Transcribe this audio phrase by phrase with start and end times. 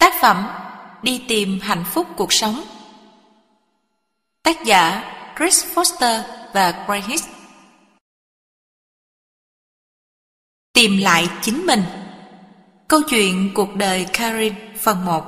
[0.00, 0.46] Tác phẩm
[1.02, 2.64] Đi tìm hạnh phúc cuộc sống.
[4.42, 5.04] Tác giả
[5.38, 7.26] Chris Foster và Gray Hicks.
[10.72, 11.82] Tìm lại chính mình.
[12.88, 15.24] Câu chuyện cuộc đời Karin phần 1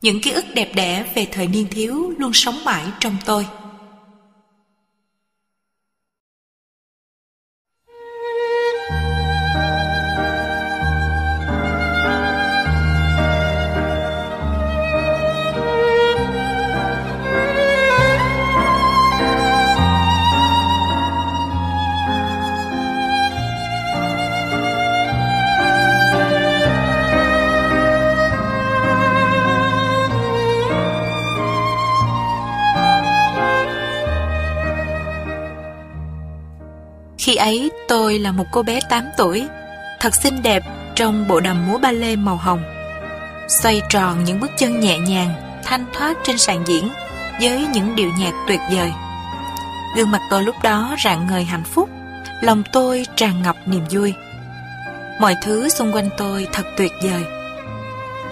[0.00, 3.46] Những ký ức đẹp đẽ về thời niên thiếu luôn sống mãi trong tôi.
[37.26, 39.46] Khi ấy tôi là một cô bé 8 tuổi,
[40.00, 40.62] thật xinh đẹp
[40.94, 42.62] trong bộ đầm múa ba lê màu hồng.
[43.48, 46.88] Xoay tròn những bước chân nhẹ nhàng, thanh thoát trên sàn diễn
[47.40, 48.92] với những điệu nhạc tuyệt vời.
[49.96, 51.88] Gương mặt tôi lúc đó rạng ngời hạnh phúc,
[52.40, 54.14] lòng tôi tràn ngập niềm vui.
[55.20, 57.24] Mọi thứ xung quanh tôi thật tuyệt vời.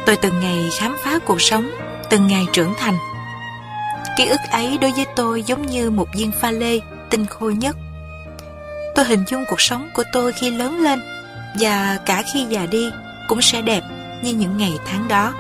[0.07, 1.71] Tôi từng ngày khám phá cuộc sống,
[2.11, 2.99] từng ngày trưởng thành.
[4.17, 6.81] Ký ức ấy đối với tôi giống như một viên pha lê
[7.11, 7.77] tinh khôi nhất
[8.95, 11.01] Tôi hình dung cuộc sống của tôi khi lớn lên,
[11.61, 12.91] và cả khi già đi
[13.29, 13.83] cũng sẽ đẹp
[14.23, 15.33] như những ngày tháng đó.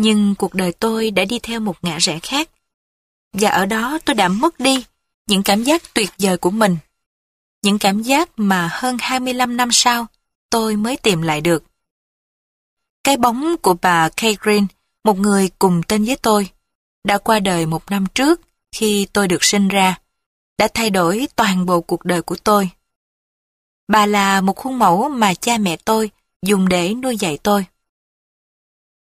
[0.00, 2.50] Nhưng cuộc đời tôi đã đi theo một ngã rẽ khác.
[3.32, 4.84] Và ở đó tôi đã mất đi
[5.26, 6.76] những cảm giác tuyệt vời của mình.
[7.62, 10.06] Những cảm giác mà hơn 25 năm sau
[10.50, 11.64] tôi mới tìm lại được.
[13.04, 14.66] Cái bóng của bà Kay Green,
[15.04, 16.50] một người cùng tên với tôi,
[17.04, 18.40] đã qua đời một năm trước
[18.72, 19.98] khi tôi được sinh ra,
[20.58, 22.70] đã thay đổi toàn bộ cuộc đời của tôi.
[23.88, 26.10] Bà là một khuôn mẫu mà cha mẹ tôi
[26.42, 27.66] dùng để nuôi dạy tôi.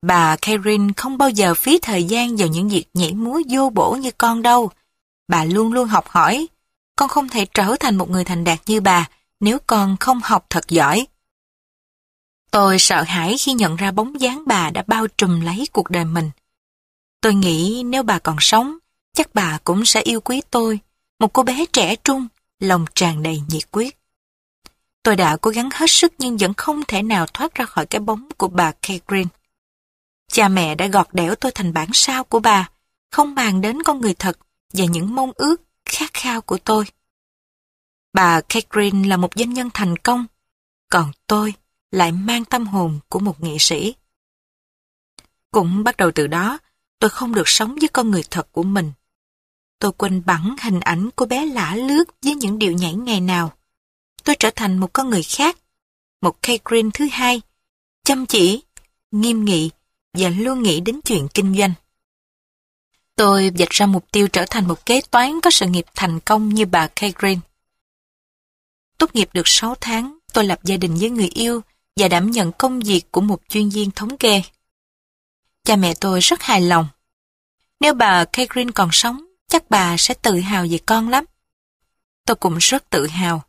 [0.03, 3.93] Bà Karen không bao giờ phí thời gian vào những việc nhảy múa vô bổ
[3.93, 4.71] như con đâu.
[5.29, 6.49] Bà luôn luôn học hỏi.
[6.97, 9.09] Con không thể trở thành một người thành đạt như bà
[9.41, 11.07] nếu con không học thật giỏi.
[12.51, 16.05] Tôi sợ hãi khi nhận ra bóng dáng bà đã bao trùm lấy cuộc đời
[16.05, 16.31] mình.
[17.21, 18.79] Tôi nghĩ nếu bà còn sống,
[19.13, 20.79] chắc bà cũng sẽ yêu quý tôi,
[21.19, 22.27] một cô bé trẻ trung,
[22.61, 23.99] lòng tràn đầy nhiệt quyết.
[25.03, 28.01] Tôi đã cố gắng hết sức nhưng vẫn không thể nào thoát ra khỏi cái
[28.01, 28.99] bóng của bà Kate
[30.33, 32.71] Cha mẹ đã gọt đẽo tôi thành bản sao của bà,
[33.11, 34.39] không bàn đến con người thật
[34.73, 36.85] và những mong ước, khát khao của tôi.
[38.13, 40.27] Bà Catherine là một doanh nhân thành công,
[40.89, 41.55] còn tôi
[41.91, 43.95] lại mang tâm hồn của một nghệ sĩ.
[45.51, 46.59] Cũng bắt đầu từ đó,
[46.99, 48.93] tôi không được sống với con người thật của mình.
[49.79, 53.53] Tôi quên bẵng hình ảnh cô bé lả lướt với những điệu nhảy ngày nào.
[54.25, 55.59] Tôi trở thành một con người khác,
[56.21, 57.41] một Catherine thứ hai,
[58.05, 58.63] chăm chỉ,
[59.11, 59.71] nghiêm nghị
[60.13, 61.73] và luôn nghĩ đến chuyện kinh doanh.
[63.17, 66.49] Tôi vạch ra mục tiêu trở thành một kế toán có sự nghiệp thành công
[66.49, 67.39] như bà Kay Green.
[68.99, 71.61] Tốt nghiệp được 6 tháng, tôi lập gia đình với người yêu
[71.97, 74.43] và đảm nhận công việc của một chuyên viên thống kê.
[75.65, 76.89] Cha mẹ tôi rất hài lòng.
[77.81, 81.25] Nếu bà Kay Green còn sống, chắc bà sẽ tự hào về con lắm.
[82.27, 83.43] Tôi cũng rất tự hào.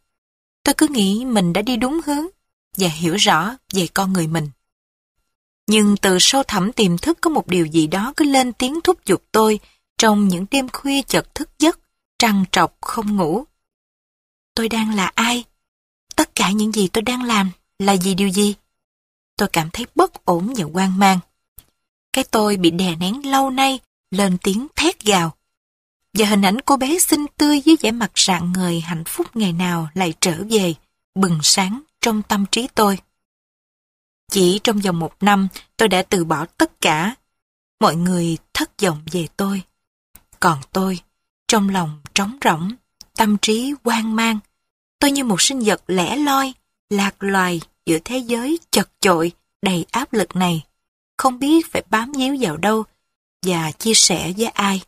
[0.63, 2.25] Tôi cứ nghĩ mình đã đi đúng hướng
[2.77, 4.49] và hiểu rõ về con người mình.
[5.67, 9.05] Nhưng từ sâu thẳm tiềm thức có một điều gì đó cứ lên tiếng thúc
[9.05, 9.59] giục tôi
[9.97, 11.79] trong những đêm khuya chợt thức giấc,
[12.17, 13.43] trằn trọc không ngủ.
[14.55, 15.43] Tôi đang là ai?
[16.15, 18.55] Tất cả những gì tôi đang làm là gì điều gì?
[19.37, 21.19] Tôi cảm thấy bất ổn và hoang mang.
[22.13, 23.79] Cái tôi bị đè nén lâu nay
[24.11, 25.35] lên tiếng thét gào.
[26.13, 29.53] Và hình ảnh cô bé xinh tươi với vẻ mặt rạng ngời hạnh phúc ngày
[29.53, 30.73] nào lại trở về,
[31.15, 32.97] bừng sáng trong tâm trí tôi.
[34.33, 35.47] Chỉ trong vòng một năm,
[35.77, 37.15] tôi đã từ bỏ tất cả.
[37.79, 39.61] Mọi người thất vọng về tôi.
[40.39, 40.99] Còn tôi,
[41.47, 42.71] trong lòng trống rỗng,
[43.15, 44.39] tâm trí hoang mang.
[44.99, 46.53] Tôi như một sinh vật lẻ loi,
[46.89, 49.31] lạc loài giữa thế giới chật chội,
[49.61, 50.65] đầy áp lực này.
[51.17, 52.83] Không biết phải bám víu vào đâu
[53.45, 54.81] và chia sẻ với ai.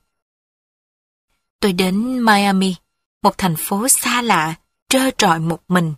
[1.59, 2.75] Tôi đến Miami,
[3.21, 4.55] một thành phố xa lạ,
[4.89, 5.93] trơ trọi một mình,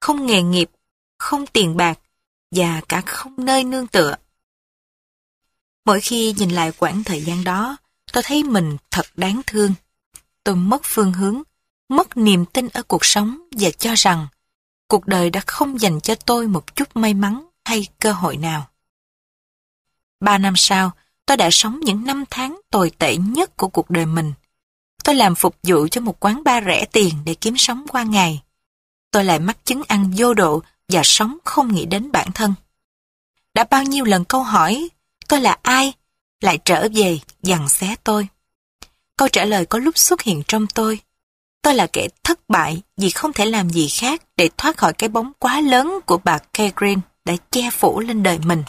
[0.00, 0.70] không nghề nghiệp,
[1.18, 1.98] không tiền bạc,
[2.50, 4.14] và cả không nơi nương tựa.
[5.84, 7.76] Mỗi khi nhìn lại quãng thời gian đó,
[8.12, 9.74] tôi thấy mình thật đáng thương.
[10.44, 11.42] Tôi mất phương hướng,
[11.88, 14.26] mất niềm tin ở cuộc sống và cho rằng
[14.88, 18.68] cuộc đời đã không dành cho tôi một chút may mắn hay cơ hội nào.
[20.20, 20.90] Ba năm sau,
[21.26, 24.32] tôi đã sống những năm tháng tồi tệ nhất của cuộc đời mình.
[25.04, 28.42] Tôi làm phục vụ cho một quán bar rẻ tiền để kiếm sống qua ngày.
[29.10, 32.54] Tôi lại mắc chứng ăn vô độ và sống không nghĩ đến bản thân.
[33.54, 34.88] Đã bao nhiêu lần câu hỏi,
[35.28, 35.92] tôi là ai,
[36.40, 38.28] lại trở về dằn xé tôi.
[39.16, 41.00] Câu trả lời có lúc xuất hiện trong tôi.
[41.62, 45.08] Tôi là kẻ thất bại vì không thể làm gì khác để thoát khỏi cái
[45.08, 48.62] bóng quá lớn của bà Kay Green đã che phủ lên đời mình.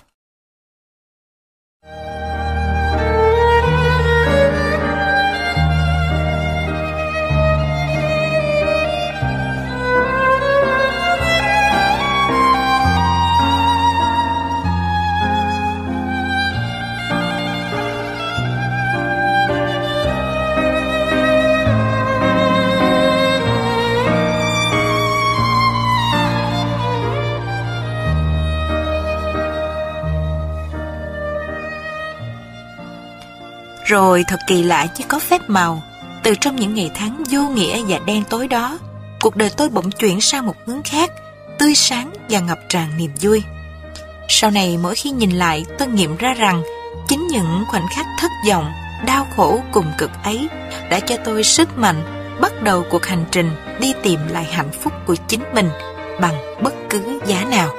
[33.89, 35.83] Rồi thật kỳ lạ chứ có phép màu.
[36.23, 38.79] Từ trong những ngày tháng vô nghĩa và đen tối đó,
[39.21, 41.11] cuộc đời tôi bỗng chuyển sang một hướng khác,
[41.59, 43.43] tươi sáng và ngập tràn niềm vui.
[44.27, 46.63] Sau này mỗi khi nhìn lại tôi nghiệm ra rằng
[47.07, 48.71] chính những khoảnh khắc thất vọng,
[49.05, 50.47] đau khổ cùng cực ấy
[50.89, 52.01] đã cho tôi sức mạnh
[52.41, 55.69] bắt đầu cuộc hành trình đi tìm lại hạnh phúc của chính mình
[56.21, 57.69] bằng bất cứ giá nào.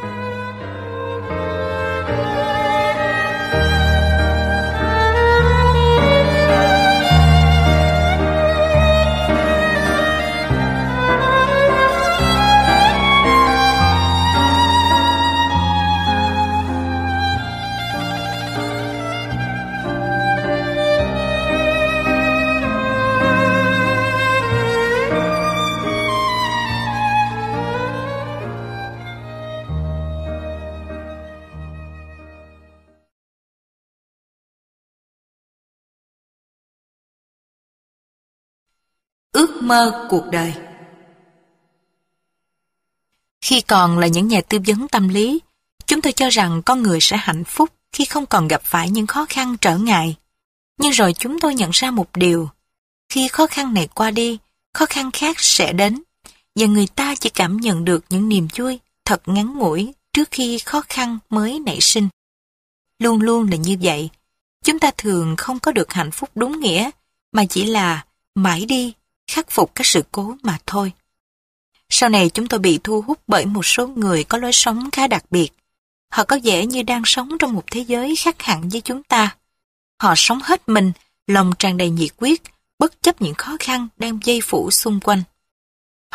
[39.70, 40.54] Mơ cuộc đời.
[43.40, 45.40] Khi còn là những nhà tư vấn tâm lý,
[45.86, 49.06] chúng tôi cho rằng con người sẽ hạnh phúc khi không còn gặp phải những
[49.06, 50.16] khó khăn trở ngại.
[50.78, 52.48] Nhưng rồi chúng tôi nhận ra một điều,
[53.08, 54.38] khi khó khăn này qua đi,
[54.74, 56.02] khó khăn khác sẽ đến,
[56.54, 60.58] và người ta chỉ cảm nhận được những niềm vui thật ngắn ngủi trước khi
[60.58, 62.08] khó khăn mới nảy sinh.
[62.98, 64.10] Luôn luôn là như vậy,
[64.64, 66.90] chúng ta thường không có được hạnh phúc đúng nghĩa,
[67.32, 68.94] mà chỉ là mãi đi
[69.30, 70.92] khắc phục các sự cố mà thôi.
[71.88, 75.06] Sau này chúng tôi bị thu hút bởi một số người có lối sống khá
[75.06, 75.50] đặc biệt.
[76.12, 79.36] Họ có vẻ như đang sống trong một thế giới khác hẳn với chúng ta.
[80.02, 80.92] Họ sống hết mình,
[81.26, 82.42] lòng tràn đầy nhiệt quyết,
[82.78, 85.22] bất chấp những khó khăn đang dây phủ xung quanh.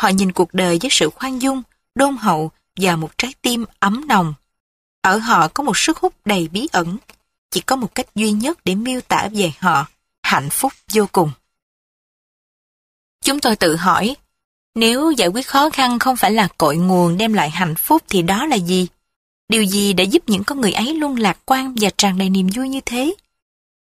[0.00, 1.62] Họ nhìn cuộc đời với sự khoan dung,
[1.94, 4.34] đôn hậu và một trái tim ấm nồng.
[5.02, 6.98] Ở họ có một sức hút đầy bí ẩn.
[7.50, 9.86] Chỉ có một cách duy nhất để miêu tả về họ,
[10.22, 11.30] hạnh phúc vô cùng.
[13.26, 14.16] Chúng tôi tự hỏi,
[14.74, 18.22] nếu giải quyết khó khăn không phải là cội nguồn đem lại hạnh phúc thì
[18.22, 18.86] đó là gì?
[19.48, 22.48] Điều gì đã giúp những con người ấy luôn lạc quan và tràn đầy niềm
[22.54, 23.14] vui như thế?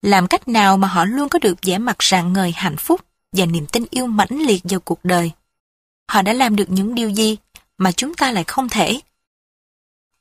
[0.01, 3.01] Làm cách nào mà họ luôn có được vẻ mặt rạng ngời hạnh phúc
[3.31, 5.31] và niềm tin yêu mãnh liệt vào cuộc đời?
[6.11, 7.37] Họ đã làm được những điều gì
[7.77, 8.99] mà chúng ta lại không thể?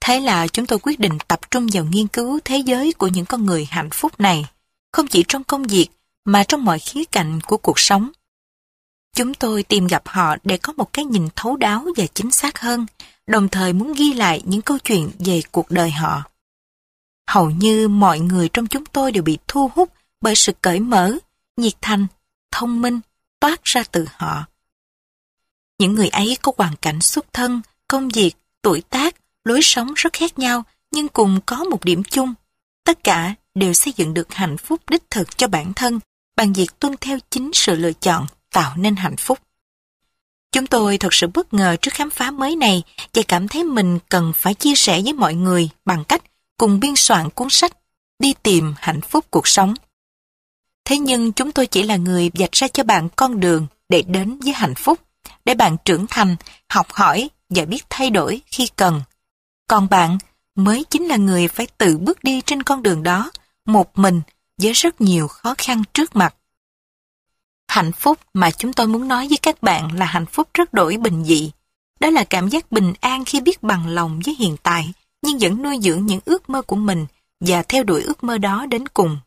[0.01, 3.27] Thế là chúng tôi quyết định tập trung vào nghiên cứu thế giới của những
[3.27, 4.47] con người hạnh phúc này,
[4.93, 5.89] không chỉ trong công việc
[6.25, 8.11] mà trong mọi khía cạnh của cuộc sống.
[9.15, 12.61] Chúng tôi tìm gặp họ để có một cái nhìn thấu đáo và chính xác
[12.61, 12.87] hơn,
[13.27, 16.23] đồng thời muốn ghi lại những câu chuyện về cuộc đời họ.
[17.31, 21.13] Hầu như mọi người trong chúng tôi đều bị thu hút bởi sự cởi mở,
[21.57, 22.07] nhiệt thành,
[22.51, 23.01] thông minh
[23.41, 24.45] toát ra từ họ.
[25.79, 30.13] Những người ấy có hoàn cảnh xuất thân, công việc, tuổi tác, lối sống rất
[30.13, 32.35] khác nhau nhưng cùng có một điểm chung.
[32.85, 36.01] Tất cả đều xây dựng được hạnh phúc đích thực cho bản thân
[36.37, 39.39] bằng việc tuân theo chính sự lựa chọn tạo nên hạnh phúc.
[40.53, 42.83] Chúng tôi thật sự bất ngờ trước khám phá mới này
[43.15, 46.23] và cảm thấy mình cần phải chia sẻ với mọi người bằng cách
[46.59, 47.73] cùng biên soạn cuốn sách
[48.19, 49.75] Đi tìm hạnh phúc cuộc sống.
[50.85, 54.39] Thế nhưng chúng tôi chỉ là người dạch ra cho bạn con đường để đến
[54.39, 55.01] với hạnh phúc,
[55.45, 56.37] để bạn trưởng thành,
[56.69, 59.03] học hỏi và biết thay đổi khi cần.
[59.69, 60.19] Còn bạn
[60.55, 63.31] mới chính là người phải tự bước đi trên con đường đó,
[63.67, 64.21] một mình
[64.63, 66.35] với rất nhiều khó khăn trước mặt.
[67.75, 70.97] Hạnh phúc mà chúng tôi muốn nói với các bạn là hạnh phúc rất đổi
[70.97, 71.51] bình dị.
[72.01, 75.63] Đó là cảm giác bình an khi biết bằng lòng với hiện tại, nhưng vẫn
[75.63, 77.07] nuôi dưỡng những ước mơ của mình
[77.41, 79.19] và theo đuổi ước mơ đó đến cùng.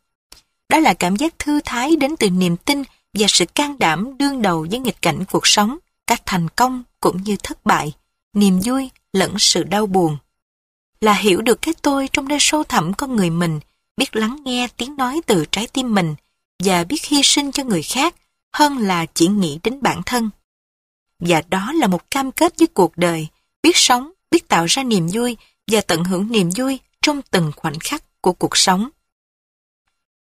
[0.69, 4.41] Đó là cảm giác thư thái đến từ niềm tin và sự can đảm đương
[4.41, 5.77] đầu với nghịch cảnh cuộc sống,
[6.07, 7.93] các thành công cũng như thất bại,
[8.33, 10.17] niềm vui lẫn sự đau buồn.
[11.01, 13.59] Là hiểu được cái tôi trong nơi sâu thẳm con người mình,
[13.97, 16.15] biết lắng nghe tiếng nói từ trái tim mình
[16.63, 18.15] và biết hy sinh cho người khác
[18.53, 20.29] hơn là chỉ nghĩ đến bản thân.
[21.19, 23.27] Và đó là một cam kết với cuộc đời,
[23.63, 25.37] biết sống, biết tạo ra niềm vui
[25.71, 28.89] và tận hưởng niềm vui trong từng khoảnh khắc của cuộc sống.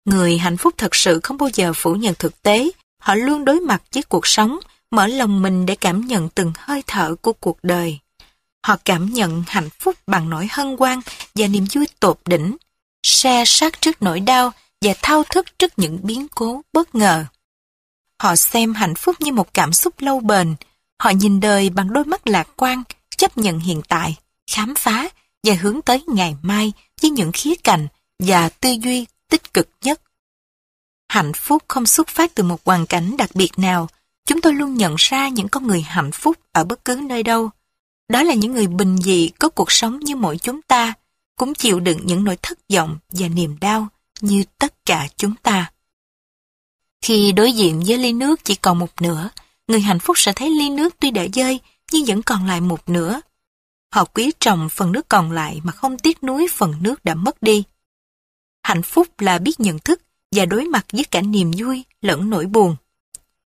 [0.05, 2.71] Người hạnh phúc thật sự không bao giờ phủ nhận thực tế,
[3.01, 4.59] họ luôn đối mặt với cuộc sống,
[4.91, 7.99] mở lòng mình để cảm nhận từng hơi thở của cuộc đời.
[8.67, 11.01] Họ cảm nhận hạnh phúc bằng nỗi hân hoan
[11.35, 12.57] và niềm vui tột đỉnh,
[13.03, 17.25] xe sát trước nỗi đau và thao thức trước những biến cố bất ngờ.
[18.23, 20.55] Họ xem hạnh phúc như một cảm xúc lâu bền,
[21.03, 22.83] họ nhìn đời bằng đôi mắt lạc quan,
[23.17, 24.17] chấp nhận hiện tại,
[24.51, 25.09] khám phá
[25.43, 26.73] và hướng tới ngày mai
[27.03, 30.01] với những khía cạnh và tư duy tích cực nhất.
[31.09, 33.89] Hạnh phúc không xuất phát từ một hoàn cảnh đặc biệt nào,
[34.27, 37.51] chúng tôi luôn nhận ra những con người hạnh phúc ở bất cứ nơi đâu.
[38.09, 40.93] Đó là những người bình dị có cuộc sống như mỗi chúng ta,
[41.37, 43.89] cũng chịu đựng những nỗi thất vọng và niềm đau
[44.21, 45.71] như tất cả chúng ta.
[47.03, 49.29] Khi đối diện với ly nước chỉ còn một nửa,
[49.69, 51.61] người hạnh phúc sẽ thấy ly nước tuy đã dơi
[51.93, 53.21] nhưng vẫn còn lại một nửa.
[53.95, 57.43] Họ quý trọng phần nước còn lại mà không tiếc nuối phần nước đã mất
[57.43, 57.65] đi.
[58.63, 60.03] Hạnh phúc là biết nhận thức
[60.37, 62.77] và đối mặt với cả niềm vui lẫn nỗi buồn.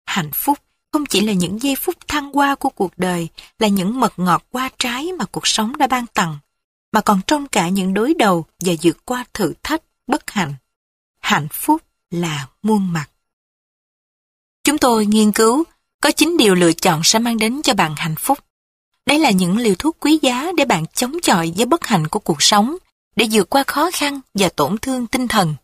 [0.05, 0.59] Hạnh phúc
[0.91, 3.27] không chỉ là những giây phút thăng hoa của cuộc đời,
[3.59, 6.37] là những mật ngọt qua trái mà cuộc sống đã ban tặng,
[6.91, 10.53] mà còn trong cả những đối đầu và vượt qua thử thách, bất hạnh.
[11.19, 11.81] Hạnh phúc
[12.11, 13.10] là muôn mặt.
[14.63, 15.63] Chúng tôi nghiên cứu
[16.01, 18.39] có 9 điều lựa chọn sẽ mang đến cho bạn hạnh phúc.
[19.05, 22.19] Đây là những liều thuốc quý giá để bạn chống chọi với bất hạnh của
[22.19, 22.75] cuộc sống,
[23.15, 25.55] để vượt qua khó khăn và tổn thương tinh thần.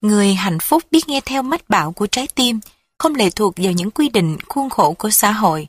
[0.00, 2.60] Người hạnh phúc biết nghe theo mách bảo của trái tim,
[2.98, 5.68] không lệ thuộc vào những quy định khuôn khổ của xã hội.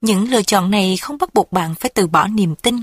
[0.00, 2.82] Những lựa chọn này không bắt buộc bạn phải từ bỏ niềm tin,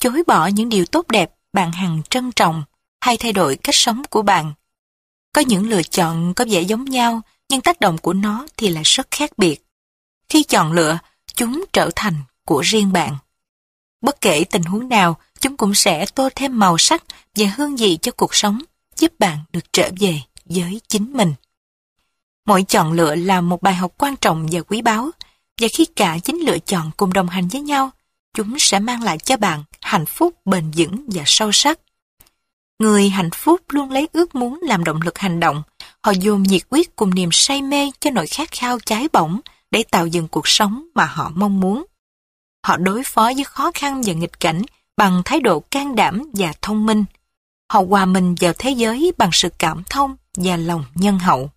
[0.00, 2.62] chối bỏ những điều tốt đẹp bạn hằng trân trọng
[3.00, 4.52] hay thay đổi cách sống của bạn.
[5.34, 8.82] Có những lựa chọn có vẻ giống nhau nhưng tác động của nó thì lại
[8.84, 9.64] rất khác biệt.
[10.28, 10.98] Khi chọn lựa,
[11.34, 12.14] chúng trở thành
[12.44, 13.16] của riêng bạn.
[14.00, 17.04] Bất kể tình huống nào, chúng cũng sẽ tô thêm màu sắc
[17.36, 18.62] và hương vị cho cuộc sống,
[18.96, 21.34] giúp bạn được trở về với chính mình.
[22.46, 25.10] Mỗi chọn lựa là một bài học quan trọng và quý báu,
[25.60, 27.90] và khi cả chính lựa chọn cùng đồng hành với nhau,
[28.34, 31.80] chúng sẽ mang lại cho bạn hạnh phúc bền vững và sâu sắc.
[32.78, 35.62] Người hạnh phúc luôn lấy ước muốn làm động lực hành động,
[36.04, 39.40] họ dồn nhiệt quyết cùng niềm say mê cho nỗi khát khao cháy bỏng
[39.70, 41.84] để tạo dựng cuộc sống mà họ mong muốn.
[42.66, 44.62] Họ đối phó với khó khăn và nghịch cảnh
[44.96, 47.04] bằng thái độ can đảm và thông minh.
[47.72, 51.50] Họ hòa mình vào thế giới bằng sự cảm thông và lòng nhân hậu.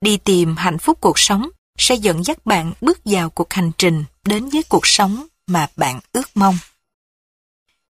[0.00, 1.48] Đi tìm hạnh phúc cuộc sống
[1.78, 6.00] sẽ dẫn dắt bạn bước vào cuộc hành trình đến với cuộc sống mà bạn
[6.12, 6.54] ước mong.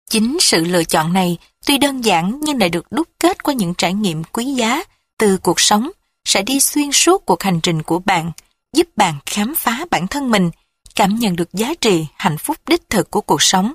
[0.10, 3.74] Chính sự lựa chọn này tuy đơn giản nhưng lại được đúc kết qua những
[3.74, 4.84] trải nghiệm quý giá
[5.20, 5.92] từ cuộc sống
[6.26, 8.32] sẽ đi xuyên suốt cuộc hành trình của bạn,
[8.74, 10.52] giúp bạn khám phá bản thân mình,
[10.96, 13.74] cảm nhận được giá trị hạnh phúc đích thực của cuộc sống.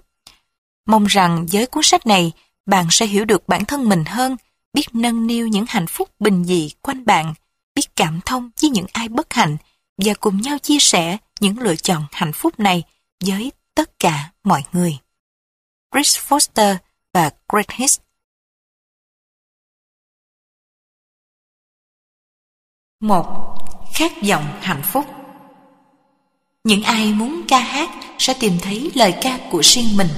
[0.86, 2.32] Mong rằng với cuốn sách này,
[2.66, 4.36] bạn sẽ hiểu được bản thân mình hơn,
[4.72, 7.34] biết nâng niu những hạnh phúc bình dị quanh bạn,
[7.74, 9.56] biết cảm thông với những ai bất hạnh
[9.98, 12.82] và cùng nhau chia sẻ những lựa chọn hạnh phúc này
[13.24, 14.98] với tất cả mọi người.
[15.94, 16.76] Chris Foster
[17.12, 17.98] và Greg Hicks
[23.04, 23.54] một
[23.94, 25.04] Khát vọng hạnh phúc
[26.64, 30.08] Những ai muốn ca hát sẽ tìm thấy lời ca của riêng mình.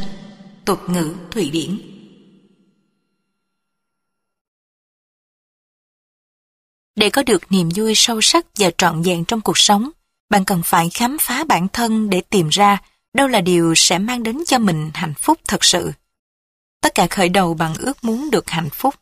[0.64, 1.78] Tục ngữ Thụy Điển
[6.96, 9.90] Để có được niềm vui sâu sắc và trọn vẹn trong cuộc sống,
[10.30, 12.78] bạn cần phải khám phá bản thân để tìm ra
[13.14, 15.92] đâu là điều sẽ mang đến cho mình hạnh phúc thật sự.
[16.80, 18.94] Tất cả khởi đầu bằng ước muốn được hạnh phúc.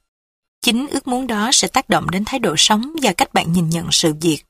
[0.65, 3.71] Chính ước muốn đó sẽ tác động đến thái độ sống và cách bạn nhìn
[3.71, 4.45] nhận sự việc.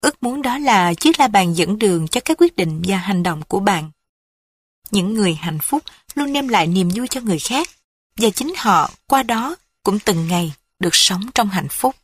[0.00, 3.22] Ước muốn đó là chiếc la bàn dẫn đường cho các quyết định và hành
[3.22, 3.90] động của bạn.
[4.90, 5.82] Những người hạnh phúc
[6.14, 7.68] luôn đem lại niềm vui cho người khác,
[8.16, 11.96] và chính họ qua đó cũng từng ngày được sống trong hạnh phúc.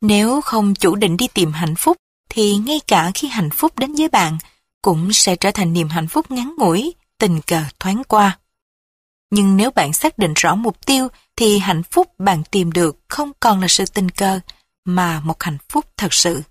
[0.00, 1.96] Nếu không chủ định đi tìm hạnh phúc,
[2.28, 4.38] thì ngay cả khi hạnh phúc đến với bạn,
[4.82, 8.38] cũng sẽ trở thành niềm hạnh phúc ngắn ngủi, tình cờ thoáng qua.
[9.30, 13.32] Nhưng nếu bạn xác định rõ mục tiêu, thì hạnh phúc bạn tìm được không
[13.40, 14.40] còn là sự tình cờ,
[14.84, 16.42] mà một hạnh phúc thật sự.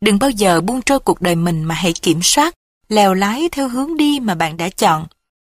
[0.00, 2.54] Đừng bao giờ buông trôi cuộc đời mình mà hãy kiểm soát,
[2.88, 5.06] lèo lái theo hướng đi mà bạn đã chọn.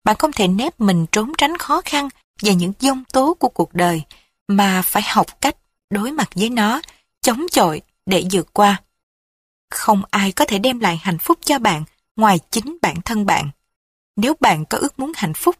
[0.03, 2.09] Bạn không thể nép mình trốn tránh khó khăn
[2.41, 4.01] và những dông tố của cuộc đời,
[4.47, 5.55] mà phải học cách
[5.89, 6.81] đối mặt với nó,
[7.21, 8.81] chống chọi để vượt qua.
[9.69, 11.83] Không ai có thể đem lại hạnh phúc cho bạn
[12.15, 13.49] ngoài chính bản thân bạn.
[14.15, 15.55] Nếu bạn có ước muốn hạnh phúc,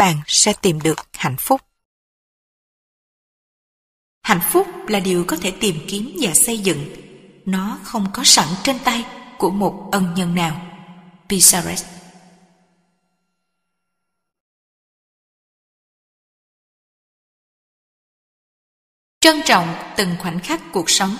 [0.00, 1.60] bạn sẽ tìm được hạnh phúc.
[4.22, 6.86] Hạnh phúc là điều có thể tìm kiếm và xây dựng.
[7.44, 9.04] Nó không có sẵn trên tay
[9.38, 10.66] của một ân nhân nào.
[11.28, 11.84] pizarres
[19.20, 21.16] Trân trọng từng khoảnh khắc cuộc sống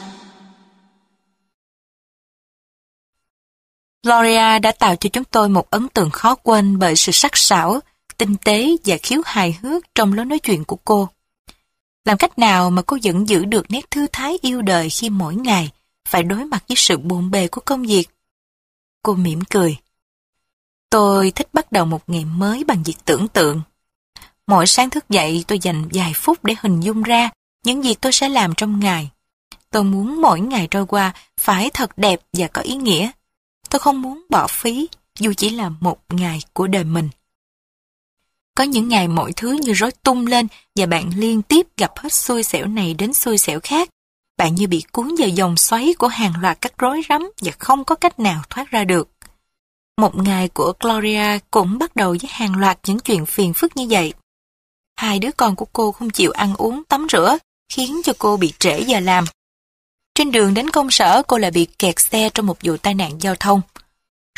[4.02, 7.80] Gloria đã tạo cho chúng tôi một ấn tượng khó quên bởi sự sắc sảo,
[8.20, 11.08] tinh tế và khiếu hài hước trong lối nói chuyện của cô.
[12.04, 15.34] Làm cách nào mà cô vẫn giữ được nét thư thái yêu đời khi mỗi
[15.34, 15.70] ngày
[16.08, 18.08] phải đối mặt với sự bộn bề của công việc?
[19.02, 19.76] Cô mỉm cười.
[20.90, 23.62] Tôi thích bắt đầu một ngày mới bằng việc tưởng tượng.
[24.46, 27.30] Mỗi sáng thức dậy, tôi dành vài phút để hình dung ra
[27.64, 29.10] những việc tôi sẽ làm trong ngày.
[29.70, 33.10] Tôi muốn mỗi ngày trôi qua phải thật đẹp và có ý nghĩa.
[33.70, 37.08] Tôi không muốn bỏ phí, dù chỉ là một ngày của đời mình.
[38.60, 42.12] Có những ngày mọi thứ như rối tung lên và bạn liên tiếp gặp hết
[42.12, 43.88] xui xẻo này đến xui xẻo khác.
[44.38, 47.84] Bạn như bị cuốn vào dòng xoáy của hàng loạt các rối rắm và không
[47.84, 49.08] có cách nào thoát ra được.
[50.00, 53.86] Một ngày của Gloria cũng bắt đầu với hàng loạt những chuyện phiền phức như
[53.90, 54.12] vậy.
[54.96, 57.38] Hai đứa con của cô không chịu ăn uống, tắm rửa,
[57.72, 59.24] khiến cho cô bị trễ giờ làm.
[60.14, 63.12] Trên đường đến công sở cô lại bị kẹt xe trong một vụ tai nạn
[63.20, 63.60] giao thông.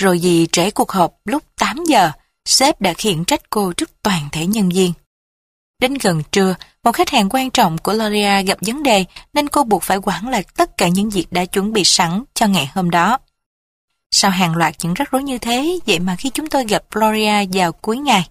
[0.00, 2.10] Rồi vì trễ cuộc họp lúc 8 giờ,
[2.44, 4.92] sếp đã khiển trách cô trước toàn thể nhân viên.
[5.78, 9.64] Đến gần trưa, một khách hàng quan trọng của Loria gặp vấn đề nên cô
[9.64, 12.90] buộc phải quản lại tất cả những việc đã chuẩn bị sẵn cho ngày hôm
[12.90, 13.18] đó.
[14.11, 17.46] Sau hàng loạt những rắc rối như thế, vậy mà khi chúng tôi gặp Gloria
[17.52, 18.28] vào cuối ngày,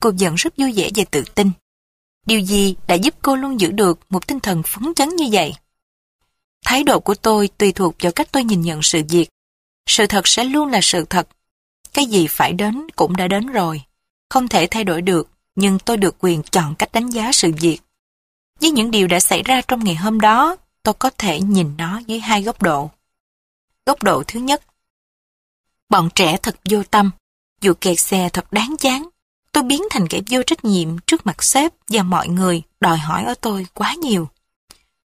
[0.00, 1.50] cô vẫn rất vui vẻ và tự tin.
[2.26, 5.54] Điều gì đã giúp cô luôn giữ được một tinh thần phấn chấn như vậy?
[6.64, 9.28] Thái độ của tôi tùy thuộc vào cách tôi nhìn nhận sự việc.
[9.86, 11.28] Sự thật sẽ luôn là sự thật.
[11.94, 13.82] Cái gì phải đến cũng đã đến rồi.
[14.30, 17.78] Không thể thay đổi được, nhưng tôi được quyền chọn cách đánh giá sự việc.
[18.60, 21.98] Với những điều đã xảy ra trong ngày hôm đó, tôi có thể nhìn nó
[22.06, 22.90] dưới hai góc độ.
[23.86, 24.62] Góc độ thứ nhất,
[25.88, 27.10] bọn trẻ thật vô tâm,
[27.60, 29.08] dù kẹt xe thật đáng chán.
[29.52, 33.24] Tôi biến thành kẻ vô trách nhiệm trước mặt sếp và mọi người đòi hỏi
[33.24, 34.28] ở tôi quá nhiều.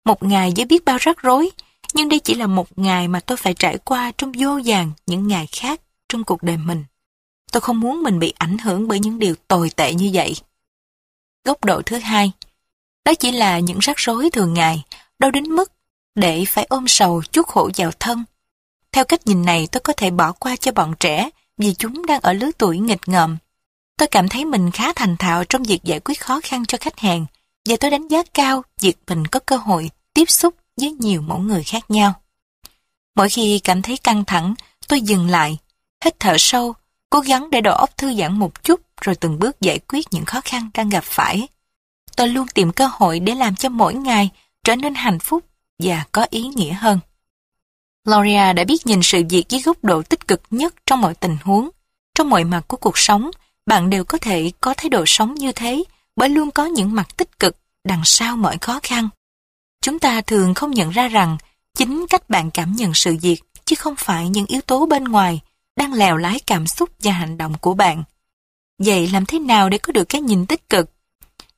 [0.04, 1.50] Một ngày với biết bao rắc rối,
[1.94, 5.28] nhưng đây chỉ là một ngày mà tôi phải trải qua trong vô vàng những
[5.28, 6.84] ngày khác trong cuộc đời mình.
[7.52, 10.34] Tôi không muốn mình bị ảnh hưởng bởi những điều tồi tệ như vậy.
[11.44, 12.32] Góc độ thứ hai,
[13.04, 14.84] đó chỉ là những rắc rối thường ngày,
[15.18, 15.72] đâu đến mức
[16.14, 18.24] để phải ôm sầu chuốc khổ vào thân.
[18.92, 22.20] Theo cách nhìn này tôi có thể bỏ qua cho bọn trẻ vì chúng đang
[22.20, 23.36] ở lứa tuổi nghịch ngợm.
[23.96, 26.98] Tôi cảm thấy mình khá thành thạo trong việc giải quyết khó khăn cho khách
[26.98, 27.26] hàng
[27.68, 31.38] và tôi đánh giá cao việc mình có cơ hội tiếp xúc với nhiều mẫu
[31.38, 32.14] người khác nhau.
[33.14, 34.54] Mỗi khi cảm thấy căng thẳng,
[34.88, 35.58] tôi dừng lại,
[36.04, 36.74] hít thở sâu,
[37.10, 40.24] cố gắng để đầu óc thư giãn một chút rồi từng bước giải quyết những
[40.24, 41.48] khó khăn đang gặp phải.
[42.16, 44.30] Tôi luôn tìm cơ hội để làm cho mỗi ngày
[44.64, 45.44] trở nên hạnh phúc
[45.78, 46.98] và có ý nghĩa hơn.
[48.04, 51.36] Gloria đã biết nhìn sự việc với góc độ tích cực nhất trong mọi tình
[51.44, 51.70] huống.
[52.14, 53.30] Trong mọi mặt của cuộc sống,
[53.66, 55.84] bạn đều có thể có thái độ sống như thế
[56.16, 59.08] bởi luôn có những mặt tích cực đằng sau mọi khó khăn.
[59.82, 61.38] Chúng ta thường không nhận ra rằng
[61.78, 65.40] chính cách bạn cảm nhận sự việc chứ không phải những yếu tố bên ngoài
[65.80, 68.04] đang lèo lái cảm xúc và hành động của bạn.
[68.78, 70.90] Vậy làm thế nào để có được cái nhìn tích cực?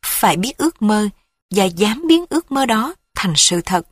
[0.05, 1.09] Phải biết ước mơ
[1.51, 3.87] và dám biến ước mơ đó thành sự thật.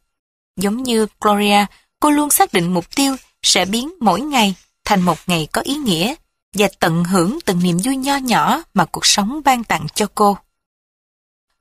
[0.56, 1.66] Giống như Gloria,
[2.00, 5.74] cô luôn xác định mục tiêu sẽ biến mỗi ngày thành một ngày có ý
[5.74, 6.14] nghĩa
[6.54, 10.38] và tận hưởng từng niềm vui nho nhỏ mà cuộc sống ban tặng cho cô.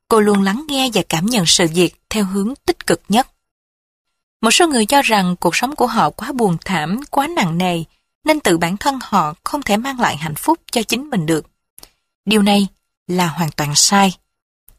[0.07, 3.27] Cô luôn lắng nghe và cảm nhận sự việc theo hướng tích cực nhất.
[4.41, 7.83] Một số người cho rằng cuộc sống của họ quá buồn thảm, quá nặng nề,
[8.25, 11.45] nên tự bản thân họ không thể mang lại hạnh phúc cho chính mình được.
[12.25, 12.67] Điều này
[13.07, 14.13] là hoàn toàn sai.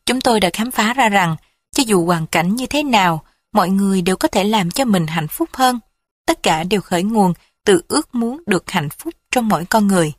[0.06, 1.36] Chúng tôi đã khám phá ra rằng,
[1.74, 5.06] cho dù hoàn cảnh như thế nào, mọi người đều có thể làm cho mình
[5.06, 5.78] hạnh phúc hơn.
[6.26, 7.32] Tất cả đều khởi nguồn
[7.64, 10.12] từ ước muốn được hạnh phúc trong mỗi con người.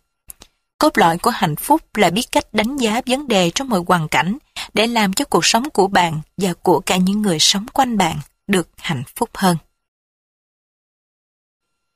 [0.77, 4.07] Cốt lõi của hạnh phúc là biết cách đánh giá vấn đề trong mọi hoàn
[4.07, 4.38] cảnh
[4.73, 8.19] để làm cho cuộc sống của bạn và của cả những người sống quanh bạn
[8.47, 9.57] được hạnh phúc hơn.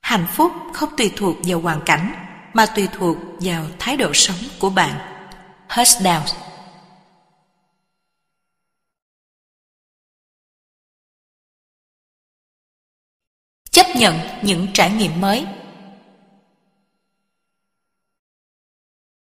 [0.05, 2.13] Hạnh phúc không tùy thuộc vào hoàn cảnh
[2.53, 4.99] mà tùy thuộc vào thái độ sống của bạn.
[5.69, 6.21] Husdown
[13.71, 15.45] Chấp nhận những trải nghiệm mới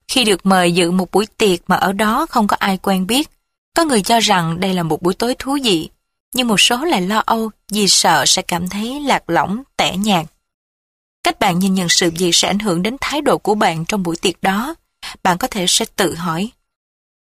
[0.09, 3.31] Khi được mời dự một buổi tiệc mà ở đó không có ai quen biết,
[3.75, 5.91] Có người cho rằng đây là một buổi tối thú vị,
[6.35, 10.27] nhưng một số lại lo âu vì sợ sẽ cảm thấy lạc lõng, tẻ nhạt.
[11.23, 14.03] Cách bạn nhìn nhận sự gì sẽ ảnh hưởng đến thái độ của bạn trong
[14.03, 14.75] buổi tiệc đó.
[15.23, 16.51] Bạn có thể sẽ tự hỏi,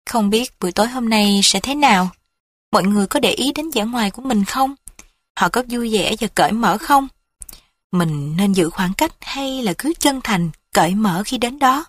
[0.08, 2.08] không biết buổi tối hôm nay sẽ thế nào?
[2.72, 4.74] Mọi người có để ý đến vẻ ngoài của mình không?
[5.38, 7.08] Họ có vui vẻ và cởi mở không?
[7.92, 11.84] Mình nên giữ khoảng cách hay là cứ chân thành, cởi mở khi đến đó?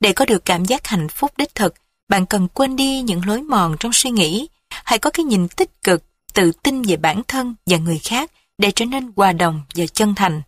[0.00, 1.74] Để có được cảm giác hạnh phúc đích thực,
[2.08, 5.82] bạn cần quên đi những lối mòn trong suy nghĩ, hãy có cái nhìn tích
[5.82, 6.02] cực,
[6.34, 10.14] tự tin về bản thân và người khác để trở nên hòa đồng và chân
[10.14, 10.42] thành.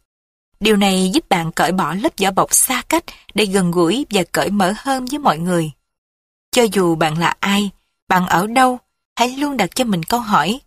[0.60, 4.22] Điều này giúp bạn cởi bỏ lớp vỏ bọc xa cách để gần gũi và
[4.32, 5.70] cởi mở hơn với mọi người.
[6.50, 7.70] Cho dù bạn là ai,
[8.08, 8.78] bạn ở đâu,
[9.16, 10.60] hãy luôn đặt cho mình câu hỏi.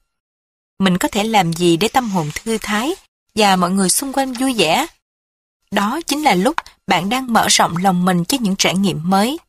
[0.80, 2.96] Mình có thể làm gì để tâm hồn thư thái
[3.36, 4.88] và mọi người xung quanh vui vẻ?
[5.72, 6.56] Đó chính là lúc
[6.88, 9.40] bạn đang mở rộng lòng mình cho những trải nghiệm mới.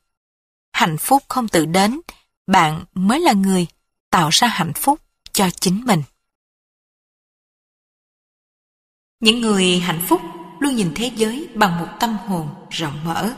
[0.73, 2.01] Hạnh phúc không tự đến,
[2.47, 3.67] bạn mới là người
[4.09, 4.99] tạo ra hạnh phúc
[5.31, 6.03] cho chính mình.
[9.23, 10.21] Những người hạnh phúc
[10.59, 13.33] luôn nhìn thế giới bằng một tâm hồn rộng mở.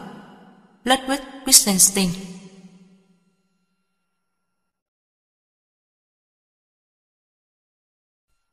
[0.83, 2.09] Ludwig Wittgenstein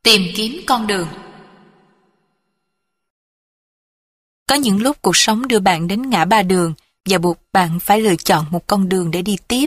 [0.03, 1.07] Tìm kiếm con đường
[4.47, 6.73] Có những lúc cuộc sống đưa bạn đến ngã ba đường
[7.09, 9.65] và buộc bạn phải lựa chọn một con đường để đi tiếp.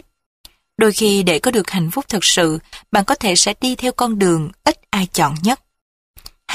[0.76, 2.58] Đôi khi để có được hạnh phúc thật sự,
[2.92, 5.65] bạn có thể sẽ đi theo con đường ít ai chọn nhất.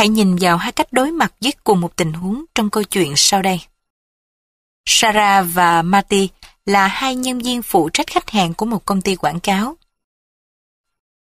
[0.02, 3.14] Hãy nhìn vào hai cách đối mặt với cùng một tình huống trong câu chuyện
[3.16, 3.62] sau đây.
[4.86, 6.30] Sarah và Marty
[6.66, 9.78] là hai nhân viên phụ trách khách hàng của một công ty quảng cáo.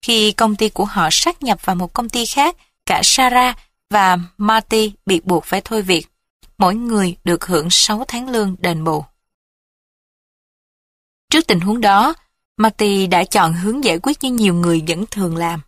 [0.02, 3.58] Khi công ty của họ sát nhập vào một công ty khác, cả Sarah
[3.90, 6.06] và Marty bị buộc phải thôi việc.
[6.58, 9.04] Mỗi người được hưởng 6 tháng lương đền bù.
[11.30, 12.14] Trước tình huống đó,
[12.56, 15.60] Marty đã chọn hướng giải quyết như nhiều người vẫn thường làm.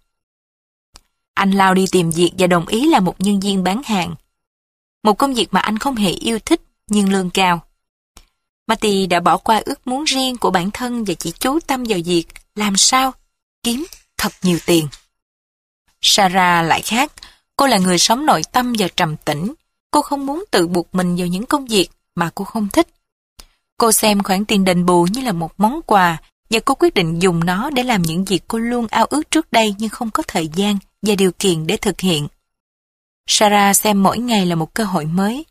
[1.35, 4.14] Anh lao đi tìm việc và đồng ý là một nhân viên bán hàng.
[5.03, 7.61] Một công việc mà anh không hề yêu thích nhưng lương cao.
[8.66, 11.99] Matty đã bỏ qua ước muốn riêng của bản thân và chỉ chú tâm vào
[12.05, 13.12] việc làm sao
[13.62, 13.87] kiếm
[14.18, 14.88] thật nhiều tiền.
[16.01, 17.12] Sarah lại khác,
[17.57, 19.55] cô là người sống nội tâm và trầm tĩnh.
[19.90, 22.88] Cô không muốn tự buộc mình vào những công việc mà cô không thích.
[23.77, 26.18] Cô xem khoản tiền đền bù như là một món quà
[26.51, 29.53] và cô quyết định dùng nó để làm những việc cô luôn ao ước trước
[29.53, 32.28] đây nhưng không có thời gian và điều kiện để thực hiện.
[33.26, 35.44] Sarah xem mỗi ngày là một cơ hội mới.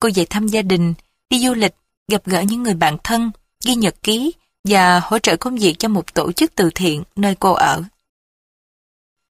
[0.00, 0.94] Cô về thăm gia đình,
[1.30, 1.74] đi du lịch,
[2.08, 3.30] gặp gỡ những người bạn thân,
[3.64, 4.32] ghi nhật ký
[4.64, 7.82] và hỗ trợ công việc cho một tổ chức từ thiện nơi cô ở.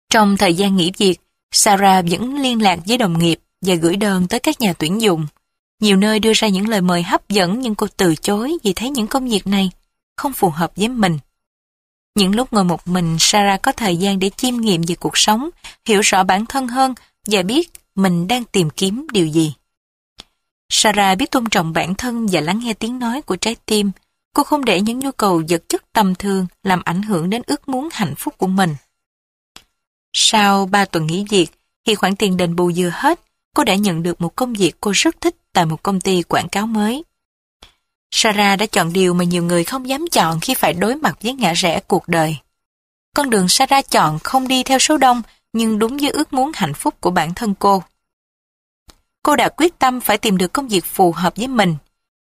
[0.10, 1.20] Trong thời gian nghỉ việc,
[1.52, 5.28] Sarah vẫn liên lạc với đồng nghiệp và gửi đơn tới các nhà tuyển dụng.
[5.80, 8.90] Nhiều nơi đưa ra những lời mời hấp dẫn nhưng cô từ chối vì thấy
[8.90, 9.72] những công việc này
[10.16, 11.18] không phù hợp với mình.
[12.18, 15.50] Những lúc ngồi một mình, Sarah có thời gian để chiêm nghiệm về cuộc sống,
[15.86, 16.94] hiểu rõ bản thân hơn
[17.28, 19.54] và biết mình đang tìm kiếm điều gì.
[20.70, 23.92] Sarah biết tôn trọng bản thân và lắng nghe tiếng nói của trái tim.
[24.34, 27.70] Cô không để những nhu cầu vật chất tầm thường làm ảnh hưởng đến ước
[27.70, 28.76] muốn hạnh phúc của mình.
[30.14, 31.48] Sau 3 tuần nghỉ việc,
[31.86, 33.20] khi khoản tiền đền bù vừa hết,
[33.56, 36.50] cô đã nhận được một công việc cô rất thích tại một công ty quảng
[36.50, 37.04] cáo mới.
[38.12, 41.34] Sarah đã chọn điều mà nhiều người không dám chọn khi phải đối mặt với
[41.34, 42.38] ngã rẽ cuộc đời.
[43.16, 45.22] Con đường Sarah chọn không đi theo số đông,
[45.54, 47.84] nhưng đúng với ước muốn hạnh phúc của bản thân cô.
[49.24, 51.76] Cô đã quyết tâm phải tìm được công việc phù hợp với mình.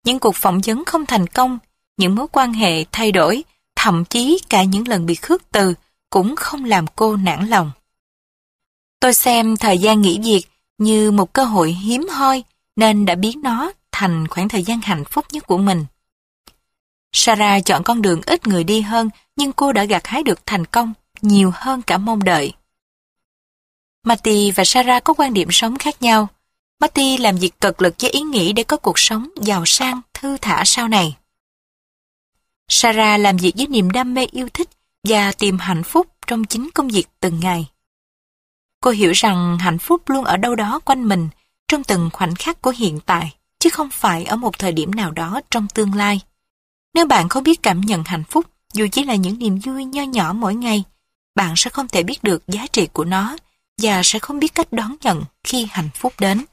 [0.05, 1.59] Những cuộc phỏng vấn không thành công,
[1.97, 3.43] những mối quan hệ thay đổi,
[3.75, 5.73] thậm chí cả những lần bị khước từ
[6.09, 7.71] cũng không làm cô nản lòng.
[8.99, 10.43] Tôi xem thời gian nghỉ việc
[10.77, 12.43] như một cơ hội hiếm hoi
[12.75, 15.85] nên đã biến nó thành khoảng thời gian hạnh phúc nhất của mình.
[17.11, 20.65] Sarah chọn con đường ít người đi hơn nhưng cô đã gặt hái được thành
[20.65, 22.53] công nhiều hơn cả mong đợi.
[24.03, 26.27] Matty và Sarah có quan điểm sống khác nhau.
[26.79, 30.37] Matty làm việc cực lực với ý nghĩ để có cuộc sống giàu sang, thư
[30.37, 31.17] thả sau này.
[32.67, 34.69] Sarah làm việc với niềm đam mê yêu thích
[35.03, 37.69] và tìm hạnh phúc trong chính công việc từng ngày.
[38.81, 41.29] Cô hiểu rằng hạnh phúc luôn ở đâu đó quanh mình,
[41.67, 45.11] trong từng khoảnh khắc của hiện tại, chứ không phải ở một thời điểm nào
[45.11, 46.21] đó trong tương lai.
[46.93, 50.03] Nếu bạn không biết cảm nhận hạnh phúc, dù chỉ là những niềm vui nho
[50.03, 50.83] nhỏ mỗi ngày,
[51.35, 53.37] bạn sẽ không thể biết được giá trị của nó
[53.81, 56.45] và sẽ không biết cách đón nhận khi hạnh phúc đến.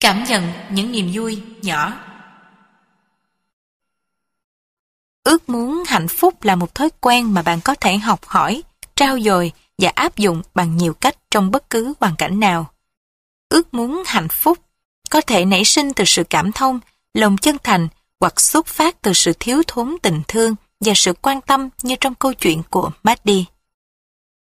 [0.00, 1.92] Cảm nhận những niềm vui nhỏ
[5.24, 8.62] Ước muốn hạnh phúc là một thói quen mà bạn có thể học hỏi,
[8.96, 12.73] trao dồi và áp dụng bằng nhiều cách trong bất cứ hoàn cảnh nào.
[13.48, 14.58] Ước muốn hạnh phúc
[15.10, 16.80] có thể nảy sinh từ sự cảm thông,
[17.14, 17.88] lòng chân thành
[18.20, 22.14] hoặc xuất phát từ sự thiếu thốn tình thương và sự quan tâm như trong
[22.14, 23.44] câu chuyện của Maddie.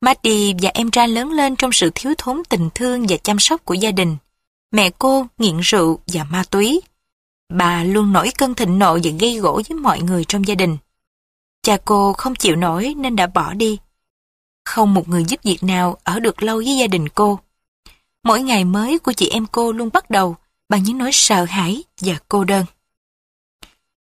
[0.01, 3.65] Maddie và em trai lớn lên trong sự thiếu thốn tình thương và chăm sóc
[3.65, 4.17] của gia đình.
[4.71, 6.81] Mẹ cô nghiện rượu và ma túy.
[7.53, 10.77] Bà luôn nổi cơn thịnh nộ và gây gỗ với mọi người trong gia đình.
[11.63, 13.77] Cha cô không chịu nổi nên đã bỏ đi.
[14.65, 17.39] Không một người giúp việc nào ở được lâu với gia đình cô.
[18.23, 20.35] Mỗi ngày mới của chị em cô luôn bắt đầu
[20.69, 22.65] bằng những nỗi sợ hãi và cô đơn.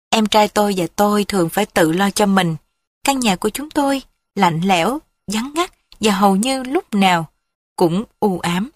[0.10, 2.56] Em trai tôi và tôi thường phải tự lo cho mình.
[3.04, 4.02] Căn nhà của chúng tôi
[4.36, 7.30] lạnh lẽo, vắng ngắt và hầu như lúc nào
[7.76, 8.70] cũng u ám.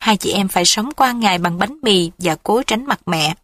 [0.00, 3.34] Hai chị em phải sống qua ngày bằng bánh mì và cố tránh mặt mẹ.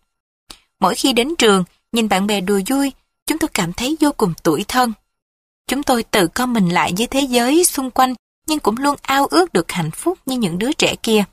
[0.80, 2.92] Mỗi khi đến trường, nhìn bạn bè đùa vui,
[3.26, 4.92] chúng tôi cảm thấy vô cùng tủi thân.
[5.66, 8.14] Chúng tôi tự co mình lại với thế giới xung quanh,
[8.48, 11.24] nhưng cũng luôn ao ước được hạnh phúc như những đứa trẻ kia.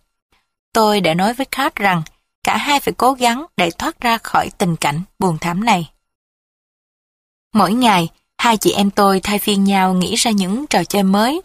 [0.74, 2.02] Tôi đã nói với Kat rằng
[2.44, 5.90] cả hai phải cố gắng để thoát ra khỏi tình cảnh buồn thảm này.
[7.54, 11.42] Mỗi ngày, hai chị em tôi thay phiên nhau nghĩ ra những trò chơi mới,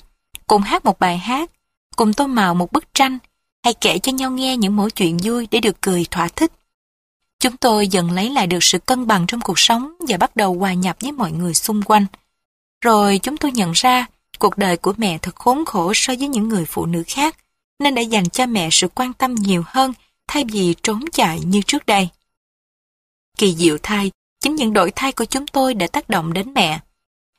[0.46, 1.50] cùng hát một bài hát,
[1.96, 3.18] cùng tô màu một bức tranh,
[3.64, 6.52] hay kể cho nhau nghe những mẫu chuyện vui để được cười thỏa thích.
[7.40, 10.59] Chúng tôi dần lấy lại được sự cân bằng trong cuộc sống và bắt đầu
[10.59, 12.07] hòa nhập với mọi người xung quanh.
[12.85, 14.07] Rồi chúng tôi nhận ra
[14.38, 17.37] cuộc đời của mẹ thật khốn khổ so với những người phụ nữ khác,
[17.79, 19.92] nên đã dành cho mẹ sự quan tâm nhiều hơn
[20.29, 22.09] thay vì trốn chạy như trước đây.
[23.38, 26.81] Kỳ diệu thay, chính những đổi thay của chúng tôi đã tác động đến mẹ.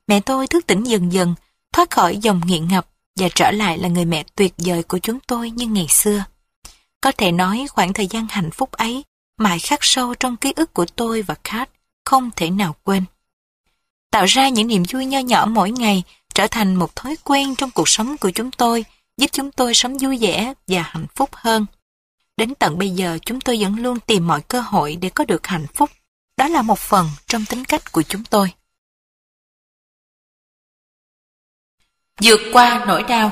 [0.08, 1.36] Mẹ tôi thức tỉnh dần dần,
[1.74, 2.88] thoát khỏi dòng nghiện ngập
[3.20, 6.24] và trở lại là người mẹ tuyệt vời của chúng tôi như ngày xưa.
[7.02, 9.04] Có thể nói khoảng thời gian hạnh phúc ấy
[9.38, 11.70] mãi khắc sâu trong ký ức của tôi và Kat,
[12.06, 13.04] không thể nào quên.
[14.12, 16.04] Tạo ra những niềm vui nho nhỏ mỗi ngày
[16.40, 18.86] trở thành một thói quen trong cuộc sống của chúng tôi,
[19.18, 21.66] giúp chúng tôi sống vui vẻ và hạnh phúc hơn.
[22.38, 25.48] Đến tận bây giờ chúng tôi vẫn luôn tìm mọi cơ hội để có được
[25.48, 25.90] hạnh phúc.
[26.38, 28.54] Đó là một phần trong tính cách của chúng tôi.
[32.22, 33.32] Vượt qua nỗi đau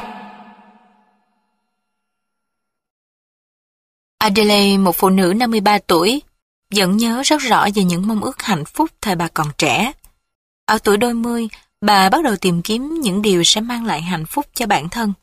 [4.17, 6.21] Adelaide, một phụ nữ 53 tuổi,
[6.75, 9.91] vẫn nhớ rất rõ về những mong ước hạnh phúc thời bà còn trẻ.
[10.65, 11.47] Ở tuổi đôi mươi,
[11.81, 15.13] bà bắt đầu tìm kiếm những điều sẽ mang lại hạnh phúc cho bản thân.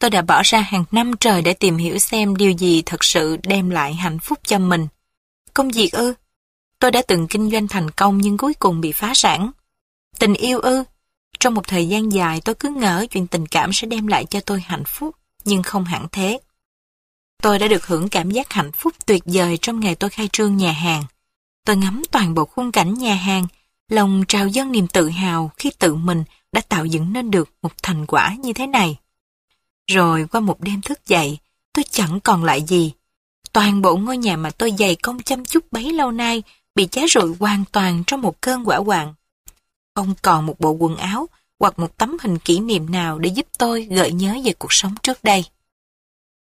[0.00, 3.36] Tôi đã bỏ ra hàng năm trời để tìm hiểu xem điều gì thật sự
[3.42, 4.86] đem lại hạnh phúc cho mình.
[5.54, 6.14] Công việc ư?
[6.78, 9.50] Tôi đã từng kinh doanh thành công nhưng cuối cùng bị phá sản.
[10.18, 10.84] Tình yêu ư?
[11.40, 14.40] Trong một thời gian dài tôi cứ ngỡ chuyện tình cảm sẽ đem lại cho
[14.40, 16.38] tôi hạnh phúc, nhưng không hẳn thế.
[17.42, 20.56] Tôi đã được hưởng cảm giác hạnh phúc tuyệt vời trong ngày tôi khai trương
[20.56, 21.04] nhà hàng.
[21.66, 23.46] Tôi ngắm toàn bộ khung cảnh nhà hàng,
[23.92, 27.72] lòng trào dâng niềm tự hào khi tự mình đã tạo dựng nên được một
[27.82, 28.98] thành quả như thế này.
[29.86, 31.38] Rồi qua một đêm thức dậy,
[31.72, 32.92] tôi chẳng còn lại gì.
[33.52, 36.42] Toàn bộ ngôi nhà mà tôi dày công chăm chút bấy lâu nay
[36.74, 39.14] bị cháy rụi hoàn toàn trong một cơn quả hoạn.
[39.94, 41.28] Không còn một bộ quần áo
[41.60, 44.94] hoặc một tấm hình kỷ niệm nào để giúp tôi gợi nhớ về cuộc sống
[45.02, 45.44] trước đây.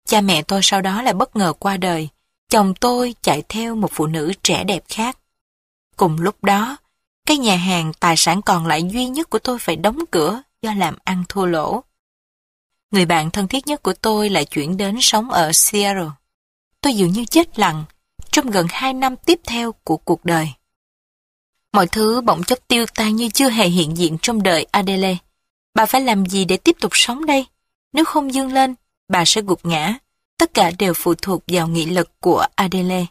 [0.07, 2.09] Cha mẹ tôi sau đó lại bất ngờ qua đời.
[2.49, 5.17] Chồng tôi chạy theo một phụ nữ trẻ đẹp khác.
[5.97, 6.77] Cùng lúc đó,
[7.25, 10.73] cái nhà hàng tài sản còn lại duy nhất của tôi phải đóng cửa do
[10.73, 11.83] làm ăn thua lỗ.
[12.91, 16.09] Người bạn thân thiết nhất của tôi lại chuyển đến sống ở Seattle.
[16.81, 17.83] Tôi dường như chết lặng
[18.31, 20.51] trong gần hai năm tiếp theo của cuộc đời.
[21.73, 25.17] Mọi thứ bỗng chốc tiêu tan như chưa hề hiện diện trong đời Adele.
[25.73, 27.45] Bà phải làm gì để tiếp tục sống đây?
[27.93, 28.75] Nếu không dương lên,
[29.07, 29.95] bà sẽ gục ngã.
[30.37, 33.05] Tất cả đều phụ thuộc vào nghị lực của Adele.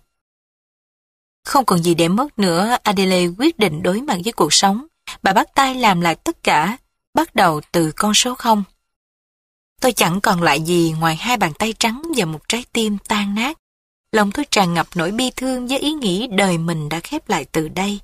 [1.45, 4.87] Không còn gì để mất nữa, Adele quyết định đối mặt với cuộc sống.
[5.23, 6.77] Bà bắt tay làm lại tất cả,
[7.15, 8.65] bắt đầu từ con số 0.
[9.81, 13.35] Tôi chẳng còn lại gì ngoài hai bàn tay trắng và một trái tim tan
[13.35, 13.59] nát.
[14.13, 17.45] Lòng tôi tràn ngập nỗi bi thương với ý nghĩ đời mình đã khép lại
[17.53, 18.01] từ đây.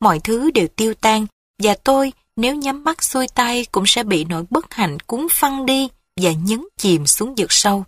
[0.00, 1.26] Mọi thứ đều tiêu tan,
[1.62, 5.66] và tôi nếu nhắm mắt xuôi tay cũng sẽ bị nỗi bất hạnh cuốn phăng
[5.66, 5.88] đi
[6.20, 7.84] và nhấn chìm xuống vực sâu.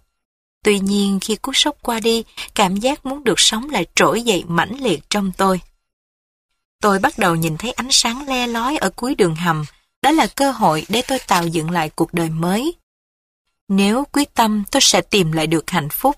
[0.66, 2.24] Tuy nhiên khi cú sốc qua đi,
[2.55, 5.61] cảm giác muốn được sống lại trỗi dậy mãnh liệt trong tôi.
[6.83, 9.64] Tôi bắt đầu nhìn thấy ánh sáng le lói ở cuối đường hầm,
[10.02, 12.74] đó là cơ hội để tôi tạo dựng lại cuộc đời mới.
[13.68, 16.16] Nếu quyết tâm tôi sẽ tìm lại được hạnh phúc.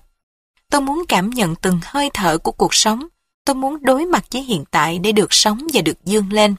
[0.71, 3.07] Tôi muốn cảm nhận từng hơi thở của cuộc sống,
[3.45, 6.55] tôi muốn đối mặt với hiện tại để được sống và được dương lên.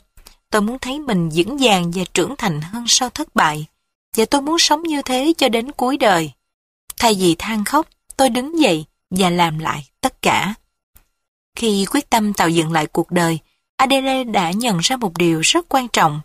[0.51, 3.67] Tôi muốn thấy mình vững vàng và trưởng thành hơn sau thất bại
[4.17, 6.33] và tôi muốn sống như thế cho đến cuối đời.
[7.01, 10.55] Thay vì than khóc, tôi đứng dậy và làm lại tất cả.
[11.57, 13.39] Khi quyết tâm tạo dựng lại cuộc đời,
[13.77, 16.21] Adele đã nhận ra một điều rất quan trọng.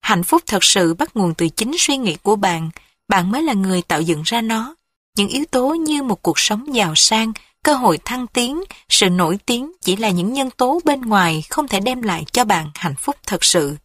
[0.00, 2.70] Hạnh phúc thật sự bắt nguồn từ chính suy nghĩ của bạn,
[3.08, 4.74] bạn mới là người tạo dựng ra nó.
[5.16, 7.32] Những yếu tố như một cuộc sống giàu sang
[7.62, 11.68] cơ hội thăng tiến, sự nổi tiếng chỉ là những nhân tố bên ngoài không
[11.68, 13.76] thể đem lại cho bạn hạnh phúc thật sự.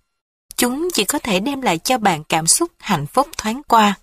[0.57, 3.95] Chúng chỉ có thể đem lại cho bạn cảm xúc hạnh phúc thoáng qua.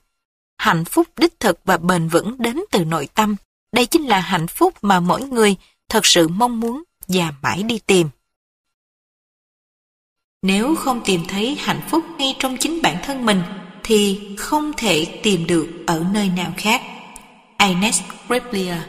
[0.63, 3.37] Hạnh phúc đích thực và bền vững đến từ nội tâm.
[3.73, 5.57] Đây chính là hạnh phúc mà mỗi người
[5.89, 8.09] thật sự mong muốn và mãi đi tìm.
[10.43, 13.43] Nếu không tìm thấy hạnh phúc ngay trong chính bản thân mình,
[13.83, 16.83] thì không thể tìm được ở nơi nào khác.
[17.59, 18.83] Ines Riplier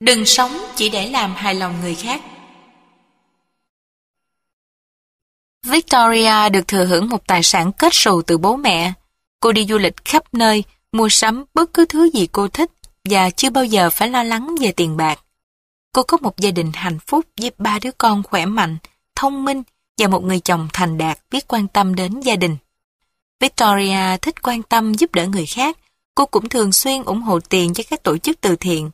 [0.00, 2.22] Đừng sống chỉ để làm hài lòng người khác.
[5.66, 8.92] Victoria được thừa hưởng một tài sản kết sù từ bố mẹ.
[9.40, 12.70] Cô đi du lịch khắp nơi, mua sắm bất cứ thứ gì cô thích
[13.04, 15.20] và chưa bao giờ phải lo lắng về tiền bạc.
[15.92, 18.78] Cô có một gia đình hạnh phúc với ba đứa con khỏe mạnh,
[19.16, 19.62] thông minh
[19.98, 22.56] và một người chồng thành đạt biết quan tâm đến gia đình.
[23.40, 25.78] Victoria thích quan tâm giúp đỡ người khác,
[26.14, 28.90] cô cũng thường xuyên ủng hộ tiền cho các tổ chức từ thiện.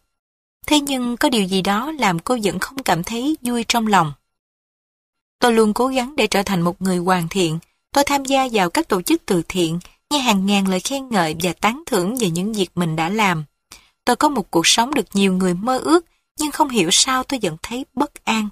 [0.66, 4.12] Thế nhưng có điều gì đó làm cô vẫn không cảm thấy vui trong lòng.
[5.38, 7.58] Tôi luôn cố gắng để trở thành một người hoàn thiện.
[7.92, 9.78] Tôi tham gia vào các tổ chức từ thiện,
[10.10, 13.44] nghe hàng ngàn lời khen ngợi và tán thưởng về những việc mình đã làm.
[14.04, 16.06] Tôi có một cuộc sống được nhiều người mơ ước,
[16.38, 18.48] nhưng không hiểu sao tôi vẫn thấy bất an.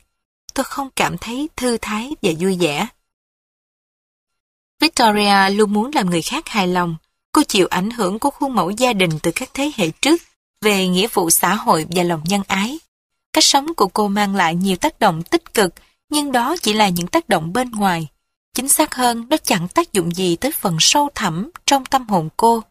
[0.54, 2.86] Tôi không cảm thấy thư thái và vui vẻ.
[4.80, 6.96] Victoria luôn muốn làm người khác hài lòng.
[7.32, 10.22] Cô chịu ảnh hưởng của khuôn mẫu gia đình từ các thế hệ trước
[10.60, 12.78] về nghĩa vụ xã hội và lòng nhân ái.
[13.32, 15.74] Cách sống của cô mang lại nhiều tác động tích cực,
[16.10, 18.08] nhưng đó chỉ là những tác động bên ngoài.
[18.54, 22.28] Chính xác hơn, nó chẳng tác dụng gì tới phần sâu thẳm trong tâm hồn
[22.36, 22.62] cô.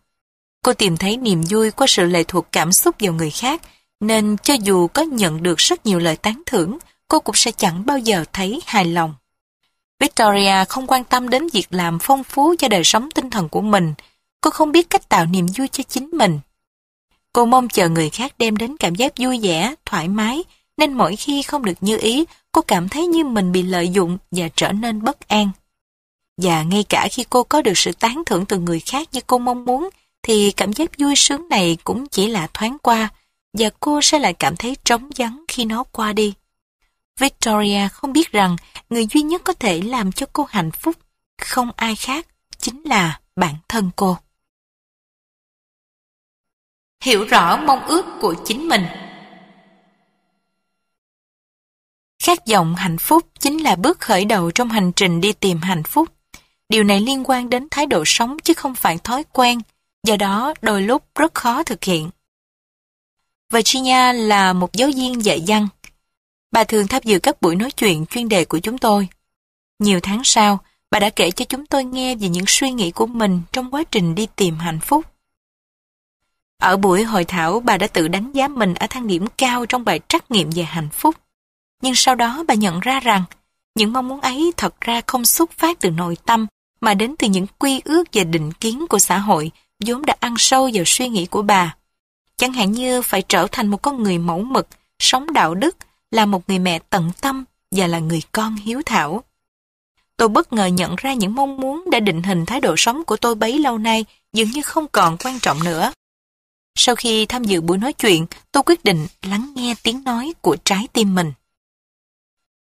[0.64, 3.62] Cô tìm thấy niềm vui qua sự lệ thuộc cảm xúc vào người khác,
[4.00, 7.86] nên cho dù có nhận được rất nhiều lời tán thưởng, cô cũng sẽ chẳng
[7.86, 9.14] bao giờ thấy hài lòng.
[10.00, 13.62] Victoria không quan tâm đến việc làm phong phú cho đời sống tinh thần của
[13.62, 13.94] mình.
[14.42, 16.40] Cô không biết cách tạo niềm vui cho chính mình.
[17.34, 20.44] Cô mong chờ người khác đem đến cảm giác vui vẻ, thoải mái,
[20.78, 24.18] nên mỗi khi không được như ý, cô cảm thấy như mình bị lợi dụng
[24.32, 25.50] và trở nên bất an.
[26.38, 29.38] Và ngay cả khi cô có được sự tán thưởng từ người khác như cô
[29.38, 29.90] mong muốn,
[30.24, 33.10] thì cảm giác vui sướng này cũng chỉ là thoáng qua,
[33.58, 36.34] và cô sẽ lại cảm thấy trống vắng khi nó qua đi.
[37.20, 38.56] Victoria không biết rằng
[38.90, 40.96] người duy nhất có thể làm cho cô hạnh phúc,
[41.42, 44.18] không ai khác, chính là bản thân cô.
[47.04, 48.86] Hiểu rõ mong ước của chính mình
[52.24, 55.84] Khát vọng hạnh phúc chính là bước khởi đầu trong hành trình đi tìm hạnh
[55.84, 56.10] phúc.
[56.70, 59.60] Điều này liên quan đến thái độ sống chứ không phải thói quen,
[60.04, 62.10] do đó đôi lúc rất khó thực hiện.
[63.52, 65.68] Virginia là một giáo viên dạy văn.
[66.52, 69.08] Bà thường tham dự các buổi nói chuyện chuyên đề của chúng tôi.
[69.80, 70.60] Nhiều tháng sau,
[70.92, 73.84] bà đã kể cho chúng tôi nghe về những suy nghĩ của mình trong quá
[73.92, 75.06] trình đi tìm hạnh phúc.
[76.58, 79.86] Ở buổi hội thảo, bà đã tự đánh giá mình ở thang điểm cao trong
[79.86, 81.16] bài trắc nghiệm về hạnh phúc.
[81.84, 83.24] Nhưng sau đó bà nhận ra rằng,
[83.76, 86.48] những mong muốn ấy thật ra không xuất phát từ nội tâm,
[86.82, 89.52] mà đến từ những quy ước và định kiến của xã hội
[89.86, 91.76] vốn đã ăn sâu vào suy nghĩ của bà.
[92.38, 94.68] Chẳng hạn như phải trở thành một con người mẫu mực,
[95.00, 95.78] sống đạo đức,
[96.12, 99.24] là một người mẹ tận tâm và là người con hiếu thảo.
[100.18, 103.18] Tôi bất ngờ nhận ra những mong muốn đã định hình thái độ sống của
[103.18, 105.92] tôi bấy lâu nay dường như không còn quan trọng nữa.
[106.76, 110.58] Sau khi tham dự buổi nói chuyện, tôi quyết định lắng nghe tiếng nói của
[110.64, 111.32] trái tim mình.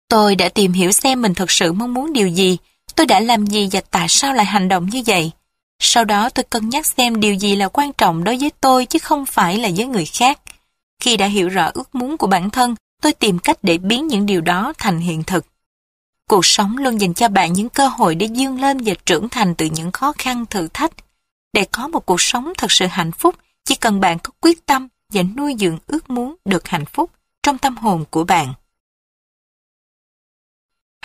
[0.08, 2.58] Tôi đã tìm hiểu xem mình thật sự mong muốn điều gì,
[2.94, 5.30] tôi đã làm gì và tại sao lại hành động như vậy.
[5.80, 8.98] Sau đó tôi cân nhắc xem điều gì là quan trọng đối với tôi chứ
[8.98, 10.40] không phải là với người khác.
[11.00, 14.26] Khi đã hiểu rõ ước muốn của bản thân, tôi tìm cách để biến những
[14.26, 15.46] điều đó thành hiện thực.
[16.28, 19.54] Cuộc sống luôn dành cho bạn những cơ hội để dương lên và trưởng thành
[19.54, 20.92] từ những khó khăn thử thách.
[21.52, 24.88] Để có một cuộc sống thật sự hạnh phúc, chỉ cần bạn có quyết tâm
[25.12, 27.10] và nuôi dưỡng ước muốn được hạnh phúc
[27.42, 28.54] trong tâm hồn của bạn.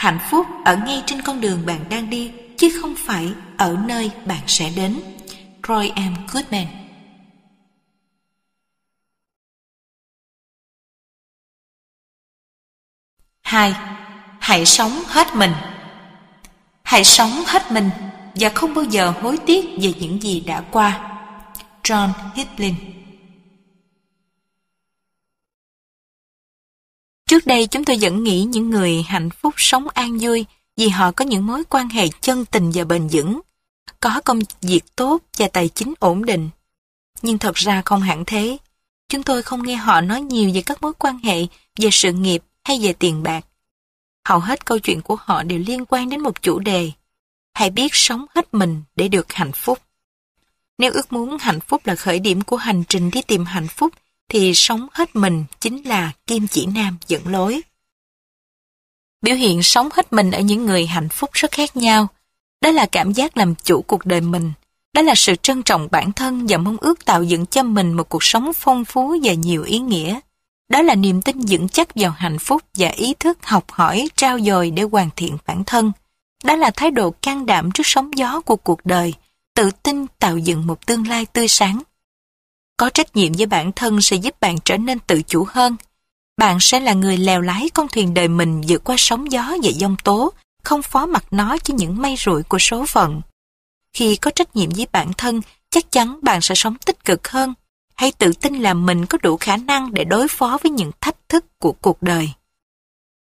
[0.02, 4.12] Hạnh phúc ở ngay trên con đường bạn đang đi, chứ không phải ở nơi
[4.26, 5.02] bạn sẽ đến.
[5.68, 6.14] Roy M.
[6.32, 6.66] Goodman
[13.42, 13.76] hai
[14.40, 15.54] Hãy sống hết mình
[16.84, 17.90] Hãy sống hết mình
[18.36, 21.20] và không bao giờ hối tiếc về những gì đã qua.
[21.84, 22.76] John Hitlin
[27.32, 30.46] Trước đây chúng tôi vẫn nghĩ những người hạnh phúc sống an vui
[30.78, 33.42] vì họ có những mối quan hệ chân tình và bền vững,
[34.00, 36.50] có công việc tốt và tài chính ổn định.
[37.22, 38.58] Nhưng thật ra không hẳn thế.
[39.10, 41.46] Chúng tôi không nghe họ nói nhiều về các mối quan hệ,
[41.80, 43.46] về sự nghiệp hay về tiền bạc.
[44.28, 46.92] Hầu hết câu chuyện của họ đều liên quan đến một chủ đề.
[47.54, 49.80] Hãy biết sống hết mình để được hạnh phúc.
[50.78, 53.94] Nếu ước muốn hạnh phúc là khởi điểm của hành trình đi tìm hạnh phúc,
[54.32, 57.62] thì sống hết mình chính là kim chỉ nam dẫn lối.
[59.22, 62.08] Biểu hiện sống hết mình ở những người hạnh phúc rất khác nhau.
[62.62, 64.52] Đó là cảm giác làm chủ cuộc đời mình.
[64.94, 68.10] Đó là sự trân trọng bản thân và mong ước tạo dựng cho mình một
[68.10, 70.20] cuộc sống phong phú và nhiều ý nghĩa.
[70.70, 74.40] Đó là niềm tin vững chắc vào hạnh phúc và ý thức học hỏi, trao
[74.40, 75.92] dồi để hoàn thiện bản thân.
[76.44, 79.14] Đó là thái độ can đảm trước sóng gió của cuộc đời,
[79.56, 81.82] tự tin tạo dựng một tương lai tươi sáng.
[82.82, 85.76] Có trách nhiệm với bản thân sẽ giúp bạn trở nên tự chủ hơn.
[86.38, 89.70] Bạn sẽ là người lèo lái con thuyền đời mình vượt qua sóng gió và
[89.70, 93.22] giông tố, không phó mặc nó cho những may rủi của số phận.
[93.94, 97.54] Khi có trách nhiệm với bản thân, chắc chắn bạn sẽ sống tích cực hơn.
[97.96, 101.30] Hãy tự tin là mình có đủ khả năng để đối phó với những thách
[101.30, 102.30] thức của cuộc đời.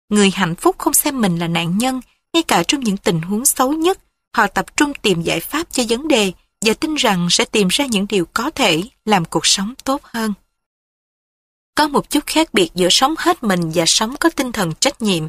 [0.09, 2.01] Người hạnh phúc không xem mình là nạn nhân,
[2.33, 3.99] ngay cả trong những tình huống xấu nhất,
[4.35, 6.31] họ tập trung tìm giải pháp cho vấn đề
[6.61, 10.33] và tin rằng sẽ tìm ra những điều có thể làm cuộc sống tốt hơn.
[11.75, 15.01] Có một chút khác biệt giữa sống hết mình và sống có tinh thần trách
[15.01, 15.23] nhiệm.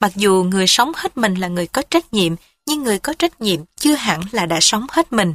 [0.00, 2.34] Mặc dù người sống hết mình là người có trách nhiệm,
[2.66, 5.34] nhưng người có trách nhiệm chưa hẳn là đã sống hết mình.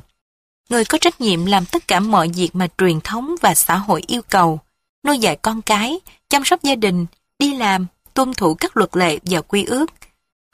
[0.70, 4.04] Người có trách nhiệm làm tất cả mọi việc mà truyền thống và xã hội
[4.08, 4.60] yêu cầu,
[5.06, 6.00] nuôi dạy con cái,
[6.30, 7.06] chăm sóc gia đình,
[7.40, 9.86] đi làm, tuân thủ các luật lệ và quy ước.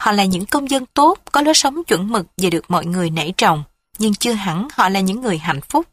[0.02, 3.10] Họ là những công dân tốt, có lối sống chuẩn mực và được mọi người
[3.10, 3.64] nể trọng,
[4.00, 5.86] nhưng chưa hẳn họ là những người hạnh phúc.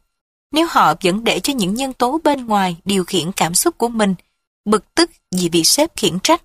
[0.51, 3.87] Nếu họ vẫn để cho những nhân tố bên ngoài điều khiển cảm xúc của
[3.87, 4.15] mình,
[4.65, 6.41] bực tức vì bị sếp khiển trách,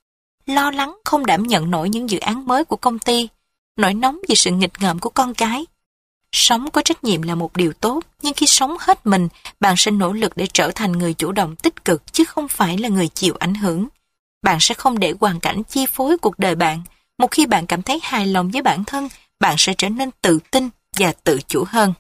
[0.47, 3.29] lo lắng không đảm nhận nổi những dự án mới của công ty,
[3.77, 5.67] nỗi nóng vì sự nghịch ngợm của con cái.
[6.33, 9.29] Sống có trách nhiệm là một điều tốt, nhưng khi sống hết mình,
[9.61, 12.79] bạn sẽ nỗ lực để trở thành người chủ động tích cực chứ không phải
[12.79, 13.89] là người chịu ảnh hưởng.
[14.43, 16.83] Bạn sẽ không để hoàn cảnh chi phối cuộc đời bạn.
[17.19, 19.09] Một khi bạn cảm thấy hài lòng với bản thân,
[19.41, 20.69] bạn sẽ trở nên tự tin
[20.99, 21.93] và tự chủ hơn.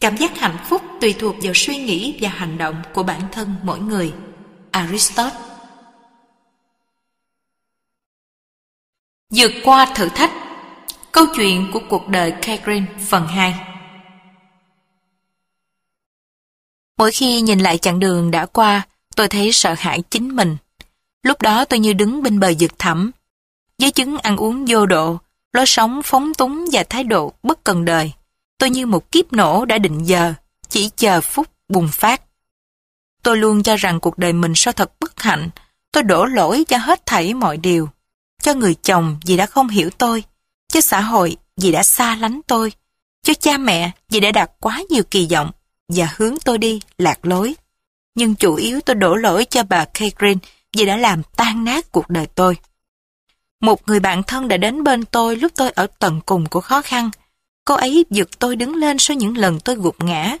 [0.00, 3.54] Cảm giác hạnh phúc tùy thuộc vào suy nghĩ và hành động của bản thân
[3.62, 4.14] mỗi người.
[4.70, 5.40] Aristotle
[9.30, 10.30] Vượt qua thử thách
[11.12, 13.54] Câu chuyện của cuộc đời Catherine phần 2
[16.98, 18.86] Mỗi khi nhìn lại chặng đường đã qua,
[19.16, 20.56] tôi thấy sợ hãi chính mình.
[21.22, 23.10] Lúc đó tôi như đứng bên bờ vực thẳm.
[23.78, 25.18] Với chứng ăn uống vô độ,
[25.52, 28.12] lối sống phóng túng và thái độ bất cần đời.
[28.58, 30.34] Tôi như một kiếp nổ đã định giờ,
[30.68, 32.22] chỉ chờ phút bùng phát.
[33.22, 35.50] Tôi luôn cho rằng cuộc đời mình sao thật bất hạnh,
[35.92, 37.88] tôi đổ lỗi cho hết thảy mọi điều.
[38.42, 40.24] Cho người chồng vì đã không hiểu tôi,
[40.72, 42.72] cho xã hội vì đã xa lánh tôi,
[43.22, 45.50] cho cha mẹ vì đã đặt quá nhiều kỳ vọng
[45.88, 47.54] và hướng tôi đi lạc lối.
[48.14, 50.40] Nhưng chủ yếu tôi đổ lỗi cho bà Catherine
[50.76, 52.56] vì đã làm tan nát cuộc đời tôi.
[53.62, 56.82] Một người bạn thân đã đến bên tôi lúc tôi ở tận cùng của khó
[56.82, 57.10] khăn.
[57.64, 60.36] Cô ấy giật tôi đứng lên sau những lần tôi gục ngã.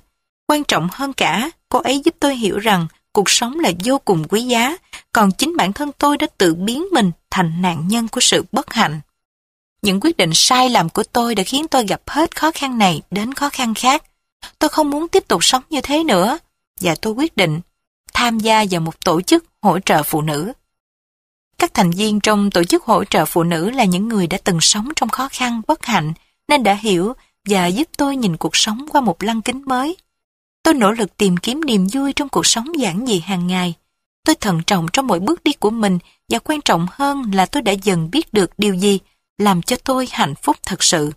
[0.46, 4.24] Quan trọng hơn cả, cô ấy giúp tôi hiểu rằng cuộc sống là vô cùng
[4.28, 4.76] quý giá,
[5.12, 8.72] còn chính bản thân tôi đã tự biến mình thành nạn nhân của sự bất
[8.72, 9.00] hạnh.
[9.82, 13.02] Những quyết định sai lầm của tôi đã khiến tôi gặp hết khó khăn này
[13.10, 14.04] đến khó khăn khác.
[14.58, 16.38] Tôi không muốn tiếp tục sống như thế nữa,
[16.80, 17.60] và tôi quyết định
[18.14, 20.52] tham gia vào một tổ chức hỗ trợ phụ nữ.
[21.62, 24.60] Các thành viên trong tổ chức hỗ trợ phụ nữ là những người đã từng
[24.60, 26.12] sống trong khó khăn, bất hạnh,
[26.48, 27.12] nên đã hiểu
[27.48, 29.96] và giúp tôi nhìn cuộc sống qua một lăng kính mới.
[30.62, 33.74] Tôi nỗ lực tìm kiếm niềm vui trong cuộc sống giản dị hàng ngày.
[34.24, 35.98] Tôi thận trọng trong mỗi bước đi của mình
[36.28, 38.98] và quan trọng hơn là tôi đã dần biết được điều gì
[39.38, 41.12] làm cho tôi hạnh phúc thật sự.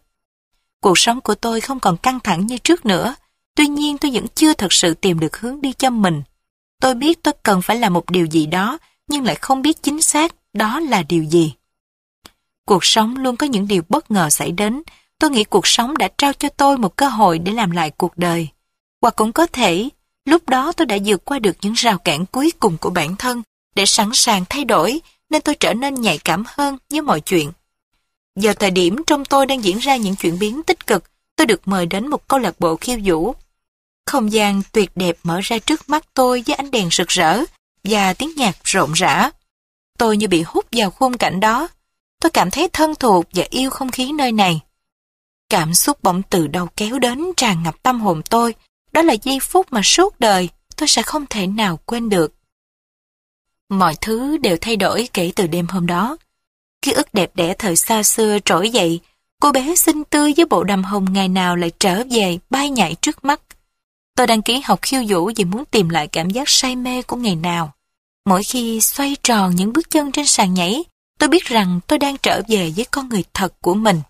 [0.82, 3.16] Cuộc sống của tôi không còn căng thẳng như trước nữa,
[3.56, 6.24] tuy nhiên tôi vẫn chưa thật sự tìm được hướng đi cho mình.
[6.82, 8.78] Tôi biết tôi cần phải làm một điều gì đó,
[9.08, 11.54] nhưng lại không biết chính xác đó là điều gì.
[12.66, 14.82] Cuộc sống luôn có những điều bất ngờ xảy đến,
[15.20, 18.18] tôi nghĩ cuộc sống đã trao cho tôi một cơ hội để làm lại cuộc
[18.18, 18.48] đời.
[19.02, 19.90] Hoặc cũng có thể,
[20.26, 23.42] lúc đó tôi đã vượt qua được những rào cản cuối cùng của bản thân,
[23.76, 27.52] để sẵn sàng thay đổi, nên tôi trở nên nhạy cảm hơn với mọi chuyện.
[28.40, 31.04] Giờ thời điểm trong tôi đang diễn ra những chuyển biến tích cực,
[31.36, 33.36] tôi được mời đến một câu lạc bộ khiêu vũ.
[34.06, 37.44] Không gian tuyệt đẹp mở ra trước mắt tôi với ánh đèn rực rỡ
[37.90, 39.30] và tiếng nhạc rộn rã.
[39.98, 41.68] Tôi như bị hút vào khung cảnh đó.
[42.22, 44.60] Tôi cảm thấy thân thuộc và yêu không khí nơi này.
[45.50, 48.56] Cảm xúc bỗng từ đầu kéo đến tràn ngập tâm hồn tôi.
[48.92, 52.34] Đó là giây phút mà suốt đời tôi sẽ không thể nào quên được.
[53.70, 56.18] Mọi thứ đều thay đổi kể từ đêm hôm đó.
[56.82, 59.00] Ký ức đẹp đẽ thời xa xưa trỗi dậy,
[59.42, 62.96] cô bé xinh tươi với bộ đầm hồng ngày nào lại trở về bay nhảy
[63.02, 63.42] trước mắt.
[64.16, 67.16] Tôi đăng ký học khiêu vũ vì muốn tìm lại cảm giác say mê của
[67.16, 67.75] ngày nào.
[68.26, 70.84] Mỗi khi xoay tròn những bước chân trên sàn nhảy,
[71.20, 74.02] tôi biết rằng tôi đang trở về với con người thật của mình.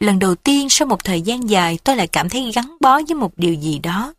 [0.00, 3.14] Lần đầu tiên sau một thời gian dài tôi lại cảm thấy gắn bó với
[3.14, 4.14] một điều gì đó.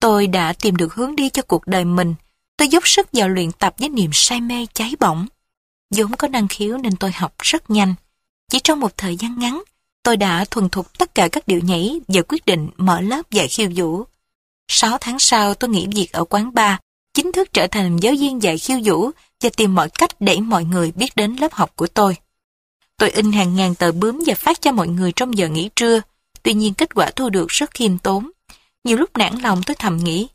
[0.00, 2.14] Tôi đã tìm được hướng đi cho cuộc đời mình.
[2.56, 5.26] Tôi dốc sức vào luyện tập với niềm say mê cháy bỏng.
[5.94, 7.94] vốn có năng khiếu nên tôi học rất nhanh.
[8.50, 9.62] Chỉ trong một thời gian ngắn,
[10.02, 13.48] tôi đã thuần thục tất cả các điệu nhảy và quyết định mở lớp dạy
[13.48, 14.04] khiêu vũ.
[14.68, 16.74] Sáu tháng sau tôi nghỉ việc ở quán bar,
[17.16, 19.10] chính thức trở thành giáo viên dạy khiêu vũ
[19.42, 22.16] và tìm mọi cách để mọi người biết đến lớp học của tôi.
[22.96, 26.00] Tôi in hàng ngàn tờ bướm và phát cho mọi người trong giờ nghỉ trưa,
[26.42, 28.30] tuy nhiên kết quả thu được rất khiêm tốn.
[28.84, 30.28] Nhiều lúc nản lòng tôi thầm nghĩ,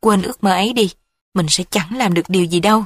[0.00, 0.90] quên ước mơ ấy đi,
[1.34, 2.84] mình sẽ chẳng làm được điều gì đâu.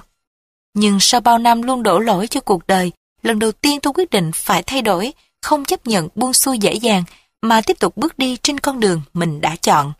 [0.74, 2.92] Nhưng sau bao năm luôn đổ lỗi cho cuộc đời,
[3.22, 5.12] lần đầu tiên tôi quyết định phải thay đổi,
[5.42, 7.04] không chấp nhận buông xuôi dễ dàng,
[7.42, 9.92] mà tiếp tục bước đi trên con đường mình đã chọn.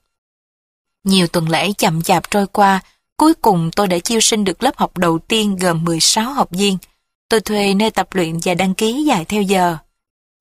[1.05, 2.81] Nhiều tuần lễ chậm chạp trôi qua,
[3.21, 6.79] cuối cùng tôi đã chiêu sinh được lớp học đầu tiên gồm 16 học viên.
[7.29, 9.77] Tôi thuê nơi tập luyện và đăng ký dài theo giờ.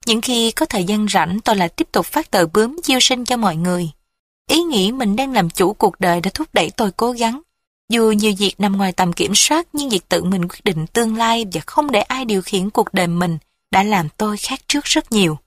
[0.06, 3.26] Những khi có thời gian rảnh tôi lại tiếp tục phát tờ bướm chiêu sinh
[3.26, 3.90] cho mọi người.
[4.50, 7.42] Ý nghĩ mình đang làm chủ cuộc đời đã thúc đẩy tôi cố gắng.
[7.90, 11.16] Dù nhiều việc nằm ngoài tầm kiểm soát nhưng việc tự mình quyết định tương
[11.16, 13.38] lai và không để ai điều khiển cuộc đời mình
[13.72, 15.38] đã làm tôi khác trước rất nhiều.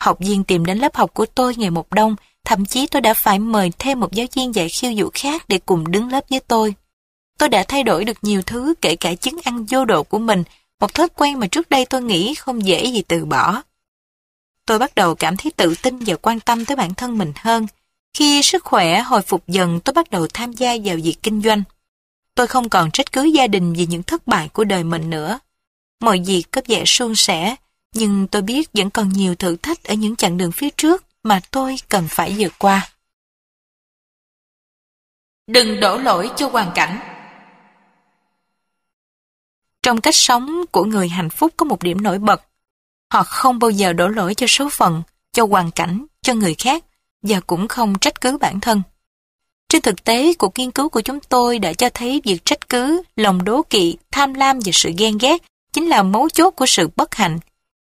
[0.00, 3.14] Học viên tìm đến lớp học của tôi ngày một đông, thậm chí tôi đã
[3.14, 6.40] phải mời thêm một giáo viên dạy khiêu vũ khác để cùng đứng lớp với
[6.40, 6.74] tôi.
[7.38, 10.42] Tôi đã thay đổi được nhiều thứ kể cả chứng ăn vô độ của mình,
[10.80, 13.62] một thói quen mà trước đây tôi nghĩ không dễ gì từ bỏ.
[14.66, 17.66] Tôi bắt đầu cảm thấy tự tin và quan tâm tới bản thân mình hơn.
[18.14, 21.62] Khi sức khỏe hồi phục dần tôi bắt đầu tham gia vào việc kinh doanh.
[22.34, 25.38] Tôi không còn trách cứ gia đình vì những thất bại của đời mình nữa.
[26.00, 27.56] Mọi việc có vẻ suôn sẻ,
[27.94, 31.40] nhưng tôi biết vẫn còn nhiều thử thách ở những chặng đường phía trước mà
[31.50, 32.90] tôi cần phải vượt qua.
[35.46, 36.98] Đừng đổ lỗi cho hoàn cảnh.
[39.82, 42.42] Trong cách sống của người hạnh phúc có một điểm nổi bật.
[43.12, 45.02] Họ không bao giờ đổ lỗi cho số phận,
[45.32, 46.84] cho hoàn cảnh, cho người khác
[47.22, 48.82] và cũng không trách cứ bản thân.
[49.68, 53.02] Trên thực tế, cuộc nghiên cứu của chúng tôi đã cho thấy việc trách cứ,
[53.16, 55.42] lòng đố kỵ, tham lam và sự ghen ghét
[55.72, 57.38] chính là mấu chốt của sự bất hạnh.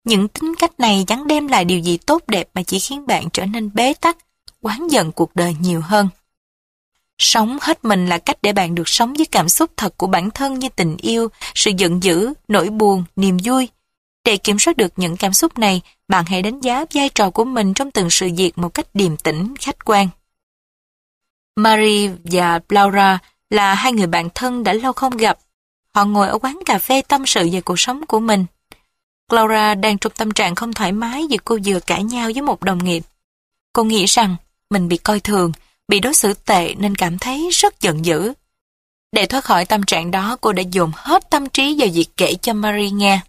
[0.04, 3.30] Những tính cách này chẳng đem lại điều gì tốt đẹp mà chỉ khiến bạn
[3.32, 4.16] trở nên bế tắc,
[4.60, 6.08] quán giận cuộc đời nhiều hơn.
[7.18, 10.30] Sống hết mình là cách để bạn được sống với cảm xúc thật của bản
[10.30, 13.68] thân như tình yêu, sự giận dữ, nỗi buồn, niềm vui.
[14.24, 17.44] Để kiểm soát được những cảm xúc này, bạn hãy đánh giá vai trò của
[17.44, 20.08] mình trong từng sự việc một cách điềm tĩnh, khách quan.
[21.56, 23.18] Marie và Laura
[23.50, 25.38] là hai người bạn thân đã lâu không gặp.
[25.94, 28.46] Họ ngồi ở quán cà phê tâm sự về cuộc sống của mình.
[29.30, 32.62] Laura đang trong tâm trạng không thoải mái vì cô vừa cãi nhau với một
[32.62, 33.02] đồng nghiệp.
[33.72, 34.36] Cô nghĩ rằng
[34.70, 35.52] mình bị coi thường,
[35.88, 38.32] bị đối xử tệ nên cảm thấy rất giận dữ.
[39.12, 42.34] Để thoát khỏi tâm trạng đó, cô đã dồn hết tâm trí vào việc kể
[42.42, 43.20] cho Marie nghe.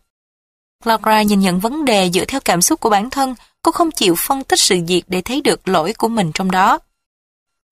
[0.84, 4.16] Laura nhìn nhận vấn đề dựa theo cảm xúc của bản thân, cô không chịu
[4.18, 6.80] phân tích sự việc để thấy được lỗi của mình trong đó.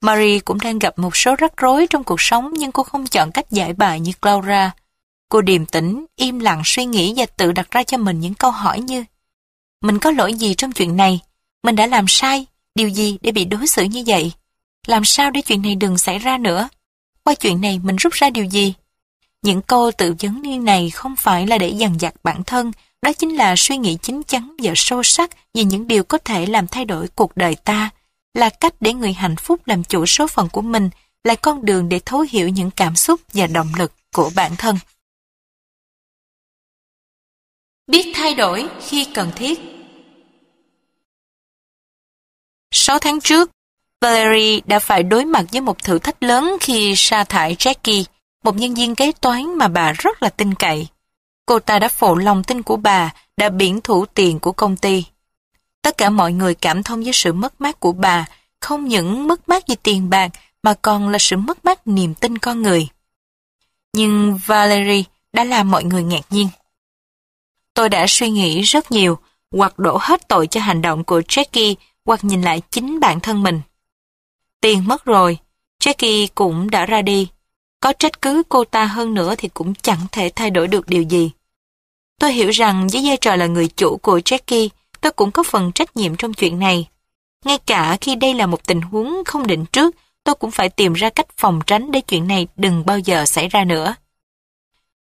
[0.02, 3.32] Marie cũng đang gặp một số rắc rối trong cuộc sống nhưng cô không chọn
[3.32, 4.72] cách giải bài như Laura.
[5.34, 8.52] Cô điềm tĩnh, im lặng suy nghĩ và tự đặt ra cho mình những câu
[8.52, 9.04] hỏi như
[9.82, 11.20] Mình có lỗi gì trong chuyện này?
[11.64, 12.46] Mình đã làm sai?
[12.76, 14.32] Điều gì để bị đối xử như vậy?
[14.88, 16.70] Làm sao để chuyện này đừng xảy ra nữa?
[17.24, 18.74] Qua chuyện này mình rút ra điều gì?
[19.42, 22.72] Những câu tự vấn như này không phải là để dằn vặt bản thân,
[23.02, 26.46] đó chính là suy nghĩ chính chắn và sâu sắc về những điều có thể
[26.46, 27.90] làm thay đổi cuộc đời ta,
[28.34, 30.90] là cách để người hạnh phúc làm chủ số phận của mình,
[31.24, 34.78] là con đường để thấu hiểu những cảm xúc và động lực của bản thân.
[37.88, 39.60] Biết thay đổi khi cần thiết
[42.72, 43.52] Sáu tháng trước,
[44.02, 48.04] Valerie đã phải đối mặt với một thử thách lớn khi sa thải Jackie,
[48.44, 50.88] một nhân viên kế toán mà bà rất là tin cậy.
[51.46, 55.06] Cô ta đã phụ lòng tin của bà, đã biển thủ tiền của công ty.
[55.82, 58.26] Tất cả mọi người cảm thông với sự mất mát của bà,
[58.60, 60.32] không những mất mát về tiền bạc
[60.64, 62.88] mà còn là sự mất mát niềm tin con người.
[63.94, 65.04] Nhưng Valerie
[65.34, 66.48] đã làm mọi người ngạc nhiên.
[67.74, 69.18] Tôi đã suy nghĩ rất nhiều,
[69.52, 73.44] hoặc đổ hết tội cho hành động của Jackie, hoặc nhìn lại chính bản thân
[73.44, 73.62] mình.
[74.62, 75.38] Tiền mất rồi,
[75.84, 77.28] Jackie cũng đã ra đi.
[77.80, 81.02] Có trách cứ cô ta hơn nữa thì cũng chẳng thể thay đổi được điều
[81.02, 81.32] gì.
[82.20, 84.70] Tôi hiểu rằng với vai trò là người chủ của Jackie,
[85.02, 86.88] tôi cũng có phần trách nhiệm trong chuyện này.
[87.46, 90.94] Ngay cả khi đây là một tình huống không định trước, tôi cũng phải tìm
[90.94, 93.96] ra cách phòng tránh để chuyện này đừng bao giờ xảy ra nữa.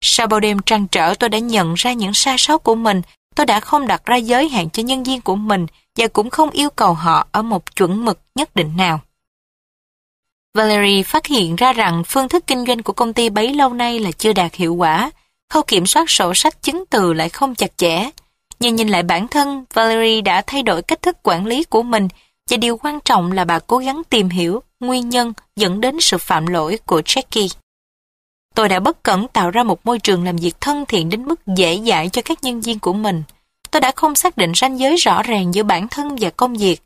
[0.05, 3.01] Sau bao đêm trăn trở tôi đã nhận ra những sai sót của mình,
[3.35, 6.49] tôi đã không đặt ra giới hạn cho nhân viên của mình và cũng không
[6.49, 8.99] yêu cầu họ ở một chuẩn mực nhất định nào.
[10.53, 13.99] Valerie phát hiện ra rằng phương thức kinh doanh của công ty bấy lâu nay
[13.99, 15.11] là chưa đạt hiệu quả,
[15.49, 18.09] khâu kiểm soát sổ sách chứng từ lại không chặt chẽ.
[18.59, 22.07] Nhưng nhìn lại bản thân, Valerie đã thay đổi cách thức quản lý của mình
[22.49, 26.17] và điều quan trọng là bà cố gắng tìm hiểu nguyên nhân dẫn đến sự
[26.17, 27.62] phạm lỗi của Jackie.
[28.55, 31.47] Tôi đã bất cẩn tạo ra một môi trường làm việc thân thiện đến mức
[31.57, 33.23] dễ dãi cho các nhân viên của mình.
[33.71, 36.81] Tôi đã không xác định ranh giới rõ ràng giữa bản thân và công việc.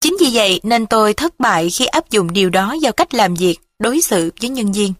[0.00, 3.34] Chính vì vậy nên tôi thất bại khi áp dụng điều đó vào cách làm
[3.34, 4.92] việc, đối xử với nhân viên.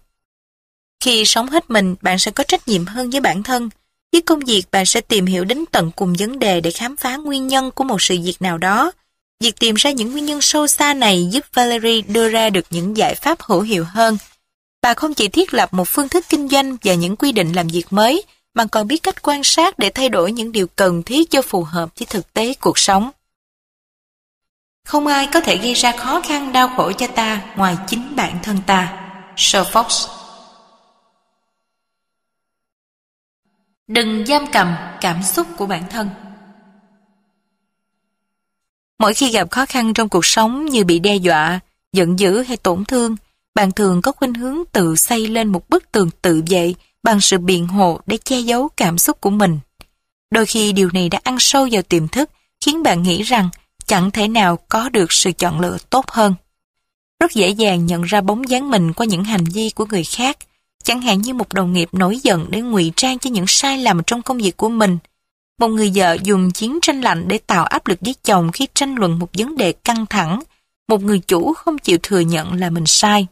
[0.99, 3.69] Khi sống hết mình, bạn sẽ có trách nhiệm hơn với bản thân.
[4.11, 7.15] Với công việc, bạn sẽ tìm hiểu đến tận cùng vấn đề để khám phá
[7.15, 8.91] nguyên nhân của một sự việc nào đó.
[9.39, 12.97] Việc tìm ra những nguyên nhân sâu xa này giúp Valerie đưa ra được những
[12.97, 14.17] giải pháp hữu hiệu hơn.
[14.87, 17.67] Bà không chỉ thiết lập một phương thức kinh doanh và những quy định làm
[17.67, 18.23] việc mới,
[18.53, 21.63] mà còn biết cách quan sát để thay đổi những điều cần thiết cho phù
[21.63, 23.11] hợp với thực tế cuộc sống.
[24.85, 28.39] Không ai có thể gây ra khó khăn đau khổ cho ta ngoài chính bản
[28.43, 29.09] thân ta.
[29.37, 30.07] Sir Fox
[33.87, 36.09] Đừng giam cầm cảm xúc của bản thân.
[38.99, 41.59] Mỗi khi gặp khó khăn trong cuộc sống như bị đe dọa,
[41.93, 43.15] giận dữ hay tổn thương,
[43.57, 47.37] bạn thường có khuynh hướng tự xây lên một bức tường tự vệ bằng sự
[47.37, 49.59] biện hộ để che giấu cảm xúc của mình.
[50.31, 52.29] Đôi khi điều này đã ăn sâu vào tiềm thức,
[52.65, 53.49] khiến bạn nghĩ rằng
[53.85, 56.33] chẳng thể nào có được sự chọn lựa tốt hơn.
[57.19, 60.37] Rất dễ dàng nhận ra bóng dáng mình qua những hành vi của người khác,
[60.83, 64.01] chẳng hạn như một đồng nghiệp nổi giận để ngụy trang cho những sai lầm
[64.07, 64.97] trong công việc của mình.
[65.59, 68.95] Một người vợ dùng chiến tranh lạnh để tạo áp lực với chồng khi tranh
[68.95, 70.39] luận một vấn đề căng thẳng.
[70.89, 73.27] Một người chủ không chịu thừa nhận là mình sai.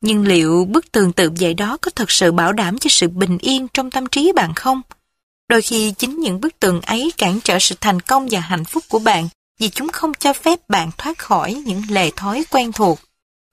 [0.00, 3.38] Nhưng liệu bức tường tự dạy đó có thật sự bảo đảm cho sự bình
[3.38, 4.82] yên trong tâm trí bạn không?
[5.48, 8.84] Đôi khi chính những bức tường ấy cản trở sự thành công và hạnh phúc
[8.88, 9.28] của bạn
[9.60, 12.98] vì chúng không cho phép bạn thoát khỏi những lề thói quen thuộc.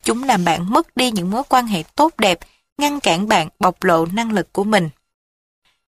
[0.04, 2.40] Chúng làm bạn mất đi những mối quan hệ tốt đẹp,
[2.78, 4.90] ngăn cản bạn bộc lộ năng lực của mình.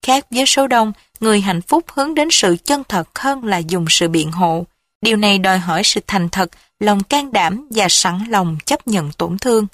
[0.01, 3.85] Khác với số đông, người hạnh phúc hướng đến sự chân thật hơn là dùng
[3.89, 4.65] sự biện hộ.
[5.01, 9.11] Điều này đòi hỏi sự thành thật, lòng can đảm và sẵn lòng chấp nhận
[9.11, 9.67] tổn thương.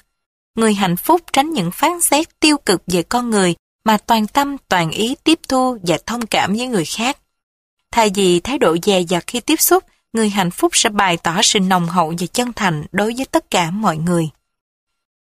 [0.54, 4.56] Người hạnh phúc tránh những phán xét tiêu cực về con người mà toàn tâm
[4.68, 7.18] toàn ý tiếp thu và thông cảm với người khác.
[7.90, 11.42] Thay vì thái độ dè dặt khi tiếp xúc, người hạnh phúc sẽ bày tỏ
[11.42, 14.28] sự nồng hậu và chân thành đối với tất cả mọi người.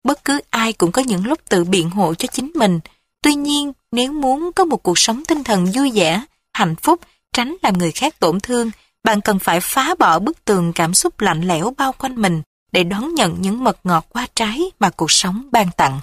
[0.04, 2.80] Bất cứ ai cũng có những lúc tự biện hộ cho chính mình.
[3.22, 6.24] Tuy nhiên, nếu muốn có một cuộc sống tinh thần vui vẻ,
[6.54, 7.00] hạnh phúc,
[7.34, 8.72] tránh làm người khác tổn thương,
[9.04, 12.42] bạn cần phải phá bỏ bức tường cảm xúc lạnh lẽo bao quanh mình
[12.72, 16.00] để đón nhận những mật ngọt qua trái mà cuộc sống ban tặng.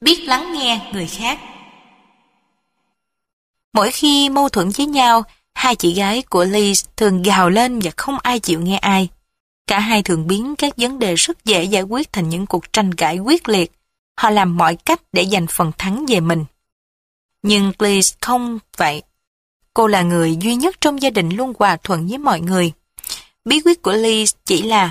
[0.00, 1.38] Biết lắng nghe người khác
[3.72, 5.24] Mỗi khi mâu thuẫn với nhau,
[5.54, 9.08] hai chị gái của Liz thường gào lên và không ai chịu nghe ai.
[9.66, 12.94] Cả hai thường biến các vấn đề rất dễ giải quyết thành những cuộc tranh
[12.94, 13.72] cãi quyết liệt.
[14.16, 16.44] Họ làm mọi cách để giành phần thắng về mình.
[17.42, 19.02] Nhưng Liz không vậy.
[19.74, 22.72] Cô là người duy nhất trong gia đình luôn hòa thuận với mọi người.
[23.44, 24.90] Bí quyết của Lee chỉ là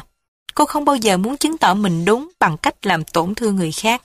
[0.56, 3.72] cô không bao giờ muốn chứng tỏ mình đúng bằng cách làm tổn thương người
[3.72, 4.04] khác.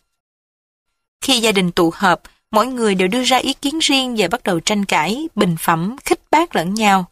[1.21, 4.43] Khi gia đình tụ họp, mỗi người đều đưa ra ý kiến riêng và bắt
[4.43, 7.05] đầu tranh cãi, bình phẩm, khích bác lẫn nhau.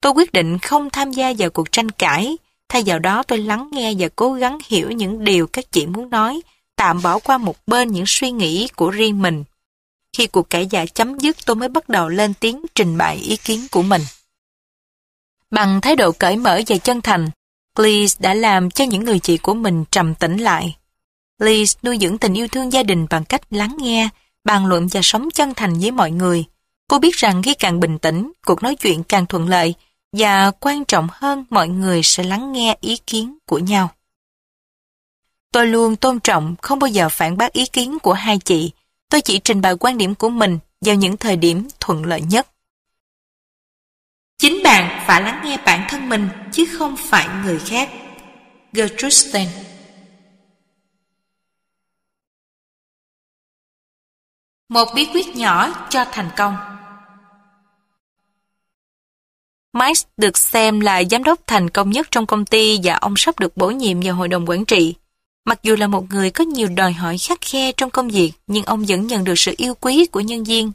[0.00, 2.36] Tôi quyết định không tham gia vào cuộc tranh cãi,
[2.68, 6.10] thay vào đó tôi lắng nghe và cố gắng hiểu những điều các chị muốn
[6.10, 6.40] nói,
[6.76, 9.44] tạm bỏ qua một bên những suy nghĩ của riêng mình.
[10.16, 13.36] Khi cuộc cãi giả chấm dứt tôi mới bắt đầu lên tiếng trình bày ý
[13.36, 14.02] kiến của mình.
[15.50, 17.28] Bằng thái độ cởi mở và chân thành,
[17.76, 20.76] Liz đã làm cho những người chị của mình trầm tĩnh lại.
[21.40, 24.08] Liz nuôi dưỡng tình yêu thương gia đình bằng cách lắng nghe,
[24.44, 26.44] bàn luận và sống chân thành với mọi người.
[26.88, 29.74] Cô biết rằng khi càng bình tĩnh, cuộc nói chuyện càng thuận lợi
[30.12, 33.90] và quan trọng hơn mọi người sẽ lắng nghe ý kiến của nhau.
[35.52, 38.70] Tôi luôn tôn trọng, không bao giờ phản bác ý kiến của hai chị.
[39.10, 42.48] Tôi chỉ trình bày quan điểm của mình vào những thời điểm thuận lợi nhất.
[44.38, 47.90] Chính bạn phải lắng nghe bản thân mình chứ không phải người khác.
[48.72, 49.48] Gertrude Stein
[54.68, 56.56] Một bí quyết nhỏ cho thành công
[59.72, 63.38] Mike được xem là giám đốc thành công nhất trong công ty và ông sắp
[63.40, 64.94] được bổ nhiệm vào hội đồng quản trị.
[65.44, 68.64] Mặc dù là một người có nhiều đòi hỏi khắc khe trong công việc, nhưng
[68.64, 70.72] ông vẫn nhận được sự yêu quý của nhân viên.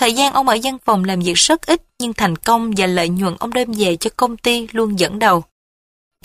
[0.00, 3.08] Thời gian ông ở văn phòng làm việc rất ít, nhưng thành công và lợi
[3.08, 5.44] nhuận ông đem về cho công ty luôn dẫn đầu.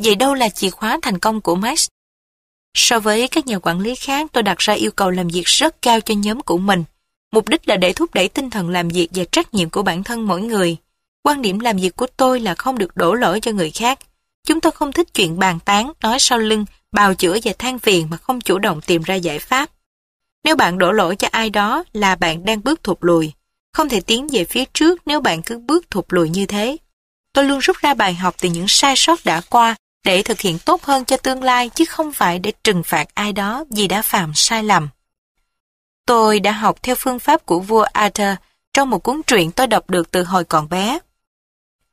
[0.01, 1.87] Vậy đâu là chìa khóa thành công của Max?
[2.77, 5.81] So với các nhà quản lý khác, tôi đặt ra yêu cầu làm việc rất
[5.81, 6.83] cao cho nhóm của mình.
[7.31, 10.03] Mục đích là để thúc đẩy tinh thần làm việc và trách nhiệm của bản
[10.03, 10.77] thân mỗi người.
[11.23, 13.99] Quan điểm làm việc của tôi là không được đổ lỗi cho người khác.
[14.47, 18.07] Chúng tôi không thích chuyện bàn tán, nói sau lưng, bào chữa và than phiền
[18.09, 19.69] mà không chủ động tìm ra giải pháp.
[20.43, 23.33] Nếu bạn đổ lỗi cho ai đó là bạn đang bước thụt lùi
[23.75, 26.77] không thể tiến về phía trước nếu bạn cứ bước thụt lùi như thế.
[27.33, 30.59] Tôi luôn rút ra bài học từ những sai sót đã qua để thực hiện
[30.59, 34.01] tốt hơn cho tương lai chứ không phải để trừng phạt ai đó vì đã
[34.01, 34.89] phạm sai lầm.
[36.05, 38.35] Tôi đã học theo phương pháp của vua Arthur
[38.73, 40.99] trong một cuốn truyện tôi đọc được từ hồi còn bé.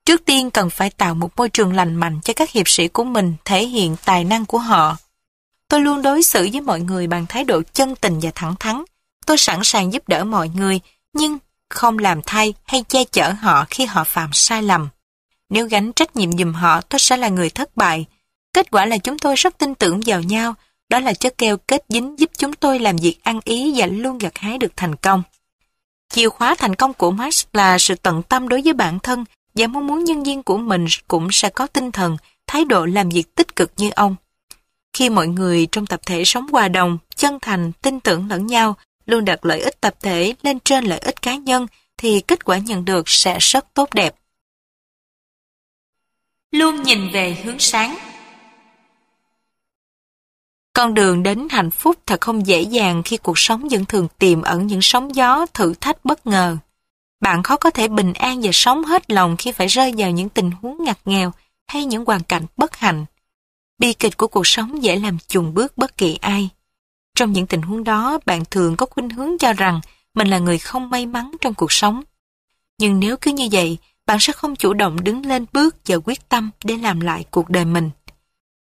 [0.05, 3.05] Trước tiên cần phải tạo một môi trường lành mạnh cho các hiệp sĩ của
[3.05, 4.97] mình thể hiện tài năng của họ.
[5.69, 8.85] Tôi luôn đối xử với mọi người bằng thái độ chân tình và thẳng thắn.
[9.27, 10.81] Tôi sẵn sàng giúp đỡ mọi người,
[11.13, 11.39] nhưng
[11.73, 14.89] không làm thay hay che chở họ khi họ phạm sai lầm.
[15.51, 18.05] Nếu gánh trách nhiệm dùm họ, tôi sẽ là người thất bại.
[18.55, 20.55] Kết quả là chúng tôi rất tin tưởng vào nhau,
[20.89, 24.19] đó là chất keo kết dính giúp chúng tôi làm việc ăn ý và luôn
[24.19, 25.23] gặt hái được thành công.
[26.13, 29.67] Chìa khóa thành công của Max là sự tận tâm đối với bản thân và
[29.67, 32.17] mong muốn nhân viên của mình cũng sẽ có tinh thần,
[32.47, 34.17] thái độ làm việc tích cực như ông.
[34.93, 38.77] Khi mọi người trong tập thể sống hòa đồng, chân thành, tin tưởng lẫn nhau,
[39.07, 42.59] luôn đặt lợi ích tập thể lên trên lợi ích cá nhân, thì kết quả
[42.59, 44.15] nhận được sẽ rất tốt đẹp.
[46.51, 47.99] Luôn nhìn về hướng sáng
[50.75, 54.43] Con đường đến hạnh phúc thật không dễ dàng khi cuộc sống vẫn thường tiềm
[54.43, 56.57] ẩn những sóng gió, thử thách bất ngờ.
[57.21, 60.29] Bạn khó có thể bình an và sống hết lòng khi phải rơi vào những
[60.29, 61.33] tình huống ngặt nghèo
[61.67, 63.05] hay những hoàn cảnh bất hạnh.
[63.79, 66.49] Bi kịch của cuộc sống dễ làm chùn bước bất kỳ ai.
[67.15, 69.81] Trong những tình huống đó, bạn thường có khuynh hướng cho rằng
[70.15, 72.03] mình là người không may mắn trong cuộc sống.
[72.79, 76.29] Nhưng nếu cứ như vậy, bạn sẽ không chủ động đứng lên bước và quyết
[76.29, 77.91] tâm để làm lại cuộc đời mình.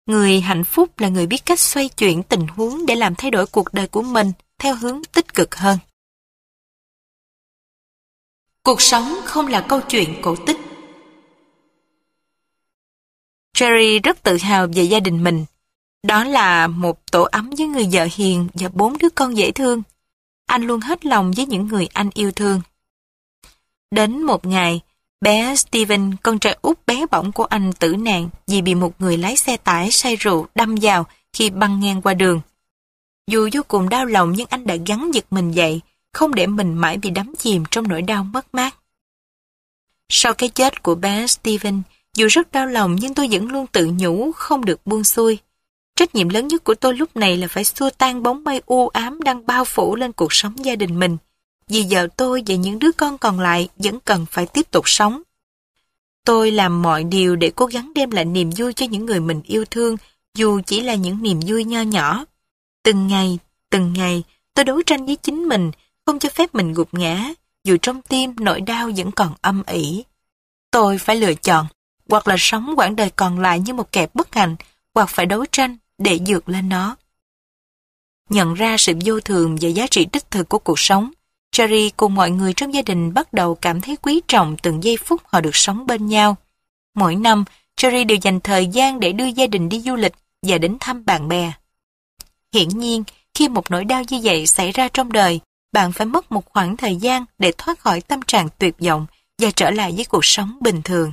[0.06, 3.46] Người hạnh phúc là người biết cách xoay chuyển tình huống để làm thay đổi
[3.46, 5.78] cuộc đời của mình theo hướng tích cực hơn.
[8.62, 10.56] Cuộc sống không là câu chuyện cổ tích.
[13.56, 15.44] Jerry rất tự hào về gia đình mình.
[16.02, 19.82] Đó là một tổ ấm với người vợ hiền và bốn đứa con dễ thương.
[20.46, 22.60] Anh luôn hết lòng với những người anh yêu thương.
[23.90, 24.80] Đến một ngày,
[25.20, 29.18] bé Steven, con trai út bé bỏng của anh tử nạn vì bị một người
[29.18, 32.40] lái xe tải say rượu đâm vào khi băng ngang qua đường.
[33.30, 35.80] Dù vô cùng đau lòng nhưng anh đã gắn giật mình dậy,
[36.12, 38.76] không để mình mãi bị đắm chìm trong nỗi đau mất mát.
[40.08, 41.82] Sau cái chết của bé Steven,
[42.14, 45.38] dù rất đau lòng nhưng tôi vẫn luôn tự nhủ không được buông xuôi.
[46.00, 48.88] Trách nhiệm lớn nhất của tôi lúc này là phải xua tan bóng mây u
[48.88, 51.16] ám đang bao phủ lên cuộc sống gia đình mình.
[51.68, 55.22] Vì vợ tôi và những đứa con còn lại vẫn cần phải tiếp tục sống.
[56.24, 59.42] Tôi làm mọi điều để cố gắng đem lại niềm vui cho những người mình
[59.44, 59.96] yêu thương,
[60.34, 62.24] dù chỉ là những niềm vui nho nhỏ.
[62.82, 63.38] Từng ngày,
[63.70, 64.22] từng ngày,
[64.54, 65.70] tôi đấu tranh với chính mình,
[66.06, 67.32] không cho phép mình gục ngã,
[67.64, 70.04] dù trong tim nỗi đau vẫn còn âm ỉ.
[70.70, 71.66] Tôi phải lựa chọn,
[72.08, 74.56] hoặc là sống quãng đời còn lại như một kẻ bất hạnh,
[74.94, 76.96] hoặc phải đấu tranh để dược lên nó.
[78.30, 81.10] Nhận ra sự vô thường và giá trị đích thực của cuộc sống,
[81.52, 84.96] Cherry cùng mọi người trong gia đình bắt đầu cảm thấy quý trọng từng giây
[84.96, 86.36] phút họ được sống bên nhau.
[86.94, 87.44] Mỗi năm,
[87.76, 91.04] Cherry đều dành thời gian để đưa gia đình đi du lịch và đến thăm
[91.04, 91.52] bạn bè.
[92.54, 95.40] Hiển nhiên, khi một nỗi đau như vậy xảy ra trong đời,
[95.72, 99.06] bạn phải mất một khoảng thời gian để thoát khỏi tâm trạng tuyệt vọng
[99.38, 101.12] và trở lại với cuộc sống bình thường.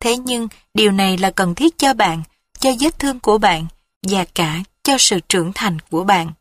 [0.00, 2.22] Thế nhưng, điều này là cần thiết cho bạn,
[2.58, 3.66] cho vết thương của bạn
[4.08, 6.32] và cả cho sự trưởng thành của bạn.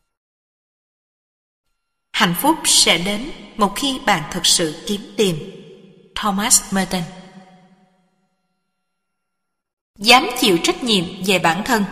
[2.12, 5.38] Hạnh phúc sẽ đến một khi bạn thực sự kiếm tìm.
[6.16, 7.04] Thomas Merton
[9.98, 11.84] Dám chịu trách nhiệm về bản thân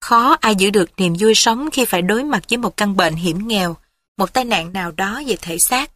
[0.00, 3.14] Khó ai giữ được niềm vui sống khi phải đối mặt với một căn bệnh
[3.14, 3.76] hiểm nghèo,
[4.16, 5.90] một tai nạn nào đó về thể xác.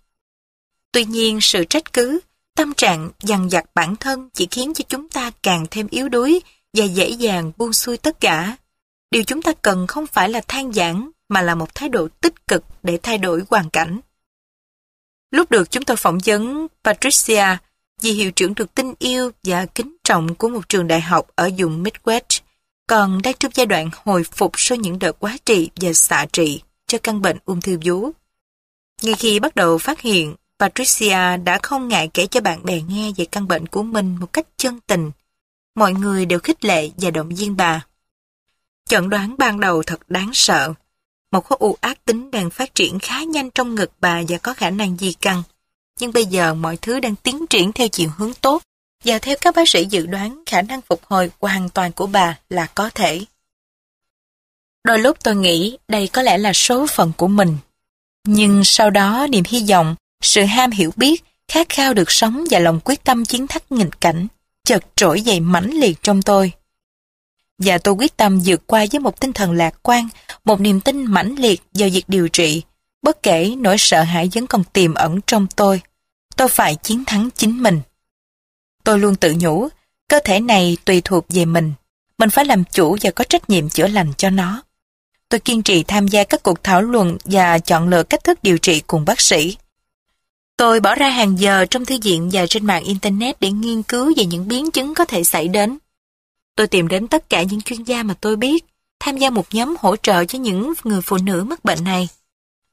[0.93, 2.20] Tuy nhiên, sự trách cứ,
[2.55, 6.41] tâm trạng dằn vặt bản thân chỉ khiến cho chúng ta càng thêm yếu đuối
[6.77, 8.57] và dễ dàng buông xuôi tất cả.
[9.11, 12.47] Điều chúng ta cần không phải là than giảng, mà là một thái độ tích
[12.47, 14.01] cực để thay đổi hoàn cảnh.
[15.31, 17.57] Lúc được chúng tôi phỏng vấn Patricia,
[18.01, 21.51] vì hiệu trưởng được tin yêu và kính trọng của một trường đại học ở
[21.59, 22.41] vùng Midwest,
[22.87, 26.62] còn đang trong giai đoạn hồi phục sau những đợt quá trị và xạ trị
[26.87, 28.11] cho căn bệnh ung thư vú.
[29.03, 33.12] Ngay khi bắt đầu phát hiện, Patricia đã không ngại kể cho bạn bè nghe
[33.16, 35.11] về căn bệnh của mình một cách chân tình.
[35.75, 37.87] Mọi người đều khích lệ và động viên bà.
[38.89, 40.75] Chẩn đoán ban đầu thật đáng sợ.
[41.33, 44.55] Một khối u ác tính đang phát triển khá nhanh trong ngực bà và có
[44.55, 45.43] khả năng di căn.
[46.01, 48.62] Nhưng bây giờ mọi thứ đang tiến triển theo chiều hướng tốt
[49.05, 52.39] và theo các bác sĩ dự đoán khả năng phục hồi hoàn toàn của bà
[52.49, 53.21] là có thể.
[54.85, 57.57] Đôi lúc tôi nghĩ đây có lẽ là số phận của mình.
[58.27, 62.59] Nhưng sau đó niềm hy vọng, sự ham hiểu biết, khát khao được sống và
[62.59, 64.27] lòng quyết tâm chiến thắng nghịch cảnh
[64.65, 66.53] chợt trỗi dậy mãnh liệt trong tôi.
[67.59, 70.09] Và tôi quyết tâm vượt qua với một tinh thần lạc quan,
[70.45, 72.63] một niềm tin mãnh liệt vào việc điều trị,
[73.03, 75.81] bất kể nỗi sợ hãi vẫn còn tiềm ẩn trong tôi.
[76.37, 77.81] Tôi phải chiến thắng chính mình.
[78.85, 79.69] Tôi luôn tự nhủ,
[80.09, 81.73] cơ thể này tùy thuộc về mình.
[82.19, 84.63] Mình phải làm chủ và có trách nhiệm chữa lành cho nó.
[85.29, 88.59] Tôi kiên trì tham gia các cuộc thảo luận và chọn lựa cách thức điều
[88.59, 89.57] trị cùng bác sĩ.
[90.61, 94.13] Tôi bỏ ra hàng giờ trong thư viện và trên mạng Internet để nghiên cứu
[94.17, 95.79] về những biến chứng có thể xảy đến.
[96.57, 98.65] Tôi tìm đến tất cả những chuyên gia mà tôi biết,
[98.99, 102.09] tham gia một nhóm hỗ trợ cho những người phụ nữ mắc bệnh này.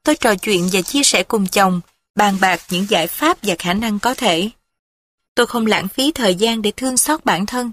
[0.02, 1.80] Tôi trò chuyện và chia sẻ cùng chồng,
[2.14, 4.50] bàn bạc những giải pháp và khả năng có thể.
[5.34, 7.72] Tôi không lãng phí thời gian để thương xót bản thân.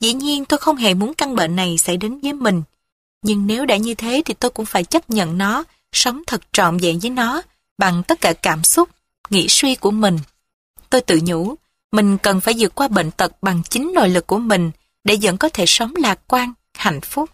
[0.00, 2.62] Dĩ nhiên tôi không hề muốn căn bệnh này xảy đến với mình.
[3.22, 6.78] Nhưng nếu đã như thế thì tôi cũng phải chấp nhận nó, sống thật trọn
[6.78, 7.42] vẹn với nó,
[7.78, 8.88] bằng tất cả cảm xúc,
[9.30, 10.18] nghĩ suy của mình.
[10.90, 11.54] Tôi tự nhủ,
[11.92, 14.70] mình cần phải vượt qua bệnh tật bằng chính nội lực của mình
[15.04, 17.30] để vẫn có thể sống lạc quan, hạnh phúc.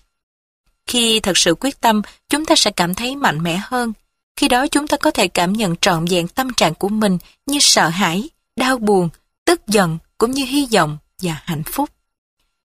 [0.86, 3.93] Khi thật sự quyết tâm, chúng ta sẽ cảm thấy mạnh mẽ hơn.
[4.36, 7.59] Khi đó chúng ta có thể cảm nhận trọn vẹn tâm trạng của mình như
[7.61, 9.09] sợ hãi, đau buồn,
[9.45, 11.90] tức giận cũng như hy vọng và hạnh phúc.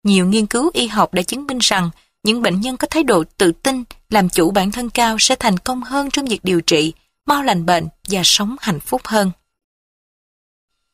[0.04, 1.90] Nhiều nghiên cứu y học đã chứng minh rằng
[2.22, 5.58] những bệnh nhân có thái độ tự tin, làm chủ bản thân cao sẽ thành
[5.58, 6.92] công hơn trong việc điều trị,
[7.26, 9.30] mau lành bệnh và sống hạnh phúc hơn.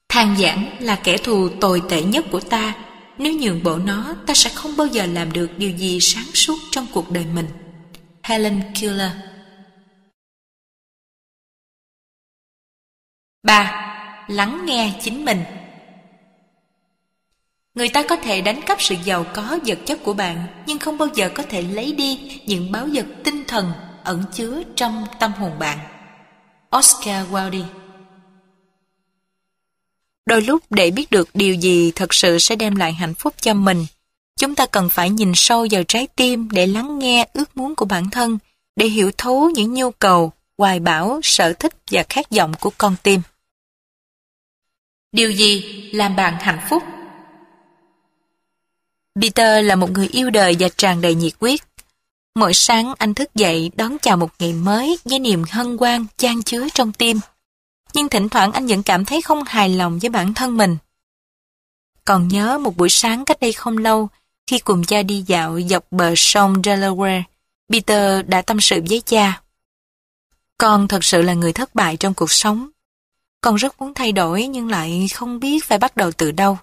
[0.08, 2.74] Than giảng là kẻ thù tồi tệ nhất của ta.
[3.18, 6.58] Nếu nhường bộ nó, ta sẽ không bao giờ làm được điều gì sáng suốt
[6.70, 7.46] trong cuộc đời mình.
[8.22, 9.12] Helen Keller
[13.42, 14.24] 3.
[14.28, 15.44] Lắng nghe chính mình
[17.74, 20.98] Người ta có thể đánh cắp sự giàu có vật chất của bạn, nhưng không
[20.98, 23.72] bao giờ có thể lấy đi những báo vật tinh thần
[24.04, 25.91] ẩn chứa trong tâm hồn bạn.
[26.76, 27.64] Oscar Wilde
[30.26, 33.54] Đôi lúc để biết được điều gì thật sự sẽ đem lại hạnh phúc cho
[33.54, 33.86] mình,
[34.38, 37.84] chúng ta cần phải nhìn sâu vào trái tim để lắng nghe ước muốn của
[37.84, 38.38] bản thân,
[38.76, 42.96] để hiểu thấu những nhu cầu, hoài bão, sở thích và khát vọng của con
[43.02, 43.20] tim.
[45.12, 45.62] Điều gì
[45.92, 46.82] làm bạn hạnh phúc?
[49.20, 51.60] Peter là một người yêu đời và tràn đầy nhiệt huyết.
[52.34, 56.42] Mỗi sáng anh thức dậy đón chào một ngày mới với niềm hân hoan chan
[56.42, 57.20] chứa trong tim.
[57.94, 60.76] Nhưng thỉnh thoảng anh vẫn cảm thấy không hài lòng với bản thân mình.
[62.04, 64.08] Còn nhớ một buổi sáng cách đây không lâu,
[64.46, 67.22] khi cùng cha đi dạo dọc bờ sông Delaware,
[67.68, 69.42] Peter đã tâm sự với cha.
[70.58, 72.70] Con thật sự là người thất bại trong cuộc sống.
[73.40, 76.58] Con rất muốn thay đổi nhưng lại không biết phải bắt đầu từ đâu.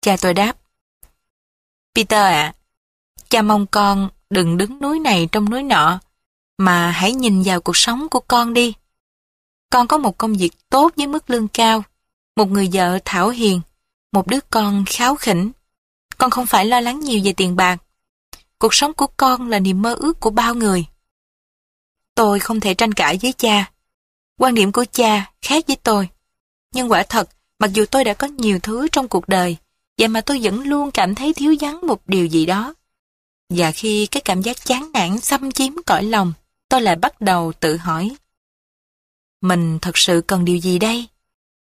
[0.00, 0.56] Cha tôi đáp,
[1.94, 2.54] Peter ạ,
[3.28, 6.00] cha mong con đừng đứng núi này trong núi nọ,
[6.58, 8.74] mà hãy nhìn vào cuộc sống của con đi.
[9.70, 11.82] Con có một công việc tốt với mức lương cao,
[12.36, 13.60] một người vợ thảo hiền,
[14.12, 15.50] một đứa con kháo khỉnh.
[16.18, 17.76] Con không phải lo lắng nhiều về tiền bạc.
[18.58, 20.86] Cuộc sống của con là niềm mơ ước của bao người.
[22.14, 23.72] Tôi không thể tranh cãi với cha.
[24.40, 26.08] Quan điểm của cha khác với tôi.
[26.74, 29.56] Nhưng quả thật, mặc dù tôi đã có nhiều thứ trong cuộc đời,
[29.98, 32.74] Vậy mà tôi vẫn luôn cảm thấy thiếu vắng một điều gì đó.
[33.48, 36.32] Và khi cái cảm giác chán nản xâm chiếm cõi lòng,
[36.68, 38.16] tôi lại bắt đầu tự hỏi.
[39.40, 41.06] Mình thật sự cần điều gì đây?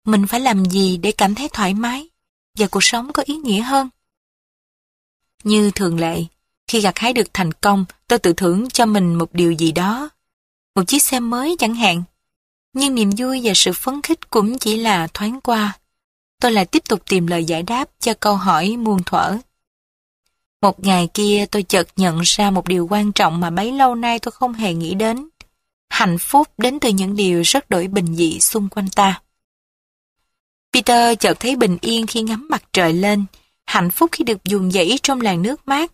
[0.06, 2.10] Mình phải làm gì để cảm thấy thoải mái
[2.58, 3.90] và cuộc sống có ý nghĩa hơn?
[5.44, 6.24] Như thường lệ,
[6.68, 10.10] khi gặt hái được thành công, tôi tự thưởng cho mình một điều gì đó.
[10.76, 12.04] Một chiếc xe mới chẳng hạn.
[12.74, 15.80] Nhưng niềm vui và sự phấn khích cũng chỉ là thoáng qua
[16.46, 19.38] tôi lại tiếp tục tìm lời giải đáp cho câu hỏi muôn thuở.
[20.66, 24.20] Một ngày kia tôi chợt nhận ra một điều quan trọng mà bấy lâu nay
[24.20, 25.30] tôi không hề nghĩ đến.
[25.90, 29.22] Hạnh phúc đến từ những điều rất đổi bình dị xung quanh ta.
[30.74, 33.26] Peter chợt thấy bình yên khi ngắm mặt trời lên,
[33.66, 35.92] hạnh phúc khi được dùng dãy trong làn nước mát,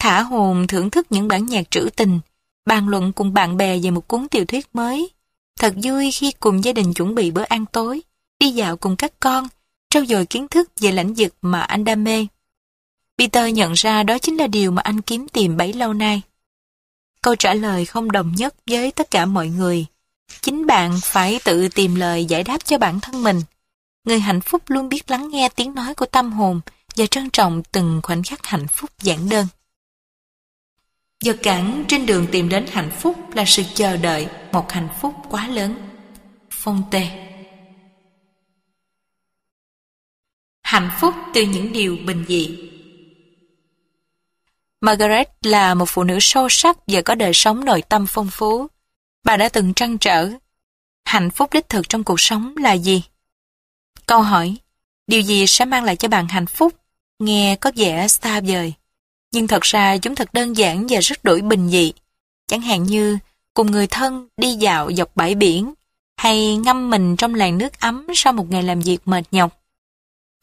[0.00, 2.20] thả hồn thưởng thức những bản nhạc trữ tình,
[2.66, 5.10] bàn luận cùng bạn bè về một cuốn tiểu thuyết mới.
[5.60, 8.02] Thật vui khi cùng gia đình chuẩn bị bữa ăn tối,
[8.40, 9.48] đi dạo cùng các con,
[9.90, 12.26] trau dồi kiến thức về lãnh vực mà anh đam mê.
[13.20, 16.22] Peter nhận ra đó chính là điều mà anh kiếm tìm bấy lâu nay.
[17.22, 19.86] Câu trả lời không đồng nhất với tất cả mọi người.
[20.40, 23.42] Chính bạn phải tự tìm lời giải đáp cho bản thân mình.
[24.04, 26.60] Người hạnh phúc luôn biết lắng nghe tiếng nói của tâm hồn
[26.96, 29.46] và trân trọng từng khoảnh khắc hạnh phúc giản đơn.
[31.24, 35.14] Vật cản trên đường tìm đến hạnh phúc là sự chờ đợi một hạnh phúc
[35.30, 35.88] quá lớn.
[36.50, 37.08] Phong tê
[40.62, 42.69] hạnh phúc từ những điều bình dị.
[44.80, 48.66] Margaret là một phụ nữ sâu sắc và có đời sống nội tâm phong phú.
[49.24, 50.30] Bà đã từng trăn trở,
[51.04, 53.02] hạnh phúc đích thực trong cuộc sống là gì?
[54.06, 54.56] Câu hỏi,
[55.06, 56.74] điều gì sẽ mang lại cho bạn hạnh phúc?
[57.18, 58.72] Nghe có vẻ xa vời.
[59.32, 61.92] Nhưng thật ra chúng thật đơn giản và rất đổi bình dị.
[62.46, 63.18] Chẳng hạn như,
[63.54, 65.74] cùng người thân đi dạo dọc bãi biển,
[66.16, 69.62] hay ngâm mình trong làn nước ấm sau một ngày làm việc mệt nhọc.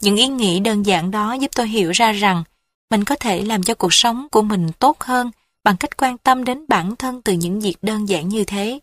[0.02, 2.44] Những ý nghĩ đơn giản đó giúp tôi hiểu ra rằng
[2.90, 5.32] mình có thể làm cho cuộc sống của mình tốt hơn
[5.64, 8.80] bằng cách quan tâm đến bản thân từ những việc đơn giản như thế.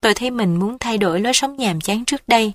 [0.00, 2.52] Tôi thấy mình muốn thay đổi lối sống nhàm chán trước đây.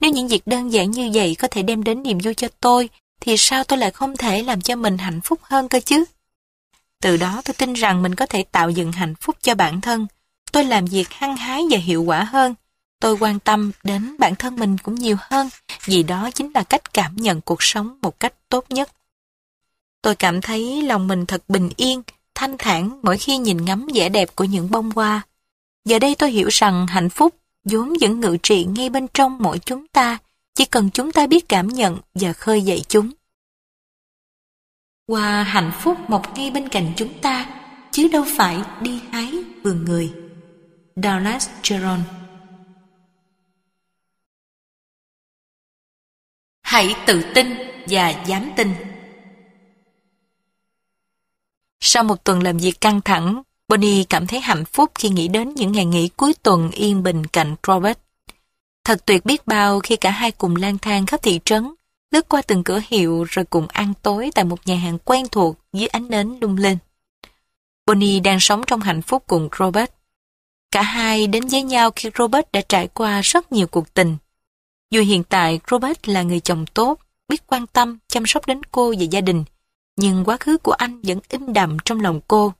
[0.00, 2.88] Nếu những việc đơn giản như vậy có thể đem đến niềm vui cho tôi,
[3.20, 6.04] thì sao tôi lại không thể làm cho mình hạnh phúc hơn cơ chứ?
[7.02, 10.06] Từ đó tôi tin rằng mình có thể tạo dựng hạnh phúc cho bản thân.
[10.52, 12.54] Tôi làm việc hăng hái và hiệu quả hơn.
[13.00, 15.48] Tôi quan tâm đến bản thân mình cũng nhiều hơn,
[15.84, 18.90] vì đó chính là cách cảm nhận cuộc sống một cách tốt nhất.
[20.04, 22.02] Tôi cảm thấy lòng mình thật bình yên,
[22.34, 25.22] thanh thản mỗi khi nhìn ngắm vẻ đẹp của những bông hoa.
[25.84, 27.34] Giờ đây tôi hiểu rằng hạnh phúc
[27.64, 30.18] vốn vẫn ngự trị ngay bên trong mỗi chúng ta,
[30.54, 33.10] chỉ cần chúng ta biết cảm nhận và khơi dậy chúng.
[35.08, 37.46] Hoa hạnh phúc mọc ngay bên cạnh chúng ta,
[37.90, 39.32] chứ đâu phải đi hái
[39.62, 40.12] vườn người.
[40.96, 42.02] Dallas Jerome
[46.62, 47.54] Hãy tự tin
[47.88, 48.93] và dám tin.
[51.86, 55.54] Sau một tuần làm việc căng thẳng, Bonnie cảm thấy hạnh phúc khi nghĩ đến
[55.54, 57.98] những ngày nghỉ cuối tuần yên bình cạnh Robert.
[58.84, 61.74] Thật tuyệt biết bao khi cả hai cùng lang thang khắp thị trấn,
[62.10, 65.56] lướt qua từng cửa hiệu rồi cùng ăn tối tại một nhà hàng quen thuộc
[65.72, 66.78] dưới ánh nến lung linh.
[67.86, 69.90] Bonnie đang sống trong hạnh phúc cùng Robert.
[70.70, 74.16] Cả hai đến với nhau khi Robert đã trải qua rất nhiều cuộc tình.
[74.90, 78.94] Dù hiện tại Robert là người chồng tốt, biết quan tâm, chăm sóc đến cô
[78.98, 79.44] và gia đình,
[79.96, 82.52] nhưng quá khứ của anh vẫn in đậm trong lòng cô.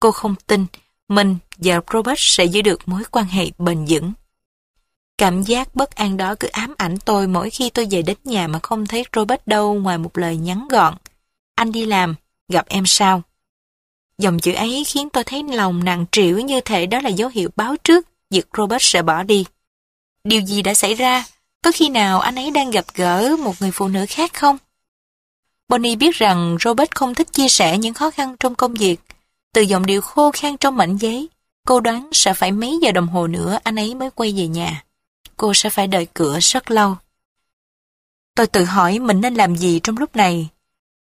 [0.00, 0.66] Cô không tin
[1.08, 4.12] mình và Robert sẽ giữ được mối quan hệ bền vững.
[5.18, 8.48] Cảm giác bất an đó cứ ám ảnh tôi mỗi khi tôi về đến nhà
[8.48, 10.94] mà không thấy Robert đâu ngoài một lời nhắn gọn.
[11.54, 12.14] Anh đi làm,
[12.48, 13.22] gặp em sao?
[14.18, 17.50] Dòng chữ ấy khiến tôi thấy lòng nặng trĩu như thể đó là dấu hiệu
[17.56, 19.44] báo trước việc Robert sẽ bỏ đi.
[20.24, 21.24] Điều gì đã xảy ra?
[21.62, 24.58] Có khi nào anh ấy đang gặp gỡ một người phụ nữ khác không?
[25.68, 28.96] Bonnie biết rằng Robert không thích chia sẻ những khó khăn trong công việc.
[29.54, 31.28] Từ giọng điệu khô khan trong mảnh giấy,
[31.66, 34.84] cô đoán sẽ phải mấy giờ đồng hồ nữa anh ấy mới quay về nhà.
[35.36, 36.96] Cô sẽ phải đợi cửa rất lâu.
[38.34, 40.48] Tôi tự hỏi mình nên làm gì trong lúc này.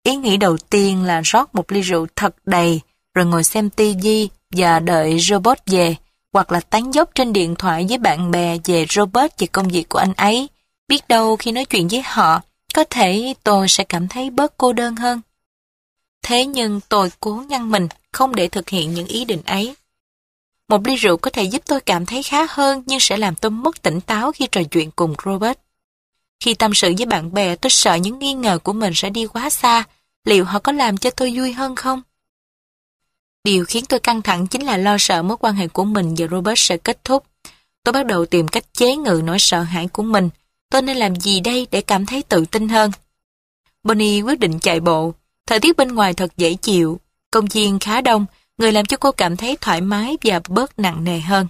[0.03, 2.81] Ý nghĩ đầu tiên là rót một ly rượu thật đầy,
[3.13, 5.95] rồi ngồi xem tivi và đợi Robert về,
[6.33, 9.89] hoặc là tán dốc trên điện thoại với bạn bè về Robert và công việc
[9.89, 10.49] của anh ấy.
[10.87, 12.41] Biết đâu khi nói chuyện với họ,
[12.75, 15.21] có thể tôi sẽ cảm thấy bớt cô đơn hơn.
[16.21, 19.75] Thế nhưng tôi cố ngăn mình không để thực hiện những ý định ấy.
[20.67, 23.51] Một ly rượu có thể giúp tôi cảm thấy khá hơn nhưng sẽ làm tôi
[23.51, 25.57] mất tỉnh táo khi trò chuyện cùng Robert.
[26.39, 29.27] Khi tâm sự với bạn bè tôi sợ những nghi ngờ của mình sẽ đi
[29.27, 29.83] quá xa,
[30.25, 32.01] liệu họ có làm cho tôi vui hơn không?
[33.43, 36.27] Điều khiến tôi căng thẳng chính là lo sợ mối quan hệ của mình và
[36.31, 37.23] Robert sẽ kết thúc.
[37.83, 40.29] Tôi bắt đầu tìm cách chế ngự nỗi sợ hãi của mình,
[40.69, 42.91] tôi nên làm gì đây để cảm thấy tự tin hơn?
[43.83, 45.13] Bonnie quyết định chạy bộ.
[45.47, 46.99] Thời tiết bên ngoài thật dễ chịu,
[47.31, 48.25] công viên khá đông,
[48.57, 51.47] người làm cho cô cảm thấy thoải mái và bớt nặng nề hơn.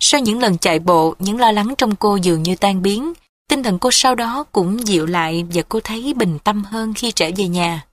[0.00, 3.12] Sau những lần chạy bộ, những lo lắng trong cô dường như tan biến,
[3.48, 7.12] tinh thần cô sau đó cũng dịu lại và cô thấy bình tâm hơn khi
[7.12, 7.86] trở về nhà.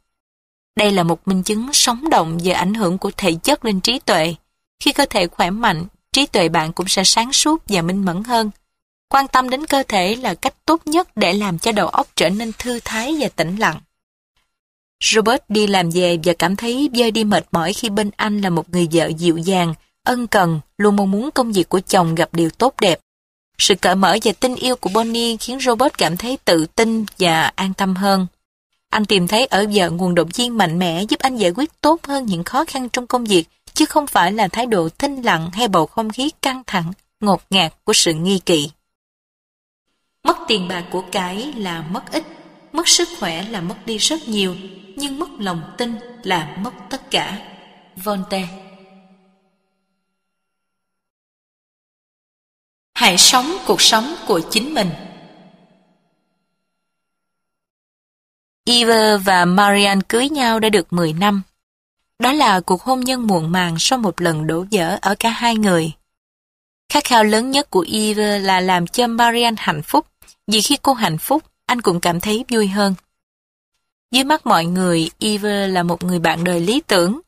[0.76, 4.00] Đây là một minh chứng sống động về ảnh hưởng của thể chất lên trí
[4.00, 4.36] tuệ.
[4.80, 8.24] Khi cơ thể khỏe mạnh, trí tuệ bạn cũng sẽ sáng suốt và minh mẫn
[8.24, 8.52] hơn.
[9.14, 12.30] Quan tâm đến cơ thể là cách tốt nhất để làm cho đầu óc trở
[12.30, 13.80] nên thư thái và tĩnh lặng.
[15.04, 18.50] Robert đi làm về và cảm thấy vơi đi mệt mỏi khi bên anh là
[18.50, 22.30] một người vợ dịu dàng, ân cần, luôn mong muốn công việc của chồng gặp
[22.32, 23.00] điều tốt đẹp.
[23.58, 27.52] Sự cởi mở và tình yêu của Bonnie khiến Robert cảm thấy tự tin và
[27.56, 28.28] an tâm hơn.
[28.90, 32.04] Anh tìm thấy ở vợ nguồn động viên mạnh mẽ giúp anh giải quyết tốt
[32.04, 35.50] hơn những khó khăn trong công việc, chứ không phải là thái độ thinh lặng
[35.54, 38.70] hay bầu không khí căng thẳng, ngột ngạt của sự nghi kỵ.
[40.24, 42.24] Mất tiền bạc của cái là mất ít,
[42.72, 44.56] mất sức khỏe là mất đi rất nhiều,
[44.96, 47.50] nhưng mất lòng tin là mất tất cả.
[47.96, 48.64] Voltaire
[52.94, 54.90] Hãy sống cuộc sống của chính mình.
[58.66, 61.42] Eva và Marian cưới nhau đã được 10 năm.
[62.20, 65.56] Đó là cuộc hôn nhân muộn màng sau một lần đổ vỡ ở cả hai
[65.56, 65.92] người.
[66.90, 70.06] Khát khao lớn nhất của Eva là làm cho Marian hạnh phúc
[70.48, 72.96] vì khi cô hạnh phúc, anh cũng cảm thấy vui hơn.
[74.12, 77.22] Dưới mắt mọi người, Eva là một người bạn đời lý tưởng.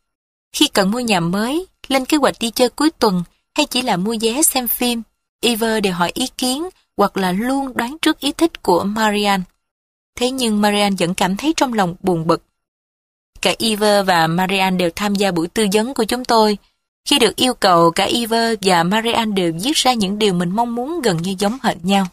[0.53, 3.23] Khi cần mua nhà mới, lên kế hoạch đi chơi cuối tuần
[3.55, 5.01] hay chỉ là mua vé xem phim,
[5.41, 9.43] Eva đều hỏi ý kiến hoặc là luôn đoán trước ý thích của Marianne.
[10.15, 12.43] Thế nhưng Marianne vẫn cảm thấy trong lòng buồn bực.
[13.41, 16.57] Cả Eva và Marianne đều tham gia buổi tư vấn của chúng tôi.
[17.05, 20.75] Khi được yêu cầu, cả Eva và Marianne đều viết ra những điều mình mong
[20.75, 22.07] muốn gần như giống hệt nhau.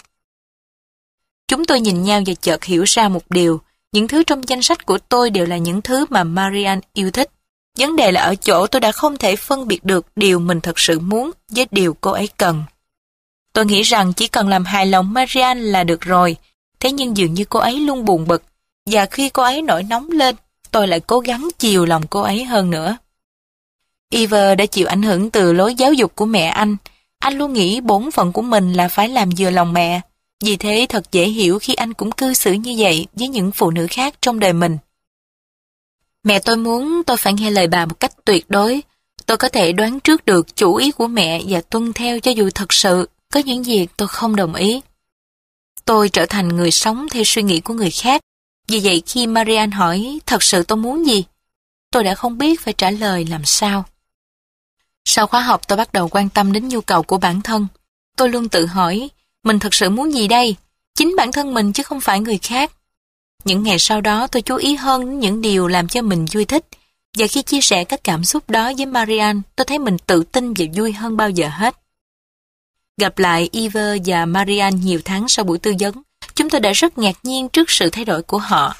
[1.53, 3.61] Chúng tôi nhìn nhau và chợt hiểu ra một điều,
[3.93, 7.31] những thứ trong danh sách của tôi đều là những thứ mà Marian yêu thích.
[7.79, 10.79] Vấn đề là ở chỗ tôi đã không thể phân biệt được điều mình thật
[10.79, 12.65] sự muốn với điều cô ấy cần.
[13.53, 16.37] Tôi nghĩ rằng chỉ cần làm hài lòng Marian là được rồi,
[16.81, 18.43] thế nhưng dường như cô ấy luôn buồn bực,
[18.87, 20.37] và khi cô ấy nổi nóng lên,
[20.71, 22.97] tôi lại cố gắng chiều lòng cô ấy hơn nữa.
[24.11, 26.77] Iver đã chịu ảnh hưởng từ lối giáo dục của mẹ anh.
[27.19, 30.01] Anh luôn nghĩ bổn phận của mình là phải làm vừa lòng mẹ.
[30.43, 33.71] Vì thế thật dễ hiểu khi anh cũng cư xử như vậy với những phụ
[33.71, 34.79] nữ khác trong đời mình.
[36.25, 38.83] Mẹ tôi muốn tôi phải nghe lời bà một cách tuyệt đối.
[39.27, 42.51] Tôi có thể đoán trước được chủ ý của mẹ và tuân theo cho dù
[42.55, 44.81] thật sự có những việc tôi không đồng ý.
[45.85, 48.21] Tôi trở thành người sống theo suy nghĩ của người khác.
[48.69, 51.25] Vì vậy khi marian hỏi thật sự tôi muốn gì,
[51.91, 53.85] tôi đã không biết phải trả lời làm sao.
[55.05, 57.67] Sau khóa học tôi bắt đầu quan tâm đến nhu cầu của bản thân.
[58.17, 59.11] Tôi luôn tự hỏi,
[59.43, 60.57] mình thật sự muốn gì đây?
[60.95, 62.73] Chính bản thân mình chứ không phải người khác.
[63.45, 66.45] Những ngày sau đó tôi chú ý hơn đến những điều làm cho mình vui
[66.45, 66.67] thích.
[67.19, 70.55] Và khi chia sẻ các cảm xúc đó với Marianne, tôi thấy mình tự tin
[70.55, 71.77] và vui hơn bao giờ hết.
[73.01, 76.03] Gặp lại Eva và Marianne nhiều tháng sau buổi tư vấn,
[76.35, 78.77] chúng tôi đã rất ngạc nhiên trước sự thay đổi của họ.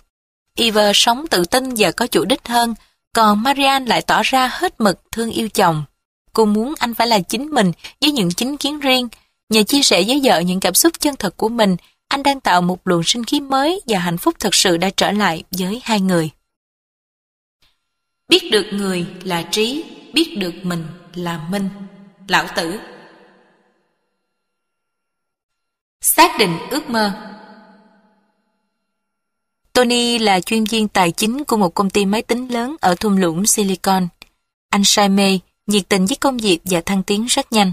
[0.59, 2.75] Eva sống tự tin và có chủ đích hơn,
[3.15, 5.85] còn Marianne lại tỏ ra hết mực thương yêu chồng.
[6.33, 9.09] Cô muốn anh phải là chính mình với những chính kiến riêng.
[9.53, 11.77] Nhờ chia sẻ với vợ những cảm xúc chân thật của mình,
[12.09, 15.11] anh đang tạo một luồng sinh khí mới và hạnh phúc thật sự đã trở
[15.11, 16.31] lại với hai người.
[18.29, 20.85] Biết được người là trí, biết được mình
[21.15, 21.69] là minh.
[22.29, 22.79] Lão tử
[26.01, 27.13] Xác định ước mơ
[29.73, 33.17] Tony là chuyên viên tài chính của một công ty máy tính lớn ở thung
[33.17, 34.09] lũng Silicon.
[34.69, 37.73] Anh say mê, nhiệt tình với công việc và thăng tiến rất nhanh.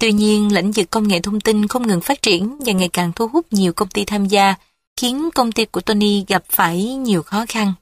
[0.00, 3.12] Tuy nhiên, lĩnh vực công nghệ thông tin không ngừng phát triển và ngày càng
[3.12, 4.54] thu hút nhiều công ty tham gia,
[4.96, 7.72] khiến công ty của Tony gặp phải nhiều khó khăn.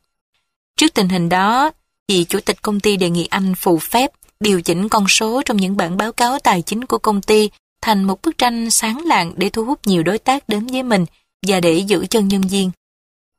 [0.76, 1.70] Trước tình hình đó,
[2.08, 4.10] vị chủ tịch công ty đề nghị anh phù phép
[4.40, 7.50] điều chỉnh con số trong những bản báo cáo tài chính của công ty
[7.82, 11.06] thành một bức tranh sáng lạng để thu hút nhiều đối tác đến với mình
[11.46, 12.70] và để giữ chân nhân viên.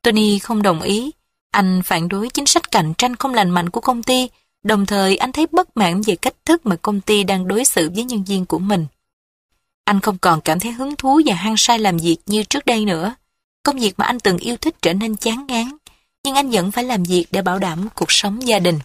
[0.01, 1.11] Tony không đồng ý.
[1.51, 4.29] Anh phản đối chính sách cạnh tranh không lành mạnh của công ty
[4.63, 7.89] Đồng thời anh thấy bất mãn về cách thức mà công ty đang đối xử
[7.95, 8.85] với nhân viên của mình.
[9.85, 12.85] Anh không còn cảm thấy hứng thú và hăng say làm việc như trước đây
[12.85, 13.15] nữa.
[13.63, 15.77] Công việc mà anh từng yêu thích trở nên chán ngán,
[16.25, 18.79] nhưng anh vẫn phải làm việc để bảo đảm cuộc sống gia đình.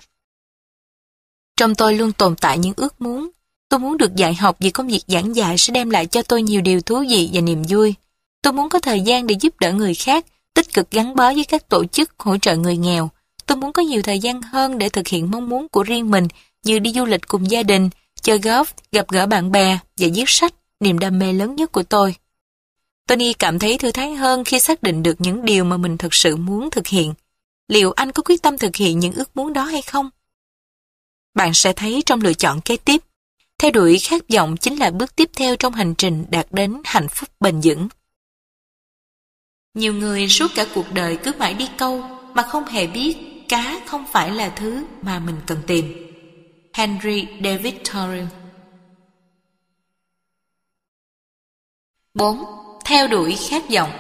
[1.57, 3.31] Trong tôi luôn tồn tại những ước muốn.
[3.69, 6.43] Tôi muốn được dạy học vì công việc giảng dạy sẽ đem lại cho tôi
[6.43, 7.95] nhiều điều thú vị và niềm vui.
[8.43, 11.45] Tôi muốn có thời gian để giúp đỡ người khác, tích cực gắn bó với
[11.45, 13.11] các tổ chức hỗ trợ người nghèo,
[13.47, 16.29] Tôi muốn có nhiều thời gian hơn để thực hiện mong muốn của riêng mình
[16.65, 17.91] như đi du lịch cùng gia đình,
[18.23, 21.83] chơi golf, gặp gỡ bạn bè và viết sách, niềm đam mê lớn nhất của
[21.83, 22.15] tôi.
[23.07, 26.15] Tony cảm thấy thư thái hơn khi xác định được những điều mà mình thực
[26.15, 27.15] sự muốn thực hiện.
[27.69, 30.11] Liệu anh có quyết tâm thực hiện những ước muốn đó hay không?
[31.35, 33.03] Bạn sẽ thấy trong lựa chọn kế tiếp,
[33.59, 37.09] theo đuổi khát vọng chính là bước tiếp theo trong hành trình đạt đến hạnh
[37.09, 37.89] phúc bền vững.
[39.75, 43.81] Nhiều người suốt cả cuộc đời cứ mãi đi câu mà không hề biết cá
[43.87, 46.11] không phải là thứ mà mình cần tìm.
[46.73, 48.27] Henry David Thoreau
[52.15, 52.45] 4.
[52.85, 53.91] Theo đuổi khát vọng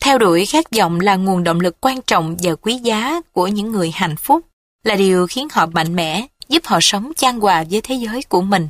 [0.00, 3.72] Theo đuổi khát vọng là nguồn động lực quan trọng và quý giá của những
[3.72, 4.46] người hạnh phúc,
[4.84, 8.40] là điều khiến họ mạnh mẽ, giúp họ sống chan hòa với thế giới của
[8.40, 8.68] mình.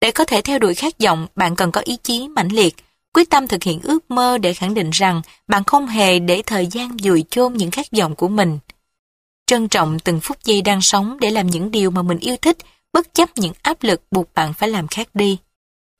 [0.00, 2.74] Để có thể theo đuổi khát vọng, bạn cần có ý chí mãnh liệt,
[3.16, 6.66] quyết tâm thực hiện ước mơ để khẳng định rằng bạn không hề để thời
[6.66, 8.58] gian dùi chôn những khát vọng của mình.
[9.46, 12.56] Trân trọng từng phút giây đang sống để làm những điều mà mình yêu thích,
[12.92, 15.38] bất chấp những áp lực buộc bạn phải làm khác đi.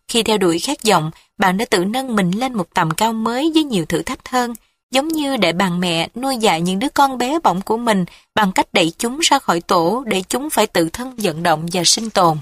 [0.09, 3.51] Khi theo đuổi khát vọng, bạn đã tự nâng mình lên một tầm cao mới
[3.55, 4.55] với nhiều thử thách hơn,
[4.91, 8.53] giống như để bà mẹ nuôi dạy những đứa con bé bỏng của mình bằng
[8.53, 12.11] cách đẩy chúng ra khỏi tổ để chúng phải tự thân vận động và sinh
[12.11, 12.39] tồn.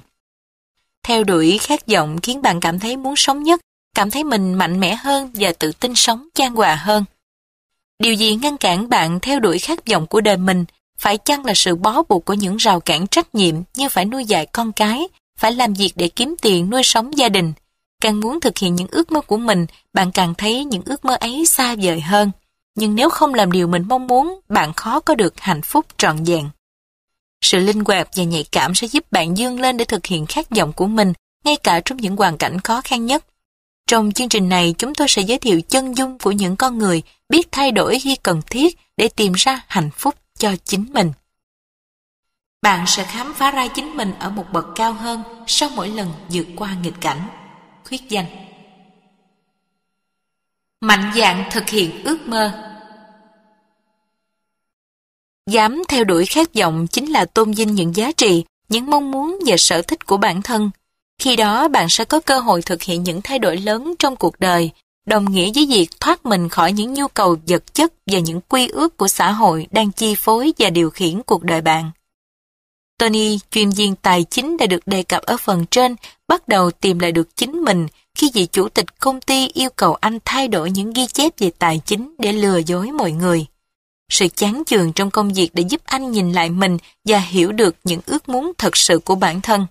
[1.03, 3.61] Theo đuổi khát vọng khiến bạn cảm thấy muốn sống nhất
[3.95, 7.05] cảm thấy mình mạnh mẽ hơn và tự tin sống chan hòa hơn.
[7.99, 10.65] Điều gì ngăn cản bạn theo đuổi khát vọng của đời mình
[10.99, 14.25] phải chăng là sự bó buộc của những rào cản trách nhiệm như phải nuôi
[14.25, 15.09] dạy con cái,
[15.39, 17.53] phải làm việc để kiếm tiền nuôi sống gia đình.
[18.01, 21.17] Càng muốn thực hiện những ước mơ của mình, bạn càng thấy những ước mơ
[21.21, 22.31] ấy xa vời hơn.
[22.75, 26.25] Nhưng nếu không làm điều mình mong muốn, bạn khó có được hạnh phúc trọn
[26.25, 26.49] vẹn.
[27.41, 30.51] Sự linh hoạt và nhạy cảm sẽ giúp bạn dương lên để thực hiện khát
[30.51, 31.13] vọng của mình,
[31.45, 33.25] ngay cả trong những hoàn cảnh khó khăn nhất.
[33.87, 37.03] Trong chương trình này, chúng tôi sẽ giới thiệu chân dung của những con người
[37.29, 41.13] biết thay đổi khi cần thiết để tìm ra hạnh phúc cho chính mình.
[42.63, 46.13] bạn sẽ khám phá ra chính mình ở một bậc cao hơn sau mỗi lần
[46.31, 47.29] vượt qua nghịch cảnh.
[47.89, 48.27] Khuyết danh
[50.81, 52.71] Mạnh dạn thực hiện ước mơ
[55.51, 59.39] Dám theo đuổi khát vọng chính là tôn vinh những giá trị, những mong muốn
[59.47, 60.71] và sở thích của bản thân.
[61.19, 64.41] Khi đó bạn sẽ có cơ hội thực hiện những thay đổi lớn trong cuộc
[64.41, 64.71] đời,
[65.07, 68.69] đồng nghĩa với việc thoát mình khỏi những nhu cầu vật chất và những quy
[68.69, 71.91] ước của xã hội đang chi phối và điều khiển cuộc đời bạn.
[72.99, 75.97] Tony, chuyên viên tài chính đã được đề cập ở phần trên,
[76.29, 79.95] bắt đầu tìm lại được chính mình khi vị chủ tịch công ty yêu cầu
[79.95, 83.47] anh thay đổi những ghi chép về tài chính để lừa dối mọi người.
[84.11, 87.77] Sự chán chường trong công việc đã giúp anh nhìn lại mình và hiểu được
[87.85, 89.67] những ước muốn thật sự của bản thân.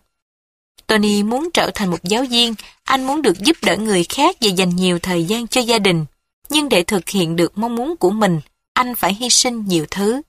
[0.94, 4.50] Tony muốn trở thành một giáo viên, anh muốn được giúp đỡ người khác và
[4.50, 6.06] dành nhiều thời gian cho gia đình.
[6.50, 8.42] Nhưng để thực hiện được mong muốn của mình,
[8.74, 10.22] anh phải hy sinh nhiều thứ.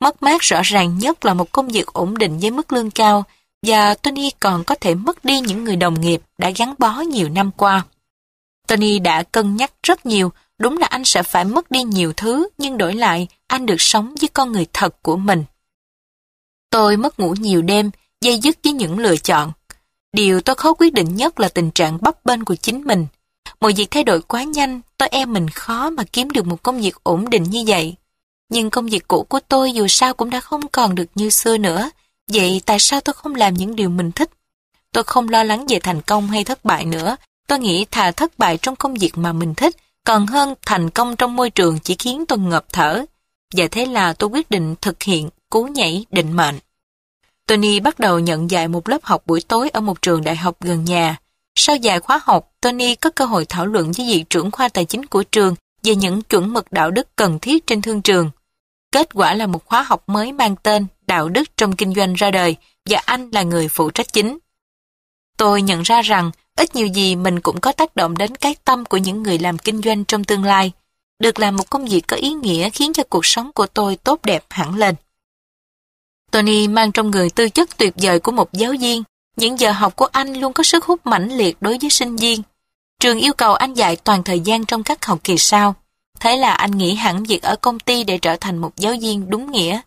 [0.00, 3.24] Mất mát rõ ràng nhất là một công việc ổn định với mức lương cao
[3.66, 7.28] và Tony còn có thể mất đi những người đồng nghiệp đã gắn bó nhiều
[7.28, 7.84] năm qua.
[8.68, 12.48] Tony đã cân nhắc rất nhiều, đúng là anh sẽ phải mất đi nhiều thứ
[12.58, 15.44] nhưng đổi lại anh được sống với con người thật của mình.
[16.70, 17.90] Tôi mất ngủ nhiều đêm,
[18.24, 19.52] dây dứt với những lựa chọn.
[20.12, 23.06] Điều tôi khó quyết định nhất là tình trạng bấp bênh của chính mình.
[23.60, 26.80] Mọi việc thay đổi quá nhanh, tôi e mình khó mà kiếm được một công
[26.80, 27.94] việc ổn định như vậy.
[28.50, 31.58] Nhưng công việc cũ của tôi dù sao cũng đã không còn được như xưa
[31.58, 31.90] nữa.
[32.32, 34.30] Vậy tại sao tôi không làm những điều mình thích?
[34.92, 37.16] Tôi không lo lắng về thành công hay thất bại nữa.
[37.48, 39.76] Tôi nghĩ thà thất bại trong công việc mà mình thích,
[40.06, 43.04] còn hơn thành công trong môi trường chỉ khiến tôi ngợp thở.
[43.54, 46.58] Và thế là tôi quyết định thực hiện cú nhảy định mệnh.
[47.46, 50.56] Tony bắt đầu nhận dạy một lớp học buổi tối ở một trường đại học
[50.60, 51.16] gần nhà.
[51.54, 54.84] Sau vài khóa học, Tony có cơ hội thảo luận với vị trưởng khoa tài
[54.84, 58.30] chính của trường về những chuẩn mực đạo đức cần thiết trên thương trường.
[58.92, 62.30] Kết quả là một khóa học mới mang tên Đạo đức trong kinh doanh ra
[62.30, 62.56] đời
[62.90, 64.38] và anh là người phụ trách chính.
[65.36, 68.84] Tôi nhận ra rằng ít nhiều gì mình cũng có tác động đến cái tâm
[68.84, 70.72] của những người làm kinh doanh trong tương lai.
[71.18, 74.20] Được làm một công việc có ý nghĩa khiến cho cuộc sống của tôi tốt
[74.22, 74.94] đẹp hẳn lên.
[76.30, 79.02] Tony mang trong người tư chất tuyệt vời của một giáo viên.
[79.36, 82.42] Những giờ học của anh luôn có sức hút mãnh liệt đối với sinh viên.
[83.00, 85.74] Trường yêu cầu anh dạy toàn thời gian trong các học kỳ sau.
[86.20, 89.30] Thế là anh nghỉ hẳn việc ở công ty để trở thành một giáo viên
[89.30, 89.80] đúng nghĩa.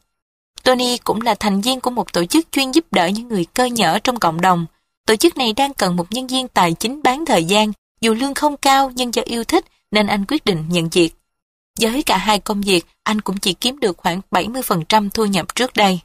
[0.64, 3.66] Tony cũng là thành viên của một tổ chức chuyên giúp đỡ những người cơ
[3.66, 4.66] nhở trong cộng đồng.
[5.08, 7.72] Tổ chức này đang cần một nhân viên tài chính bán thời gian,
[8.02, 11.16] dù lương không cao nhưng do yêu thích nên anh quyết định nhận việc.
[11.82, 15.74] Với cả hai công việc, anh cũng chỉ kiếm được khoảng 70% thu nhập trước
[15.74, 16.00] đây.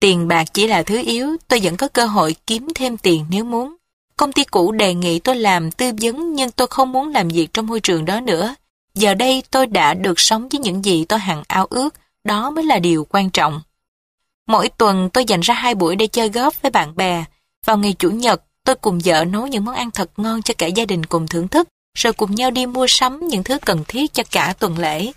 [0.00, 3.44] Tiền bạc chỉ là thứ yếu, tôi vẫn có cơ hội kiếm thêm tiền nếu
[3.44, 3.74] muốn.
[4.16, 7.48] Công ty cũ đề nghị tôi làm tư vấn nhưng tôi không muốn làm việc
[7.52, 8.54] trong môi trường đó nữa.
[8.94, 11.94] Giờ đây tôi đã được sống với những gì tôi hằng ao ước,
[12.24, 13.60] đó mới là điều quan trọng.
[14.46, 17.24] Mỗi tuần tôi dành ra hai buổi để chơi góp với bạn bè.
[17.66, 20.66] Vào ngày Chủ nhật, tôi cùng vợ nấu những món ăn thật ngon cho cả
[20.66, 21.68] gia đình cùng thưởng thức,
[21.98, 25.12] rồi cùng nhau đi mua sắm những thứ cần thiết cho cả tuần lễ.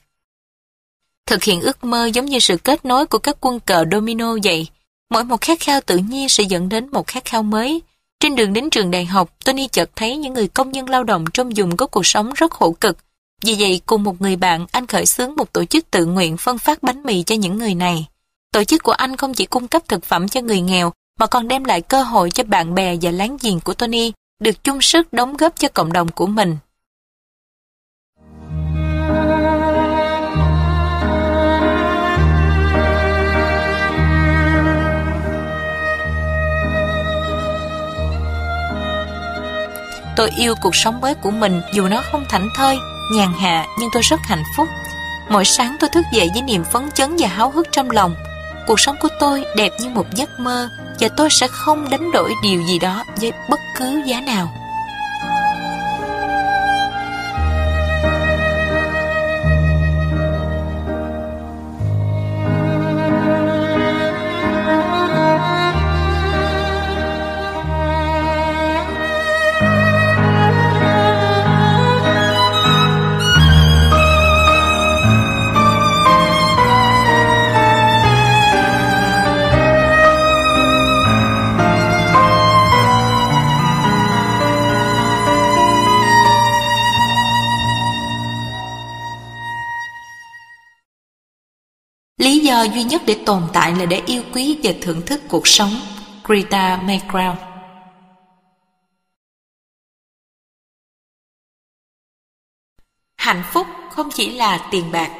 [1.25, 4.67] Thực hiện ước mơ giống như sự kết nối của các quân cờ domino vậy.
[5.09, 7.81] Mỗi một khát khao tự nhiên sẽ dẫn đến một khát khao mới.
[8.19, 11.25] Trên đường đến trường đại học, Tony chợt thấy những người công nhân lao động
[11.33, 12.97] trong vùng có cuộc sống rất khổ cực.
[13.43, 16.57] Vì vậy, cùng một người bạn, anh khởi xướng một tổ chức tự nguyện phân
[16.57, 18.05] phát bánh mì cho những người này.
[18.53, 21.47] Tổ chức của anh không chỉ cung cấp thực phẩm cho người nghèo, mà còn
[21.47, 25.13] đem lại cơ hội cho bạn bè và láng giềng của Tony được chung sức
[25.13, 26.57] đóng góp cho cộng đồng của mình.
[40.15, 42.77] Tôi yêu cuộc sống mới của mình dù nó không thảnh thơi,
[43.13, 44.67] nhàn hạ nhưng tôi rất hạnh phúc.
[45.29, 48.15] Mỗi sáng tôi thức dậy với niềm phấn chấn và háo hức trong lòng.
[48.67, 50.69] Cuộc sống của tôi đẹp như một giấc mơ
[50.99, 54.60] và tôi sẽ không đánh đổi điều gì đó với bất cứ giá nào.
[92.21, 95.47] Lý do duy nhất để tồn tại là để yêu quý và thưởng thức cuộc
[95.47, 95.69] sống.
[96.23, 97.35] Greta McGraw
[103.17, 105.11] Hạnh phúc không chỉ là tiền bạc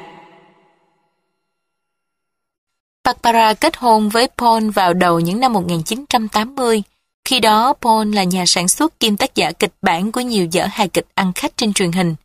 [3.04, 6.84] Barbara kết hôn với Paul vào đầu những năm 1980.
[7.26, 10.68] Khi đó, Paul là nhà sản xuất kiêm tác giả kịch bản của nhiều dở
[10.72, 12.16] hài kịch ăn khách trên truyền hình.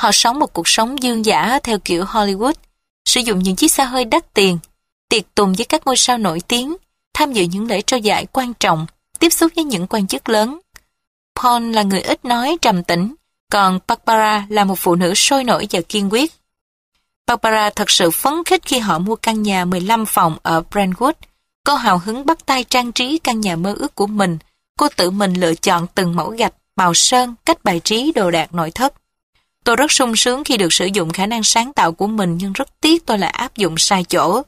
[0.00, 2.52] Họ sống một cuộc sống dương giả theo kiểu Hollywood,
[3.08, 4.58] sử dụng những chiếc xe hơi đắt tiền,
[5.08, 6.76] tiệc tùng với các ngôi sao nổi tiếng,
[7.14, 8.86] tham dự những lễ trao giải quan trọng,
[9.18, 10.58] tiếp xúc với những quan chức lớn.
[11.42, 13.14] Paul là người ít nói trầm tĩnh,
[13.52, 16.32] còn Barbara là một phụ nữ sôi nổi và kiên quyết.
[17.26, 21.12] Barbara thật sự phấn khích khi họ mua căn nhà 15 phòng ở Brentwood.
[21.64, 24.38] Cô hào hứng bắt tay trang trí căn nhà mơ ước của mình.
[24.78, 28.54] Cô tự mình lựa chọn từng mẫu gạch, màu sơn, cách bài trí đồ đạc
[28.54, 28.94] nội thất.
[29.64, 32.52] Tôi rất sung sướng khi được sử dụng khả năng sáng tạo của mình nhưng
[32.52, 34.42] rất tiếc tôi lại áp dụng sai chỗ.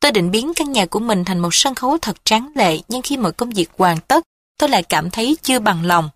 [0.00, 3.02] Tôi định biến căn nhà của mình thành một sân khấu thật tráng lệ nhưng
[3.02, 4.24] khi mọi công việc hoàn tất,
[4.58, 6.10] tôi lại cảm thấy chưa bằng lòng.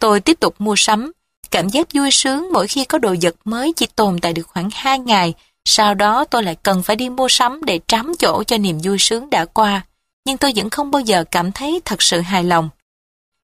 [0.00, 1.12] Tôi tiếp tục mua sắm,
[1.50, 4.68] cảm giác vui sướng mỗi khi có đồ vật mới chỉ tồn tại được khoảng
[4.72, 5.34] 2 ngày,
[5.64, 8.98] sau đó tôi lại cần phải đi mua sắm để trám chỗ cho niềm vui
[8.98, 9.86] sướng đã qua,
[10.26, 12.68] nhưng tôi vẫn không bao giờ cảm thấy thật sự hài lòng.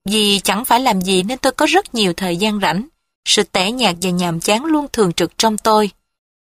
[0.08, 2.86] Vì chẳng phải làm gì nên tôi có rất nhiều thời gian rảnh,
[3.24, 5.90] sự tẻ nhạt và nhàm chán luôn thường trực trong tôi.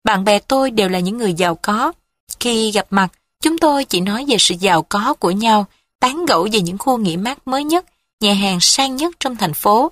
[0.03, 1.91] Bạn bè tôi đều là những người giàu có.
[2.39, 3.07] Khi gặp mặt,
[3.41, 5.65] chúng tôi chỉ nói về sự giàu có của nhau,
[5.99, 7.85] tán gẫu về những khu nghỉ mát mới nhất,
[8.19, 9.91] nhà hàng sang nhất trong thành phố.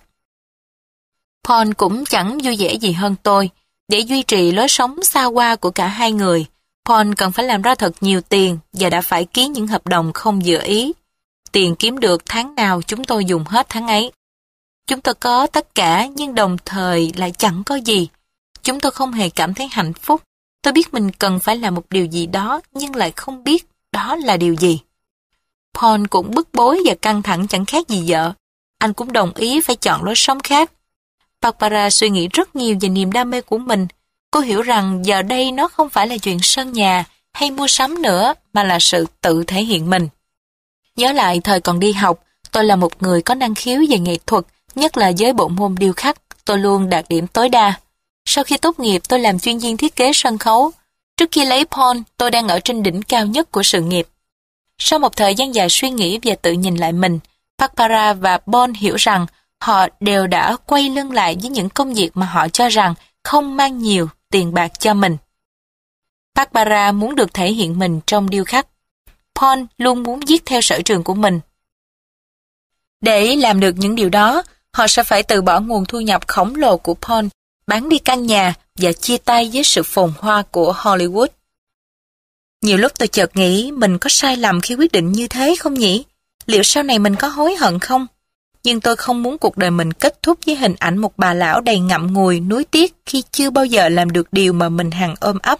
[1.47, 3.49] Paul cũng chẳng vui vẻ gì hơn tôi.
[3.87, 6.45] Để duy trì lối sống xa hoa của cả hai người,
[6.85, 10.13] Paul cần phải làm ra thật nhiều tiền và đã phải ký những hợp đồng
[10.13, 10.93] không dự ý.
[11.51, 14.11] Tiền kiếm được tháng nào chúng tôi dùng hết tháng ấy.
[14.87, 18.07] Chúng tôi có tất cả nhưng đồng thời lại chẳng có gì.
[18.63, 20.21] Chúng tôi không hề cảm thấy hạnh phúc.
[20.61, 24.15] Tôi biết mình cần phải làm một điều gì đó nhưng lại không biết đó
[24.15, 24.79] là điều gì.
[25.73, 28.33] Paul cũng bức bối và căng thẳng chẳng khác gì vợ.
[28.79, 30.71] Anh cũng đồng ý phải chọn lối sống khác.
[31.41, 33.87] Barbara suy nghĩ rất nhiều về niềm đam mê của mình.
[34.31, 38.01] Cô hiểu rằng giờ đây nó không phải là chuyện sân nhà hay mua sắm
[38.01, 40.09] nữa mà là sự tự thể hiện mình.
[40.95, 42.19] Nhớ lại thời còn đi học,
[42.51, 44.45] tôi là một người có năng khiếu về nghệ thuật,
[44.77, 47.73] nhất là với bộ môn điêu khắc, tôi luôn đạt điểm tối đa.
[48.25, 50.71] Sau khi tốt nghiệp, tôi làm chuyên viên thiết kế sân khấu.
[51.17, 54.07] Trước khi lấy Paul, tôi đang ở trên đỉnh cao nhất của sự nghiệp.
[54.77, 57.19] Sau một thời gian dài suy nghĩ và tự nhìn lại mình,
[57.57, 59.25] Barbara và Paul hiểu rằng
[59.61, 62.93] họ đều đã quay lưng lại với những công việc mà họ cho rằng
[63.23, 65.17] không mang nhiều tiền bạc cho mình.
[66.35, 68.67] Barbara muốn được thể hiện mình trong điêu khắc.
[69.35, 71.39] Paul luôn muốn viết theo sở trường của mình.
[73.01, 74.43] Để làm được những điều đó,
[74.77, 77.25] họ sẽ phải từ bỏ nguồn thu nhập khổng lồ của Paul,
[77.67, 81.27] bán đi căn nhà và chia tay với sự phồn hoa của Hollywood.
[82.61, 85.73] Nhiều lúc tôi chợt nghĩ mình có sai lầm khi quyết định như thế không
[85.73, 86.03] nhỉ?
[86.45, 88.07] Liệu sau này mình có hối hận không?
[88.67, 91.61] nhưng tôi không muốn cuộc đời mình kết thúc với hình ảnh một bà lão
[91.61, 95.15] đầy ngậm ngùi, nuối tiếc khi chưa bao giờ làm được điều mà mình hằng
[95.19, 95.59] ôm ấp.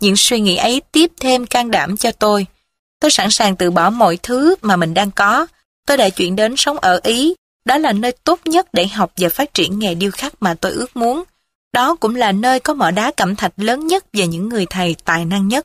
[0.00, 2.46] Những suy nghĩ ấy tiếp thêm can đảm cho tôi.
[3.00, 5.46] Tôi sẵn sàng từ bỏ mọi thứ mà mình đang có.
[5.86, 7.34] Tôi đã chuyển đến sống ở Ý.
[7.64, 10.72] Đó là nơi tốt nhất để học và phát triển nghề điêu khắc mà tôi
[10.72, 11.22] ước muốn.
[11.72, 14.96] Đó cũng là nơi có mỏ đá cẩm thạch lớn nhất và những người thầy
[15.04, 15.64] tài năng nhất.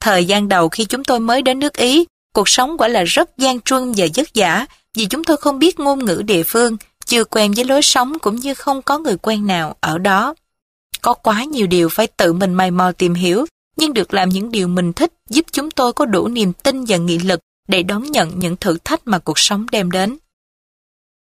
[0.00, 3.38] Thời gian đầu khi chúng tôi mới đến nước Ý, cuộc sống quả là rất
[3.38, 6.76] gian truân và vất vả vì chúng tôi không biết ngôn ngữ địa phương,
[7.06, 10.34] chưa quen với lối sống cũng như không có người quen nào ở đó.
[11.02, 13.46] Có quá nhiều điều phải tự mình mày mò tìm hiểu,
[13.76, 16.96] nhưng được làm những điều mình thích giúp chúng tôi có đủ niềm tin và
[16.96, 20.16] nghị lực để đón nhận những thử thách mà cuộc sống đem đến.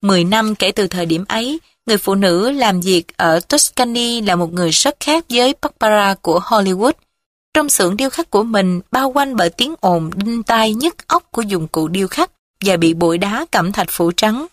[0.05, 4.37] Mười năm kể từ thời điểm ấy, người phụ nữ làm việc ở Tuscany là
[4.37, 6.93] một người rất khác với Barbara của Hollywood.
[7.55, 11.23] Trong xưởng điêu khắc của mình bao quanh bởi tiếng ồn đinh tai nhức óc
[11.31, 12.31] của dụng cụ điêu khắc
[12.65, 14.47] và bị bụi đá cẩm thạch phủ trắng.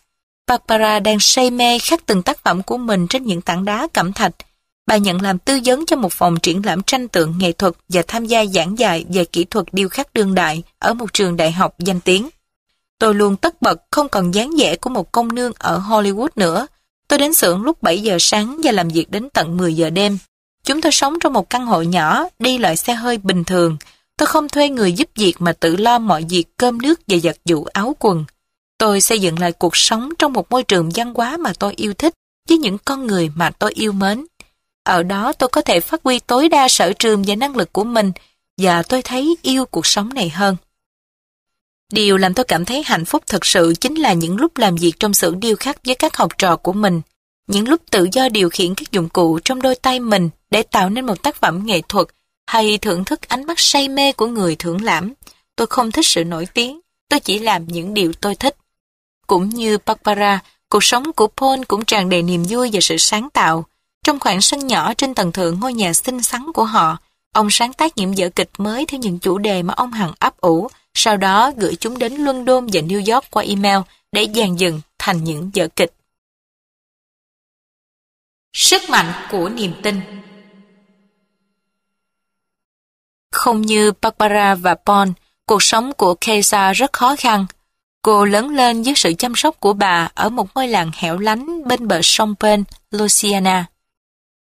[0.48, 4.14] Barbara đang say mê khắc từng tác phẩm của mình trên những tảng đá cẩm
[4.14, 4.34] thạch.
[4.88, 8.02] Bà nhận làm tư vấn cho một phòng triển lãm tranh tượng nghệ thuật và
[8.08, 11.52] tham gia giảng dạy về kỹ thuật điêu khắc đương đại ở một trường đại
[11.52, 12.30] học danh tiếng.
[13.02, 16.68] Tôi luôn tất bật không còn dáng vẻ của một công nương ở Hollywood nữa.
[17.08, 20.18] Tôi đến xưởng lúc 7 giờ sáng và làm việc đến tận 10 giờ đêm.
[20.64, 23.78] Chúng tôi sống trong một căn hộ nhỏ, đi loại xe hơi bình thường.
[24.18, 27.36] Tôi không thuê người giúp việc mà tự lo mọi việc cơm nước và giặt
[27.46, 28.26] giũ áo quần.
[28.78, 31.94] Tôi xây dựng lại cuộc sống trong một môi trường văn hóa mà tôi yêu
[31.94, 32.14] thích
[32.50, 34.26] với những con người mà tôi yêu mến.
[34.84, 37.84] Ở đó tôi có thể phát huy tối đa sở trường và năng lực của
[37.84, 38.12] mình
[38.58, 40.56] và tôi thấy yêu cuộc sống này hơn.
[41.92, 44.94] Điều làm tôi cảm thấy hạnh phúc thật sự chính là những lúc làm việc
[45.00, 47.02] trong xưởng điêu khắc với các học trò của mình,
[47.48, 50.90] những lúc tự do điều khiển các dụng cụ trong đôi tay mình để tạo
[50.90, 52.08] nên một tác phẩm nghệ thuật
[52.48, 55.14] hay thưởng thức ánh mắt say mê của người thưởng lãm.
[55.56, 58.56] Tôi không thích sự nổi tiếng, tôi chỉ làm những điều tôi thích.
[59.28, 60.40] Cũng như Barbara,
[60.70, 63.66] cuộc sống của Paul cũng tràn đầy niềm vui và sự sáng tạo.
[64.04, 66.98] Trong khoảng sân nhỏ trên tầng thượng ngôi nhà xinh xắn của họ,
[67.34, 70.38] Ông sáng tác những vở kịch mới theo những chủ đề mà ông hằng ấp
[70.42, 73.80] ủ, sau đó gửi chúng đến London và New York qua email
[74.12, 75.94] để dàn dựng thành những vở kịch.
[78.54, 80.02] Sức mạnh của niềm tin
[83.32, 85.10] Không như Barbara và Paul,
[85.46, 87.46] cuộc sống của kesa rất khó khăn.
[88.02, 91.68] Cô lớn lên dưới sự chăm sóc của bà ở một ngôi làng hẻo lánh
[91.68, 93.66] bên bờ sông Pen, Louisiana.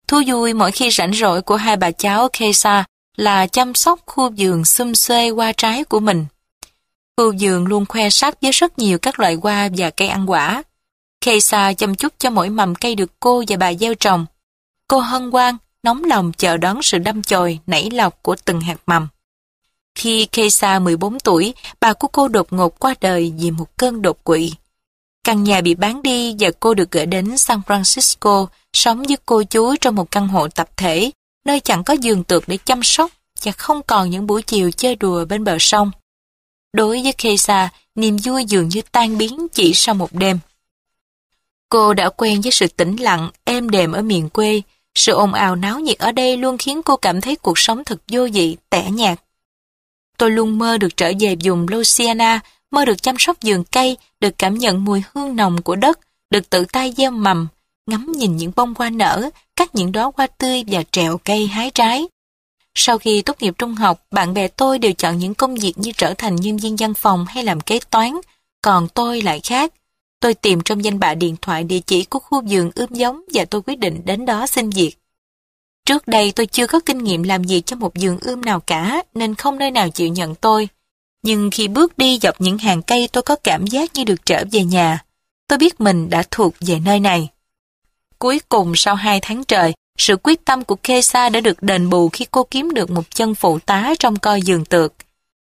[0.08, 2.84] Thú vui mỗi khi rảnh rỗi của hai bà cháu kesa
[3.16, 6.26] là chăm sóc khu vườn xum xuê hoa trái của mình.
[7.18, 10.62] Hưu Dường luôn khoe sắc với rất nhiều các loại hoa và cây ăn quả.
[11.24, 14.26] Kaysa chăm chút cho mỗi mầm cây được cô và bà gieo trồng.
[14.88, 18.76] Cô hân hoan, nóng lòng chờ đón sự đâm chồi, nảy lọc của từng hạt
[18.86, 19.08] mầm.
[19.94, 24.24] Khi Keisa 14 tuổi, bà của cô đột ngột qua đời vì một cơn đột
[24.24, 24.52] quỵ.
[25.24, 29.42] Căn nhà bị bán đi và cô được gửi đến San Francisco, sống với cô
[29.42, 31.10] chú trong một căn hộ tập thể,
[31.44, 33.10] nơi chẳng có giường tược để chăm sóc
[33.42, 35.90] và không còn những buổi chiều chơi đùa bên bờ sông.
[36.72, 40.38] Đối với Kesa niềm vui dường như tan biến chỉ sau một đêm.
[41.68, 44.62] Cô đã quen với sự tĩnh lặng, êm đềm ở miền quê.
[44.94, 48.00] Sự ồn ào náo nhiệt ở đây luôn khiến cô cảm thấy cuộc sống thật
[48.08, 49.20] vô vị, tẻ nhạt.
[50.18, 52.40] Tôi luôn mơ được trở về vùng Louisiana,
[52.70, 55.98] mơ được chăm sóc vườn cây, được cảm nhận mùi hương nồng của đất,
[56.30, 57.48] được tự tay gieo mầm,
[57.86, 61.70] ngắm nhìn những bông hoa nở, cắt những đóa hoa tươi và trèo cây hái
[61.70, 62.06] trái.
[62.80, 65.92] Sau khi tốt nghiệp trung học, bạn bè tôi đều chọn những công việc như
[65.96, 68.12] trở thành nhân viên văn phòng hay làm kế toán,
[68.62, 69.74] còn tôi lại khác.
[70.20, 73.44] Tôi tìm trong danh bạ điện thoại địa chỉ của khu vườn ươm giống và
[73.44, 74.96] tôi quyết định đến đó xin việc.
[75.86, 79.02] Trước đây tôi chưa có kinh nghiệm làm việc cho một vườn ươm nào cả
[79.14, 80.68] nên không nơi nào chịu nhận tôi.
[81.22, 84.44] Nhưng khi bước đi dọc những hàng cây tôi có cảm giác như được trở
[84.52, 85.04] về nhà.
[85.48, 87.28] Tôi biết mình đã thuộc về nơi này.
[88.18, 92.08] Cuối cùng sau hai tháng trời, sự quyết tâm của Kesa đã được đền bù
[92.08, 94.92] khi cô kiếm được một chân phụ tá trong coi giường tược.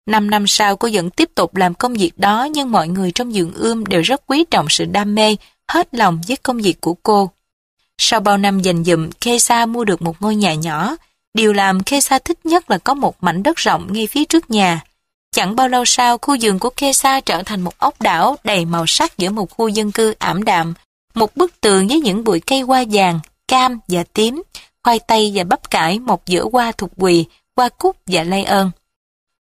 [0.07, 3.35] Năm năm sau cô vẫn tiếp tục làm công việc đó nhưng mọi người trong
[3.35, 5.37] giường ươm đều rất quý trọng sự đam mê,
[5.69, 7.31] hết lòng với công việc của cô.
[7.99, 10.97] Sau bao năm dành dụm, Kesa mua được một ngôi nhà nhỏ.
[11.35, 14.81] Điều làm Kesa thích nhất là có một mảnh đất rộng ngay phía trước nhà.
[15.33, 18.87] Chẳng bao lâu sau, khu vườn của Kesa trở thành một ốc đảo đầy màu
[18.87, 20.75] sắc giữa một khu dân cư ảm đạm.
[21.15, 24.43] Một bức tường với những bụi cây hoa vàng, cam và tím,
[24.85, 27.25] khoai tây và bắp cải một giữa hoa thục quỳ,
[27.57, 28.71] hoa cúc và lây ơn.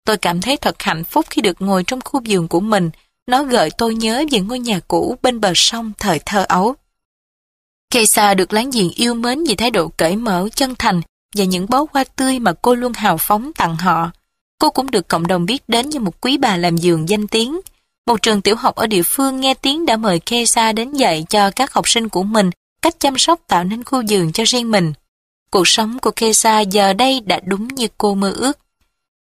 [0.06, 2.90] Tôi cảm thấy thật hạnh phúc khi được ngồi trong khu vườn của mình.
[3.28, 6.76] Nó gợi tôi nhớ về ngôi nhà cũ bên bờ sông thời thơ ấu.
[7.90, 11.02] Kesa được láng giềng yêu mến vì thái độ cởi mở, chân thành
[11.36, 14.11] và những bó hoa tươi mà cô luôn hào phóng tặng họ.
[14.60, 17.60] Cô cũng được cộng đồng biết đến như một quý bà làm giường danh tiếng.
[18.07, 21.52] Một trường tiểu học ở địa phương nghe tiếng đã mời Kesa đến dạy cho
[21.52, 22.49] các học sinh của mình
[22.81, 24.93] cách chăm sóc tạo nên khu vườn cho riêng mình.
[25.51, 28.59] Cuộc sống của Kesa giờ đây đã đúng như cô mơ ước.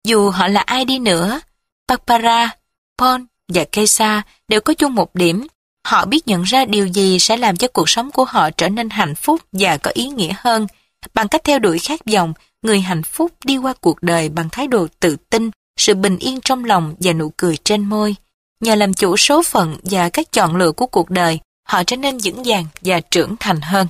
[0.05, 1.39] Dù họ là ai đi nữa,
[1.87, 2.55] Barbara,
[2.97, 3.21] Paul
[3.53, 5.47] và Kesa đều có chung một điểm.
[5.87, 8.89] Họ biết nhận ra điều gì sẽ làm cho cuộc sống của họ trở nên
[8.89, 10.67] hạnh phúc và có ý nghĩa hơn.
[11.13, 14.67] Bằng cách theo đuổi khát vọng, người hạnh phúc đi qua cuộc đời bằng thái
[14.67, 18.15] độ tự tin, sự bình yên trong lòng và nụ cười trên môi.
[18.59, 22.17] Nhờ làm chủ số phận và các chọn lựa của cuộc đời, họ trở nên
[22.23, 23.87] vững vàng và trưởng thành hơn.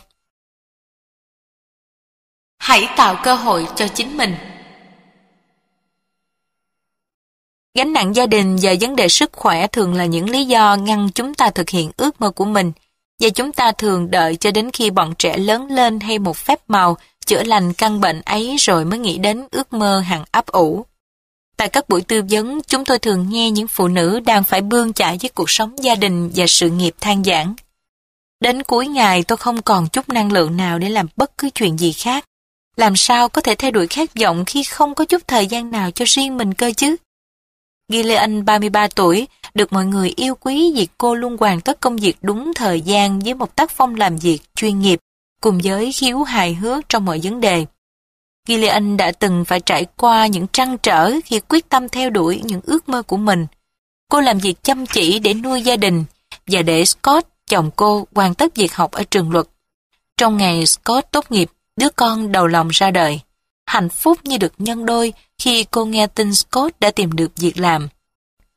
[2.58, 4.36] Hãy tạo cơ hội cho chính mình.
[7.74, 11.10] Gánh nặng gia đình và vấn đề sức khỏe thường là những lý do ngăn
[11.16, 12.72] chúng ta thực hiện ước mơ của mình,
[13.20, 16.60] và chúng ta thường đợi cho đến khi bọn trẻ lớn lên hay một phép
[16.68, 20.86] màu chữa lành căn bệnh ấy rồi mới nghĩ đến ước mơ hàng ấp ủ.
[21.64, 24.94] Tại các buổi tư vấn, chúng tôi thường nghe những phụ nữ đang phải bươn
[24.94, 27.54] chải với cuộc sống gia đình và sự nghiệp than giảng.
[28.40, 31.78] Đến cuối ngày tôi không còn chút năng lượng nào để làm bất cứ chuyện
[31.78, 32.26] gì khác.
[32.76, 35.92] Làm sao có thể thay đổi khát vọng khi không có chút thời gian nào
[35.92, 36.96] cho riêng mình cơ chứ?
[37.90, 42.18] Gillian 33 tuổi, được mọi người yêu quý vì cô luôn hoàn tất công việc
[42.22, 45.00] đúng thời gian với một tác phong làm việc chuyên nghiệp,
[45.42, 47.66] cùng với khiếu hài hước trong mọi vấn đề.
[48.48, 52.62] Gillian đã từng phải trải qua những trăn trở khi quyết tâm theo đuổi những
[52.64, 53.48] ước mơ của mình.
[54.10, 56.06] Cô làm việc chăm chỉ để nuôi gia đình
[56.48, 59.46] và để Scott, chồng cô, hoàn tất việc học ở trường luật.
[60.18, 63.20] Trong ngày Scott tốt nghiệp, đứa con đầu lòng ra đời.
[63.66, 67.60] Hạnh phúc như được nhân đôi khi cô nghe tin Scott đã tìm được việc
[67.60, 67.88] làm.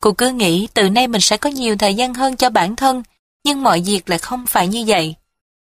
[0.00, 3.02] Cô cứ nghĩ từ nay mình sẽ có nhiều thời gian hơn cho bản thân,
[3.44, 5.14] nhưng mọi việc lại không phải như vậy.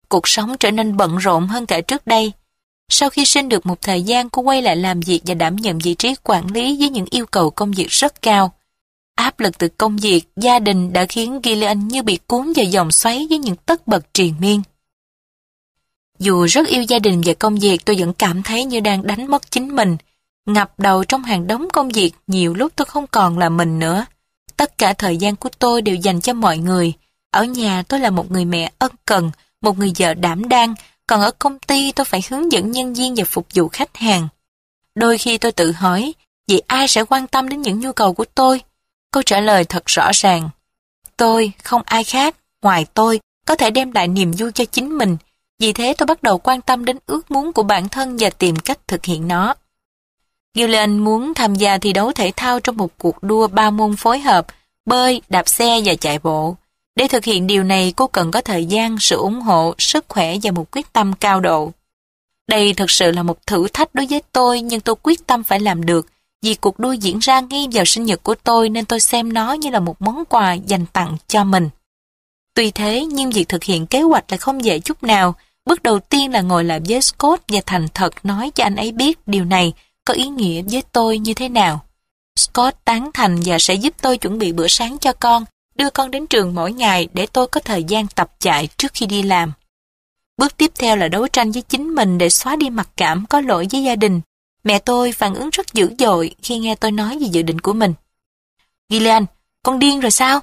[0.08, 2.32] Cuộc sống trở nên bận rộn hơn cả trước đây.
[2.88, 5.78] Sau khi sinh được một thời gian, cô quay lại làm việc và đảm nhận
[5.78, 8.52] vị trí quản lý với những yêu cầu công việc rất cao.
[9.14, 12.90] Áp lực từ công việc, gia đình đã khiến Gillian như bị cuốn vào dòng
[12.90, 14.62] xoáy với những tất bật triền miên.
[16.18, 19.26] Dù rất yêu gia đình và công việc, tôi vẫn cảm thấy như đang đánh
[19.26, 19.96] mất chính mình.
[20.46, 24.06] Ngập đầu trong hàng đống công việc, nhiều lúc tôi không còn là mình nữa.
[24.56, 26.92] Tất cả thời gian của tôi đều dành cho mọi người.
[27.30, 29.30] Ở nhà tôi là một người mẹ ân cần,
[29.60, 30.74] một người vợ đảm đang,
[31.06, 34.28] còn ở công ty tôi phải hướng dẫn nhân viên và phục vụ khách hàng.
[34.94, 36.14] Đôi khi tôi tự hỏi,
[36.48, 38.60] vậy ai sẽ quan tâm đến những nhu cầu của tôi?
[39.10, 40.48] Câu trả lời thật rõ ràng.
[41.16, 45.16] Tôi, không ai khác, ngoài tôi, có thể đem lại niềm vui cho chính mình.
[45.58, 48.56] Vì thế tôi bắt đầu quan tâm đến ước muốn của bản thân và tìm
[48.56, 49.54] cách thực hiện nó.
[50.54, 54.18] Gillian muốn tham gia thi đấu thể thao trong một cuộc đua ba môn phối
[54.18, 54.46] hợp,
[54.86, 56.56] bơi, đạp xe và chạy bộ.
[56.96, 60.36] Để thực hiện điều này cô cần có thời gian, sự ủng hộ, sức khỏe
[60.42, 61.72] và một quyết tâm cao độ.
[62.48, 65.60] Đây thực sự là một thử thách đối với tôi nhưng tôi quyết tâm phải
[65.60, 66.06] làm được
[66.42, 69.52] vì cuộc đua diễn ra ngay vào sinh nhật của tôi nên tôi xem nó
[69.52, 71.68] như là một món quà dành tặng cho mình.
[72.54, 75.34] Tuy thế nhưng việc thực hiện kế hoạch là không dễ chút nào.
[75.66, 78.92] Bước đầu tiên là ngồi lại với Scott và thành thật nói cho anh ấy
[78.92, 79.72] biết điều này
[80.04, 81.84] có ý nghĩa với tôi như thế nào.
[82.38, 85.44] Scott tán thành và sẽ giúp tôi chuẩn bị bữa sáng cho con,
[85.74, 89.06] đưa con đến trường mỗi ngày để tôi có thời gian tập chạy trước khi
[89.06, 89.52] đi làm.
[90.36, 93.40] Bước tiếp theo là đấu tranh với chính mình để xóa đi mặc cảm có
[93.40, 94.20] lỗi với gia đình.
[94.64, 97.72] Mẹ tôi phản ứng rất dữ dội khi nghe tôi nói về dự định của
[97.72, 97.94] mình.
[98.90, 99.26] Gillian,
[99.62, 100.40] con điên rồi sao?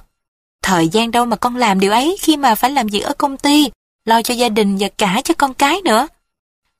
[0.62, 3.36] Thời gian đâu mà con làm điều ấy khi mà phải làm việc ở công
[3.36, 3.70] ty,
[4.04, 6.08] lo cho gia đình và cả cho con cái nữa.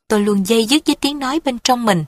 [0.09, 2.05] Tôi luôn dây dứt với tiếng nói bên trong mình.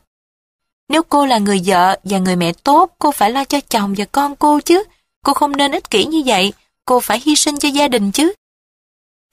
[0.88, 4.04] Nếu cô là người vợ và người mẹ tốt, cô phải lo cho chồng và
[4.04, 4.82] con cô chứ.
[5.24, 6.52] Cô không nên ích kỷ như vậy,
[6.84, 8.32] cô phải hy sinh cho gia đình chứ.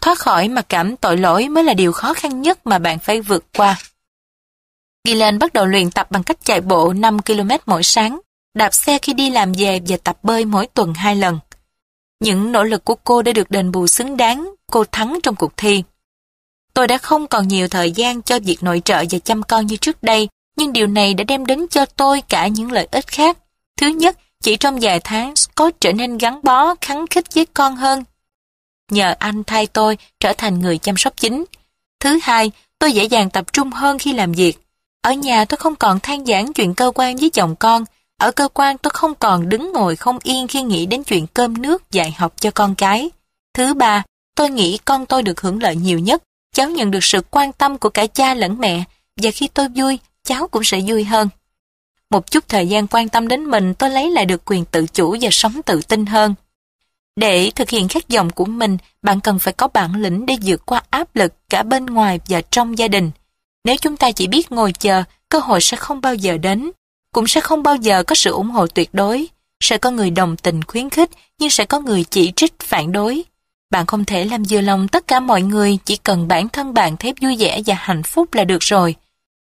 [0.01, 3.22] Thoát khỏi mặc cảm tội lỗi mới là điều khó khăn nhất mà bạn phải
[3.22, 3.77] vượt qua.
[5.07, 8.19] Gillen bắt đầu luyện tập bằng cách chạy bộ 5 km mỗi sáng,
[8.53, 11.39] đạp xe khi đi làm về và tập bơi mỗi tuần hai lần.
[12.19, 15.57] Những nỗ lực của cô đã được đền bù xứng đáng, cô thắng trong cuộc
[15.57, 15.84] thi.
[16.73, 19.76] Tôi đã không còn nhiều thời gian cho việc nội trợ và chăm con như
[19.76, 23.38] trước đây, nhưng điều này đã đem đến cho tôi cả những lợi ích khác.
[23.77, 27.76] Thứ nhất, chỉ trong vài tháng, Scott trở nên gắn bó, khắng khích với con
[27.76, 28.03] hơn.
[28.91, 31.45] Nhờ anh thay tôi trở thành người chăm sóc chính.
[31.99, 34.57] Thứ hai, tôi dễ dàng tập trung hơn khi làm việc.
[35.01, 37.85] Ở nhà tôi không còn than giảng chuyện cơ quan với chồng con.
[38.18, 41.61] Ở cơ quan tôi không còn đứng ngồi không yên khi nghĩ đến chuyện cơm
[41.61, 43.09] nước dạy học cho con cái.
[43.53, 44.03] Thứ ba,
[44.35, 46.23] tôi nghĩ con tôi được hưởng lợi nhiều nhất.
[46.55, 48.84] Cháu nhận được sự quan tâm của cả cha lẫn mẹ.
[49.22, 51.30] Và khi tôi vui, cháu cũng sẽ vui hơn.
[52.11, 55.15] Một chút thời gian quan tâm đến mình tôi lấy lại được quyền tự chủ
[55.21, 56.35] và sống tự tin hơn.
[57.15, 60.65] Để thực hiện khát vọng của mình, bạn cần phải có bản lĩnh để vượt
[60.65, 63.11] qua áp lực cả bên ngoài và trong gia đình.
[63.65, 66.71] Nếu chúng ta chỉ biết ngồi chờ, cơ hội sẽ không bao giờ đến.
[67.13, 69.27] Cũng sẽ không bao giờ có sự ủng hộ tuyệt đối.
[69.63, 71.09] Sẽ có người đồng tình khuyến khích,
[71.39, 73.23] nhưng sẽ có người chỉ trích phản đối.
[73.71, 76.97] Bạn không thể làm vừa lòng tất cả mọi người, chỉ cần bản thân bạn
[76.97, 78.95] thấy vui vẻ và hạnh phúc là được rồi.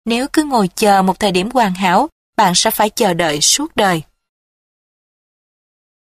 [0.05, 3.77] Nếu cứ ngồi chờ một thời điểm hoàn hảo, bạn sẽ phải chờ đợi suốt
[3.77, 4.03] đời.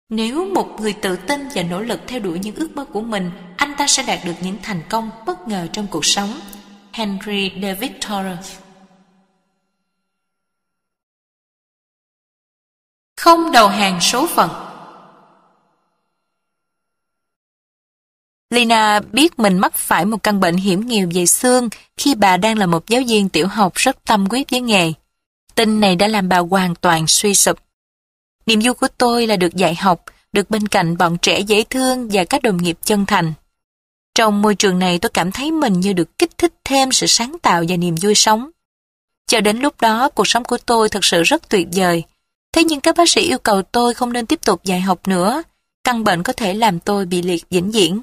[0.08, 3.30] Nếu một người tự tin và nỗ lực theo đuổi những ước mơ của mình,
[3.56, 6.40] anh ta sẽ đạt được những thành công bất ngờ trong cuộc sống.
[6.92, 8.38] Henry David Thoreau
[13.16, 14.50] Không đầu hàng số phận
[18.50, 22.58] Lina biết mình mắc phải một căn bệnh hiểm nghèo về xương khi bà đang
[22.58, 24.92] là một giáo viên tiểu học rất tâm huyết với nghề.
[25.54, 27.58] Tin này đã làm bà hoàn toàn suy sụp.
[28.46, 32.08] Niềm vui của tôi là được dạy học, được bên cạnh bọn trẻ dễ thương
[32.12, 33.32] và các đồng nghiệp chân thành.
[34.14, 37.36] Trong môi trường này tôi cảm thấy mình như được kích thích thêm sự sáng
[37.42, 38.50] tạo và niềm vui sống.
[39.26, 42.02] Cho đến lúc đó, cuộc sống của tôi thật sự rất tuyệt vời.
[42.52, 45.42] Thế nhưng các bác sĩ yêu cầu tôi không nên tiếp tục dạy học nữa.
[45.84, 48.02] Căn bệnh có thể làm tôi bị liệt vĩnh viễn.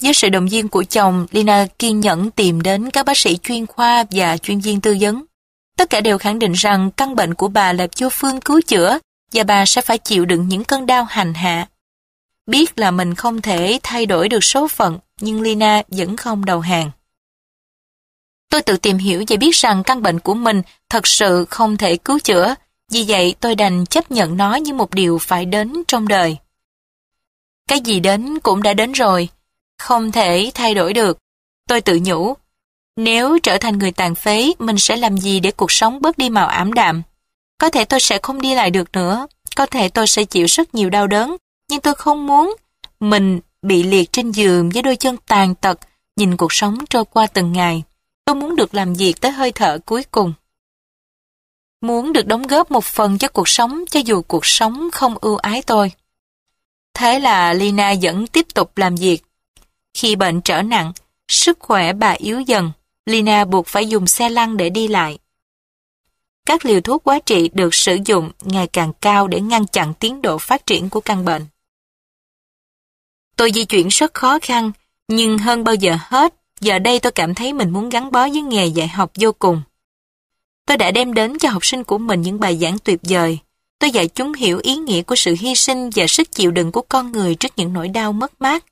[0.00, 3.66] Với sự động viên của chồng, Lina kiên nhẫn tìm đến các bác sĩ chuyên
[3.66, 5.24] khoa và chuyên viên tư vấn.
[5.76, 8.98] Tất cả đều khẳng định rằng căn bệnh của bà là vô phương cứu chữa
[9.32, 11.68] và bà sẽ phải chịu đựng những cơn đau hành hạ.
[12.46, 16.60] Biết là mình không thể thay đổi được số phận, nhưng Lina vẫn không đầu
[16.60, 16.90] hàng.
[18.50, 21.96] Tôi tự tìm hiểu và biết rằng căn bệnh của mình thật sự không thể
[21.96, 22.54] cứu chữa,
[22.90, 26.36] vì vậy tôi đành chấp nhận nó như một điều phải đến trong đời.
[27.68, 29.28] Cái gì đến cũng đã đến rồi,
[29.78, 31.18] không thể thay đổi được.
[31.68, 32.34] Tôi tự nhủ,
[32.96, 36.30] nếu trở thành người tàn phế, mình sẽ làm gì để cuộc sống bớt đi
[36.30, 37.02] màu ảm đạm?
[37.58, 40.74] Có thể tôi sẽ không đi lại được nữa, có thể tôi sẽ chịu rất
[40.74, 41.36] nhiều đau đớn,
[41.70, 42.56] nhưng tôi không muốn
[43.00, 45.78] mình bị liệt trên giường với đôi chân tàn tật,
[46.16, 47.82] nhìn cuộc sống trôi qua từng ngày.
[48.24, 50.32] Tôi muốn được làm việc tới hơi thở cuối cùng.
[51.80, 55.36] Muốn được đóng góp một phần cho cuộc sống cho dù cuộc sống không ưu
[55.36, 55.92] ái tôi.
[56.94, 59.22] Thế là Lina vẫn tiếp tục làm việc.
[59.94, 60.92] Khi bệnh trở nặng,
[61.28, 62.72] sức khỏe bà yếu dần,
[63.06, 65.18] Lina buộc phải dùng xe lăn để đi lại.
[66.46, 70.22] các liều thuốc quá trị được sử dụng ngày càng cao để ngăn chặn tiến
[70.22, 71.46] độ phát triển của căn bệnh.
[73.36, 74.72] Tôi di chuyển rất khó khăn,
[75.08, 78.42] nhưng hơn bao giờ hết, giờ đây tôi cảm thấy mình muốn gắn bó với
[78.42, 79.62] nghề dạy học vô cùng.
[80.66, 83.38] Tôi đã đem đến cho học sinh của mình những bài giảng tuyệt vời.
[83.78, 86.82] Tôi dạy chúng hiểu ý nghĩa của sự hy sinh và sức chịu đựng của
[86.82, 88.64] con người trước những nỗi đau mất mát.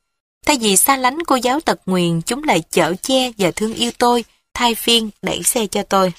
[0.46, 3.90] Thay vì xa lánh cô giáo tật nguyền, chúng lại chở che và thương yêu
[3.98, 6.12] tôi, thay phiên đẩy xe cho tôi.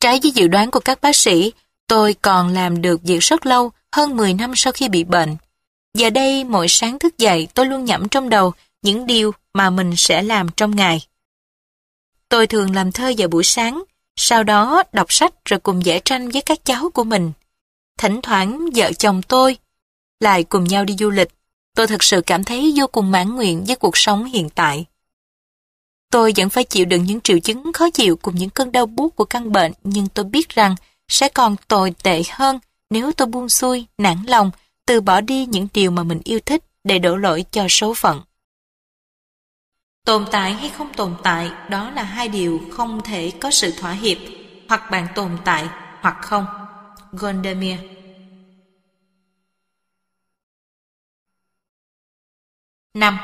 [0.00, 1.52] Trái với dự đoán của các bác sĩ,
[1.86, 5.36] tôi còn làm được việc rất lâu, hơn 10 năm sau khi bị bệnh.
[5.94, 8.52] Giờ đây, mỗi sáng thức dậy, tôi luôn nhẩm trong đầu
[8.82, 11.06] những điều mà mình sẽ làm trong ngày.
[12.28, 13.84] Tôi thường làm thơ vào buổi sáng,
[14.16, 17.32] sau đó đọc sách rồi cùng vẽ tranh với các cháu của mình.
[17.98, 19.56] Thỉnh thoảng vợ chồng tôi
[20.20, 21.28] lại cùng nhau đi du lịch.
[21.76, 24.84] Tôi thật sự cảm thấy vô cùng mãn nguyện với cuộc sống hiện tại.
[26.10, 29.16] Tôi vẫn phải chịu đựng những triệu chứng khó chịu cùng những cơn đau buốt
[29.16, 30.74] của căn bệnh, nhưng tôi biết rằng
[31.08, 32.58] sẽ còn tồi tệ hơn
[32.90, 34.50] nếu tôi buông xuôi, nản lòng,
[34.86, 38.20] từ bỏ đi những điều mà mình yêu thích để đổ lỗi cho số phận.
[40.04, 43.92] Tồn tại hay không tồn tại, đó là hai điều không thể có sự thỏa
[43.92, 44.18] hiệp,
[44.68, 45.68] hoặc bạn tồn tại
[46.00, 46.46] hoặc không.
[47.12, 47.76] Gondemir
[52.96, 53.18] năm,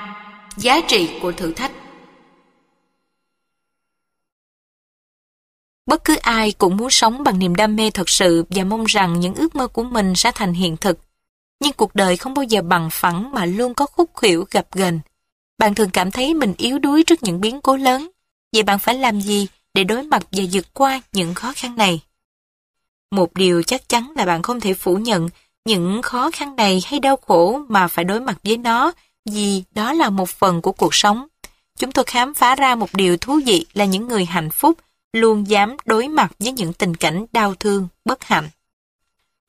[0.57, 1.73] Giá trị của thử thách
[5.87, 9.21] Bất cứ ai cũng muốn sống bằng niềm đam mê thật sự và mong rằng
[9.21, 10.99] những ước mơ của mình sẽ thành hiện thực.
[11.61, 15.01] Nhưng cuộc đời không bao giờ bằng phẳng mà luôn có khúc khuỷu gặp gần.
[15.59, 18.11] Bạn thường cảm thấy mình yếu đuối trước những biến cố lớn.
[18.53, 22.01] Vậy bạn phải làm gì để đối mặt và vượt qua những khó khăn này?
[23.11, 25.29] Một điều chắc chắn là bạn không thể phủ nhận
[25.65, 28.93] những khó khăn này hay đau khổ mà phải đối mặt với nó
[29.31, 31.27] vì đó là một phần của cuộc sống.
[31.79, 34.79] Chúng tôi khám phá ra một điều thú vị là những người hạnh phúc
[35.13, 38.49] luôn dám đối mặt với những tình cảnh đau thương, bất hạnh.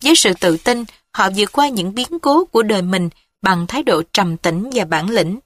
[0.04, 3.10] Với sự tự tin, họ vượt qua những biến cố của đời mình
[3.42, 5.40] bằng thái độ trầm tĩnh và bản lĩnh.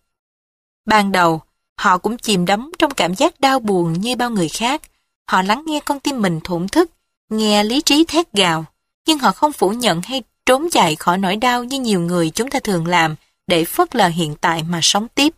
[0.86, 1.42] Ban đầu,
[1.78, 4.82] họ cũng chìm đắm trong cảm giác đau buồn như bao người khác.
[5.28, 6.92] Họ lắng nghe con tim mình thổn thức,
[7.30, 8.66] nghe lý trí thét gào,
[9.08, 12.50] nhưng họ không phủ nhận hay trốn chạy khỏi nỗi đau như nhiều người chúng
[12.50, 13.16] ta thường làm
[13.48, 15.34] để phớt lờ hiện tại mà sống tiếp.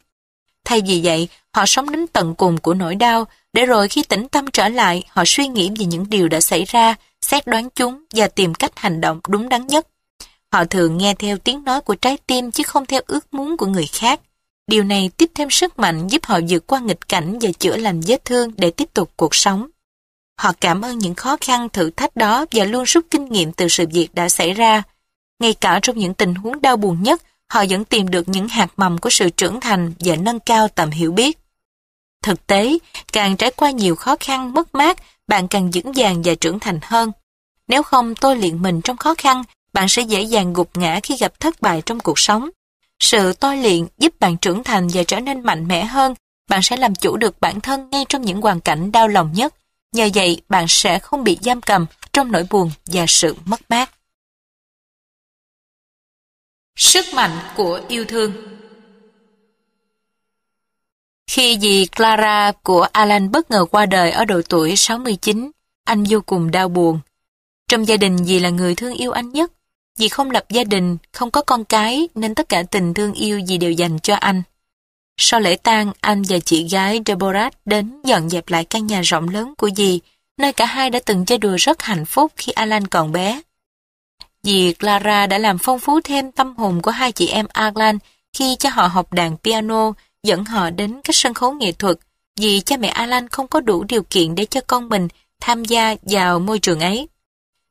[0.65, 4.27] Thay vì vậy, họ sống đến tận cùng của nỗi đau, để rồi khi tĩnh
[4.27, 8.03] tâm trở lại, họ suy nghĩ về những điều đã xảy ra, xét đoán chúng
[8.11, 9.88] và tìm cách hành động đúng đắn nhất.
[10.52, 13.65] Họ thường nghe theo tiếng nói của trái tim chứ không theo ước muốn của
[13.65, 14.19] người khác.
[14.68, 18.02] Điều này tiếp thêm sức mạnh giúp họ vượt qua nghịch cảnh và chữa lành
[18.07, 19.69] vết thương để tiếp tục cuộc sống.
[20.40, 23.68] Họ cảm ơn những khó khăn thử thách đó và luôn rút kinh nghiệm từ
[23.68, 24.84] sự việc đã xảy ra.
[25.40, 28.67] Ngay cả trong những tình huống đau buồn nhất, họ vẫn tìm được những hạt
[28.77, 31.38] mầm của sự trưởng thành và nâng cao tầm hiểu biết.
[32.23, 32.77] Thực tế,
[33.13, 34.97] càng trải qua nhiều khó khăn, mất mát,
[35.27, 37.11] bạn càng vững vàng và trưởng thành hơn.
[37.67, 39.43] Nếu không tôi luyện mình trong khó khăn,
[39.73, 42.49] bạn sẽ dễ dàng gục ngã khi gặp thất bại trong cuộc sống.
[42.99, 46.13] Sự tôi luyện giúp bạn trưởng thành và trở nên mạnh mẽ hơn.
[46.49, 49.53] Bạn sẽ làm chủ được bản thân ngay trong những hoàn cảnh đau lòng nhất.
[49.91, 53.91] Nhờ vậy, bạn sẽ không bị giam cầm trong nỗi buồn và sự mất mát.
[56.80, 58.34] Sức mạnh của yêu thương
[61.31, 65.51] Khi dì Clara của Alan bất ngờ qua đời ở độ tuổi 69,
[65.84, 66.99] anh vô cùng đau buồn.
[67.68, 69.51] Trong gia đình dì là người thương yêu anh nhất.
[69.95, 73.41] Dì không lập gia đình, không có con cái nên tất cả tình thương yêu
[73.47, 74.43] dì đều dành cho anh.
[75.18, 79.30] Sau lễ tang, anh và chị gái Deborah đến dọn dẹp lại căn nhà rộng
[79.30, 79.99] lớn của dì,
[80.38, 83.41] nơi cả hai đã từng chơi đùa rất hạnh phúc khi Alan còn bé.
[84.44, 87.98] Dì Clara đã làm phong phú thêm tâm hồn của hai chị em Alan
[88.34, 89.94] khi cho họ học đàn piano,
[90.24, 91.98] dẫn họ đến các sân khấu nghệ thuật,
[92.40, 95.07] vì cha mẹ Alan không có đủ điều kiện để cho con mình
[95.41, 97.07] tham gia vào môi trường ấy.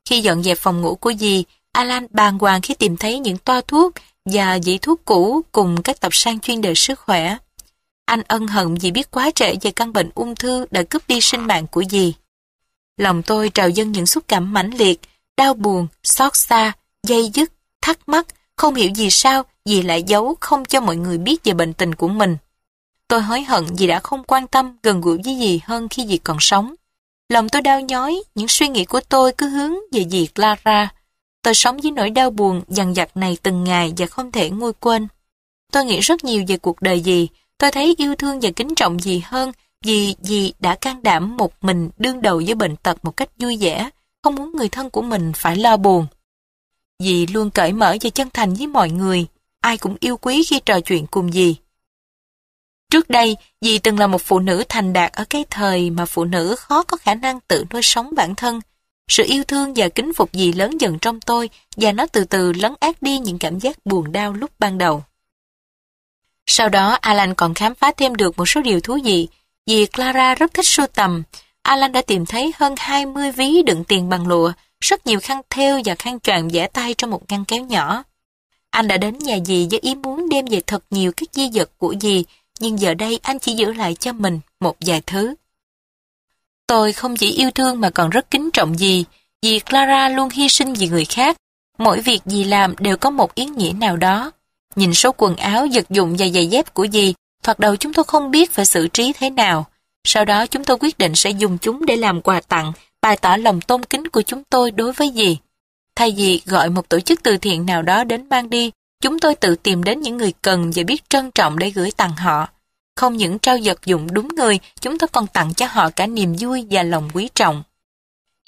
[0.05, 3.61] Khi dọn dẹp phòng ngủ của dì, Alan bàng hoàng khi tìm thấy những toa
[3.61, 3.93] thuốc
[4.25, 7.37] và dĩ thuốc cũ cùng các tập sang chuyên đề sức khỏe.
[8.05, 11.21] Anh ân hận vì biết quá trễ về căn bệnh ung thư đã cướp đi
[11.21, 12.13] sinh mạng của dì.
[12.97, 15.01] Lòng tôi trào dâng những xúc cảm mãnh liệt,
[15.39, 16.73] đau buồn, xót xa,
[17.07, 17.51] dây dứt,
[17.81, 21.53] thắc mắc, không hiểu gì sao dì lại giấu không cho mọi người biết về
[21.53, 22.37] bệnh tình của mình.
[23.07, 26.17] Tôi hối hận vì đã không quan tâm gần gũi với dì hơn khi dì
[26.17, 26.75] còn sống.
[27.29, 30.89] Lòng tôi đau nhói, những suy nghĩ của tôi cứ hướng về dì Clara.
[31.43, 34.73] Tôi sống với nỗi đau buồn dằn dặt này từng ngày và không thể nguôi
[34.73, 35.07] quên.
[35.71, 38.99] Tôi nghĩ rất nhiều về cuộc đời dì, tôi thấy yêu thương và kính trọng
[38.99, 39.51] dì hơn
[39.85, 43.57] vì dì đã can đảm một mình đương đầu với bệnh tật một cách vui
[43.57, 43.89] vẻ,
[44.23, 46.07] không muốn người thân của mình phải lo buồn.
[46.99, 49.27] Dì luôn cởi mở và chân thành với mọi người,
[49.61, 51.55] ai cũng yêu quý khi trò chuyện cùng dì.
[52.89, 56.25] Trước đây, dì từng là một phụ nữ thành đạt ở cái thời mà phụ
[56.25, 58.59] nữ khó có khả năng tự nuôi sống bản thân.
[59.07, 62.53] Sự yêu thương và kính phục gì lớn dần trong tôi và nó từ từ
[62.53, 65.03] lấn át đi những cảm giác buồn đau lúc ban đầu.
[66.45, 69.27] Sau đó Alan còn khám phá thêm được một số điều thú vị.
[69.65, 71.23] Vì Clara rất thích sưu tầm,
[71.63, 75.81] Alan đã tìm thấy hơn 20 ví đựng tiền bằng lụa, rất nhiều khăn thêu
[75.85, 78.03] và khăn choàng vẽ tay trong một ngăn kéo nhỏ.
[78.69, 81.69] Anh đã đến nhà dì với ý muốn đem về thật nhiều các di vật
[81.77, 82.25] của dì,
[82.59, 85.35] nhưng giờ đây anh chỉ giữ lại cho mình một vài thứ.
[86.67, 89.05] Tôi không chỉ yêu thương mà còn rất kính trọng dì,
[89.41, 91.37] dì Clara luôn hy sinh vì người khác.
[91.77, 94.31] Mỗi việc dì làm đều có một ý nghĩa nào đó.
[94.75, 97.13] Nhìn số quần áo, vật dụng và giày dép của dì,
[97.43, 99.65] thoạt đầu chúng tôi không biết phải xử trí thế nào.
[100.03, 102.71] Sau đó chúng tôi quyết định sẽ dùng chúng để làm quà tặng,
[103.01, 105.37] bày tỏ lòng tôn kính của chúng tôi đối với dì.
[105.95, 108.71] Thay vì gọi một tổ chức từ thiện nào đó đến mang đi,
[109.01, 112.15] chúng tôi tự tìm đến những người cần và biết trân trọng để gửi tặng
[112.15, 112.47] họ.
[112.95, 116.35] Không những trao vật dụng đúng người, chúng tôi còn tặng cho họ cả niềm
[116.39, 117.63] vui và lòng quý trọng.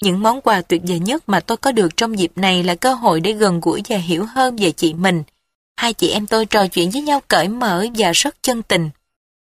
[0.02, 2.94] Những món quà tuyệt vời nhất mà tôi có được trong dịp này là cơ
[2.94, 5.22] hội để gần gũi và hiểu hơn về chị mình.
[5.76, 8.90] Hai chị em tôi trò chuyện với nhau cởi mở và rất chân tình.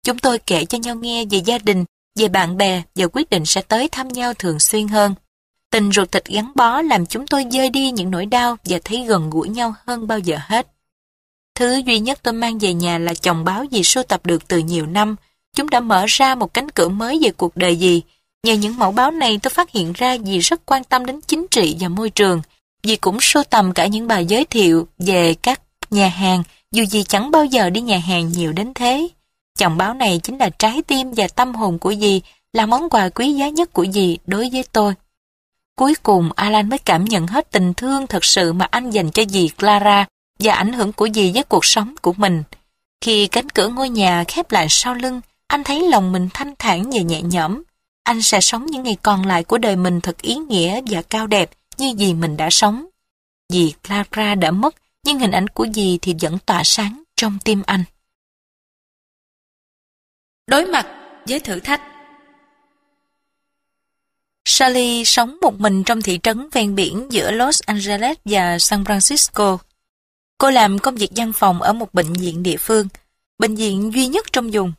[0.05, 1.85] Chúng tôi kể cho nhau nghe về gia đình,
[2.17, 5.15] về bạn bè và quyết định sẽ tới thăm nhau thường xuyên hơn.
[5.71, 9.05] Tình ruột thịt gắn bó làm chúng tôi dơi đi những nỗi đau và thấy
[9.05, 10.67] gần gũi nhau hơn bao giờ hết.
[11.55, 14.59] Thứ duy nhất tôi mang về nhà là chồng báo gì sưu tập được từ
[14.59, 15.17] nhiều năm.
[15.57, 18.03] Chúng đã mở ra một cánh cửa mới về cuộc đời gì.
[18.43, 21.47] Nhờ những mẫu báo này tôi phát hiện ra dì rất quan tâm đến chính
[21.51, 22.43] trị và môi trường.
[22.83, 25.61] Dì cũng sưu tầm cả những bài giới thiệu về các
[25.91, 29.09] nhà hàng, dù dì chẳng bao giờ đi nhà hàng nhiều đến thế.
[29.59, 32.21] Chồng báo này chính là trái tim và tâm hồn của dì,
[32.53, 34.95] là món quà quý giá nhất của dì đối với tôi.
[35.77, 39.25] Cuối cùng Alan mới cảm nhận hết tình thương thật sự mà anh dành cho
[39.25, 40.07] dì Clara
[40.39, 42.43] và ảnh hưởng của dì với cuộc sống của mình.
[43.01, 46.91] Khi cánh cửa ngôi nhà khép lại sau lưng, anh thấy lòng mình thanh thản
[46.91, 47.63] và nhẹ nhõm.
[48.05, 51.27] Anh sẽ sống những ngày còn lại của đời mình thật ý nghĩa và cao
[51.27, 52.87] đẹp như dì mình đã sống.
[53.53, 54.75] Dì Clara đã mất,
[55.05, 57.85] nhưng hình ảnh của dì thì vẫn tỏa sáng trong tim anh.
[60.49, 60.87] Đối mặt
[61.27, 61.83] với thử thách
[64.45, 69.59] Sally sống một mình trong thị trấn ven biển giữa Los Angeles và San Francisco.
[70.39, 72.89] Cô làm công việc văn phòng ở một bệnh viện địa phương,
[73.39, 74.73] bệnh viện duy nhất trong vùng.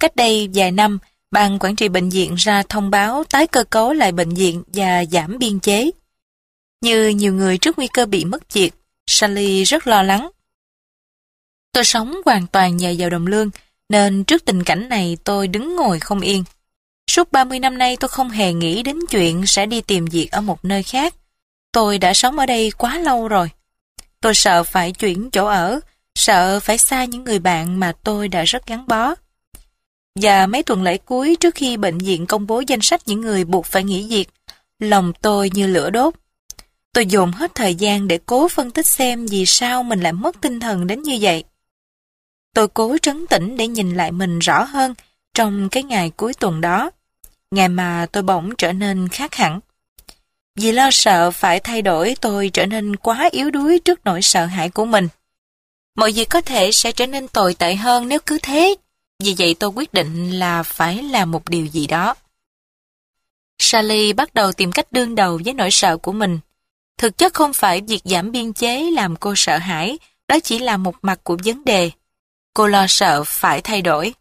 [0.00, 0.98] Cách đây vài năm,
[1.30, 5.04] ban quản trị bệnh viện ra thông báo tái cơ cấu lại bệnh viện và
[5.04, 5.90] giảm biên chế.
[6.80, 8.70] Như nhiều người trước nguy cơ bị mất việc,
[9.06, 10.30] Sally rất lo lắng.
[11.72, 13.50] Tôi sống hoàn toàn nhờ vào đồng lương,
[13.90, 16.44] nên trước tình cảnh này tôi đứng ngồi không yên.
[17.10, 20.40] Suốt 30 năm nay tôi không hề nghĩ đến chuyện sẽ đi tìm việc ở
[20.40, 21.14] một nơi khác.
[21.72, 23.50] Tôi đã sống ở đây quá lâu rồi.
[24.20, 25.80] Tôi sợ phải chuyển chỗ ở,
[26.14, 29.14] sợ phải xa những người bạn mà tôi đã rất gắn bó.
[30.14, 33.44] Và mấy tuần lễ cuối trước khi bệnh viện công bố danh sách những người
[33.44, 34.28] buộc phải nghỉ việc,
[34.78, 36.14] lòng tôi như lửa đốt.
[36.92, 40.40] Tôi dồn hết thời gian để cố phân tích xem vì sao mình lại mất
[40.40, 41.44] tinh thần đến như vậy.
[42.54, 44.94] Tôi cố trấn tĩnh để nhìn lại mình rõ hơn
[45.34, 46.90] trong cái ngày cuối tuần đó.
[47.50, 49.60] Ngày mà tôi bỗng trở nên khác hẳn.
[50.56, 54.46] Vì lo sợ phải thay đổi tôi trở nên quá yếu đuối trước nỗi sợ
[54.46, 55.08] hãi của mình.
[55.96, 58.74] Mọi việc có thể sẽ trở nên tồi tệ hơn nếu cứ thế.
[59.22, 62.14] Vì vậy tôi quyết định là phải làm một điều gì đó.
[63.58, 66.38] Sally bắt đầu tìm cách đương đầu với nỗi sợ của mình.
[66.98, 69.98] Thực chất không phải việc giảm biên chế làm cô sợ hãi,
[70.28, 71.90] đó chỉ là một mặt của vấn đề.
[72.54, 74.14] Cô lo sợ phải thay đổi.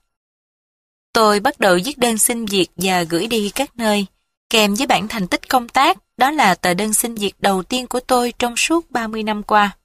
[1.13, 4.05] Tôi bắt đầu viết đơn xin việc và gửi đi các nơi,
[4.49, 7.87] kèm với bản thành tích công tác, đó là tờ đơn xin việc đầu tiên
[7.87, 9.77] của tôi trong suốt 30 năm qua.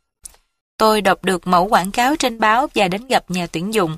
[0.77, 3.97] Tôi đọc được mẫu quảng cáo trên báo và đến gặp nhà tuyển dụng.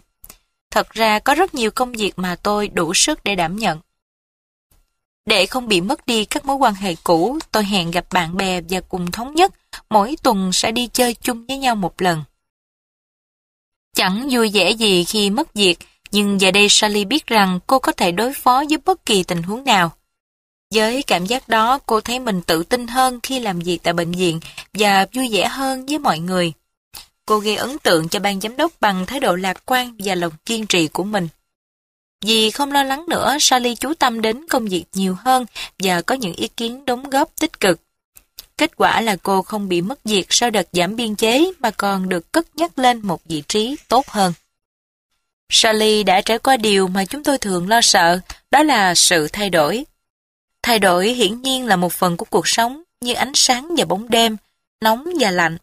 [0.70, 3.80] Thật ra có rất nhiều công việc mà tôi đủ sức để đảm nhận.
[5.26, 8.60] Để không bị mất đi các mối quan hệ cũ, tôi hẹn gặp bạn bè
[8.70, 9.52] và cùng thống nhất
[9.90, 12.24] mỗi tuần sẽ đi chơi chung với nhau một lần.
[13.96, 15.78] Chẳng vui vẻ gì khi mất việc,
[16.10, 19.42] nhưng giờ đây Sally biết rằng cô có thể đối phó với bất kỳ tình
[19.42, 19.92] huống nào.
[20.74, 24.12] Với cảm giác đó, cô thấy mình tự tin hơn khi làm việc tại bệnh
[24.12, 24.40] viện
[24.72, 26.52] và vui vẻ hơn với mọi người.
[27.26, 30.32] Cô gây ấn tượng cho ban giám đốc bằng thái độ lạc quan và lòng
[30.46, 31.28] kiên trì của mình.
[32.24, 35.46] Vì không lo lắng nữa, Sally chú tâm đến công việc nhiều hơn
[35.78, 37.80] và có những ý kiến đóng góp tích cực.
[38.58, 42.08] Kết quả là cô không bị mất việc sau đợt giảm biên chế mà còn
[42.08, 44.32] được cất nhắc lên một vị trí tốt hơn.
[45.48, 48.20] Sally đã trải qua điều mà chúng tôi thường lo sợ,
[48.50, 49.84] đó là sự thay đổi.
[50.62, 54.10] Thay đổi hiển nhiên là một phần của cuộc sống như ánh sáng và bóng
[54.10, 54.36] đêm,
[54.80, 55.58] nóng và lạnh.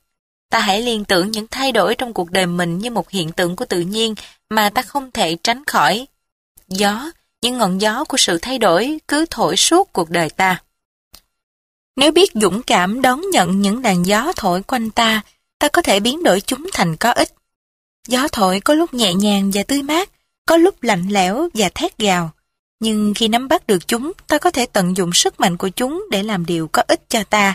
[0.49, 3.55] Ta hãy liên tưởng những thay đổi trong cuộc đời mình như một hiện tượng
[3.55, 4.15] của tự nhiên
[4.49, 6.07] mà ta không thể tránh khỏi.
[6.67, 7.11] Gió,
[7.41, 10.61] những ngọn gió của sự thay đổi cứ thổi suốt cuộc đời ta.
[11.95, 15.21] Nếu biết dũng cảm đón nhận những làn gió thổi quanh ta,
[15.59, 17.29] ta có thể biến đổi chúng thành có ích.
[18.07, 20.09] Gió thổi có lúc nhẹ nhàng và tươi mát,
[20.45, 22.31] có lúc lạnh lẽo và thét gào.
[22.79, 26.05] Nhưng khi nắm bắt được chúng, ta có thể tận dụng sức mạnh của chúng
[26.11, 27.53] để làm điều có ích cho ta,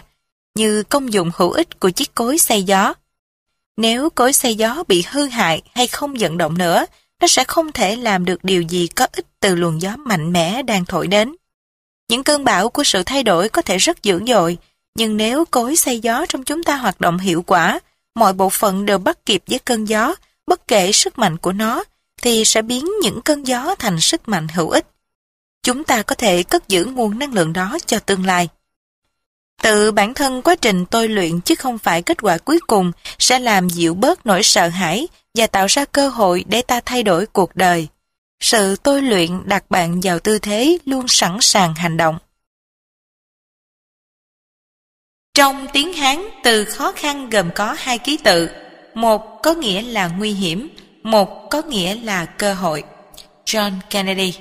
[0.54, 2.94] như công dụng hữu ích của chiếc cối xay gió.
[3.76, 6.86] Nếu cối xay gió bị hư hại hay không vận động nữa,
[7.20, 10.62] nó sẽ không thể làm được điều gì có ích từ luồng gió mạnh mẽ
[10.62, 11.34] đang thổi đến.
[12.10, 14.58] Những cơn bão của sự thay đổi có thể rất dữ dội,
[14.94, 17.80] nhưng nếu cối xay gió trong chúng ta hoạt động hiệu quả,
[18.14, 20.14] mọi bộ phận đều bắt kịp với cơn gió,
[20.46, 21.84] bất kể sức mạnh của nó,
[22.22, 24.86] thì sẽ biến những cơn gió thành sức mạnh hữu ích.
[25.62, 28.48] Chúng ta có thể cất giữ nguồn năng lượng đó cho tương lai.
[29.62, 33.38] Tự bản thân quá trình tôi luyện chứ không phải kết quả cuối cùng sẽ
[33.38, 37.26] làm dịu bớt nỗi sợ hãi và tạo ra cơ hội để ta thay đổi
[37.26, 37.88] cuộc đời.
[38.40, 42.18] Sự tôi luyện đặt bạn vào tư thế luôn sẵn sàng hành động.
[45.34, 48.50] Trong tiếng Hán, từ khó khăn gồm có hai ký tự.
[48.94, 50.68] Một có nghĩa là nguy hiểm,
[51.02, 52.84] một có nghĩa là cơ hội.
[53.44, 54.34] John Kennedy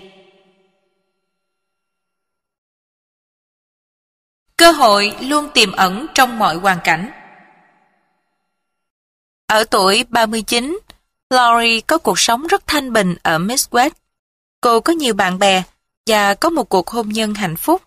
[4.58, 7.12] Cơ hội luôn tiềm ẩn trong mọi hoàn cảnh.
[9.48, 10.80] Ở tuổi 39,
[11.30, 13.90] Laurie có cuộc sống rất thanh bình ở Midwest.
[14.62, 15.64] Cô có nhiều bạn bè
[16.06, 17.82] và có một cuộc hôn nhân hạnh phúc.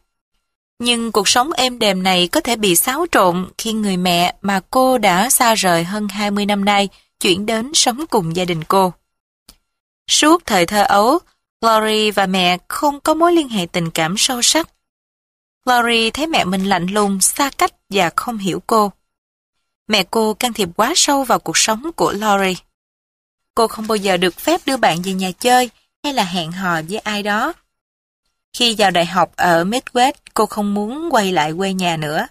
[0.79, 4.61] Nhưng cuộc sống êm đềm này có thể bị xáo trộn khi người mẹ mà
[4.71, 6.89] cô đã xa rời hơn 20 năm nay
[7.21, 8.93] chuyển đến sống cùng gia đình cô.
[10.11, 11.19] Suốt thời thơ ấu,
[11.61, 14.69] Laurie và mẹ không có mối liên hệ tình cảm sâu sắc.
[15.65, 18.93] Laurie thấy mẹ mình lạnh lùng, xa cách và không hiểu cô.
[19.89, 22.55] Mẹ cô can thiệp quá sâu vào cuộc sống của Laurie.
[23.61, 25.70] Cô không bao giờ được phép đưa bạn về nhà chơi
[26.05, 27.53] hay là hẹn hò với ai đó.
[28.53, 32.27] Khi vào đại học ở Midwest, cô không muốn quay lại quê nhà nữa.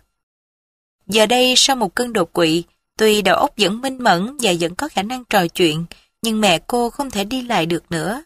[1.07, 2.63] Giờ đây, sau một cơn đột quỵ,
[2.97, 5.85] tuy đầu óc vẫn minh mẫn và vẫn có khả năng trò chuyện,
[6.21, 8.23] nhưng mẹ cô không thể đi lại được nữa.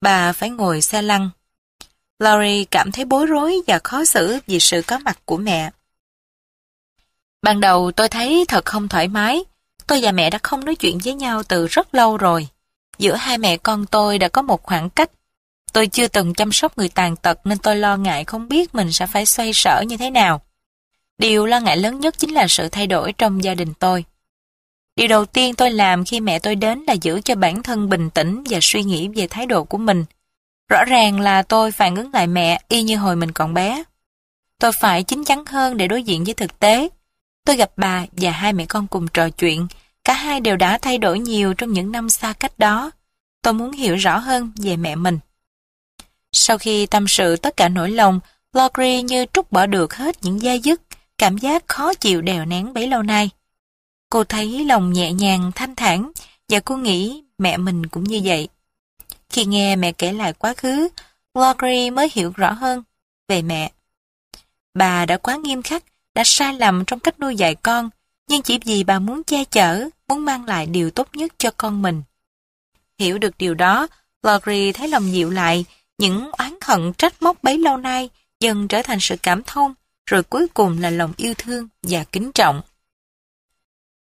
[0.00, 1.30] Bà phải ngồi xe lăn.
[2.18, 5.70] Laurie cảm thấy bối rối và khó xử vì sự có mặt của mẹ.
[7.42, 9.44] Ban đầu tôi thấy thật không thoải mái.
[9.86, 12.48] Tôi và mẹ đã không nói chuyện với nhau từ rất lâu rồi.
[12.98, 15.10] Giữa hai mẹ con tôi đã có một khoảng cách.
[15.72, 18.92] Tôi chưa từng chăm sóc người tàn tật nên tôi lo ngại không biết mình
[18.92, 20.40] sẽ phải xoay sở như thế nào.
[21.18, 24.04] Điều lo ngại lớn nhất chính là sự thay đổi trong gia đình tôi.
[24.96, 28.10] Điều đầu tiên tôi làm khi mẹ tôi đến là giữ cho bản thân bình
[28.10, 30.04] tĩnh và suy nghĩ về thái độ của mình.
[30.68, 33.82] Rõ ràng là tôi phản ứng lại mẹ y như hồi mình còn bé.
[34.60, 36.88] Tôi phải chín chắn hơn để đối diện với thực tế.
[37.44, 39.66] Tôi gặp bà và hai mẹ con cùng trò chuyện.
[40.04, 42.90] Cả hai đều đã thay đổi nhiều trong những năm xa cách đó.
[43.42, 45.18] Tôi muốn hiểu rõ hơn về mẹ mình.
[46.32, 48.20] Sau khi tâm sự tất cả nỗi lòng,
[48.52, 50.80] Logri như trút bỏ được hết những dai dứt,
[51.18, 53.30] cảm giác khó chịu đèo nén bấy lâu nay.
[54.10, 56.12] Cô thấy lòng nhẹ nhàng, thanh thản
[56.48, 58.48] và cô nghĩ mẹ mình cũng như vậy.
[59.28, 60.88] Khi nghe mẹ kể lại quá khứ,
[61.34, 62.82] Logri mới hiểu rõ hơn
[63.28, 63.72] về mẹ.
[64.74, 65.84] Bà đã quá nghiêm khắc,
[66.14, 67.90] đã sai lầm trong cách nuôi dạy con,
[68.28, 71.82] nhưng chỉ vì bà muốn che chở, muốn mang lại điều tốt nhất cho con
[71.82, 72.02] mình.
[72.98, 73.86] Hiểu được điều đó,
[74.22, 75.64] lori thấy lòng dịu lại,
[75.98, 78.10] những oán hận trách móc bấy lâu nay
[78.40, 79.74] dần trở thành sự cảm thông,
[80.06, 82.60] rồi cuối cùng là lòng yêu thương và kính trọng.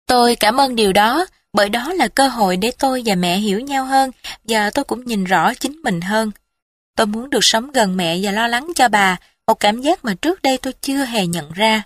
[0.07, 3.61] Tôi cảm ơn điều đó, bởi đó là cơ hội để tôi và mẹ hiểu
[3.61, 4.11] nhau hơn
[4.45, 6.31] và tôi cũng nhìn rõ chính mình hơn.
[6.97, 9.17] Tôi muốn được sống gần mẹ và lo lắng cho bà,
[9.47, 11.83] một cảm giác mà trước đây tôi chưa hề nhận ra.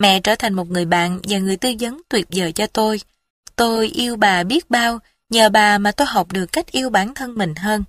[0.00, 3.00] Mẹ trở thành một người bạn và người tư vấn tuyệt vời cho tôi.
[3.56, 4.98] Tôi yêu bà biết bao,
[5.30, 7.84] nhờ bà mà tôi học được cách yêu bản thân mình hơn.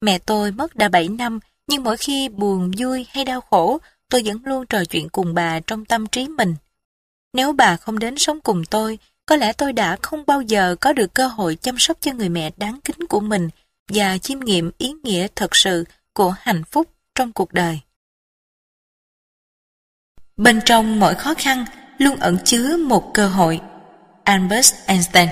[0.00, 3.78] Mẹ tôi mất đã 7 năm, nhưng mỗi khi buồn, vui hay đau khổ,
[4.08, 6.54] tôi vẫn luôn trò chuyện cùng bà trong tâm trí mình.
[7.32, 10.92] Nếu bà không đến sống cùng tôi, có lẽ tôi đã không bao giờ có
[10.92, 13.48] được cơ hội chăm sóc cho người mẹ đáng kính của mình
[13.88, 15.84] và chiêm nghiệm ý nghĩa thật sự
[16.14, 17.80] của hạnh phúc trong cuộc đời.
[20.36, 21.64] Bên trong mọi khó khăn
[21.98, 23.60] luôn ẩn chứa một cơ hội.
[24.24, 25.28] Albert Einstein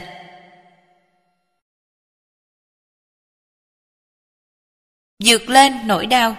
[5.18, 6.36] Dược lên nỗi đau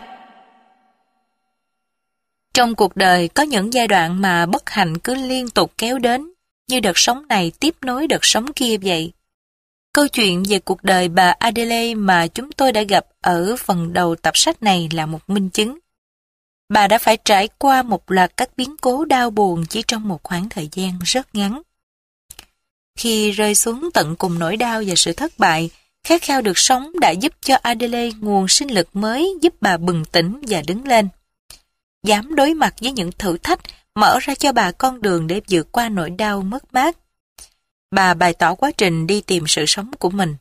[2.53, 6.31] Trong cuộc đời có những giai đoạn mà bất hạnh cứ liên tục kéo đến,
[6.67, 9.11] như đợt sống này tiếp nối đợt sống kia vậy.
[9.93, 14.15] Câu chuyện về cuộc đời bà Adelaide mà chúng tôi đã gặp ở phần đầu
[14.15, 15.79] tập sách này là một minh chứng.
[16.71, 20.23] Bà đã phải trải qua một loạt các biến cố đau buồn chỉ trong một
[20.23, 21.61] khoảng thời gian rất ngắn.
[22.97, 25.69] Khi rơi xuống tận cùng nỗi đau và sự thất bại,
[26.03, 30.05] khát khao được sống đã giúp cho Adelaide nguồn sinh lực mới giúp bà bừng
[30.05, 31.09] tỉnh và đứng lên.
[32.03, 33.59] dám đối mặt với những thử thách,
[33.95, 36.97] mở ra cho bà con đường để vượt qua nỗi đau mất mát.
[37.91, 40.35] Bà bày tỏ quá trình đi tìm sự sống của mình.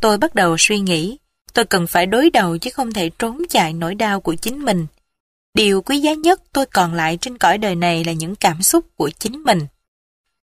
[0.00, 1.18] Tôi bắt đầu suy nghĩ,
[1.52, 4.86] tôi cần phải đối đầu chứ không thể trốn chạy nỗi đau của chính mình.
[5.58, 8.84] Điều quý giá nhất tôi còn lại trên cõi đời này là những cảm xúc
[8.96, 9.66] của chính mình.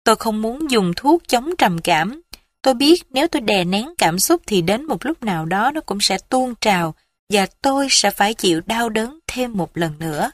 [0.03, 2.22] Tôi không muốn dùng thuốc chống trầm cảm.
[2.61, 5.81] Tôi biết nếu tôi đè nén cảm xúc thì đến một lúc nào đó nó
[5.81, 6.95] cũng sẽ tuôn trào
[7.30, 10.31] và tôi sẽ phải chịu đau đớn thêm một lần nữa.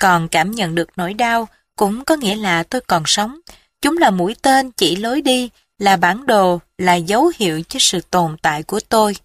[0.00, 3.40] Còn cảm nhận được nỗi đau cũng có nghĩa là tôi còn sống.
[3.82, 8.00] Chúng là mũi tên chỉ lối đi, là bản đồ, là dấu hiệu cho sự
[8.00, 9.16] tồn tại của tôi.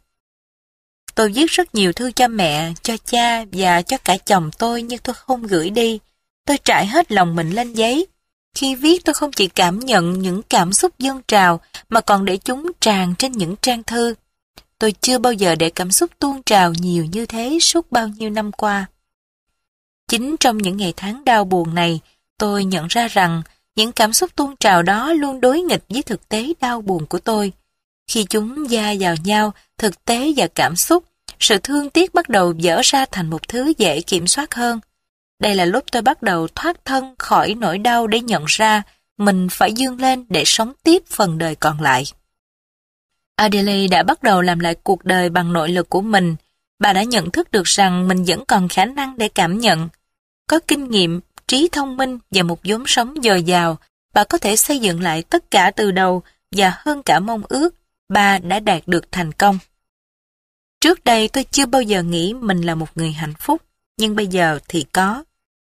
[1.15, 4.99] Tôi viết rất nhiều thư cho mẹ, cho cha và cho cả chồng tôi nhưng
[4.99, 5.99] tôi không gửi đi.
[6.45, 8.07] Tôi trải hết lòng mình lên giấy.
[8.55, 11.59] Khi viết tôi không chỉ cảm nhận những cảm xúc dâng trào
[11.89, 14.13] mà còn để chúng tràn trên những trang thư.
[14.79, 18.29] Tôi chưa bao giờ để cảm xúc tuôn trào nhiều như thế suốt bao nhiêu
[18.29, 18.85] năm qua.
[20.07, 21.99] Chính trong những ngày tháng đau buồn này,
[22.37, 23.41] tôi nhận ra rằng
[23.75, 27.19] những cảm xúc tuôn trào đó luôn đối nghịch với thực tế đau buồn của
[27.19, 27.51] tôi.
[28.07, 31.03] Khi chúng gia vào nhau, thực tế và cảm xúc,
[31.39, 34.79] sự thương tiếc bắt đầu dở ra thành một thứ dễ kiểm soát hơn.
[35.39, 38.81] Đây là lúc tôi bắt đầu thoát thân khỏi nỗi đau để nhận ra
[39.17, 42.03] mình phải dương lên để sống tiếp phần đời còn lại.
[43.35, 46.35] Adelaide đã bắt đầu làm lại cuộc đời bằng nội lực của mình.
[46.79, 49.89] Bà đã nhận thức được rằng mình vẫn còn khả năng để cảm nhận.
[50.47, 53.77] Có kinh nghiệm, trí thông minh và một vốn sống dồi dào,
[54.13, 57.75] bà có thể xây dựng lại tất cả từ đầu và hơn cả mong ước,
[58.13, 59.59] bà đã đạt được thành công.
[60.81, 63.61] Trước đây tôi chưa bao giờ nghĩ mình là một người hạnh phúc,
[63.97, 65.23] nhưng bây giờ thì có.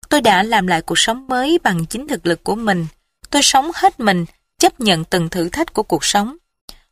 [0.08, 2.86] Tôi đã làm lại cuộc sống mới bằng chính thực lực của mình.
[3.30, 4.24] Tôi sống hết mình,
[4.58, 6.36] chấp nhận từng thử thách của cuộc sống.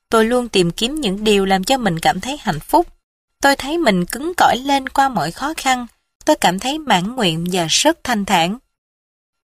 [0.09, 2.87] Tôi luôn tìm kiếm những điều làm cho mình cảm thấy hạnh phúc.
[3.41, 5.87] Tôi thấy mình cứng cỏi lên qua mọi khó khăn.
[6.25, 8.59] Tôi cảm thấy mãn nguyện và rất thanh thản.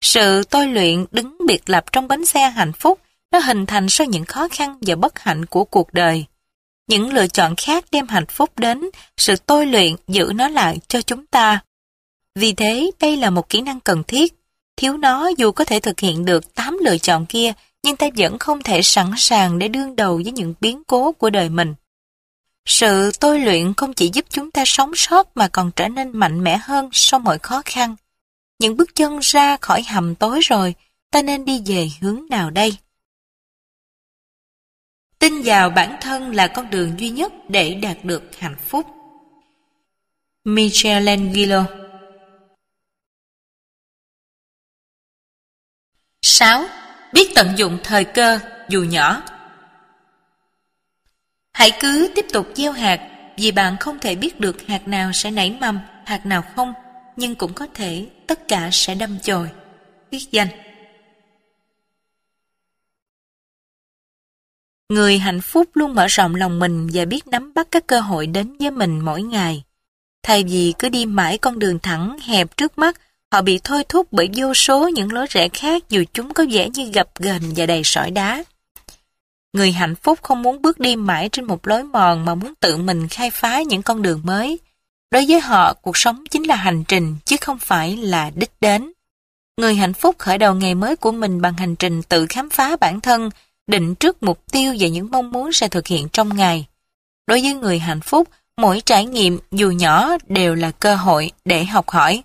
[0.01, 2.99] Sự tôi luyện đứng biệt lập trong bánh xe hạnh phúc
[3.31, 6.25] nó hình thành sau những khó khăn và bất hạnh của cuộc đời.
[6.87, 11.01] Những lựa chọn khác đem hạnh phúc đến, sự tôi luyện giữ nó lại cho
[11.01, 11.59] chúng ta.
[12.35, 14.33] Vì thế, đây là một kỹ năng cần thiết.
[14.77, 17.53] Thiếu nó dù có thể thực hiện được 8 lựa chọn kia,
[17.83, 21.29] nhưng ta vẫn không thể sẵn sàng để đương đầu với những biến cố của
[21.29, 21.73] đời mình.
[22.65, 26.43] Sự tôi luyện không chỉ giúp chúng ta sống sót mà còn trở nên mạnh
[26.43, 27.95] mẽ hơn sau mọi khó khăn.
[28.59, 30.75] Những bước chân ra khỏi hầm tối rồi,
[31.11, 32.77] ta nên đi về hướng nào đây?
[35.21, 38.87] Tin vào bản thân là con đường duy nhất để đạt được hạnh phúc.
[40.43, 41.65] Michelangelo
[46.21, 46.63] 6.
[47.13, 48.39] Biết tận dụng thời cơ
[48.69, 49.23] dù nhỏ
[51.53, 55.31] Hãy cứ tiếp tục gieo hạt vì bạn không thể biết được hạt nào sẽ
[55.31, 56.73] nảy mầm, hạt nào không,
[57.15, 59.49] nhưng cũng có thể tất cả sẽ đâm chồi.
[60.11, 60.47] Viết danh
[64.91, 68.27] Người hạnh phúc luôn mở rộng lòng mình và biết nắm bắt các cơ hội
[68.27, 69.63] đến với mình mỗi ngày.
[70.23, 73.01] Thay vì cứ đi mãi con đường thẳng, hẹp trước mắt,
[73.31, 76.69] họ bị thôi thúc bởi vô số những lối rẽ khác dù chúng có vẻ
[76.69, 78.43] như gập ghềnh và đầy sỏi đá.
[79.53, 82.77] Người hạnh phúc không muốn bước đi mãi trên một lối mòn mà muốn tự
[82.77, 84.59] mình khai phá những con đường mới.
[85.11, 88.91] Đối với họ, cuộc sống chính là hành trình chứ không phải là đích đến.
[89.57, 92.75] Người hạnh phúc khởi đầu ngày mới của mình bằng hành trình tự khám phá
[92.75, 93.29] bản thân,
[93.71, 96.65] định trước mục tiêu và những mong muốn sẽ thực hiện trong ngày.
[97.27, 101.65] Đối với người hạnh phúc, mỗi trải nghiệm dù nhỏ đều là cơ hội để
[101.65, 102.23] học hỏi.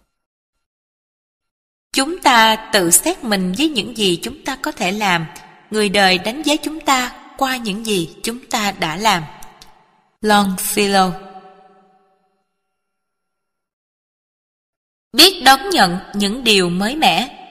[1.92, 5.26] Chúng ta tự xét mình với những gì chúng ta có thể làm.
[5.70, 9.22] Người đời đánh giá chúng ta qua những gì chúng ta đã làm.
[10.22, 11.10] Longfellow
[15.12, 17.45] Biết đón nhận những điều mới mẻ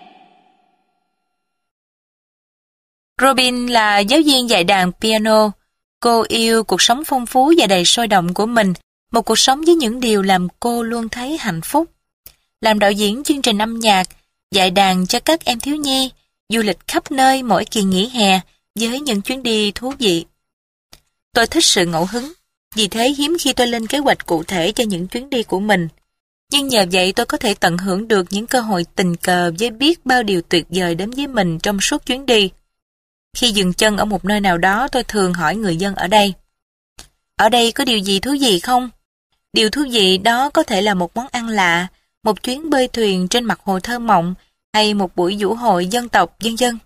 [3.22, 5.52] Robin là giáo viên dạy đàn piano.
[6.00, 8.74] Cô yêu cuộc sống phong phú và đầy sôi động của mình,
[9.12, 11.90] một cuộc sống với những điều làm cô luôn thấy hạnh phúc.
[12.62, 14.08] Làm đạo diễn chương trình âm nhạc,
[14.52, 16.12] dạy đàn cho các em thiếu nhi,
[16.50, 18.40] du lịch khắp nơi mỗi kỳ nghỉ hè
[18.80, 20.26] với những chuyến đi thú vị.
[21.34, 22.34] Tôi thích sự ngẫu hứng,
[22.76, 25.60] vì thế hiếm khi tôi lên kế hoạch cụ thể cho những chuyến đi của
[25.60, 25.88] mình.
[26.52, 29.70] Nhưng nhờ vậy tôi có thể tận hưởng được những cơ hội tình cờ với
[29.70, 32.50] biết bao điều tuyệt vời đến với mình trong suốt chuyến đi.
[33.36, 36.34] Khi dừng chân ở một nơi nào đó tôi thường hỏi người dân ở đây.
[37.36, 38.90] Ở đây có điều gì thú vị không?
[39.53, 41.88] Điều thú vị đó có thể là một món ăn lạ,
[42.24, 44.34] một chuyến bơi thuyền trên mặt hồ thơ mộng
[44.74, 46.78] hay một buổi vũ hội dân tộc dân dân.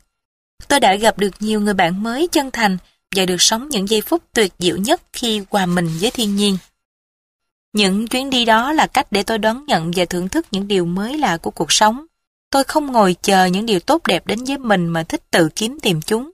[0.68, 2.78] Tôi đã gặp được nhiều người bạn mới chân thành
[3.16, 6.58] và được sống những giây phút tuyệt diệu nhất khi hòa mình với thiên nhiên.
[7.74, 10.86] Những chuyến đi đó là cách để tôi đón nhận và thưởng thức những điều
[10.86, 12.06] mới lạ của cuộc sống.
[12.50, 15.80] Tôi không ngồi chờ những điều tốt đẹp đến với mình mà thích tự kiếm
[15.82, 16.32] tìm chúng.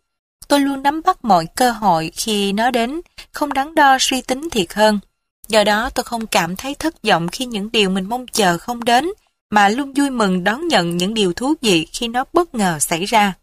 [0.47, 3.01] Tôi luôn nắm bắt mọi cơ hội khi nó đến,
[3.31, 4.99] không đắn đo suy tính thiệt hơn.
[5.47, 8.83] Do đó tôi không cảm thấy thất vọng khi những điều mình mong chờ không
[8.83, 9.07] đến,
[9.49, 13.05] mà luôn vui mừng đón nhận những điều thú vị khi nó bất ngờ xảy
[13.05, 13.33] ra.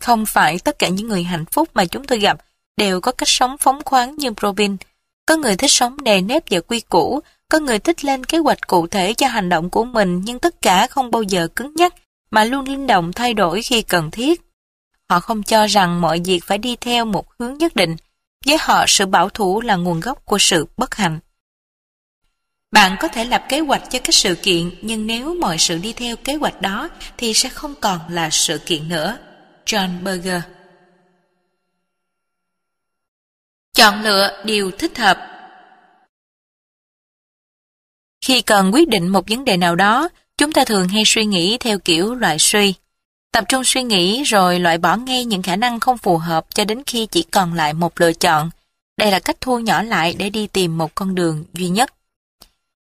[0.00, 2.38] Không phải tất cả những người hạnh phúc mà chúng tôi gặp
[2.76, 4.76] đều có cách sống phóng khoáng như Robin.
[5.26, 8.66] Có người thích sống nề nếp và quy củ, có người thích lên kế hoạch
[8.66, 11.94] cụ thể cho hành động của mình nhưng tất cả không bao giờ cứng nhắc
[12.30, 14.42] mà luôn linh động thay đổi khi cần thiết.
[15.12, 17.96] Họ không cho rằng mọi việc phải đi theo một hướng nhất định.
[18.46, 21.18] Với họ sự bảo thủ là nguồn gốc của sự bất hạnh.
[22.70, 25.92] Bạn có thể lập kế hoạch cho các sự kiện nhưng nếu mọi sự đi
[25.92, 29.18] theo kế hoạch đó thì sẽ không còn là sự kiện nữa.
[29.66, 30.42] John Berger
[33.74, 35.18] Chọn lựa điều thích hợp
[38.20, 41.58] Khi cần quyết định một vấn đề nào đó, chúng ta thường hay suy nghĩ
[41.58, 42.74] theo kiểu loại suy.
[43.32, 46.64] Tập trung suy nghĩ rồi loại bỏ ngay những khả năng không phù hợp cho
[46.64, 48.50] đến khi chỉ còn lại một lựa chọn.
[48.96, 51.94] Đây là cách thu nhỏ lại để đi tìm một con đường duy nhất.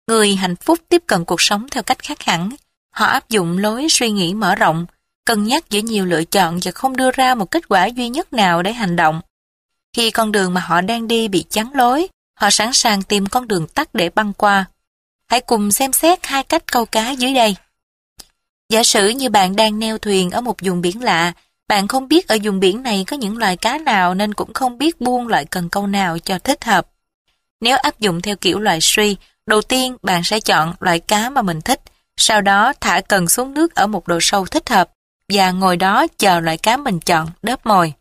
[0.06, 2.50] Người hạnh phúc tiếp cận cuộc sống theo cách khác hẳn.
[2.90, 4.86] Họ áp dụng lối suy nghĩ mở rộng,
[5.24, 8.32] cân nhắc giữa nhiều lựa chọn và không đưa ra một kết quả duy nhất
[8.32, 9.20] nào để hành động.
[9.92, 13.48] Khi con đường mà họ đang đi bị chắn lối, họ sẵn sàng tìm con
[13.48, 14.64] đường tắt để băng qua.
[15.26, 17.56] Hãy cùng xem xét hai cách câu cá dưới đây.
[18.70, 21.32] Giả sử như bạn đang neo thuyền ở một vùng biển lạ,
[21.68, 24.78] bạn không biết ở vùng biển này có những loài cá nào nên cũng không
[24.78, 26.86] biết buông loại cần câu nào cho thích hợp.
[27.60, 29.16] Nếu áp dụng theo kiểu loại suy,
[29.46, 31.80] đầu tiên bạn sẽ chọn loại cá mà mình thích,
[32.16, 34.90] sau đó thả cần xuống nước ở một độ sâu thích hợp
[35.28, 37.92] và ngồi đó chờ loại cá mình chọn đớp mồi.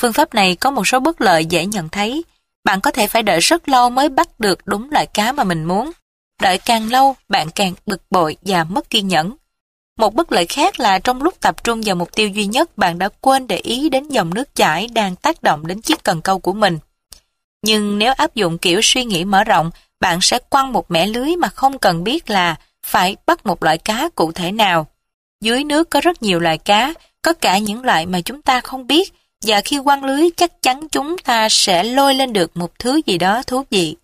[0.00, 2.24] Phương pháp này có một số bất lợi dễ nhận thấy.
[2.64, 5.64] Bạn có thể phải đợi rất lâu mới bắt được đúng loại cá mà mình
[5.64, 5.90] muốn.
[6.42, 9.36] Đợi càng lâu, bạn càng bực bội và mất kiên nhẫn.
[9.96, 12.98] Một bất lợi khác là trong lúc tập trung vào mục tiêu duy nhất, bạn
[12.98, 16.38] đã quên để ý đến dòng nước chảy đang tác động đến chiếc cần câu
[16.38, 16.78] của mình.
[17.62, 19.70] Nhưng nếu áp dụng kiểu suy nghĩ mở rộng,
[20.00, 22.56] bạn sẽ quăng một mẻ lưới mà không cần biết là
[22.86, 24.86] phải bắt một loại cá cụ thể nào.
[25.40, 28.86] Dưới nước có rất nhiều loại cá, có cả những loại mà chúng ta không
[28.86, 29.14] biết,
[29.46, 33.18] và khi quăng lưới chắc chắn chúng ta sẽ lôi lên được một thứ gì
[33.18, 33.96] đó thú vị.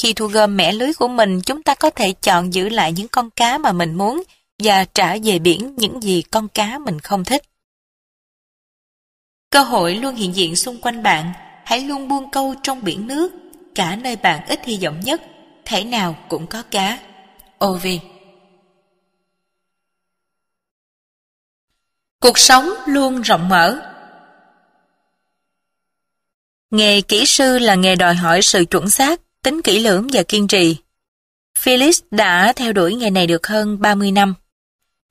[0.00, 3.08] Khi thu gom mẻ lưới của mình, chúng ta có thể chọn giữ lại những
[3.08, 4.22] con cá mà mình muốn
[4.62, 7.42] và trả về biển những gì con cá mình không thích.
[9.50, 11.32] Cơ hội luôn hiện diện xung quanh bạn,
[11.64, 13.32] hãy luôn buông câu trong biển nước,
[13.74, 15.22] cả nơi bạn ít hy vọng nhất,
[15.64, 16.98] thể nào cũng có cá.
[17.64, 18.00] Ovi
[22.20, 23.90] Cuộc sống luôn rộng mở
[26.70, 30.48] Nghề kỹ sư là nghề đòi hỏi sự chuẩn xác, tính kỹ lưỡng và kiên
[30.48, 30.76] trì.
[31.58, 34.34] Phyllis đã theo đuổi nghề này được hơn 30 năm.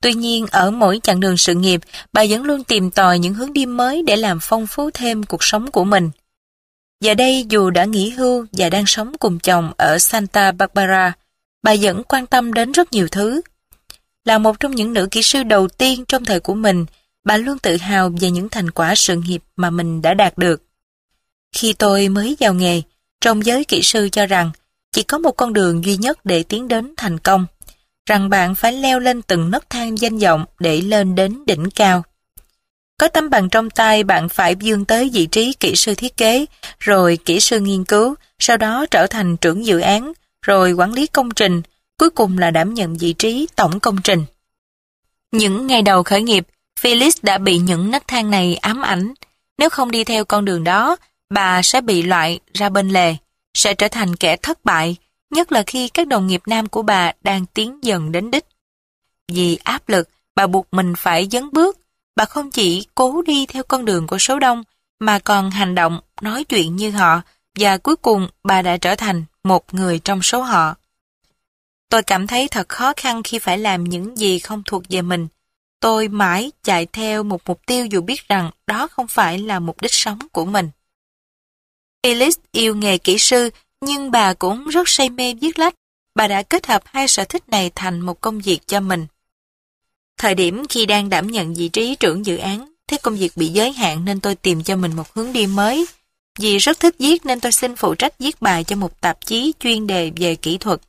[0.04, 1.80] Tuy nhiên, ở mỗi chặng đường sự nghiệp,
[2.12, 5.44] bà vẫn luôn tìm tòi những hướng đi mới để làm phong phú thêm cuộc
[5.44, 6.10] sống của mình.
[7.00, 11.12] Giờ đây, dù đã nghỉ hưu và đang sống cùng chồng ở Santa Barbara,
[11.62, 13.40] bà vẫn quan tâm đến rất nhiều thứ.
[14.24, 16.86] Là một trong những nữ kỹ sư đầu tiên trong thời của mình,
[17.24, 20.62] bà luôn tự hào về những thành quả sự nghiệp mà mình đã đạt được.
[21.56, 22.82] Khi tôi mới vào nghề,
[23.20, 24.50] trong giới kỹ sư cho rằng
[24.92, 27.46] chỉ có một con đường duy nhất để tiến đến thành công,
[28.06, 32.02] rằng bạn phải leo lên từng nấc thang danh vọng để lên đến đỉnh cao.
[32.98, 36.46] Có tấm bằng trong tay bạn phải vươn tới vị trí kỹ sư thiết kế,
[36.78, 40.12] rồi kỹ sư nghiên cứu, sau đó trở thành trưởng dự án,
[40.42, 41.62] rồi quản lý công trình,
[41.98, 44.24] cuối cùng là đảm nhận vị trí tổng công trình.
[45.32, 46.46] Những ngày đầu khởi nghiệp,
[46.80, 49.14] Phyllis đã bị những nấc thang này ám ảnh.
[49.58, 50.96] Nếu không đi theo con đường đó,
[51.30, 53.16] bà sẽ bị loại ra bên lề,
[53.54, 54.96] sẽ trở thành kẻ thất bại,
[55.34, 58.44] nhất là khi các đồng nghiệp nam của bà đang tiến dần đến đích.
[59.28, 61.78] Vì áp lực, bà buộc mình phải dấn bước.
[62.16, 64.62] Bà không chỉ cố đi theo con đường của số đông,
[64.98, 67.22] mà còn hành động, nói chuyện như họ,
[67.58, 70.74] và cuối cùng bà đã trở thành một người trong số họ.
[71.88, 75.28] Tôi cảm thấy thật khó khăn khi phải làm những gì không thuộc về mình.
[75.80, 79.80] Tôi mãi chạy theo một mục tiêu dù biết rằng đó không phải là mục
[79.80, 80.70] đích sống của mình.
[82.02, 85.74] Ellis yêu nghề kỹ sư, nhưng bà cũng rất say mê viết lách.
[86.14, 89.06] Bà đã kết hợp hai sở thích này thành một công việc cho mình.
[90.18, 93.48] Thời điểm khi đang đảm nhận vị trí trưởng dự án, thấy công việc bị
[93.48, 95.86] giới hạn nên tôi tìm cho mình một hướng đi mới.
[96.38, 99.52] Vì rất thích viết nên tôi xin phụ trách viết bài cho một tạp chí
[99.60, 100.80] chuyên đề về kỹ thuật.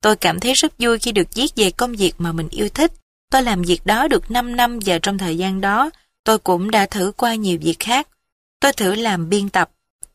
[0.00, 2.92] Tôi cảm thấy rất vui khi được viết về công việc mà mình yêu thích.
[3.30, 5.90] Tôi làm việc đó được 5 năm và trong thời gian đó,
[6.24, 8.08] tôi cũng đã thử qua nhiều việc khác.
[8.60, 9.70] Tôi thử làm biên tập,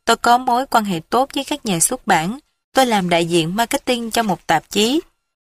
[0.05, 2.39] Tôi có mối quan hệ tốt với các nhà xuất bản.
[2.73, 5.01] tôi làm đại diện marketing cho một tạp chí.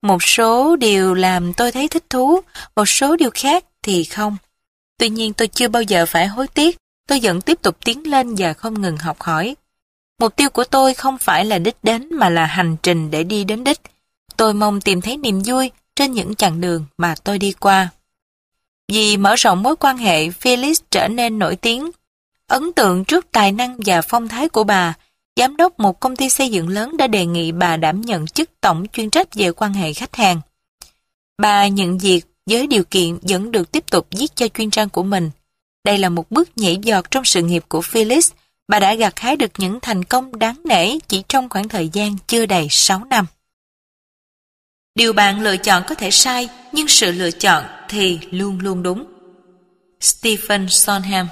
[0.01, 2.41] Một số điều làm tôi thấy thích thú,
[2.75, 4.37] một số điều khác thì không.
[4.99, 8.35] Tuy nhiên tôi chưa bao giờ phải hối tiếc, tôi vẫn tiếp tục tiến lên
[8.37, 9.55] và không ngừng học hỏi.
[10.19, 13.43] Mục tiêu của tôi không phải là đích đến mà là hành trình để đi
[13.43, 13.81] đến đích.
[14.37, 17.89] Tôi mong tìm thấy niềm vui trên những chặng đường mà tôi đi qua.
[18.87, 21.91] Vì mở rộng mối quan hệ, Phyllis trở nên nổi tiếng.
[22.47, 24.93] Ấn tượng trước tài năng và phong thái của bà,
[25.35, 28.49] giám đốc một công ty xây dựng lớn đã đề nghị bà đảm nhận chức
[28.61, 30.41] tổng chuyên trách về quan hệ khách hàng.
[31.37, 35.03] Bà nhận việc với điều kiện vẫn được tiếp tục viết cho chuyên trang của
[35.03, 35.31] mình.
[35.83, 38.31] Đây là một bước nhảy giọt trong sự nghiệp của Phyllis.
[38.67, 42.15] Bà đã gặt hái được những thành công đáng nể chỉ trong khoảng thời gian
[42.27, 43.25] chưa đầy 6 năm.
[44.95, 49.05] Điều bạn lựa chọn có thể sai, nhưng sự lựa chọn thì luôn luôn đúng.
[50.01, 51.25] Stephen Sondheim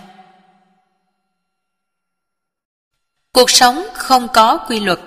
[3.35, 4.99] Cuộc sống không có quy luật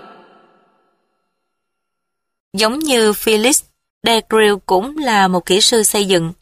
[2.53, 3.63] Giống như Phyllis,
[4.07, 6.33] Degrill cũng là một kỹ sư xây dựng.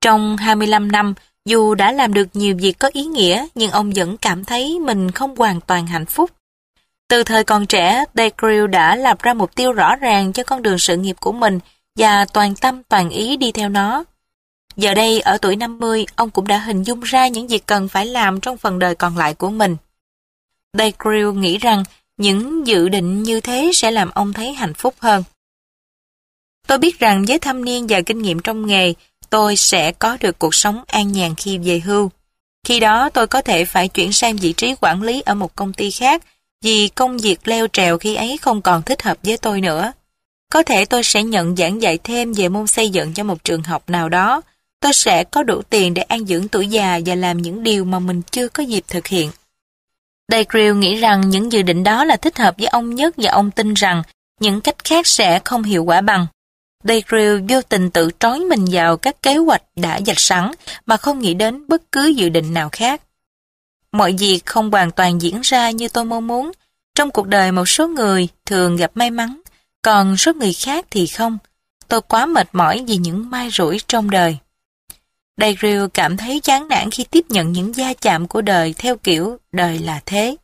[0.00, 1.14] Trong 25 năm,
[1.44, 5.10] dù đã làm được nhiều việc có ý nghĩa, nhưng ông vẫn cảm thấy mình
[5.10, 6.30] không hoàn toàn hạnh phúc.
[7.08, 10.78] Từ thời còn trẻ, Degrill đã lập ra mục tiêu rõ ràng cho con đường
[10.78, 11.58] sự nghiệp của mình
[11.98, 14.04] và toàn tâm toàn ý đi theo nó.
[14.76, 18.06] Giờ đây, ở tuổi 50, ông cũng đã hình dung ra những việc cần phải
[18.06, 19.76] làm trong phần đời còn lại của mình.
[20.78, 21.84] Degrill nghĩ rằng
[22.16, 25.24] những dự định như thế sẽ làm ông thấy hạnh phúc hơn.
[26.66, 28.92] Tôi biết rằng với thâm niên và kinh nghiệm trong nghề,
[29.30, 32.10] tôi sẽ có được cuộc sống an nhàn khi về hưu.
[32.66, 35.72] Khi đó tôi có thể phải chuyển sang vị trí quản lý ở một công
[35.72, 36.22] ty khác
[36.64, 39.92] vì công việc leo trèo khi ấy không còn thích hợp với tôi nữa.
[40.52, 43.62] Có thể tôi sẽ nhận giảng dạy thêm về môn xây dựng cho một trường
[43.62, 44.40] học nào đó.
[44.80, 47.98] Tôi sẽ có đủ tiền để an dưỡng tuổi già và làm những điều mà
[47.98, 49.30] mình chưa có dịp thực hiện.
[50.32, 53.50] Dagrill nghĩ rằng những dự định đó là thích hợp với ông nhất và ông
[53.50, 54.02] tin rằng
[54.40, 56.26] những cách khác sẽ không hiệu quả bằng.
[56.84, 60.50] Dagrill vô tình tự trói mình vào các kế hoạch đã dạch sẵn
[60.86, 63.02] mà không nghĩ đến bất cứ dự định nào khác.
[63.92, 66.52] Mọi việc không hoàn toàn diễn ra như tôi mong muốn.
[66.94, 69.40] Trong cuộc đời một số người thường gặp may mắn,
[69.82, 71.38] còn số người khác thì không.
[71.88, 74.36] Tôi quá mệt mỏi vì những mai rủi trong đời.
[75.36, 79.38] Daryl cảm thấy chán nản khi tiếp nhận những gia chạm của đời theo kiểu
[79.52, 80.36] đời là thế.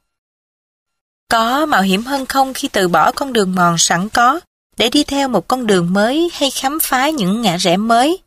[1.30, 4.40] Có mạo hiểm hơn không khi từ bỏ con đường mòn sẵn có
[4.76, 8.18] để đi theo một con đường mới hay khám phá những ngã rẽ mới.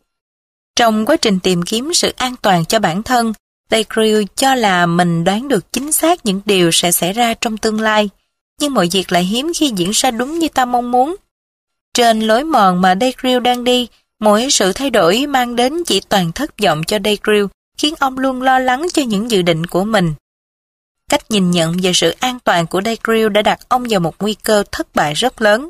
[0.75, 3.33] Trong quá trình tìm kiếm sự an toàn cho bản thân,
[3.71, 7.81] Daryl cho là mình đoán được chính xác những điều sẽ xảy ra trong tương
[7.81, 8.09] lai,
[8.59, 11.15] nhưng mọi việc lại hiếm khi diễn ra đúng như ta mong muốn.
[11.93, 13.87] Trên lối mòn mà Daryl đang đi,
[14.21, 17.45] mỗi sự thay đổi mang đến chỉ toàn thất vọng cho Dagrill,
[17.77, 20.13] khiến ông luôn lo lắng cho những dự định của mình.
[21.09, 24.33] Cách nhìn nhận về sự an toàn của Dagrill đã đặt ông vào một nguy
[24.33, 25.69] cơ thất bại rất lớn.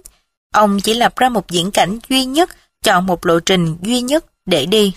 [0.54, 2.50] Ông chỉ lập ra một diễn cảnh duy nhất,
[2.84, 4.94] chọn một lộ trình duy nhất để đi.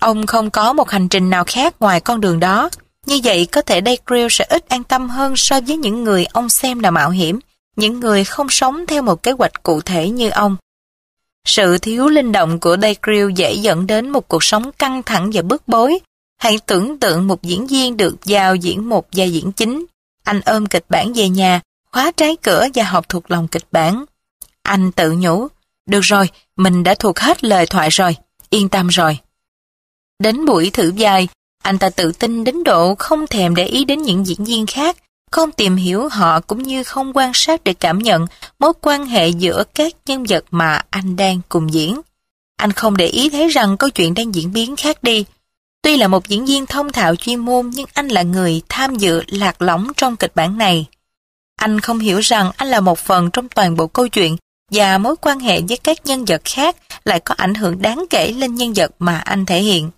[0.00, 2.70] Ông không có một hành trình nào khác ngoài con đường đó.
[3.06, 6.48] Như vậy có thể Dagrill sẽ ít an tâm hơn so với những người ông
[6.48, 7.38] xem là mạo hiểm,
[7.76, 10.56] những người không sống theo một kế hoạch cụ thể như ông.
[11.46, 15.42] Sự thiếu linh động của Dagrill dễ dẫn đến một cuộc sống căng thẳng và
[15.42, 15.98] bức bối.
[16.38, 19.86] Hãy tưởng tượng một diễn viên được giao diễn một vai diễn chính.
[20.24, 21.60] Anh ôm kịch bản về nhà,
[21.92, 24.04] khóa trái cửa và học thuộc lòng kịch bản.
[24.62, 25.48] Anh tự nhủ,
[25.86, 28.16] được rồi, mình đã thuộc hết lời thoại rồi,
[28.50, 29.18] yên tâm rồi.
[30.18, 31.28] Đến buổi thử vai,
[31.62, 34.96] anh ta tự tin đến độ không thèm để ý đến những diễn viên khác,
[35.30, 38.26] không tìm hiểu họ cũng như không quan sát để cảm nhận
[38.58, 42.00] mối quan hệ giữa các nhân vật mà anh đang cùng diễn.
[42.56, 45.24] Anh không để ý thấy rằng câu chuyện đang diễn biến khác đi.
[45.82, 49.22] Tuy là một diễn viên thông thạo chuyên môn, nhưng anh là người tham dự
[49.26, 50.86] lạc lõng trong kịch bản này.
[51.56, 54.36] Anh không hiểu rằng anh là một phần trong toàn bộ câu chuyện
[54.70, 58.32] và mối quan hệ với các nhân vật khác lại có ảnh hưởng đáng kể
[58.32, 59.90] lên nhân vật mà anh thể hiện.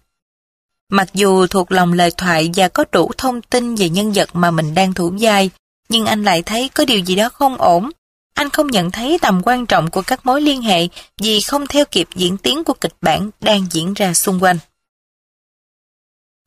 [0.93, 4.51] Mặc dù thuộc lòng lời thoại và có đủ thông tin về nhân vật mà
[4.51, 5.51] mình đang thủ vai,
[5.89, 7.91] nhưng anh lại thấy có điều gì đó không ổn.
[8.35, 10.89] Anh không nhận thấy tầm quan trọng của các mối liên hệ
[11.21, 14.59] vì không theo kịp diễn tiến của kịch bản đang diễn ra xung quanh.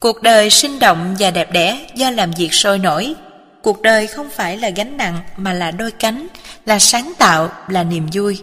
[0.01, 3.15] Cuộc đời sinh động và đẹp đẽ do làm việc sôi nổi.
[3.61, 6.27] Cuộc đời không phải là gánh nặng mà là đôi cánh,
[6.65, 8.41] là sáng tạo, là niềm vui.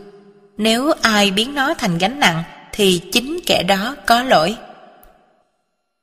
[0.57, 2.43] Nếu ai biến nó thành gánh nặng
[2.73, 4.57] thì chính kẻ đó có lỗi.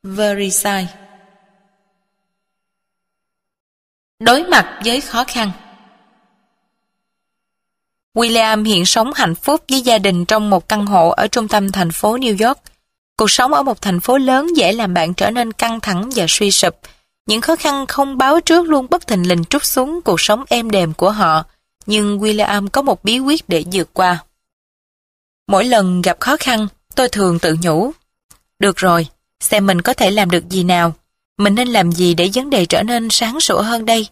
[0.05, 0.89] Versailles
[4.19, 5.51] Đối mặt với khó khăn
[8.13, 11.71] William hiện sống hạnh phúc với gia đình trong một căn hộ ở trung tâm
[11.71, 12.57] thành phố New York.
[13.17, 16.25] Cuộc sống ở một thành phố lớn dễ làm bạn trở nên căng thẳng và
[16.29, 16.75] suy sụp.
[17.25, 20.71] Những khó khăn không báo trước luôn bất thình lình trút xuống cuộc sống êm
[20.71, 21.43] đềm của họ.
[21.85, 24.23] nhưng William có một bí quyết để vượt qua.
[25.47, 27.91] Mỗi lần gặp khó khăn, tôi thường tự nhủ.
[28.59, 29.07] Được rồi,
[29.39, 30.93] xem mình có thể làm được gì nào.
[31.37, 34.07] Mình nên làm gì để vấn đề trở nên sáng sủa hơn đây?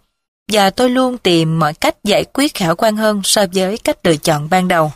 [0.52, 4.16] Và tôi luôn tìm mọi cách giải quyết khả quan hơn so với cách lựa
[4.16, 4.91] chọn ban đầu.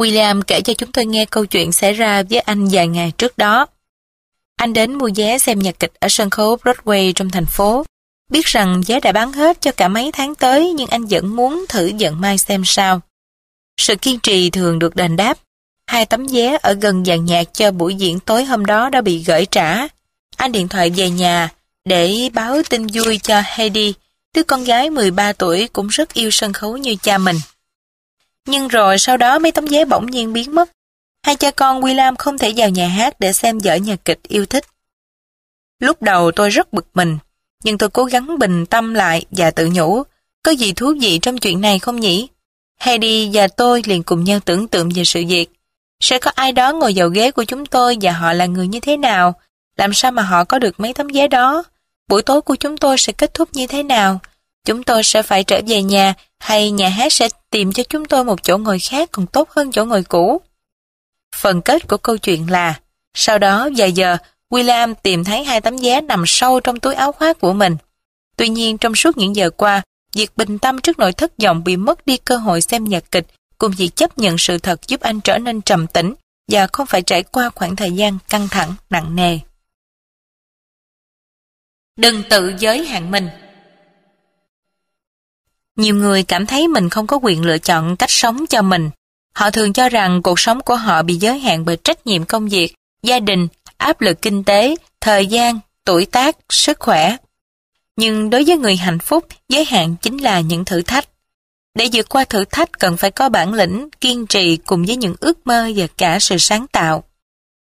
[0.00, 3.38] William kể cho chúng tôi nghe câu chuyện xảy ra với anh vài ngày trước
[3.38, 3.66] đó.
[4.56, 7.84] Anh đến mua vé xem nhạc kịch ở sân khấu Broadway trong thành phố.
[8.30, 11.64] Biết rằng vé đã bán hết cho cả mấy tháng tới, nhưng anh vẫn muốn
[11.68, 13.00] thử vận may xem sao.
[13.80, 15.38] Sự kiên trì thường được đền đáp.
[15.86, 19.24] Hai tấm vé ở gần dàn nhạc cho buổi diễn tối hôm đó đã bị
[19.26, 19.88] gửi trả.
[20.36, 21.50] Anh điện thoại về nhà
[21.84, 23.94] để báo tin vui cho Heidi,
[24.34, 27.36] đứa con gái 13 tuổi cũng rất yêu sân khấu như cha mình.
[28.46, 30.70] Nhưng rồi sau đó mấy tấm vé bỗng nhiên biến mất.
[31.22, 34.46] Hai cha con William không thể vào nhà hát để xem vở nhạc kịch yêu
[34.46, 34.64] thích.
[35.80, 37.18] Lúc đầu tôi rất bực mình,
[37.64, 40.02] nhưng tôi cố gắng bình tâm lại và tự nhủ,
[40.42, 42.28] có gì thú vị trong chuyện này không nhỉ?
[42.80, 45.55] Heidi và tôi liền cùng nhau tưởng tượng về sự việc.
[46.00, 48.80] Sẽ có ai đó ngồi vào ghế của chúng tôi và họ là người như
[48.80, 49.34] thế nào?
[49.76, 51.64] Làm sao mà họ có được mấy tấm vé đó?
[52.08, 54.20] Buổi tối của chúng tôi sẽ kết thúc như thế nào?
[54.64, 58.24] Chúng tôi sẽ phải trở về nhà hay nhà hát sẽ tìm cho chúng tôi
[58.24, 60.40] một chỗ ngồi khác còn tốt hơn chỗ ngồi cũ?
[61.36, 62.74] Phần kết của câu chuyện là
[63.14, 64.16] sau đó vài giờ
[64.50, 67.76] William tìm thấy hai tấm vé nằm sâu trong túi áo khoác của mình.
[68.36, 69.82] Tuy nhiên trong suốt những giờ qua,
[70.12, 73.26] việc bình tâm trước nỗi thất vọng bị mất đi cơ hội xem nhạc kịch
[73.58, 76.14] cùng việc chấp nhận sự thật giúp anh trở nên trầm tĩnh
[76.48, 79.38] và không phải trải qua khoảng thời gian căng thẳng, nặng nề.
[81.96, 83.28] Đừng tự giới hạn mình
[85.76, 88.90] Nhiều người cảm thấy mình không có quyền lựa chọn cách sống cho mình.
[89.32, 92.48] Họ thường cho rằng cuộc sống của họ bị giới hạn bởi trách nhiệm công
[92.48, 97.16] việc, gia đình, áp lực kinh tế, thời gian, tuổi tác, sức khỏe.
[97.96, 101.08] Nhưng đối với người hạnh phúc, giới hạn chính là những thử thách.
[101.76, 105.14] Để vượt qua thử thách cần phải có bản lĩnh, kiên trì cùng với những
[105.20, 107.04] ước mơ và cả sự sáng tạo.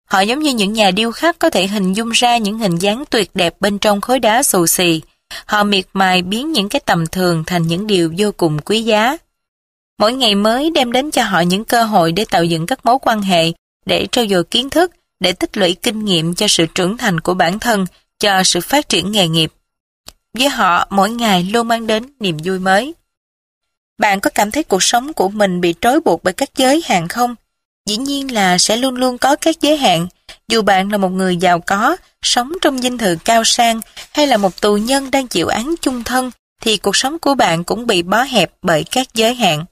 [0.09, 3.03] Họ giống như những nhà điêu khắc có thể hình dung ra những hình dáng
[3.09, 5.01] tuyệt đẹp bên trong khối đá xù xì.
[5.45, 9.17] Họ miệt mài biến những cái tầm thường thành những điều vô cùng quý giá.
[9.99, 12.97] Mỗi ngày mới đem đến cho họ những cơ hội để tạo dựng các mối
[13.01, 13.51] quan hệ,
[13.85, 17.33] để trau dồi kiến thức, để tích lũy kinh nghiệm cho sự trưởng thành của
[17.33, 17.85] bản thân,
[18.19, 19.53] cho sự phát triển nghề nghiệp.
[20.33, 22.93] Với họ, mỗi ngày luôn mang đến niềm vui mới.
[23.97, 27.07] Bạn có cảm thấy cuộc sống của mình bị trói buộc bởi các giới hạn
[27.07, 27.35] không?
[27.85, 30.07] Dĩ nhiên là sẽ luôn luôn có các giới hạn.
[30.47, 34.37] Dù bạn là một người giàu có, sống trong dinh thự cao sang hay là
[34.37, 38.03] một tù nhân đang chịu án chung thân, thì cuộc sống của bạn cũng bị
[38.03, 39.65] bó hẹp bởi các giới hạn.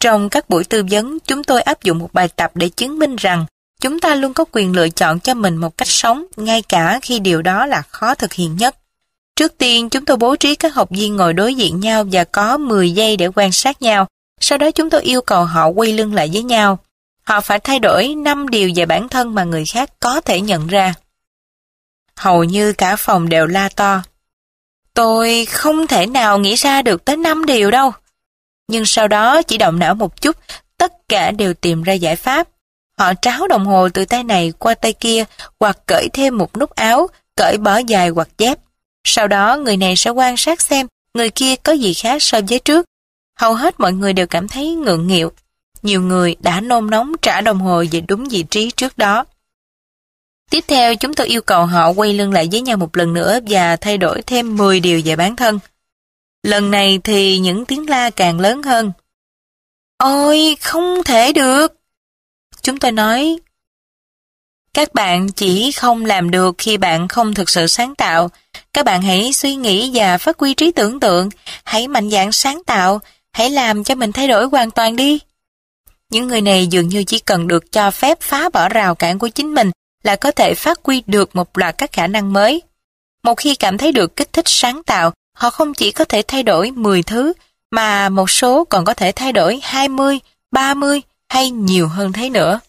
[0.00, 3.16] Trong các buổi tư vấn, chúng tôi áp dụng một bài tập để chứng minh
[3.16, 3.46] rằng
[3.80, 7.18] chúng ta luôn có quyền lựa chọn cho mình một cách sống, ngay cả khi
[7.18, 8.76] điều đó là khó thực hiện nhất.
[9.36, 12.58] Trước tiên, chúng tôi bố trí các học viên ngồi đối diện nhau và có
[12.58, 14.06] 10 giây để quan sát nhau.
[14.40, 16.78] Sau đó chúng tôi yêu cầu họ quay lưng lại với nhau.
[17.22, 20.66] Họ phải thay đổi 5 điều về bản thân mà người khác có thể nhận
[20.66, 20.94] ra.
[22.16, 24.02] Hầu như cả phòng đều la to.
[24.94, 27.92] Tôi không thể nào nghĩ ra được tới 5 điều đâu.
[28.68, 30.36] Nhưng sau đó chỉ động não một chút,
[30.78, 32.48] tất cả đều tìm ra giải pháp.
[32.98, 35.24] Họ tráo đồng hồ từ tay này qua tay kia
[35.60, 37.06] hoặc cởi thêm một nút áo,
[37.36, 38.58] cởi bỏ dài hoặc dép.
[39.04, 42.58] Sau đó người này sẽ quan sát xem người kia có gì khác so với
[42.58, 42.86] trước.
[43.40, 45.32] Hầu hết mọi người đều cảm thấy ngượng nghịu.
[45.82, 49.24] Nhiều người đã nôn nóng trả đồng hồ về đúng vị trí trước đó.
[50.50, 53.38] Tiếp theo chúng tôi yêu cầu họ quay lưng lại với nhau một lần nữa
[53.48, 55.58] và thay đổi thêm 10 điều về bản thân.
[56.42, 58.92] Lần này thì những tiếng la càng lớn hơn.
[59.96, 61.80] Ôi, không thể được!
[62.62, 63.38] Chúng tôi nói,
[64.74, 68.30] các bạn chỉ không làm được khi bạn không thực sự sáng tạo.
[68.74, 71.28] Các bạn hãy suy nghĩ và phát huy trí tưởng tượng,
[71.64, 73.00] hãy mạnh dạn sáng tạo,
[73.32, 75.18] hãy làm cho mình thay đổi hoàn toàn đi.
[76.10, 79.28] Những người này dường như chỉ cần được cho phép phá bỏ rào cản của
[79.28, 79.70] chính mình
[80.02, 82.62] là có thể phát huy được một loạt các khả năng mới.
[83.24, 86.42] Một khi cảm thấy được kích thích sáng tạo, họ không chỉ có thể thay
[86.42, 87.32] đổi 10 thứ,
[87.70, 90.18] mà một số còn có thể thay đổi 20,
[90.50, 92.60] 30 hay nhiều hơn thế nữa.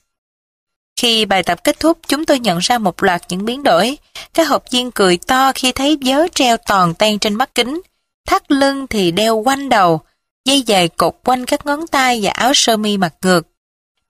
[0.99, 3.97] Khi bài tập kết thúc, chúng tôi nhận ra một loạt những biến đổi.
[4.33, 7.81] Các học viên cười to khi thấy vớ treo toàn tan trên mắt kính.
[8.27, 10.01] Thắt lưng thì đeo quanh đầu,
[10.45, 13.47] dây dài cột quanh các ngón tay và áo sơ mi mặt ngược.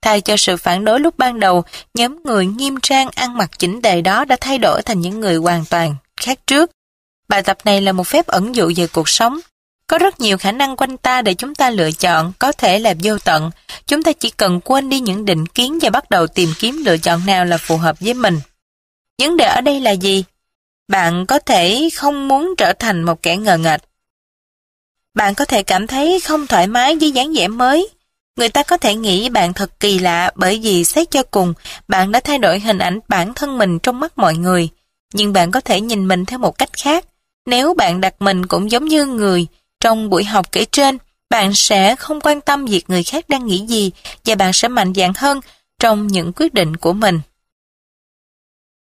[0.02, 1.64] Thay cho sự phản đối lúc ban đầu,
[1.94, 5.36] nhóm người nghiêm trang ăn mặc chỉnh tề đó đã thay đổi thành những người
[5.36, 6.70] hoàn toàn khác trước.
[7.28, 9.40] Bài tập này là một phép ẩn dụ về cuộc sống.
[9.86, 12.94] Có rất nhiều khả năng quanh ta để chúng ta lựa chọn, có thể là
[13.02, 13.50] vô tận.
[13.86, 16.96] Chúng ta chỉ cần quên đi những định kiến và bắt đầu tìm kiếm lựa
[16.98, 18.40] chọn nào là phù hợp với mình.
[19.18, 20.24] Vấn đề ở đây là gì?
[20.88, 23.80] Bạn có thể không muốn trở thành một kẻ ngờ nghệch.
[25.14, 27.88] Bạn có thể cảm thấy không thoải mái với dáng vẻ mới.
[28.36, 31.54] Người ta có thể nghĩ bạn thật kỳ lạ bởi vì xét cho cùng,
[31.88, 34.68] bạn đã thay đổi hình ảnh bản thân mình trong mắt mọi người.
[35.14, 37.04] Nhưng bạn có thể nhìn mình theo một cách khác.
[37.46, 39.46] Nếu bạn đặt mình cũng giống như người
[39.86, 40.98] trong buổi học kể trên,
[41.30, 43.90] bạn sẽ không quan tâm việc người khác đang nghĩ gì
[44.24, 45.40] và bạn sẽ mạnh dạn hơn
[45.80, 47.20] trong những quyết định của mình.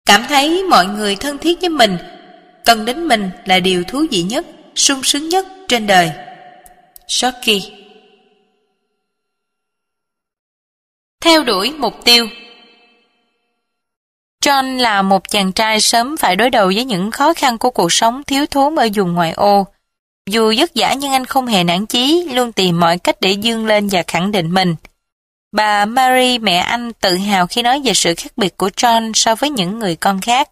[0.06, 1.96] Cảm thấy mọi người thân thiết với mình,
[2.64, 6.10] cần đến mình là điều thú vị nhất, sung sướng nhất trên đời.
[7.08, 7.60] Shoki
[11.20, 12.28] Theo đuổi mục tiêu
[14.44, 17.92] John là một chàng trai sớm phải đối đầu với những khó khăn của cuộc
[17.92, 19.71] sống thiếu thốn ở vùng ngoại ô.
[20.30, 23.66] Dù vất vả nhưng anh không hề nản chí, luôn tìm mọi cách để dương
[23.66, 24.76] lên và khẳng định mình.
[25.52, 29.34] Bà Mary mẹ anh tự hào khi nói về sự khác biệt của John so
[29.34, 30.50] với những người con khác.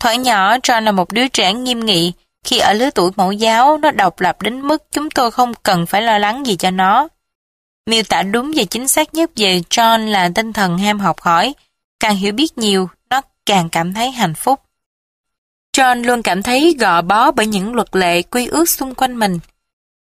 [0.00, 2.12] Thoại nhỏ John là một đứa trẻ nghiêm nghị,
[2.44, 5.86] khi ở lứa tuổi mẫu giáo nó độc lập đến mức chúng tôi không cần
[5.86, 7.08] phải lo lắng gì cho nó.
[7.86, 11.54] Miêu tả đúng và chính xác nhất về John là tinh thần ham học hỏi,
[12.00, 14.60] càng hiểu biết nhiều, nó càng cảm thấy hạnh phúc.
[15.76, 19.38] John luôn cảm thấy gò bó bởi những luật lệ quy ước xung quanh mình.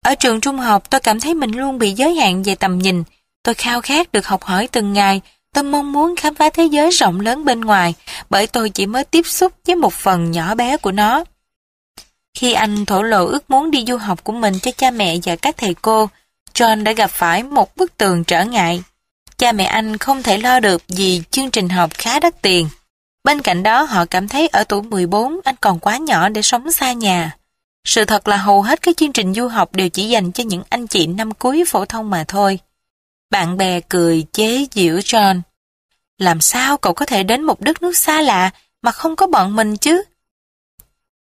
[0.05, 3.03] Ở trường trung học tôi cảm thấy mình luôn bị giới hạn về tầm nhìn,
[3.43, 5.21] Tôi khao khát được học hỏi từng ngày,
[5.53, 7.93] tôi mong muốn khám phá thế giới rộng lớn bên ngoài,
[8.29, 11.23] bởi tôi chỉ mới tiếp xúc với một phần nhỏ bé của nó.
[12.33, 15.35] Khi anh thổ lộ ước muốn đi du học của mình cho cha mẹ và
[15.35, 16.09] các thầy cô,
[16.53, 18.83] John đã gặp phải một bức tường trở ngại.
[19.37, 22.69] Cha mẹ anh không thể lo được vì chương trình học khá đắt tiền.
[23.25, 26.71] Bên cạnh đó họ cảm thấy ở tuổi 14 anh còn quá nhỏ để sống
[26.71, 27.37] xa nhà.
[27.87, 30.63] Sự thật là hầu hết các chương trình du học đều chỉ dành cho những
[30.69, 32.59] anh chị năm cuối phổ thông mà thôi.
[33.31, 35.41] Bạn bè cười chế giễu John.
[36.17, 39.55] Làm sao cậu có thể đến một đất nước xa lạ mà không có bọn
[39.55, 40.03] mình chứ?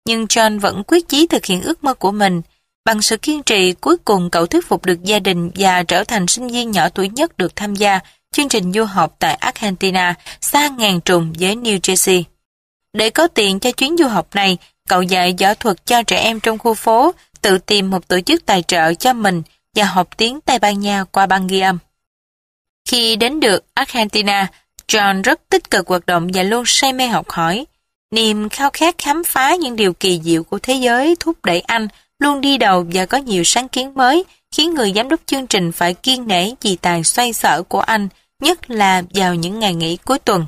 [0.06, 2.42] Nhưng John vẫn quyết chí thực hiện ước mơ của mình.
[2.84, 6.26] Bằng sự kiên trì, cuối cùng cậu thuyết phục được gia đình và trở thành
[6.26, 8.00] sinh viên nhỏ tuổi nhất được tham gia
[8.32, 12.22] chương trình du học tại Argentina, xa ngàn trùng với New Jersey.
[12.92, 16.40] Để có tiền cho chuyến du học này, cậu dạy võ thuật cho trẻ em
[16.40, 19.42] trong khu phố, tự tìm một tổ chức tài trợ cho mình
[19.74, 21.78] và học tiếng Tây Ban Nha qua băng ghi âm.
[22.88, 24.46] Khi đến được Argentina,
[24.88, 27.66] John rất tích cực hoạt động và luôn say mê học hỏi.
[28.10, 31.88] Niềm khao khát khám phá những điều kỳ diệu của thế giới thúc đẩy anh
[32.18, 35.72] luôn đi đầu và có nhiều sáng kiến mới, khiến người giám đốc chương trình
[35.72, 38.08] phải kiên nể vì tài xoay sở của anh,
[38.42, 40.46] nhất là vào những ngày nghỉ cuối tuần.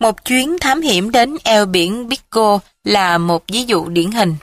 [0.00, 4.36] Một chuyến thám hiểm đến eo biển Bigo là một ví dụ điển hình.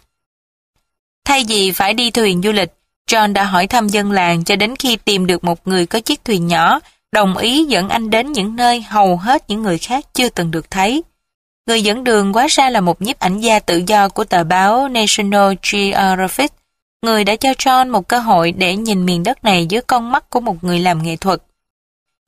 [1.26, 2.74] Thay vì phải đi thuyền du lịch,
[3.10, 6.26] John đã hỏi thăm dân làng cho đến khi tìm được một người có chiếc
[6.26, 6.80] thuyền nhỏ,
[7.12, 10.72] đồng ý dẫn anh đến những nơi hầu hết những người khác chưa từng được
[10.72, 11.04] thấy.
[11.68, 14.88] Người dẫn đường quá ra là một nhiếp ảnh gia tự do của tờ báo
[14.88, 16.52] National Geographic,
[17.02, 20.30] người đã cho John một cơ hội để nhìn miền đất này dưới con mắt
[20.30, 21.42] của một người làm nghệ thuật.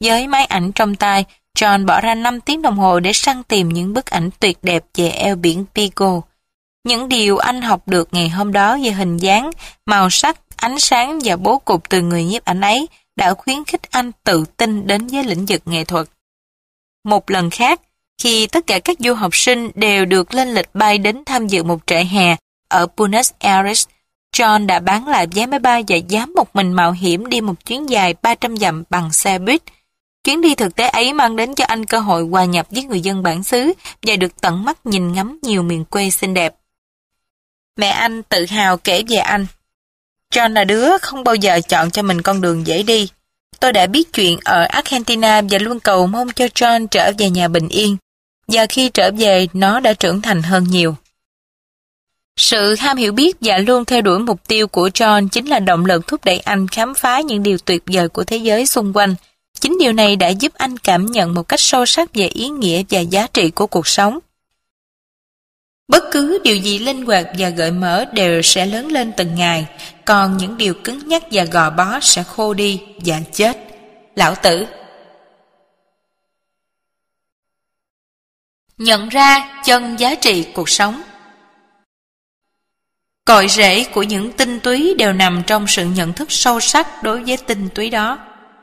[0.03, 1.25] Với máy ảnh trong tay,
[1.57, 4.84] John bỏ ra 5 tiếng đồng hồ để săn tìm những bức ảnh tuyệt đẹp
[4.95, 6.21] về eo biển Pico.
[6.84, 9.51] Những điều anh học được ngày hôm đó về hình dáng,
[9.85, 13.91] màu sắc, ánh sáng và bố cục từ người nhiếp ảnh ấy đã khuyến khích
[13.91, 16.07] anh tự tin đến với lĩnh vực nghệ thuật.
[17.03, 17.81] Một lần khác,
[18.21, 21.63] khi tất cả các du học sinh đều được lên lịch bay đến tham dự
[21.63, 22.35] một trại hè
[22.67, 23.88] ở Buenos Aires,
[24.35, 27.65] John đã bán lại vé máy bay và dám một mình mạo hiểm đi một
[27.65, 29.61] chuyến dài 300 dặm bằng xe buýt.
[30.23, 33.01] Chuyến đi thực tế ấy mang đến cho anh cơ hội hòa nhập với người
[33.01, 36.55] dân bản xứ và được tận mắt nhìn ngắm nhiều miền quê xinh đẹp.
[37.77, 39.45] Mẹ anh tự hào kể về anh.
[40.33, 43.09] John là đứa không bao giờ chọn cho mình con đường dễ đi.
[43.59, 47.47] Tôi đã biết chuyện ở Argentina và luôn cầu mong cho John trở về nhà
[47.47, 47.97] bình yên.
[48.47, 50.95] Và khi trở về, nó đã trưởng thành hơn nhiều.
[52.37, 55.85] Sự ham hiểu biết và luôn theo đuổi mục tiêu của John chính là động
[55.85, 59.15] lực thúc đẩy anh khám phá những điều tuyệt vời của thế giới xung quanh.
[59.64, 62.84] Chính điều này đã giúp anh cảm nhận một cách sâu sắc về ý nghĩa
[62.90, 64.19] và giá trị của cuộc sống.
[65.88, 69.68] Bất cứ điều gì linh hoạt và gợi mở đều sẽ lớn lên từng ngày,
[70.06, 73.57] còn những điều cứng nhắc và gò bó sẽ khô đi và chết.
[74.15, 74.65] Lão tử
[78.77, 81.02] Nhận ra chân giá trị cuộc sống
[83.26, 87.23] Cội rễ của những tinh túy đều nằm trong sự nhận thức sâu sắc đối
[87.23, 88.19] với tinh túy đó.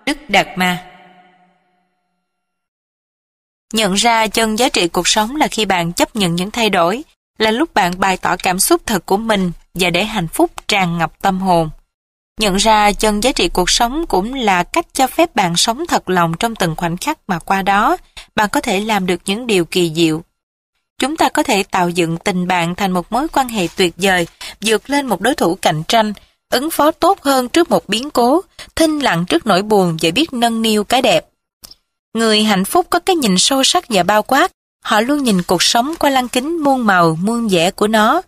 [0.07, 0.90] Đức Đạt Ma
[3.73, 7.05] Nhận ra chân giá trị cuộc sống là khi bạn chấp nhận những thay đổi,
[7.39, 10.99] là lúc bạn bày tỏ cảm xúc thật của mình và để hạnh phúc tràn
[10.99, 11.71] ngập tâm hồn.
[12.41, 16.11] Nhận ra chân giá trị cuộc sống cũng là cách cho phép bạn sống thật
[16.11, 17.97] lòng trong từng khoảnh khắc mà qua đó,
[18.35, 20.23] bạn có thể làm được những điều kỳ diệu.
[20.99, 24.27] Chúng ta có thể tạo dựng tình bạn thành một mối quan hệ tuyệt vời,
[24.61, 26.13] vượt lên một đối thủ cạnh tranh,
[26.51, 28.41] ứng phó tốt hơn trước một biến cố,
[28.77, 31.30] thinh lặng trước nỗi buồn và biết nâng niu cái đẹp.
[32.15, 34.53] Người hạnh phúc có cái nhìn sâu sắc và bao quát,
[34.85, 38.23] họ luôn nhìn cuộc sống qua lăng kính muôn màu, muôn vẻ của nó.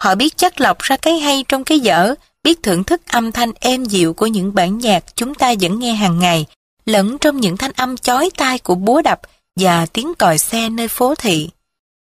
[0.00, 3.52] Họ biết chắc lọc ra cái hay trong cái dở, biết thưởng thức âm thanh
[3.60, 6.46] êm dịu của những bản nhạc chúng ta vẫn nghe hàng ngày,
[6.84, 9.20] lẫn trong những thanh âm chói tai của búa đập
[9.56, 11.50] và tiếng còi xe nơi phố thị.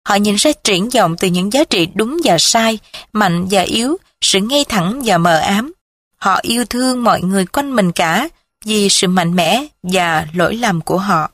[0.07, 2.79] Họ nhìn ra triển vọng từ những giá trị đúng và sai,
[3.13, 5.73] mạnh và yếu, sự ngay thẳng và mờ ám.
[6.17, 8.29] Họ yêu thương mọi người quanh mình cả
[8.65, 11.31] vì sự mạnh mẽ và lỗi lầm của họ.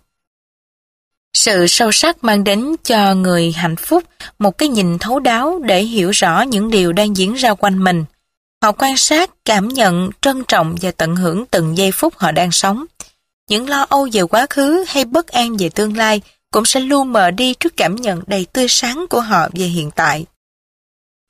[1.34, 4.04] Sự sâu sắc mang đến cho người hạnh phúc
[4.40, 8.06] một cái nhìn thấu đáo để hiểu rõ những điều đang diễn ra quanh mình.
[8.64, 12.52] Họ quan sát, cảm nhận, trân trọng và tận hưởng từng giây phút họ đang
[12.52, 12.86] sống.
[13.50, 16.22] Những lo âu về quá khứ hay bất an về tương lai
[16.52, 19.92] cũng sẽ luôn mờ đi trước cảm nhận đầy tươi sáng của họ về hiện
[19.92, 20.26] tại.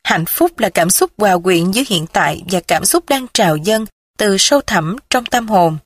[0.04, 3.58] Hạnh phúc là cảm xúc hòa quyện giữa hiện tại và cảm xúc đang trào
[3.58, 3.86] dâng
[4.18, 5.78] từ sâu thẳm trong tâm hồn.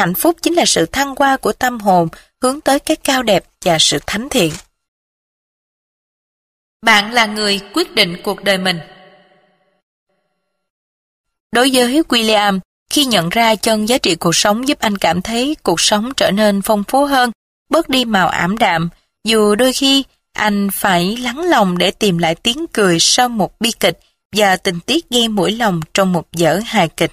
[0.00, 2.08] Hạnh phúc chính là sự thăng hoa của tâm hồn
[2.42, 4.52] hướng tới cái cao đẹp và sự thánh thiện.
[6.82, 8.78] Bạn là người quyết định cuộc đời mình.
[11.52, 12.60] Đối với William,
[12.90, 16.30] khi nhận ra chân giá trị cuộc sống giúp anh cảm thấy cuộc sống trở
[16.30, 17.30] nên phong phú hơn,
[17.70, 18.88] bớt đi màu ảm đạm,
[19.24, 23.72] dù đôi khi anh phải lắng lòng để tìm lại tiếng cười sau một bi
[23.80, 23.98] kịch
[24.36, 27.12] và tình tiết gây mũi lòng trong một dở hài kịch.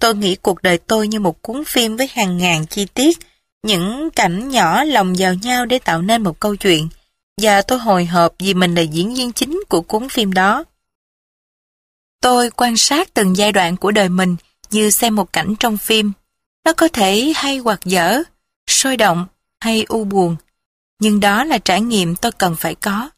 [0.00, 3.18] Tôi nghĩ cuộc đời tôi như một cuốn phim với hàng ngàn chi tiết,
[3.62, 6.88] những cảnh nhỏ lồng vào nhau để tạo nên một câu chuyện,
[7.42, 10.64] và tôi hồi hộp vì mình là diễn viên chính của cuốn phim đó.
[12.22, 14.36] Tôi quan sát từng giai đoạn của đời mình
[14.70, 16.12] như xem một cảnh trong phim.
[16.64, 18.22] Nó có thể hay hoặc dở,
[18.66, 19.26] sôi động
[19.60, 20.36] hay u buồn,
[21.00, 23.10] nhưng đó là trải nghiệm tôi cần phải có.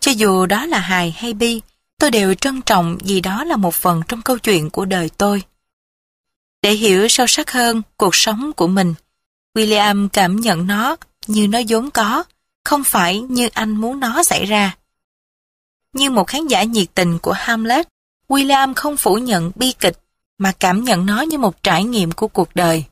[0.00, 1.60] Cho dù đó là hài hay bi,
[1.98, 5.42] tôi đều trân trọng vì đó là một phần trong câu chuyện của đời tôi.
[6.66, 8.94] Để hiểu sâu sắc hơn cuộc sống của mình,
[9.54, 12.24] William cảm nhận nó như nó vốn có,
[12.64, 14.76] không phải như anh muốn nó xảy ra.
[15.92, 17.88] Như một khán giả nhiệt tình của Hamlet,
[18.28, 19.98] William không phủ nhận bi kịch
[20.38, 22.84] mà cảm nhận nó như một trải nghiệm của cuộc đời.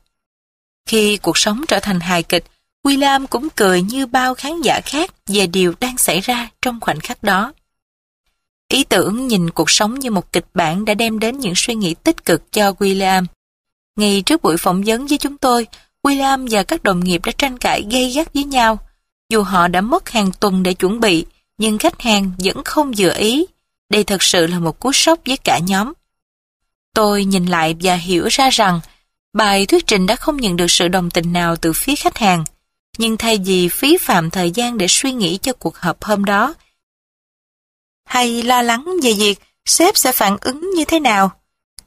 [0.85, 2.45] Khi cuộc sống trở thành hài kịch,
[2.83, 6.99] William cũng cười như bao khán giả khác về điều đang xảy ra trong khoảnh
[6.99, 7.53] khắc đó.
[8.67, 11.95] Ý tưởng nhìn cuộc sống như một kịch bản đã đem đến những suy nghĩ
[12.03, 13.25] tích cực cho William.
[13.95, 15.67] Ngay trước buổi phỏng vấn với chúng tôi,
[16.03, 18.79] William và các đồng nghiệp đã tranh cãi gay gắt với nhau.
[19.29, 21.25] Dù họ đã mất hàng tuần để chuẩn bị,
[21.57, 23.45] nhưng khách hàng vẫn không vừa ý.
[23.89, 25.93] Đây thật sự là một cú sốc với cả nhóm.
[26.93, 28.79] Tôi nhìn lại và hiểu ra rằng
[29.33, 32.43] bài thuyết trình đã không nhận được sự đồng tình nào từ phía khách hàng.
[32.97, 36.53] Nhưng thay vì phí phạm thời gian để suy nghĩ cho cuộc họp hôm đó,
[38.05, 41.31] hay lo lắng về việc sếp sẽ phản ứng như thế nào,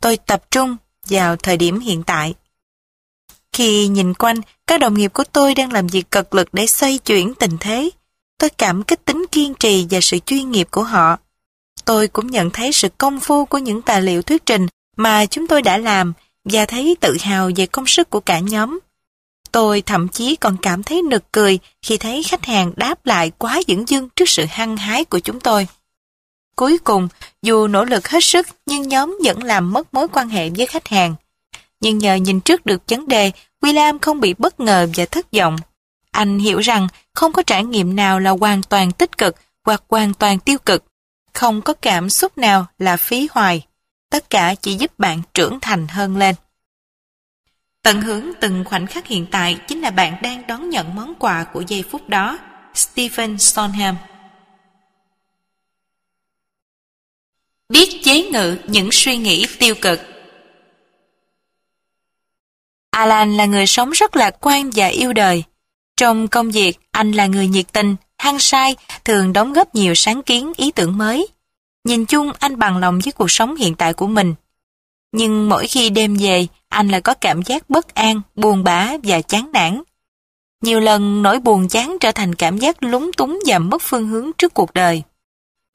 [0.00, 0.76] tôi tập trung
[1.08, 2.34] vào thời điểm hiện tại.
[3.52, 6.98] Khi nhìn quanh, các đồng nghiệp của tôi đang làm việc cật lực để xoay
[6.98, 7.90] chuyển tình thế.
[8.38, 11.16] Tôi cảm kích tính kiên trì và sự chuyên nghiệp của họ.
[11.84, 14.66] Tôi cũng nhận thấy sự công phu của những tài liệu thuyết trình
[14.96, 16.12] mà chúng tôi đã làm
[16.44, 18.78] và thấy tự hào về công sức của cả nhóm.
[19.52, 23.60] Tôi thậm chí còn cảm thấy nực cười khi thấy khách hàng đáp lại quá
[23.68, 25.66] dững dưng trước sự hăng hái của chúng tôi.
[26.58, 27.08] Cuối cùng,
[27.42, 30.88] dù nỗ lực hết sức nhưng nhóm vẫn làm mất mối quan hệ với khách
[30.88, 31.14] hàng.
[31.80, 35.56] Nhưng nhờ nhìn trước được vấn đề, William không bị bất ngờ và thất vọng.
[36.10, 40.14] Anh hiểu rằng không có trải nghiệm nào là hoàn toàn tích cực hoặc hoàn
[40.14, 40.84] toàn tiêu cực.
[41.34, 43.66] Không có cảm xúc nào là phí hoài.
[44.10, 46.34] Tất cả chỉ giúp bạn trưởng thành hơn lên.
[47.82, 51.44] Tận hưởng từng khoảnh khắc hiện tại chính là bạn đang đón nhận món quà
[51.44, 52.38] của giây phút đó.
[52.74, 53.94] Stephen Sondheim
[57.68, 60.00] Biết chế ngự những suy nghĩ tiêu cực
[62.98, 65.44] Alan là người sống rất lạc quan và yêu đời.
[65.96, 70.22] Trong công việc, anh là người nhiệt tình, hăng say, thường đóng góp nhiều sáng
[70.22, 71.26] kiến, ý tưởng mới.
[71.84, 74.34] Nhìn chung, anh bằng lòng với cuộc sống hiện tại của mình.
[75.12, 79.20] Nhưng mỗi khi đêm về, anh lại có cảm giác bất an, buồn bã và
[79.20, 79.82] chán nản.
[80.62, 84.30] Nhiều lần nỗi buồn chán trở thành cảm giác lúng túng và mất phương hướng
[84.38, 85.02] trước cuộc đời.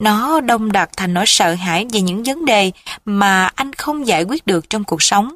[0.03, 2.71] Nó đông đặc thành nỗi sợ hãi về những vấn đề
[3.05, 5.35] mà anh không giải quyết được trong cuộc sống.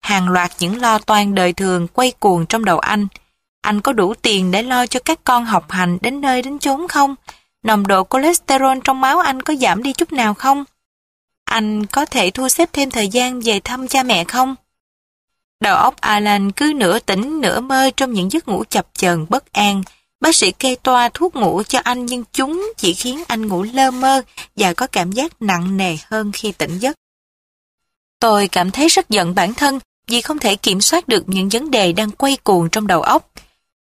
[0.00, 3.06] Hàng loạt những lo toan đời thường quay cuồng trong đầu anh.
[3.60, 6.88] Anh có đủ tiền để lo cho các con học hành đến nơi đến chốn
[6.88, 7.14] không?
[7.62, 10.64] Nồng độ cholesterol trong máu anh có giảm đi chút nào không?
[11.44, 14.54] Anh có thể thu xếp thêm thời gian về thăm cha mẹ không?
[15.60, 19.52] Đầu óc Alan cứ nửa tỉnh nửa mơ trong những giấc ngủ chập chờn, bất
[19.52, 19.82] an.
[20.20, 23.90] Bác sĩ kê toa thuốc ngủ cho anh nhưng chúng chỉ khiến anh ngủ lơ
[23.90, 24.22] mơ
[24.56, 26.96] và có cảm giác nặng nề hơn khi tỉnh giấc.
[28.20, 31.70] Tôi cảm thấy rất giận bản thân vì không thể kiểm soát được những vấn
[31.70, 33.30] đề đang quay cuồng trong đầu óc.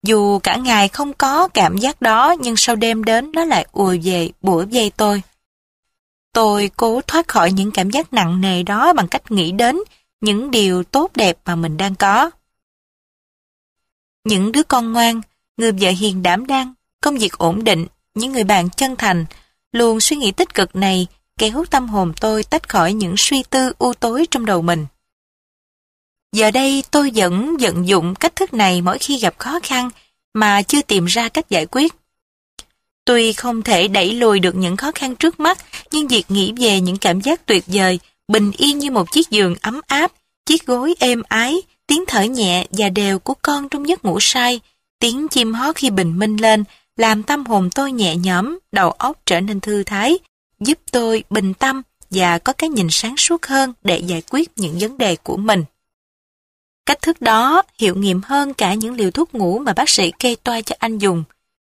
[0.03, 3.95] Dù cả ngày không có cảm giác đó nhưng sau đêm đến nó lại ùa
[4.03, 5.23] về bủa dây tôi.
[6.33, 9.79] Tôi cố thoát khỏi những cảm giác nặng nề đó bằng cách nghĩ đến
[10.21, 12.31] những điều tốt đẹp mà mình đang có.
[14.25, 15.21] Những đứa con ngoan,
[15.59, 19.25] người vợ hiền đảm đang, công việc ổn định, những người bạn chân thành,
[19.73, 21.07] luôn suy nghĩ tích cực này
[21.39, 24.87] kéo tâm hồn tôi tách khỏi những suy tư u tối trong đầu mình.
[26.33, 29.91] Giờ đây tôi vẫn vận dụng cách thức này mỗi khi gặp khó khăn
[30.35, 31.93] mà chưa tìm ra cách giải quyết.
[33.05, 35.59] Tuy không thể đẩy lùi được những khó khăn trước mắt,
[35.93, 39.55] nhưng việc nghĩ về những cảm giác tuyệt vời, bình yên như một chiếc giường
[39.61, 40.13] ấm áp,
[40.47, 41.57] chiếc gối êm ái,
[41.87, 44.61] tiếng thở nhẹ và đều của con trong giấc ngủ say,
[44.99, 46.65] tiếng chim hót khi bình minh lên,
[46.97, 50.19] làm tâm hồn tôi nhẹ nhõm, đầu óc trở nên thư thái,
[50.61, 54.79] giúp tôi bình tâm và có cái nhìn sáng suốt hơn để giải quyết những
[54.81, 55.65] vấn đề của mình.
[56.87, 60.37] Cách thức đó hiệu nghiệm hơn cả những liều thuốc ngủ mà bác sĩ kê
[60.45, 61.25] toa cho anh dùng.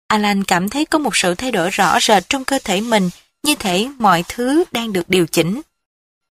[0.08, 3.10] Alan cảm thấy có một sự thay đổi rõ rệt trong cơ thể mình,
[3.44, 5.62] như thể mọi thứ đang được điều chỉnh.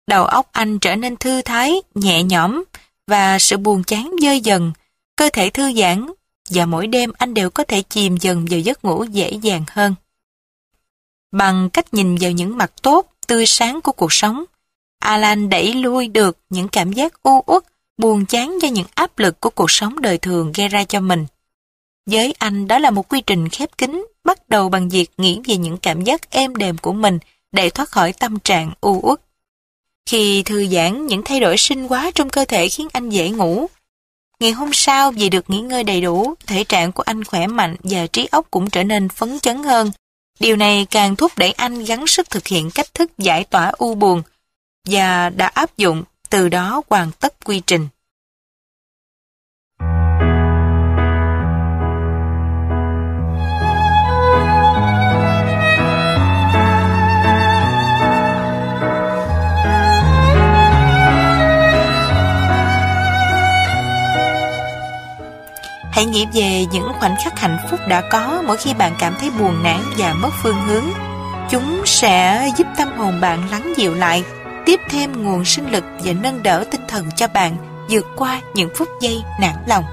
[0.08, 2.64] Đầu óc anh trở nên thư thái, nhẹ nhõm
[3.08, 4.72] và sự buồn chán dơi dần,
[5.16, 6.08] cơ thể thư giãn
[6.50, 9.96] và mỗi đêm anh đều có thể chìm dần vào giấc ngủ dễ dàng hơn.
[11.32, 14.44] Bằng cách nhìn vào những mặt tốt, tươi sáng của cuộc sống,
[15.00, 17.64] Alan đẩy lui được những cảm giác u uất,
[17.98, 21.26] buồn chán do những áp lực của cuộc sống đời thường gây ra cho mình.
[22.06, 25.58] Với anh đó là một quy trình khép kín, bắt đầu bằng việc nghĩ về
[25.58, 27.20] những cảm giác êm đềm của mình
[27.52, 29.22] để thoát khỏi tâm trạng u uất.
[30.06, 33.68] Khi thư giãn, những thay đổi sinh hóa trong cơ thể khiến anh dễ ngủ.
[34.40, 37.76] Ngày hôm sau, vì được nghỉ ngơi đầy đủ, thể trạng của anh khỏe mạnh
[37.84, 39.92] và trí óc cũng trở nên phấn chấn hơn.
[40.40, 43.96] Điều này càng thúc đẩy anh gắng sức thực hiện cách thức giải tỏa u
[43.96, 44.22] buồn
[44.88, 47.88] và đã áp dụng, từ đó hoàn tất quy trình.
[65.96, 69.30] Hãy nghĩ về những khoảnh khắc hạnh phúc đã có mỗi khi bạn cảm thấy
[69.40, 70.84] buồn nản và mất phương hướng.
[71.50, 74.24] Chúng sẽ giúp tâm hồn bạn lắng dịu lại,
[74.66, 77.58] tiếp thêm nguồn sinh lực và nâng đỡ tinh thần cho bạn
[77.90, 79.84] vượt qua những phút giây nản lòng.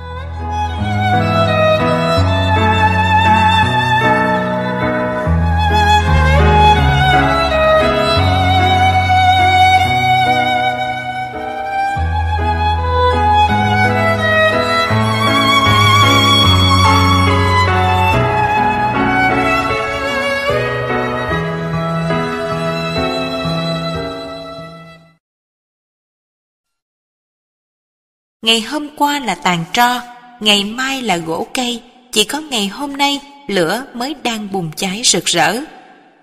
[28.43, 30.01] Ngày hôm qua là tàn tro,
[30.41, 35.03] ngày mai là gỗ cây, chỉ có ngày hôm nay lửa mới đang bùng cháy
[35.05, 35.61] rực rỡ.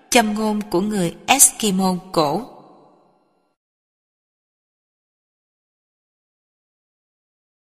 [0.10, 2.46] Châm ngôn của người Eskimo cổ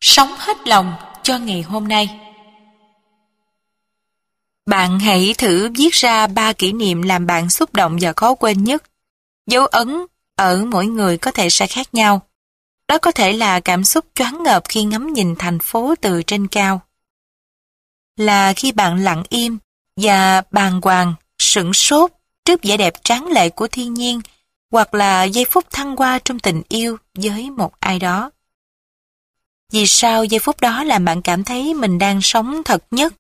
[0.02, 2.20] Sống hết lòng cho ngày hôm nay.
[4.66, 8.64] Bạn hãy thử viết ra ba kỷ niệm làm bạn xúc động và khó quên
[8.64, 8.84] nhất.
[9.48, 10.06] Dấu ấn
[10.36, 12.27] ở mỗi người có thể sẽ khác nhau.
[12.88, 16.48] Đó có thể là cảm xúc choáng ngợp khi ngắm nhìn thành phố từ trên
[16.48, 16.82] cao.
[18.18, 19.58] Là khi bạn lặng im
[19.96, 22.12] và bàng hoàng, sửng sốt
[22.46, 24.22] trước vẻ đẹp tráng lệ của thiên nhiên
[24.72, 28.32] hoặc là giây phút thăng hoa trong tình yêu với một ai đó.
[29.72, 33.14] Vì sao giây phút đó làm bạn cảm thấy mình đang sống thật nhất?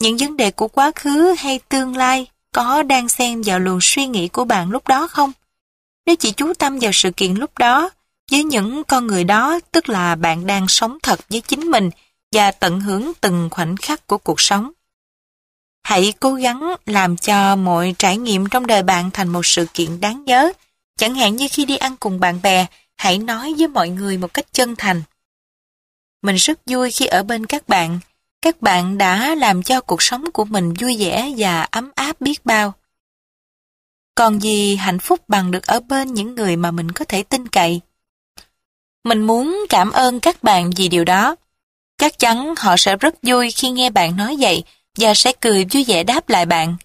[0.00, 4.06] Những vấn đề của quá khứ hay tương lai có đang xen vào luồng suy
[4.06, 5.32] nghĩ của bạn lúc đó không?
[6.06, 7.90] Nếu chỉ chú tâm vào sự kiện lúc đó,
[8.30, 11.90] với những con người đó tức là bạn đang sống thật với chính mình
[12.32, 14.72] và tận hưởng từng khoảnh khắc của cuộc sống.
[15.82, 20.00] Hãy cố gắng làm cho mọi trải nghiệm trong đời bạn thành một sự kiện
[20.00, 20.52] đáng nhớ.
[20.96, 24.34] Chẳng hạn như khi đi ăn cùng bạn bè, hãy nói với mọi người một
[24.34, 25.02] cách chân thành.
[26.22, 27.98] Mình rất vui khi ở bên các bạn.
[28.42, 32.46] Các bạn đã làm cho cuộc sống của mình vui vẻ và ấm áp biết
[32.46, 32.74] bao.
[34.14, 37.48] Còn gì hạnh phúc bằng được ở bên những người mà mình có thể tin
[37.48, 37.80] cậy.
[39.04, 41.36] Mình muốn cảm ơn các bạn vì điều đó.
[41.98, 44.64] Chắc chắn họ sẽ rất vui khi nghe bạn nói vậy
[44.98, 46.76] và sẽ cười vui vẻ đáp lại bạn.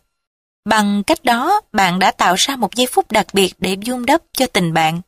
[0.65, 4.21] Bằng cách đó, bạn đã tạo ra một giây phút đặc biệt để dung đắp
[4.33, 5.01] cho tình bạn.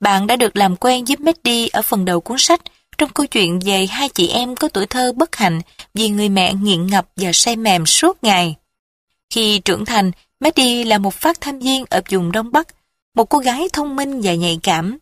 [0.00, 2.60] Bạn đã được làm quen với Maddie ở phần đầu cuốn sách
[2.98, 5.60] trong câu chuyện về hai chị em có tuổi thơ bất hạnh
[5.94, 8.54] vì người mẹ nghiện ngập và say mềm suốt ngày.
[9.30, 10.10] Khi trưởng thành,
[10.40, 12.68] Maddie là một phát thanh viên ở vùng Đông Bắc,
[13.14, 14.98] một cô gái thông minh và nhạy cảm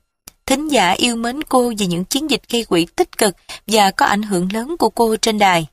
[0.49, 3.37] thính giả yêu mến cô vì những chiến dịch gây quỹ tích cực
[3.67, 5.67] và có ảnh hưởng lớn của cô trên đài.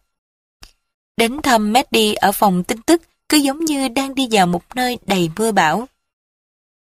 [1.18, 4.98] Đến thăm Maddie ở phòng tin tức cứ giống như đang đi vào một nơi
[5.06, 5.88] đầy mưa bão.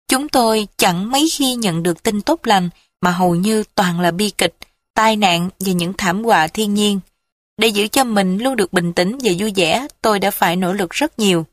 [0.08, 2.70] Chúng tôi chẳng mấy khi nhận được tin tốt lành
[3.02, 4.56] mà hầu như toàn là bi kịch,
[4.94, 7.00] tai nạn và những thảm họa thiên nhiên.
[7.58, 10.74] Để giữ cho mình luôn được bình tĩnh và vui vẻ, tôi đã phải nỗ
[10.74, 11.46] lực rất nhiều.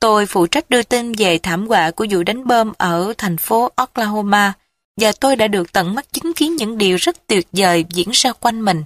[0.00, 3.70] Tôi phụ trách đưa tin về thảm họa của vụ đánh bom ở thành phố
[3.74, 4.52] Oklahoma
[5.00, 8.32] và tôi đã được tận mắt chứng kiến những điều rất tuyệt vời diễn ra
[8.32, 8.84] quanh mình.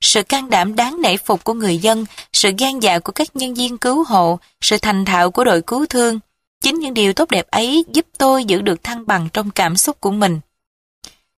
[0.00, 3.54] Sự can đảm đáng nể phục của người dân, sự gan dạ của các nhân
[3.54, 6.20] viên cứu hộ, sự thành thạo của đội cứu thương,
[6.60, 10.00] chính những điều tốt đẹp ấy giúp tôi giữ được thăng bằng trong cảm xúc
[10.00, 10.40] của mình.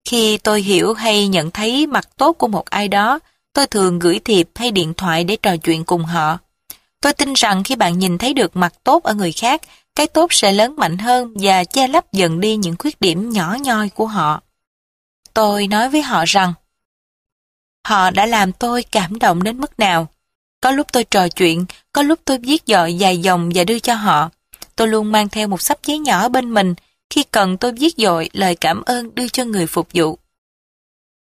[0.08, 3.18] Khi tôi hiểu hay nhận thấy mặt tốt của một ai đó,
[3.52, 6.38] tôi thường gửi thiệp hay điện thoại để trò chuyện cùng họ.
[7.06, 9.62] Tôi tin rằng khi bạn nhìn thấy được mặt tốt ở người khác,
[9.94, 13.56] cái tốt sẽ lớn mạnh hơn và che lấp dần đi những khuyết điểm nhỏ
[13.60, 14.42] nhoi của họ.
[15.34, 16.52] Tôi nói với họ rằng,
[17.86, 20.08] họ đã làm tôi cảm động đến mức nào.
[20.60, 23.94] Có lúc tôi trò chuyện, có lúc tôi viết dọi dài dòng và đưa cho
[23.94, 24.30] họ.
[24.76, 26.74] Tôi luôn mang theo một sắp giấy nhỏ bên mình,
[27.10, 30.18] khi cần tôi viết dội lời cảm ơn đưa cho người phục vụ.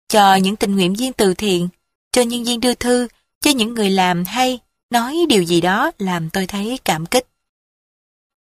[0.09, 1.69] Cho những tình nguyện viên từ thiện,
[2.11, 3.07] cho nhân viên đưa thư,
[3.41, 4.59] cho những người làm hay
[4.91, 7.27] nói điều gì đó làm tôi thấy cảm kích.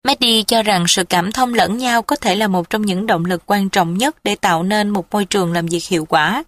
[0.08, 3.26] Maddie cho rằng sự cảm thông lẫn nhau có thể là một trong những động
[3.26, 6.44] lực quan trọng nhất để tạo nên một môi trường làm việc hiệu quả.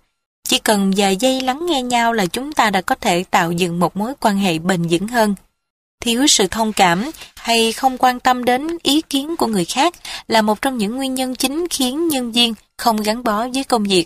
[0.47, 3.79] Chỉ cần vài giây lắng nghe nhau là chúng ta đã có thể tạo dựng
[3.79, 5.35] một mối quan hệ bền vững hơn.
[6.01, 9.95] Thiếu sự thông cảm hay không quan tâm đến ý kiến của người khác
[10.27, 13.83] là một trong những nguyên nhân chính khiến nhân viên không gắn bó với công
[13.83, 14.05] việc.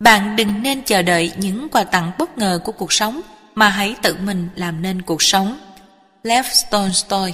[0.00, 3.20] Bạn đừng nên chờ đợi những quà tặng bất ngờ của cuộc sống
[3.54, 5.58] mà hãy tự mình làm nên cuộc sống.
[6.22, 7.32] Lev Tolstoy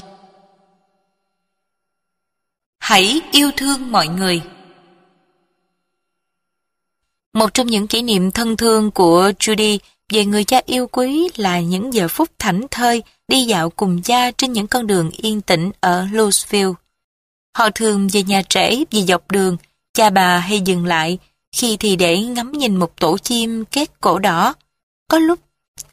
[2.79, 4.43] Hãy yêu thương mọi người
[7.33, 11.61] Một trong những kỷ niệm thân thương của Judy về người cha yêu quý là
[11.61, 15.71] những giờ phút thảnh thơi đi dạo cùng cha trên những con đường yên tĩnh
[15.81, 16.73] ở Louisville.
[17.55, 19.57] Họ thường về nhà trễ vì dọc đường,
[19.95, 21.19] cha bà hay dừng lại,
[21.53, 24.55] khi thì để ngắm nhìn một tổ chim két cổ đỏ.
[25.09, 25.39] Có lúc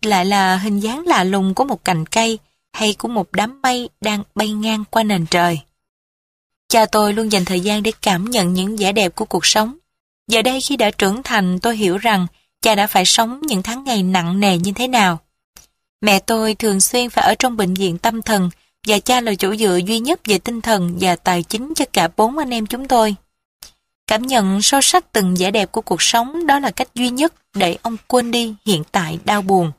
[0.02, 2.40] lại là hình dáng lạ lùng của một cành cây
[2.74, 5.60] hay của một đám mây đang bay ngang qua nền trời.
[6.70, 9.78] Cha tôi luôn dành thời gian để cảm nhận những vẻ đẹp của cuộc sống.
[10.28, 12.28] Giờ đây khi đã trưởng thành, tôi hiểu rằng
[12.62, 15.20] cha đã phải sống những tháng ngày nặng nề như thế nào.
[16.02, 18.50] Mẹ tôi thường xuyên phải ở trong bệnh viện tâm thần
[18.88, 22.10] và cha là chỗ dựa duy nhất về tinh thần và tài chính cho cả
[22.18, 23.16] bốn anh em chúng tôi.
[24.08, 27.34] Cảm nhận sâu sắc từng vẻ đẹp của cuộc sống đó là cách duy nhất
[27.54, 29.72] để ông quên đi hiện tại đau buồn.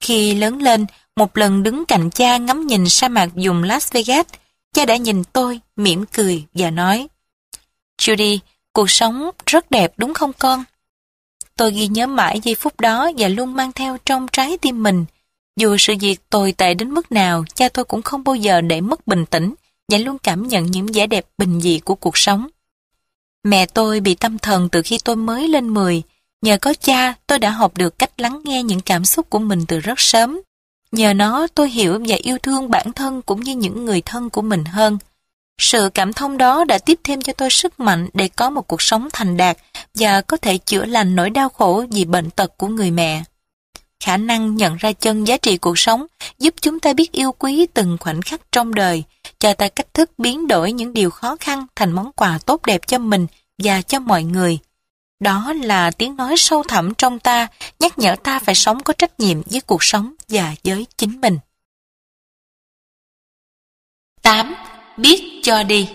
[0.00, 0.86] Khi lớn lên,
[1.16, 4.26] một lần đứng cạnh cha ngắm nhìn sa mạc dùng Las Vegas,
[4.72, 7.08] cha đã nhìn tôi, mỉm cười và nói
[7.98, 8.38] Judy,
[8.72, 10.64] cuộc sống rất đẹp đúng không con?
[11.56, 15.04] Tôi ghi nhớ mãi giây phút đó và luôn mang theo trong trái tim mình.
[15.56, 18.80] Dù sự việc tồi tệ đến mức nào, cha tôi cũng không bao giờ để
[18.80, 19.54] mất bình tĩnh
[19.88, 22.48] và luôn cảm nhận những vẻ đẹp bình dị của cuộc sống.
[23.46, 26.02] Mẹ tôi bị tâm thần từ khi tôi mới lên 10.
[26.42, 29.66] Nhờ có cha, tôi đã học được cách lắng nghe những cảm xúc của mình
[29.66, 30.40] từ rất sớm.
[30.92, 34.42] Nhờ nó, tôi hiểu và yêu thương bản thân cũng như những người thân của
[34.42, 34.98] mình hơn.
[35.60, 38.82] Sự cảm thông đó đã tiếp thêm cho tôi sức mạnh để có một cuộc
[38.82, 39.56] sống thành đạt
[39.94, 43.22] và có thể chữa lành nỗi đau khổ vì bệnh tật của người mẹ.
[44.00, 46.06] Khả năng nhận ra chân giá trị cuộc sống
[46.38, 49.04] giúp chúng ta biết yêu quý từng khoảnh khắc trong đời,
[49.38, 52.86] cho ta cách thức biến đổi những điều khó khăn thành món quà tốt đẹp
[52.86, 53.26] cho mình
[53.58, 54.58] và cho mọi người.
[55.20, 57.46] Đó là tiếng nói sâu thẳm trong ta,
[57.78, 61.38] nhắc nhở ta phải sống có trách nhiệm với cuộc sống và với chính mình.
[64.22, 64.54] 8.
[64.96, 65.88] Biết cho đi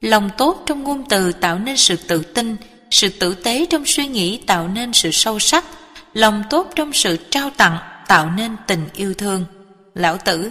[0.00, 2.56] Lòng tốt trong ngôn từ tạo nên sự tự tin,
[2.90, 5.64] sự tử tế trong suy nghĩ tạo nên sự sâu sắc,
[6.12, 9.44] lòng tốt trong sự trao tặng tạo nên tình yêu thương.
[9.94, 10.50] Lão Tử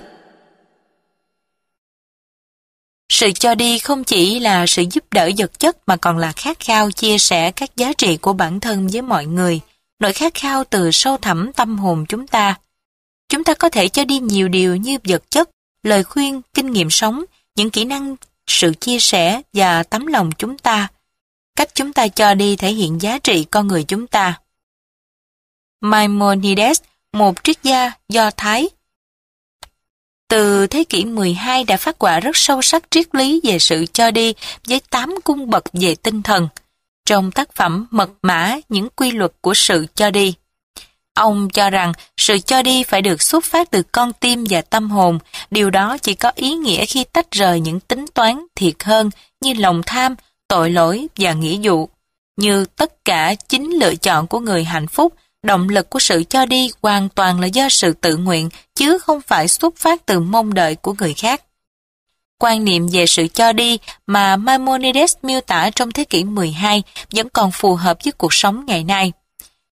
[3.09, 6.59] Sự cho đi không chỉ là sự giúp đỡ vật chất mà còn là khát
[6.59, 9.61] khao chia sẻ các giá trị của bản thân với mọi người,
[9.99, 12.55] nỗi khát khao từ sâu thẳm tâm hồn chúng ta.
[13.29, 15.49] Chúng ta có thể cho đi nhiều điều như vật chất,
[15.83, 17.23] lời khuyên, kinh nghiệm sống,
[17.55, 18.15] những kỹ năng,
[18.47, 20.87] sự chia sẻ và tấm lòng chúng ta.
[21.55, 24.39] Cách chúng ta cho đi thể hiện giá trị con người chúng ta.
[25.81, 26.81] Maimonides,
[27.13, 28.69] một triết gia do Thái,
[30.31, 34.11] từ thế kỷ 12 đã phát quả rất sâu sắc triết lý về sự cho
[34.11, 34.33] đi
[34.67, 36.47] với tám cung bậc về tinh thần.
[37.05, 40.33] Trong tác phẩm Mật mã những quy luật của sự cho đi.
[41.13, 44.91] Ông cho rằng sự cho đi phải được xuất phát từ con tim và tâm
[44.91, 45.19] hồn,
[45.51, 49.09] điều đó chỉ có ý nghĩa khi tách rời những tính toán thiệt hơn
[49.41, 50.15] như lòng tham,
[50.47, 51.89] tội lỗi và nghĩa dụ.
[52.37, 56.45] Như tất cả chính lựa chọn của người hạnh phúc, động lực của sự cho
[56.45, 60.53] đi hoàn toàn là do sự tự nguyện, chứ không phải xuất phát từ mong
[60.53, 61.41] đợi của người khác.
[62.39, 67.29] Quan niệm về sự cho đi mà Maimonides miêu tả trong thế kỷ 12 vẫn
[67.29, 69.11] còn phù hợp với cuộc sống ngày nay.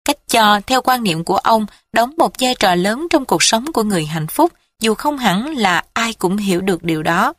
[0.05, 3.71] Cách cho, theo quan niệm của ông, đóng một vai trò lớn trong cuộc sống
[3.73, 7.33] của người hạnh phúc, dù không hẳn là ai cũng hiểu được điều đó.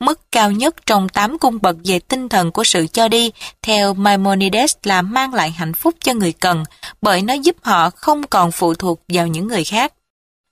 [0.00, 3.30] Mức cao nhất trong 8 cung bậc về tinh thần của sự cho đi,
[3.62, 6.64] theo Maimonides là mang lại hạnh phúc cho người cần,
[7.02, 9.92] bởi nó giúp họ không còn phụ thuộc vào những người khác.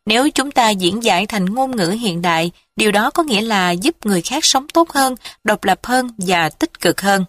[0.07, 3.71] Nếu chúng ta diễn giải thành ngôn ngữ hiện đại, điều đó có nghĩa là
[3.71, 7.25] giúp người khác sống tốt hơn, độc lập hơn và tích cực hơn.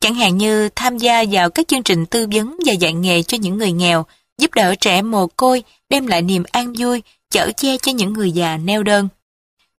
[0.00, 3.38] Chẳng hạn như tham gia vào các chương trình tư vấn và dạy nghề cho
[3.38, 4.06] những người nghèo,
[4.38, 8.32] giúp đỡ trẻ mồ côi, đem lại niềm an vui, chở che cho những người
[8.32, 9.08] già neo đơn.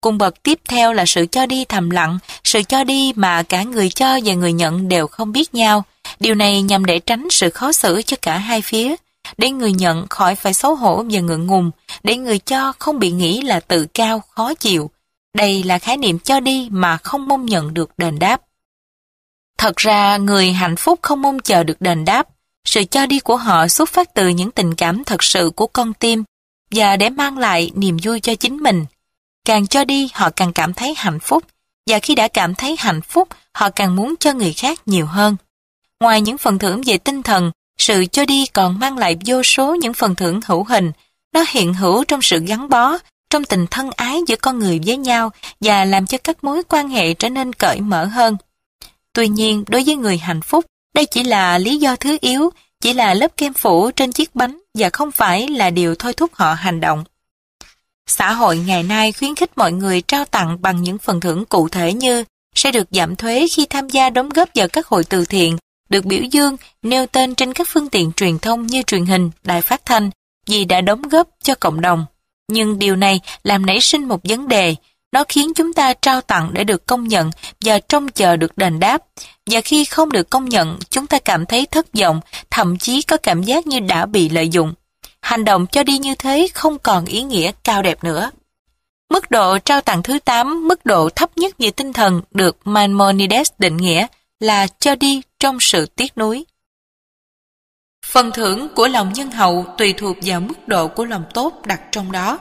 [0.03, 3.63] Cung bậc tiếp theo là sự cho đi thầm lặng, sự cho đi mà cả
[3.63, 5.85] người cho và người nhận đều không biết nhau.
[6.21, 8.95] Điều này nhằm để tránh sự khó xử cho cả hai phía,
[9.39, 11.71] để người nhận khỏi phải xấu hổ và ngượng ngùng,
[12.03, 14.91] để người cho không bị nghĩ là tự cao, khó chịu.
[15.37, 18.41] Đây là khái niệm cho đi mà không mong nhận được đền đáp.
[19.59, 22.29] Thật ra, người hạnh phúc không mong chờ được đền đáp.
[22.65, 25.95] Sự cho đi của họ xuất phát từ những tình cảm thật sự của con
[25.95, 26.25] tim
[26.71, 28.85] và để mang lại niềm vui cho chính mình.
[29.45, 31.45] Càng cho đi, họ càng cảm thấy hạnh phúc
[31.91, 35.37] và khi đã cảm thấy hạnh phúc, họ càng muốn cho người khác nhiều hơn.
[36.01, 39.75] Ngoài những phần thưởng về tinh thần, sự cho đi còn mang lại vô số
[39.75, 40.93] những phần thưởng hữu hình.
[41.35, 42.99] Nó hiện hữu trong sự gắn bó,
[43.31, 45.31] trong tình thân ái giữa con người với nhau
[45.61, 48.37] và làm cho các mối quan hệ trở nên cởi mở hơn.
[49.13, 50.65] Tuy nhiên, đối với người hạnh phúc,
[50.95, 54.59] đây chỉ là lý do thứ yếu, chỉ là lớp kem phủ trên chiếc bánh
[54.75, 57.05] và không phải là điều thôi thúc họ hành động.
[58.07, 61.69] Xã hội ngày nay khuyến khích mọi người trao tặng bằng những phần thưởng cụ
[61.69, 62.25] thể như
[62.55, 65.57] sẽ được giảm thuế khi tham gia đóng góp vào các hội từ thiện,
[65.89, 69.63] được biểu dương, nêu tên trên các phương tiện truyền thông như truyền hình, đài
[69.63, 70.11] phát thanh,
[70.47, 72.07] vì đã đóng góp cho cộng đồng.
[72.49, 74.75] Nhưng điều này làm nảy sinh một vấn đề,
[75.13, 78.81] nó khiến chúng ta trao tặng để được công nhận và trông chờ được đền
[78.81, 79.03] đáp.
[79.51, 83.17] Và khi không được công nhận, chúng ta cảm thấy thất vọng, thậm chí có
[83.17, 84.75] cảm giác như đã bị lợi dụng.
[85.23, 88.31] Hành động cho đi như thế không còn ý nghĩa cao đẹp nữa.
[89.11, 93.53] Mức độ trao tặng thứ 8, mức độ thấp nhất về tinh thần được Maimonides
[93.59, 94.07] định nghĩa
[94.41, 96.45] là cho đi trong sự tiếc nuối.
[98.07, 101.81] Phần thưởng của lòng nhân hậu tùy thuộc vào mức độ của lòng tốt đặt
[101.93, 102.39] trong đó.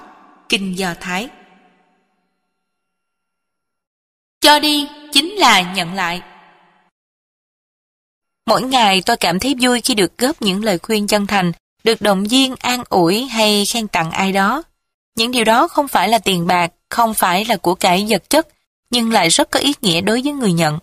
[0.49, 1.29] Kinh Do Thái
[4.41, 6.21] Cho đi chính là nhận lại.
[8.45, 11.51] Mỗi ngày tôi cảm thấy vui khi được góp những lời khuyên chân thành,
[11.83, 14.63] được động viên, an ủi hay khen tặng ai đó.
[15.15, 18.47] Những điều đó không phải là tiền bạc, không phải là của cải vật chất,
[18.89, 20.79] nhưng lại rất có ý nghĩa đối với người nhận.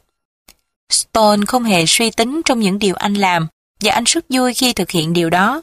[0.90, 3.46] Stone không hề suy tính trong những điều anh làm,
[3.80, 5.62] và anh rất vui khi thực hiện điều đó.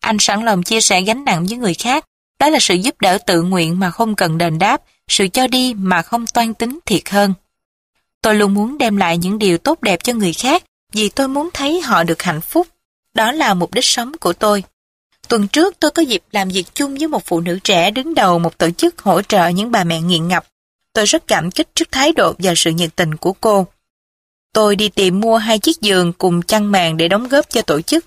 [0.00, 2.04] Anh sẵn lòng chia sẻ gánh nặng với người khác,
[2.38, 5.74] đó là sự giúp đỡ tự nguyện mà không cần đền đáp, sự cho đi
[5.74, 7.34] mà không toan tính thiệt hơn.
[8.22, 11.48] Tôi luôn muốn đem lại những điều tốt đẹp cho người khác vì tôi muốn
[11.52, 12.66] thấy họ được hạnh phúc.
[13.14, 14.64] Đó là mục đích sống của tôi.
[15.32, 18.38] Tuần trước tôi có dịp làm việc chung với một phụ nữ trẻ đứng đầu
[18.38, 20.46] một tổ chức hỗ trợ những bà mẹ nghiện ngập.
[20.92, 23.66] Tôi rất cảm kích trước thái độ và sự nhiệt tình của cô.
[24.52, 27.80] Tôi đi tìm mua hai chiếc giường cùng chăn màn để đóng góp cho tổ
[27.80, 28.06] chức.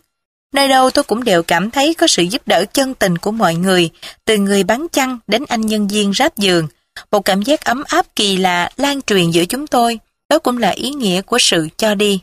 [0.53, 3.55] Nơi đâu tôi cũng đều cảm thấy có sự giúp đỡ chân tình của mọi
[3.55, 3.89] người,
[4.25, 6.67] từ người bán chăn đến anh nhân viên ráp giường.
[7.11, 9.99] Một cảm giác ấm áp kỳ lạ lan truyền giữa chúng tôi.
[10.29, 12.19] Đó cũng là ý nghĩa của sự cho đi.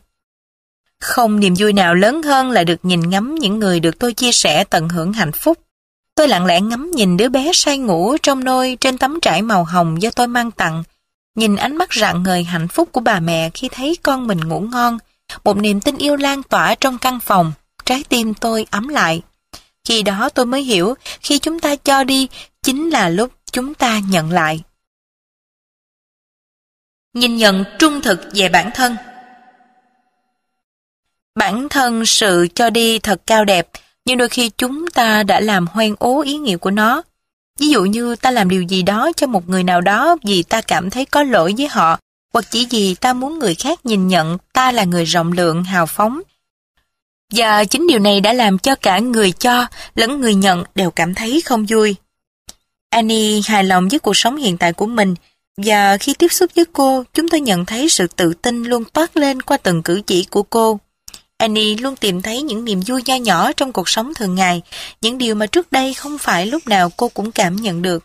[1.03, 4.33] Không niềm vui nào lớn hơn là được nhìn ngắm những người được tôi chia
[4.33, 5.59] sẻ tận hưởng hạnh phúc.
[6.15, 9.65] Tôi lặng lẽ ngắm nhìn đứa bé say ngủ trong nôi trên tấm trải màu
[9.65, 10.83] hồng do tôi mang tặng.
[11.37, 14.61] Nhìn ánh mắt rạng ngời hạnh phúc của bà mẹ khi thấy con mình ngủ
[14.61, 14.99] ngon.
[15.45, 17.53] Một niềm tin yêu lan tỏa trong căn phòng.
[17.85, 19.23] Trái tim tôi ấm lại.
[19.85, 22.29] Khi đó tôi mới hiểu, khi chúng ta cho đi,
[22.63, 24.61] chính là lúc chúng ta nhận lại.
[27.15, 28.97] Nhìn nhận trung thực về bản thân
[31.35, 33.69] Bản thân sự cho đi thật cao đẹp,
[34.05, 37.03] nhưng đôi khi chúng ta đã làm hoen ố ý nghĩa của nó.
[37.59, 40.61] Ví dụ như ta làm điều gì đó cho một người nào đó vì ta
[40.61, 41.99] cảm thấy có lỗi với họ,
[42.33, 45.87] hoặc chỉ vì ta muốn người khác nhìn nhận ta là người rộng lượng, hào
[45.87, 46.21] phóng.
[47.33, 51.15] Và chính điều này đã làm cho cả người cho lẫn người nhận đều cảm
[51.15, 51.97] thấy không vui.
[52.91, 55.15] Annie hài lòng với cuộc sống hiện tại của mình,
[55.57, 59.17] và khi tiếp xúc với cô, chúng tôi nhận thấy sự tự tin luôn toát
[59.17, 60.79] lên qua từng cử chỉ của cô.
[61.43, 64.63] Annie luôn tìm thấy những niềm vui nho nhỏ trong cuộc sống thường ngày,
[65.01, 68.05] những điều mà trước đây không phải lúc nào cô cũng cảm nhận được.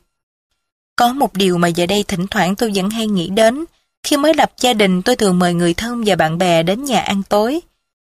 [0.95, 3.65] Có một điều mà giờ đây thỉnh thoảng tôi vẫn hay nghĩ đến.
[4.03, 7.01] Khi mới lập gia đình tôi thường mời người thân và bạn bè đến nhà
[7.01, 7.59] ăn tối.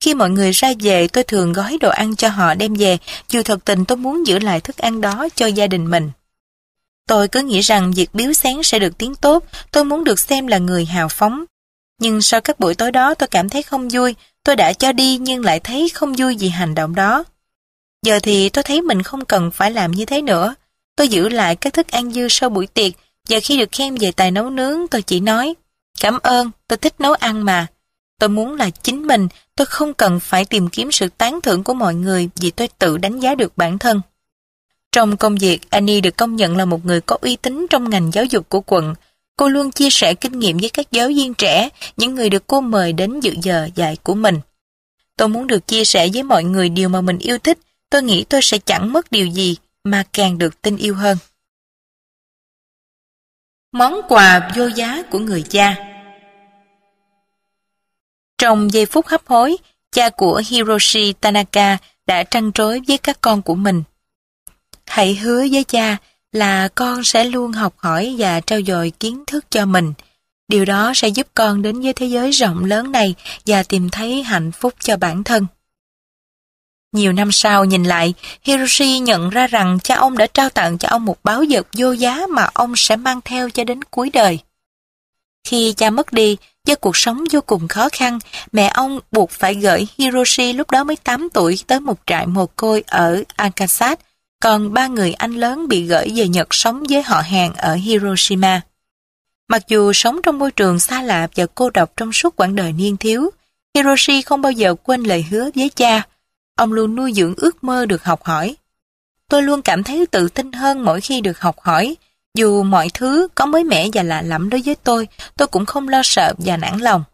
[0.05, 3.43] Khi mọi người ra về tôi thường gói đồ ăn cho họ đem về, dù
[3.43, 6.11] thật tình tôi muốn giữ lại thức ăn đó cho gia đình mình.
[7.09, 10.47] Tôi cứ nghĩ rằng việc biếu sáng sẽ được tiếng tốt, tôi muốn được xem
[10.47, 11.45] là người hào phóng.
[12.03, 14.15] Nhưng sau các buổi tối đó tôi cảm thấy không vui,
[14.45, 17.25] tôi đã cho đi nhưng lại thấy không vui vì hành động đó.
[18.03, 20.55] Giờ thì tôi thấy mình không cần phải làm như thế nữa.
[20.97, 22.93] Tôi giữ lại các thức ăn dư sau buổi tiệc
[23.29, 25.55] và khi được khen về tài nấu nướng tôi chỉ nói
[26.01, 27.67] Cảm ơn, tôi thích nấu ăn mà.
[28.19, 31.75] Tôi muốn là chính mình, tôi không cần phải tìm kiếm sự tán thưởng của
[31.75, 34.01] mọi người vì tôi tự đánh giá được bản thân.
[34.93, 38.11] Trong công việc, Annie được công nhận là một người có uy tín trong ngành
[38.13, 38.95] giáo dục của quận.
[39.37, 42.61] Cô luôn chia sẻ kinh nghiệm với các giáo viên trẻ, những người được cô
[42.61, 44.41] mời đến dự giờ dạy của mình.
[45.17, 47.59] Tôi muốn được chia sẻ với mọi người điều mà mình yêu thích,
[47.91, 51.19] tôi nghĩ tôi sẽ chẳng mất điều gì mà càng được tin yêu hơn.
[53.73, 55.77] Món quà vô giá của người cha
[58.39, 59.57] Trong giây phút hấp hối,
[59.93, 63.83] cha của Hiroshi Tanaka đã trăn trối với các con của mình.
[64.87, 65.97] Hãy hứa với cha
[66.33, 69.93] là con sẽ luôn học hỏi và trao dồi kiến thức cho mình.
[70.49, 73.15] Điều đó sẽ giúp con đến với thế giới rộng lớn này
[73.47, 75.47] và tìm thấy hạnh phúc cho bản thân.
[76.93, 80.89] Nhiều năm sau nhìn lại, Hiroshi nhận ra rằng cha ông đã trao tặng cho
[80.89, 84.39] ông một báo vật vô giá mà ông sẽ mang theo cho đến cuối đời.
[85.45, 88.19] Khi cha mất đi, do cuộc sống vô cùng khó khăn,
[88.53, 92.47] mẹ ông buộc phải gửi Hiroshi lúc đó mới 8 tuổi tới một trại mồ
[92.47, 93.99] côi ở Arkansas,
[94.43, 98.61] còn ba người anh lớn bị gửi về Nhật sống với họ hàng ở Hiroshima.
[99.49, 102.73] Mặc dù sống trong môi trường xa lạ và cô độc trong suốt quãng đời
[102.73, 103.31] niên thiếu,
[103.75, 106.03] Hiroshi không bao giờ quên lời hứa với cha.
[106.57, 108.57] Ông luôn nuôi dưỡng ước mơ được học hỏi.
[109.29, 111.97] Tôi luôn cảm thấy tự tin hơn mỗi khi được học hỏi.
[112.35, 115.89] Dù mọi thứ có mới mẻ và lạ lẫm đối với tôi, tôi cũng không
[115.89, 117.05] lo sợ và nản lòng.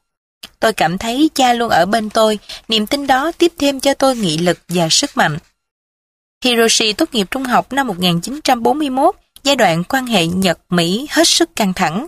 [0.61, 4.17] Tôi cảm thấy cha luôn ở bên tôi, niềm tin đó tiếp thêm cho tôi
[4.17, 5.39] nghị lực và sức mạnh.
[6.45, 11.73] Hiroshi tốt nghiệp trung học năm 1941, giai đoạn quan hệ Nhật-Mỹ hết sức căng
[11.73, 12.07] thẳng.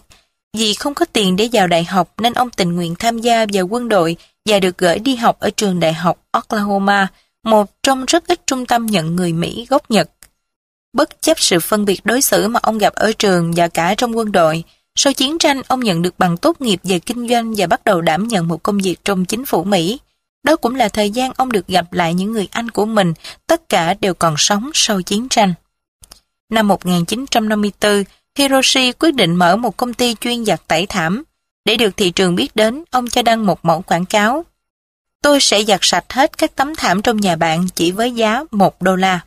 [0.56, 3.66] Vì không có tiền để vào đại học nên ông tình nguyện tham gia vào
[3.66, 4.16] quân đội
[4.48, 7.08] và được gửi đi học ở trường đại học Oklahoma,
[7.44, 10.10] một trong rất ít trung tâm nhận người Mỹ gốc Nhật.
[10.92, 14.16] Bất chấp sự phân biệt đối xử mà ông gặp ở trường và cả trong
[14.16, 17.66] quân đội, sau chiến tranh ông nhận được bằng tốt nghiệp về kinh doanh và
[17.66, 19.98] bắt đầu đảm nhận một công việc trong chính phủ Mỹ.
[20.42, 23.14] Đó cũng là thời gian ông được gặp lại những người anh của mình,
[23.46, 25.54] tất cả đều còn sống sau chiến tranh.
[26.48, 28.04] Năm 1954,
[28.38, 31.22] Hiroshi quyết định mở một công ty chuyên giặt tẩy thảm.
[31.64, 34.44] Để được thị trường biết đến, ông cho đăng một mẫu quảng cáo.
[35.22, 38.82] Tôi sẽ giặt sạch hết các tấm thảm trong nhà bạn chỉ với giá 1
[38.82, 39.20] đô la.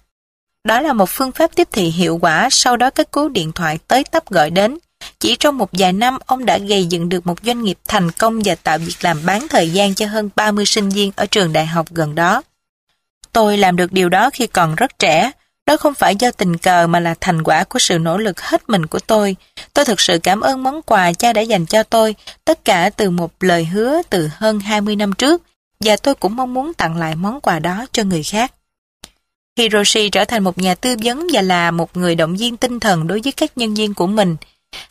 [0.64, 3.80] Đó là một phương pháp tiếp thị hiệu quả sau đó các cú điện thoại
[3.88, 4.77] tới tấp gọi đến.
[5.19, 8.41] Chỉ trong một vài năm, ông đã gây dựng được một doanh nghiệp thành công
[8.45, 11.65] và tạo việc làm bán thời gian cho hơn 30 sinh viên ở trường đại
[11.65, 12.41] học gần đó.
[13.33, 15.32] Tôi làm được điều đó khi còn rất trẻ.
[15.65, 18.69] Đó không phải do tình cờ mà là thành quả của sự nỗ lực hết
[18.69, 19.35] mình của tôi.
[19.73, 22.15] Tôi thực sự cảm ơn món quà cha đã dành cho tôi,
[22.45, 25.41] tất cả từ một lời hứa từ hơn 20 năm trước,
[25.80, 28.53] và tôi cũng mong muốn tặng lại món quà đó cho người khác.
[29.57, 33.07] Hiroshi trở thành một nhà tư vấn và là một người động viên tinh thần
[33.07, 34.35] đối với các nhân viên của mình.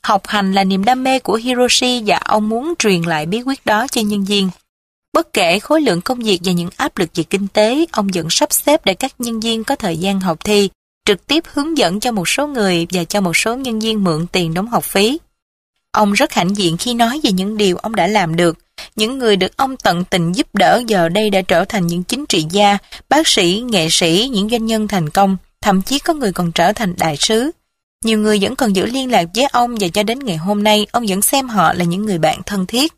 [0.02, 3.66] Học hành là niềm đam mê của Hiroshi và ông muốn truyền lại bí quyết
[3.66, 4.50] đó cho nhân viên.
[5.12, 8.26] Bất kể khối lượng công việc và những áp lực về kinh tế, ông vẫn
[8.30, 10.70] sắp xếp để các nhân viên có thời gian học thi,
[11.06, 14.26] trực tiếp hướng dẫn cho một số người và cho một số nhân viên mượn
[14.32, 15.18] tiền đóng học phí.
[15.92, 18.58] Ông rất hãnh diện khi nói về những điều ông đã làm được.
[18.96, 22.26] Những người được ông tận tình giúp đỡ giờ đây đã trở thành những chính
[22.26, 22.78] trị gia,
[23.08, 26.72] bác sĩ, nghệ sĩ, những doanh nhân thành công, thậm chí có người còn trở
[26.72, 27.50] thành đại sứ.
[28.02, 30.86] Nhiều người vẫn còn giữ liên lạc với ông và cho đến ngày hôm nay
[30.92, 32.92] ông vẫn xem họ là những người bạn thân thiết.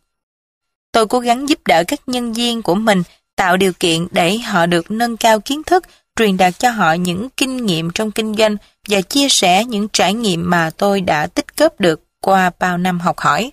[0.93, 3.03] Tôi cố gắng giúp đỡ các nhân viên của mình
[3.37, 5.85] tạo điều kiện để họ được nâng cao kiến thức,
[6.17, 8.57] truyền đạt cho họ những kinh nghiệm trong kinh doanh
[8.89, 13.01] và chia sẻ những trải nghiệm mà tôi đã tích góp được qua bao năm
[13.01, 13.51] học hỏi.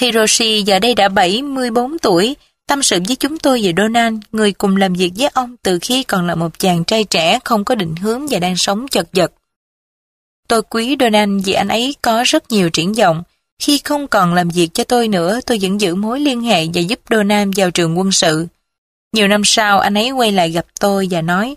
[0.00, 4.76] Hiroshi giờ đây đã 74 tuổi, tâm sự với chúng tôi về Donald, người cùng
[4.76, 7.96] làm việc với ông từ khi còn là một chàng trai trẻ không có định
[7.96, 9.32] hướng và đang sống chật vật.
[10.48, 13.22] Tôi quý Donald vì anh ấy có rất nhiều triển vọng.
[13.58, 16.80] Khi không còn làm việc cho tôi nữa, tôi vẫn giữ mối liên hệ và
[16.80, 18.46] giúp Donald vào trường quân sự.
[19.12, 21.56] Nhiều năm sau, anh ấy quay lại gặp tôi và nói,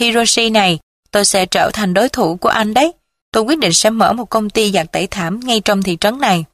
[0.00, 0.78] Hiroshi này,
[1.10, 2.92] tôi sẽ trở thành đối thủ của anh đấy.
[3.32, 6.20] Tôi quyết định sẽ mở một công ty giặt tẩy thảm ngay trong thị trấn
[6.20, 6.44] này.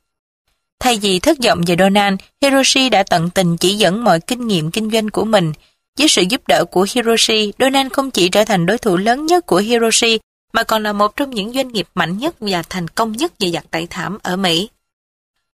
[0.81, 4.71] Thay vì thất vọng về Donald, Hiroshi đã tận tình chỉ dẫn mọi kinh nghiệm
[4.71, 5.53] kinh doanh của mình.
[5.99, 9.47] Với sự giúp đỡ của Hiroshi, Donald không chỉ trở thành đối thủ lớn nhất
[9.47, 10.19] của Hiroshi,
[10.53, 13.51] mà còn là một trong những doanh nghiệp mạnh nhất và thành công nhất về
[13.51, 14.69] giặt tẩy thảm ở Mỹ.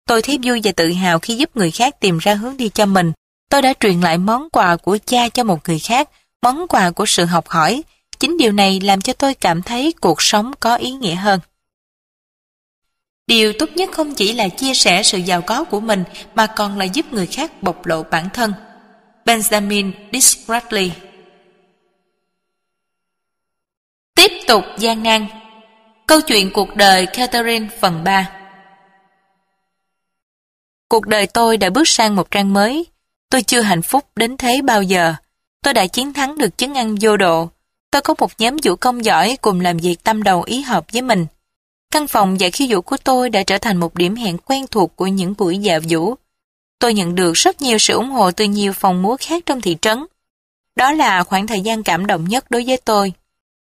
[0.07, 2.85] Tôi thấy vui và tự hào khi giúp người khác tìm ra hướng đi cho
[2.85, 3.11] mình.
[3.49, 6.09] Tôi đã truyền lại món quà của cha cho một người khác,
[6.41, 7.83] món quà của sự học hỏi.
[8.19, 11.39] Chính điều này làm cho tôi cảm thấy cuộc sống có ý nghĩa hơn.
[13.27, 16.03] Điều tốt nhất không chỉ là chia sẻ sự giàu có của mình
[16.35, 18.53] mà còn là giúp người khác bộc lộ bản thân.
[19.25, 20.91] Benjamin Disraeli
[24.19, 25.25] Tiếp tục gian nan
[26.07, 28.31] Câu chuyện cuộc đời Catherine phần 3
[30.89, 32.85] Cuộc đời tôi đã bước sang một trang mới.
[33.29, 35.13] Tôi chưa hạnh phúc đến thế bao giờ.
[35.63, 37.49] Tôi đã chiến thắng được chứng ăn vô độ.
[37.91, 41.01] Tôi có một nhóm vũ công giỏi cùng làm việc tâm đầu ý hợp với
[41.01, 41.25] mình.
[41.91, 44.95] Căn phòng dạy khiêu vũ của tôi đã trở thành một điểm hẹn quen thuộc
[44.95, 46.15] của những buổi dạ vũ.
[46.79, 49.77] Tôi nhận được rất nhiều sự ủng hộ từ nhiều phòng múa khác trong thị
[49.81, 50.05] trấn.
[50.75, 53.13] Đó là khoảng thời gian cảm động nhất đối với tôi.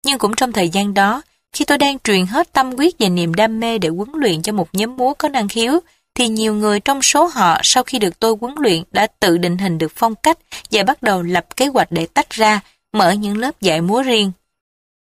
[0.04, 3.34] Nhưng cũng trong thời gian đó, khi tôi đang truyền hết tâm quyết và niềm
[3.34, 5.80] đam mê để huấn luyện cho một nhóm múa có năng khiếu,
[6.14, 9.58] thì nhiều người trong số họ sau khi được tôi huấn luyện đã tự định
[9.58, 10.38] hình được phong cách
[10.70, 12.60] và bắt đầu lập kế hoạch để tách ra,
[12.92, 14.32] mở những lớp dạy múa riêng.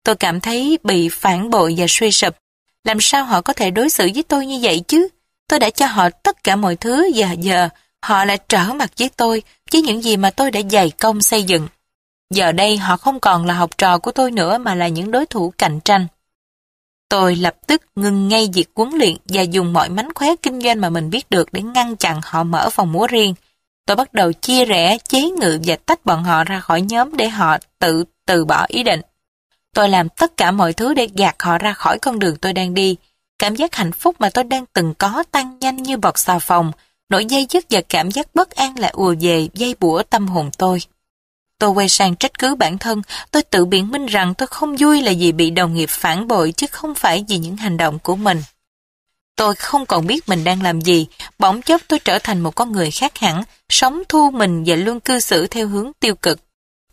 [0.04, 2.36] Tôi cảm thấy bị phản bội và suy sụp.
[2.84, 5.08] Làm sao họ có thể đối xử với tôi như vậy chứ?
[5.48, 7.70] Tôi đã cho họ tất cả mọi thứ và giờ
[8.04, 11.44] họ lại trở mặt với tôi với những gì mà tôi đã dày công xây
[11.44, 11.68] dựng.
[12.32, 15.26] Giờ đây họ không còn là học trò của tôi nữa mà là những đối
[15.26, 16.08] thủ cạnh tranh.
[17.10, 20.82] Tôi lập tức ngừng ngay việc huấn luyện và dùng mọi mánh khóe kinh doanh
[20.82, 23.34] mà mình biết được để ngăn chặn họ mở phòng múa riêng.
[23.86, 27.30] Tôi bắt đầu chia rẽ, chế ngự và tách bọn họ ra khỏi nhóm để
[27.30, 29.02] họ tự từ bỏ ý định.
[29.74, 32.74] Tôi làm tất cả mọi thứ để gạt họ ra khỏi con đường tôi đang
[32.74, 32.96] đi.
[33.40, 36.72] Cảm giác hạnh phúc mà tôi đang từng có tăng nhanh như bọt xà phòng,
[37.10, 40.50] nỗi dây dứt và cảm giác bất an lại ùa về dây bủa tâm hồn
[40.58, 40.80] tôi.
[41.62, 45.02] Tôi quay sang trách cứ bản thân, tôi tự biện minh rằng tôi không vui
[45.02, 48.16] là vì bị đồng nghiệp phản bội chứ không phải vì những hành động của
[48.16, 48.44] mình.
[49.36, 51.08] Tôi không còn biết mình đang làm gì,
[51.40, 55.00] bỗng chốc tôi trở thành một con người khác hẳn, sống thu mình và luôn
[55.00, 56.40] cư xử theo hướng tiêu cực.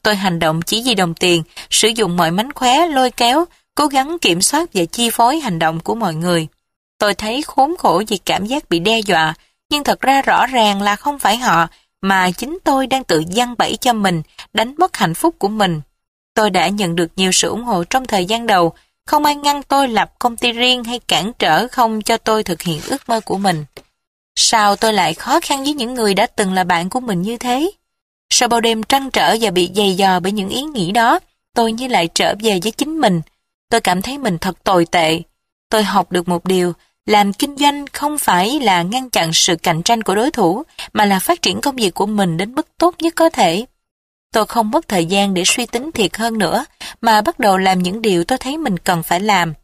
[0.03, 3.87] Tôi hành động chỉ vì đồng tiền, sử dụng mọi mánh khóe, lôi kéo, cố
[3.87, 6.47] gắng kiểm soát và chi phối hành động của mọi người.
[6.99, 9.35] Tôi thấy khốn khổ vì cảm giác bị đe dọa,
[9.71, 11.69] nhưng thật ra rõ ràng là không phải họ,
[12.03, 15.81] mà chính tôi đang tự gian bẫy cho mình, đánh mất hạnh phúc của mình.
[16.35, 18.73] Tôi đã nhận được nhiều sự ủng hộ trong thời gian đầu,
[19.07, 22.63] không ai ngăn tôi lập công ty riêng hay cản trở không cho tôi thực
[22.63, 23.65] hiện ước mơ của mình.
[24.37, 27.37] Sao tôi lại khó khăn với những người đã từng là bạn của mình như
[27.37, 27.71] thế?
[28.31, 31.19] Sau bao đêm trăn trở và bị dày dò bởi những ý nghĩ đó,
[31.55, 33.21] tôi như lại trở về với chính mình.
[33.71, 35.21] Tôi cảm thấy mình thật tồi tệ.
[35.71, 36.73] Tôi học được một điều,
[37.09, 40.63] làm kinh doanh không phải là ngăn chặn sự cạnh tranh của đối thủ,
[40.93, 43.67] mà là phát triển công việc của mình đến mức tốt nhất có thể.
[44.33, 46.65] Tôi không mất thời gian để suy tính thiệt hơn nữa,
[47.01, 49.55] mà bắt đầu làm những điều tôi thấy mình cần phải làm.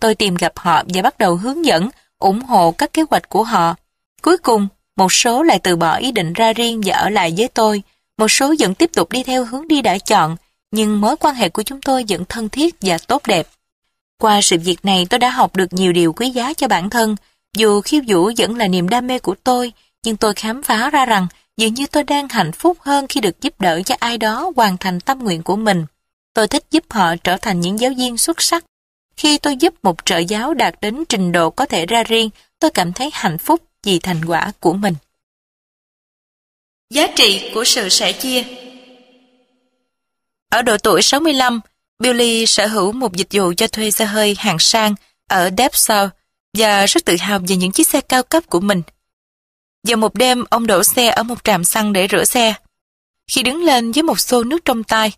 [0.00, 3.42] Tôi tìm gặp họ và bắt đầu hướng dẫn, ủng hộ các kế hoạch của
[3.44, 3.74] họ.
[4.22, 7.48] Cuối cùng, một số lại từ bỏ ý định ra riêng và ở lại với
[7.48, 7.82] tôi,
[8.18, 10.36] một số vẫn tiếp tục đi theo hướng đi đã chọn,
[10.70, 13.46] nhưng mối quan hệ của chúng tôi vẫn thân thiết và tốt đẹp.
[14.20, 17.16] Qua sự việc này tôi đã học được nhiều điều quý giá cho bản thân.
[17.56, 19.72] Dù khiêu vũ vẫn là niềm đam mê của tôi,
[20.04, 21.26] nhưng tôi khám phá ra rằng
[21.56, 24.76] dường như tôi đang hạnh phúc hơn khi được giúp đỡ cho ai đó hoàn
[24.76, 25.86] thành tâm nguyện của mình.
[26.34, 28.64] Tôi thích giúp họ trở thành những giáo viên xuất sắc.
[29.16, 32.70] Khi tôi giúp một trợ giáo đạt đến trình độ có thể ra riêng, tôi
[32.70, 34.94] cảm thấy hạnh phúc vì thành quả của mình.
[36.90, 38.44] Giá trị của sự sẻ chia
[40.50, 41.60] Ở độ tuổi 65,
[42.00, 44.94] Billy sở hữu một dịch vụ cho thuê xe hơi hàng sang
[45.28, 46.08] ở Depsau
[46.58, 48.82] và rất tự hào về những chiếc xe cao cấp của mình.
[49.86, 52.54] Giờ một đêm, ông đổ xe ở một trạm xăng để rửa xe.
[53.30, 55.12] Khi đứng lên với một xô nước trong tay,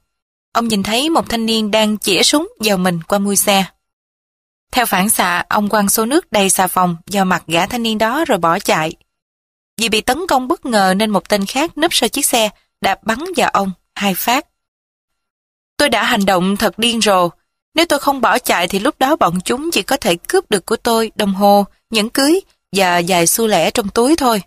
[0.53, 3.65] ông nhìn thấy một thanh niên đang chĩa súng vào mình qua mui xe.
[4.73, 7.99] Theo phản xạ, ông quăng xô nước đầy xà phòng vào mặt gã thanh niên
[7.99, 8.95] đó rồi bỏ chạy.
[9.79, 12.97] Vì bị tấn công bất ngờ nên một tên khác nấp sau chiếc xe đã
[13.03, 14.47] bắn vào ông hai phát.
[15.83, 17.29] Tôi đã hành động thật điên rồ.
[17.75, 20.67] Nếu tôi không bỏ chạy thì lúc đó bọn chúng chỉ có thể cướp được
[20.67, 22.41] của tôi đồng hồ, nhẫn cưới
[22.73, 24.43] và vài xu lẻ trong túi thôi.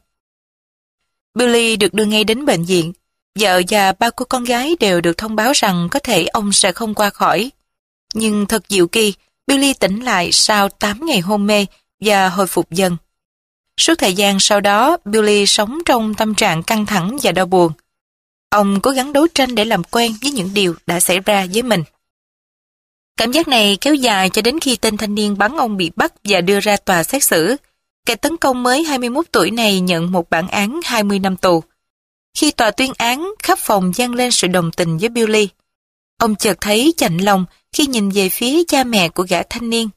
[1.34, 2.94] Billy được đưa ngay đến bệnh viện.
[3.40, 6.72] Vợ và ba của con gái đều được thông báo rằng có thể ông sẽ
[6.72, 7.52] không qua khỏi.
[8.14, 9.14] Nhưng thật diệu kỳ,
[9.48, 11.66] Billy tỉnh lại sau 8 ngày hôn mê
[12.00, 12.98] và hồi phục dần.
[13.78, 17.72] Suốt thời gian sau đó, Billy sống trong tâm trạng căng thẳng và đau buồn.
[18.56, 21.64] Ông cố gắng đấu tranh để làm quen với những điều đã xảy ra với
[21.64, 21.84] mình.
[23.18, 26.14] Cảm giác này kéo dài cho đến khi tên thanh niên bắn ông bị bắt
[26.24, 27.56] và đưa ra tòa xét xử.
[28.06, 31.64] kẻ tấn công mới 21 tuổi này nhận một bản án 20 năm tù.
[32.34, 35.50] Khi tòa tuyên án, khắp phòng dâng lên sự đồng tình với Billy.
[36.18, 39.90] Ông chợt thấy chạnh lòng khi nhìn về phía cha mẹ của gã thanh niên.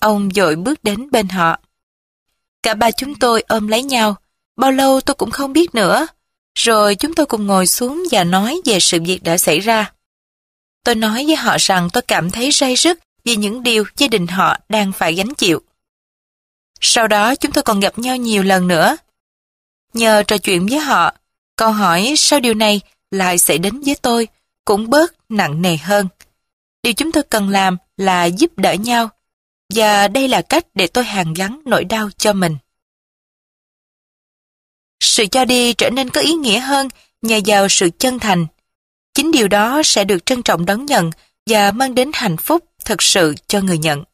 [0.00, 1.58] Ông dội bước đến bên họ.
[2.62, 4.16] Cả ba chúng tôi ôm lấy nhau,
[4.56, 6.06] bao lâu tôi cũng không biết nữa.
[6.58, 9.92] Rồi chúng tôi cùng ngồi xuống và nói về sự việc đã xảy ra.
[10.84, 14.26] Tôi nói với họ rằng tôi cảm thấy say rứt vì những điều gia đình
[14.26, 15.62] họ đang phải gánh chịu.
[16.80, 18.96] Sau đó chúng tôi còn gặp nhau nhiều lần nữa.
[19.94, 21.14] Nhờ trò chuyện với họ,
[21.56, 22.80] câu hỏi sao điều này
[23.10, 24.28] lại xảy đến với tôi
[24.64, 26.08] cũng bớt nặng nề hơn.
[26.82, 29.08] Điều chúng tôi cần làm là giúp đỡ nhau,
[29.74, 32.56] và đây là cách để tôi hàn gắn nỗi đau cho mình.
[35.00, 36.88] Sự cho đi trở nên có ý nghĩa hơn
[37.22, 38.46] nhờ vào sự chân thành.
[39.14, 41.10] Chính điều đó sẽ được trân trọng đón nhận
[41.46, 44.04] và mang đến hạnh phúc thực sự cho người nhận.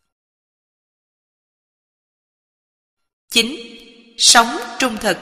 [3.31, 3.57] 9.
[4.19, 4.47] Sống
[4.79, 5.17] trung thực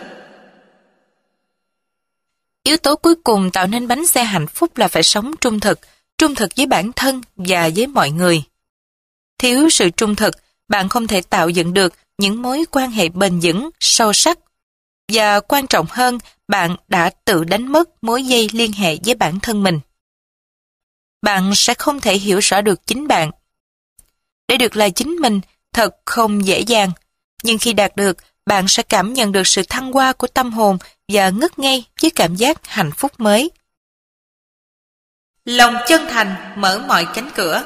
[2.63, 5.79] Yếu tố cuối cùng tạo nên bánh xe hạnh phúc là phải sống trung thực,
[6.19, 8.43] trung thực với bản thân và với mọi người.
[9.39, 10.35] Thiếu sự trung thực,
[10.69, 14.39] bạn không thể tạo dựng được những mối quan hệ bền vững, sâu sắc.
[15.09, 19.41] Và quan trọng hơn, bạn đã tự đánh mất mối dây liên hệ với bản
[19.41, 19.81] thân mình.
[21.23, 23.31] Bạn sẽ không thể hiểu rõ được chính bạn.
[24.49, 25.41] Để được là chính mình
[25.73, 26.91] thật không dễ dàng,
[27.43, 28.17] nhưng khi đạt được,
[28.47, 32.11] bạn sẽ cảm nhận được sự thăng hoa của tâm hồn và ngất ngây với
[32.11, 33.51] cảm giác hạnh phúc mới.
[35.45, 37.63] Lòng chân thành mở mọi cánh cửa.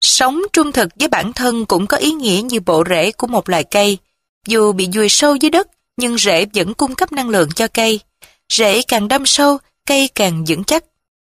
[0.00, 3.48] Sống trung thực với bản thân cũng có ý nghĩa như bộ rễ của một
[3.48, 3.98] loài cây.
[4.46, 8.00] Dù bị dùi sâu dưới đất, nhưng rễ vẫn cung cấp năng lượng cho cây.
[8.52, 10.84] Rễ càng đâm sâu, cây càng vững chắc.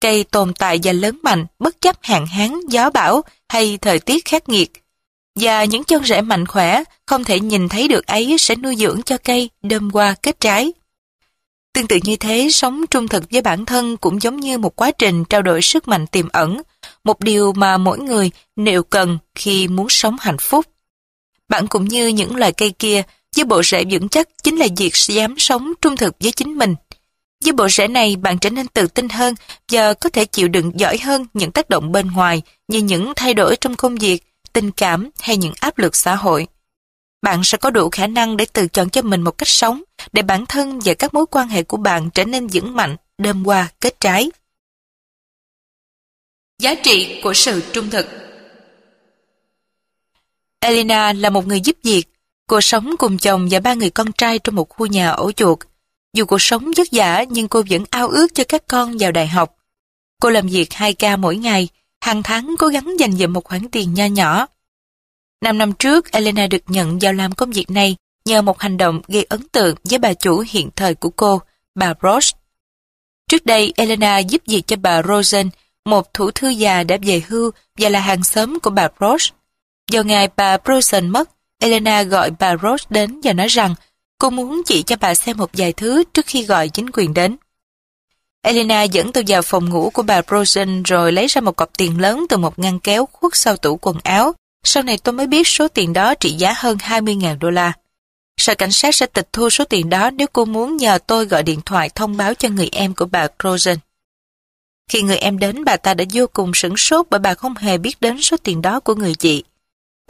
[0.00, 4.24] Cây tồn tại và lớn mạnh bất chấp hạn hán, gió bão hay thời tiết
[4.24, 4.70] khắc nghiệt.
[5.34, 9.02] Và những chân rễ mạnh khỏe, không thể nhìn thấy được ấy sẽ nuôi dưỡng
[9.02, 10.72] cho cây đơm qua kết trái.
[11.72, 14.90] Tương tự như thế, sống trung thực với bản thân cũng giống như một quá
[14.90, 16.62] trình trao đổi sức mạnh tiềm ẩn,
[17.04, 20.66] một điều mà mỗi người đều cần khi muốn sống hạnh phúc.
[21.48, 23.02] Bạn cũng như những loài cây kia,
[23.36, 26.74] với bộ rễ vững chắc chính là việc dám sống trung thực với chính mình.
[27.44, 29.34] Với bộ rễ này bạn trở nên tự tin hơn
[29.72, 33.34] và có thể chịu đựng giỏi hơn những tác động bên ngoài như những thay
[33.34, 34.22] đổi trong công việc,
[34.52, 36.46] tình cảm hay những áp lực xã hội.
[37.22, 40.22] Bạn sẽ có đủ khả năng để tự chọn cho mình một cách sống, để
[40.22, 43.68] bản thân và các mối quan hệ của bạn trở nên vững mạnh, đơm qua,
[43.80, 44.30] kết trái.
[46.58, 48.21] Giá trị của sự trung thực
[50.62, 52.04] Elena là một người giúp việc.
[52.46, 55.58] Cô sống cùng chồng và ba người con trai trong một khu nhà ổ chuột.
[56.14, 59.28] Dù cuộc sống vất vả nhưng cô vẫn ao ước cho các con vào đại
[59.28, 59.56] học.
[60.20, 61.68] Cô làm việc 2 ca mỗi ngày,
[62.00, 64.46] hàng tháng cố gắng dành dụm một khoản tiền nho nhỏ.
[65.44, 69.00] Năm năm trước, Elena được nhận vào làm công việc này nhờ một hành động
[69.08, 71.40] gây ấn tượng với bà chủ hiện thời của cô,
[71.74, 72.38] bà Roche.
[73.28, 75.50] Trước đây, Elena giúp việc cho bà Rosen,
[75.84, 79.41] một thủ thư già đã về hưu và là hàng xóm của bà Roche.
[79.92, 83.74] Vào ngày bà Rosen mất, Elena gọi bà Rose đến và nói rằng
[84.18, 87.36] cô muốn chỉ cho bà xem một vài thứ trước khi gọi chính quyền đến.
[88.42, 92.00] Elena dẫn tôi vào phòng ngủ của bà Rosen rồi lấy ra một cọc tiền
[92.00, 94.32] lớn từ một ngăn kéo khuất sau tủ quần áo.
[94.64, 97.72] Sau này tôi mới biết số tiền đó trị giá hơn 20.000 đô la.
[98.36, 101.42] Sở cảnh sát sẽ tịch thu số tiền đó nếu cô muốn nhờ tôi gọi
[101.42, 103.78] điện thoại thông báo cho người em của bà Rosen.
[104.90, 107.78] Khi người em đến bà ta đã vô cùng sửng sốt bởi bà không hề
[107.78, 109.44] biết đến số tiền đó của người chị.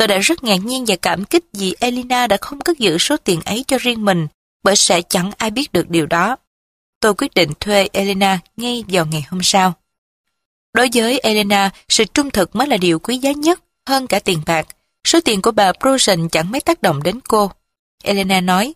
[0.03, 3.17] Tôi đã rất ngạc nhiên và cảm kích vì Elena đã không cất giữ số
[3.17, 4.27] tiền ấy cho riêng mình
[4.63, 6.37] bởi sẽ chẳng ai biết được điều đó.
[7.01, 9.75] Tôi quyết định thuê Elena ngay vào ngày hôm sau.
[10.75, 14.43] Đối với Elena, sự trung thực mới là điều quý giá nhất hơn cả tiền
[14.47, 14.67] bạc.
[15.05, 17.51] Số tiền của bà Prusen chẳng mấy tác động đến cô.
[18.05, 18.75] Elena nói,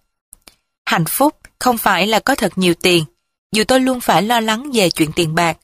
[0.84, 3.04] Hạnh phúc không phải là có thật nhiều tiền.
[3.52, 5.58] Dù tôi luôn phải lo lắng về chuyện tiền bạc,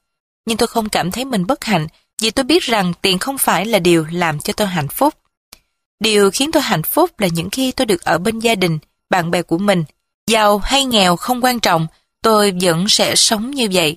[0.46, 1.86] nhưng tôi không cảm thấy mình bất hạnh
[2.22, 5.14] vì tôi biết rằng tiền không phải là điều làm cho tôi hạnh phúc.
[6.02, 8.78] Điều khiến tôi hạnh phúc là những khi tôi được ở bên gia đình,
[9.10, 9.84] bạn bè của mình.
[10.26, 11.86] Giàu hay nghèo không quan trọng,
[12.22, 13.96] tôi vẫn sẽ sống như vậy.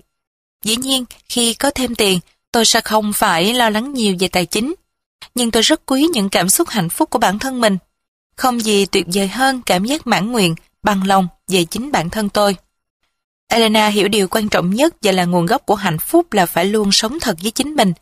[0.63, 2.19] Dĩ nhiên, khi có thêm tiền,
[2.51, 4.75] tôi sẽ không phải lo lắng nhiều về tài chính.
[5.35, 7.77] Nhưng tôi rất quý những cảm xúc hạnh phúc của bản thân mình.
[8.35, 12.29] Không gì tuyệt vời hơn cảm giác mãn nguyện, bằng lòng về chính bản thân
[12.29, 12.55] tôi.
[13.47, 16.65] Elena hiểu điều quan trọng nhất và là nguồn gốc của hạnh phúc là phải
[16.65, 17.93] luôn sống thật với chính mình.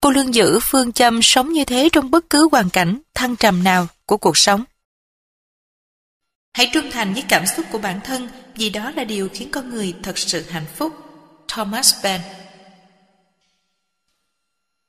[0.00, 3.64] Cô luôn giữ phương châm sống như thế trong bất cứ hoàn cảnh thăng trầm
[3.64, 4.64] nào của cuộc sống.
[6.52, 9.70] Hãy trung thành với cảm xúc của bản thân vì đó là điều khiến con
[9.70, 10.92] người thật sự hạnh phúc.
[11.48, 12.20] Thomas Ben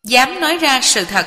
[0.04, 1.26] Dám nói ra sự thật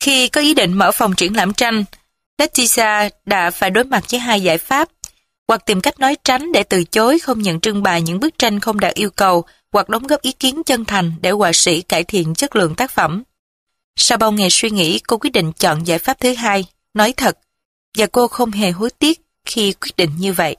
[0.00, 1.84] Khi có ý định mở phòng triển lãm tranh,
[2.38, 4.88] Leticia đã phải đối mặt với hai giải pháp,
[5.48, 8.60] hoặc tìm cách nói tránh để từ chối không nhận trưng bày những bức tranh
[8.60, 12.04] không đạt yêu cầu, hoặc đóng góp ý kiến chân thành để họa sĩ cải
[12.04, 13.22] thiện chất lượng tác phẩm.
[13.96, 17.38] Sau bao ngày suy nghĩ, cô quyết định chọn giải pháp thứ hai, nói thật,
[17.98, 20.56] và cô không hề hối tiếc khi quyết định như vậy.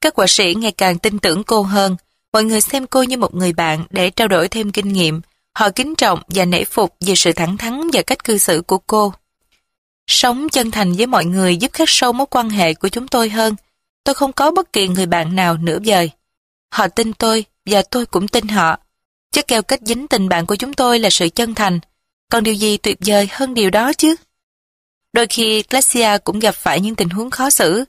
[0.00, 1.96] Các họa sĩ ngày càng tin tưởng cô hơn,
[2.32, 5.20] mọi người xem cô như một người bạn để trao đổi thêm kinh nghiệm,
[5.54, 8.78] họ kính trọng và nể phục về sự thẳng thắn và cách cư xử của
[8.78, 9.12] cô.
[10.06, 13.28] Sống chân thành với mọi người giúp khắc sâu mối quan hệ của chúng tôi
[13.28, 13.56] hơn.
[14.04, 16.10] Tôi không có bất kỳ người bạn nào nửa vời.
[16.70, 18.78] Họ tin tôi và tôi cũng tin họ.
[19.32, 21.80] Chất keo kết dính tình bạn của chúng tôi là sự chân thành.
[22.30, 24.14] Còn điều gì tuyệt vời hơn điều đó chứ?
[25.12, 27.84] Đôi khi Glacia cũng gặp phải những tình huống khó xử.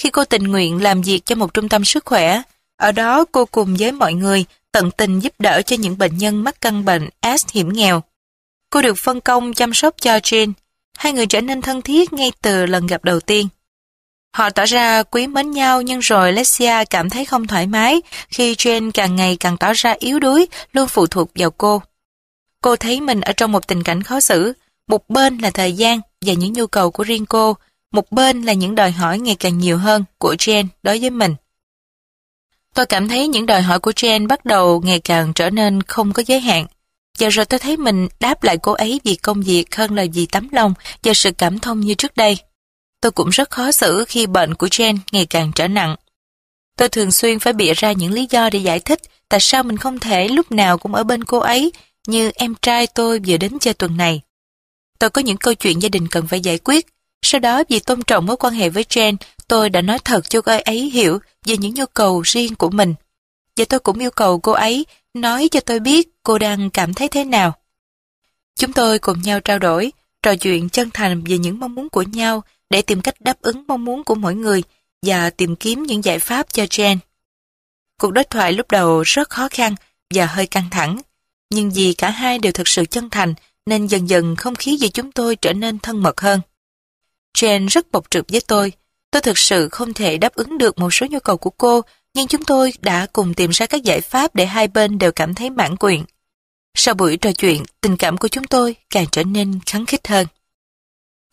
[0.00, 2.42] Khi cô tình nguyện làm việc cho một trung tâm sức khỏe,
[2.76, 6.44] ở đó cô cùng với mọi người tận tình giúp đỡ cho những bệnh nhân
[6.44, 8.02] mắc căn bệnh S hiểm nghèo.
[8.70, 10.52] Cô được phân công chăm sóc cho Jane.
[10.98, 13.48] Hai người trở nên thân thiết ngay từ lần gặp đầu tiên.
[14.34, 18.54] Họ tỏ ra quý mến nhau nhưng rồi Lexia cảm thấy không thoải mái khi
[18.54, 21.82] Jane càng ngày càng tỏ ra yếu đuối, luôn phụ thuộc vào cô.
[22.60, 24.52] Cô thấy mình ở trong một tình cảnh khó xử.
[24.88, 27.56] Một bên là thời gian và những nhu cầu của riêng cô,
[27.92, 31.34] một bên là những đòi hỏi ngày càng nhiều hơn của Jane đối với mình.
[32.74, 36.12] Tôi cảm thấy những đòi hỏi của Jane bắt đầu ngày càng trở nên không
[36.12, 36.66] có giới hạn.
[37.18, 40.26] Giờ rồi tôi thấy mình đáp lại cô ấy vì công việc hơn là vì
[40.26, 42.38] tấm lòng và sự cảm thông như trước đây.
[43.04, 45.96] Tôi cũng rất khó xử khi bệnh của Jane ngày càng trở nặng.
[46.76, 49.76] Tôi thường xuyên phải bịa ra những lý do để giải thích tại sao mình
[49.76, 51.72] không thể lúc nào cũng ở bên cô ấy
[52.06, 54.20] như em trai tôi vừa đến chơi tuần này.
[54.98, 56.86] Tôi có những câu chuyện gia đình cần phải giải quyết.
[57.22, 59.16] Sau đó vì tôn trọng mối quan hệ với Jane,
[59.48, 62.94] tôi đã nói thật cho cô ấy hiểu về những nhu cầu riêng của mình.
[63.56, 67.08] Và tôi cũng yêu cầu cô ấy nói cho tôi biết cô đang cảm thấy
[67.08, 67.52] thế nào.
[68.58, 69.92] Chúng tôi cùng nhau trao đổi,
[70.22, 73.64] trò chuyện chân thành về những mong muốn của nhau để tìm cách đáp ứng
[73.68, 74.62] mong muốn của mỗi người
[75.06, 76.96] và tìm kiếm những giải pháp cho Jen.
[78.00, 79.74] Cuộc đối thoại lúc đầu rất khó khăn
[80.14, 81.00] và hơi căng thẳng,
[81.50, 83.34] nhưng vì cả hai đều thực sự chân thành
[83.66, 86.40] nên dần dần không khí giữa chúng tôi trở nên thân mật hơn.
[87.38, 88.72] Jen rất bộc trực với tôi,
[89.10, 91.82] tôi thực sự không thể đáp ứng được một số nhu cầu của cô
[92.14, 95.34] nhưng chúng tôi đã cùng tìm ra các giải pháp để hai bên đều cảm
[95.34, 96.04] thấy mãn nguyện.
[96.74, 100.26] Sau buổi trò chuyện, tình cảm của chúng tôi càng trở nên khắng khích hơn.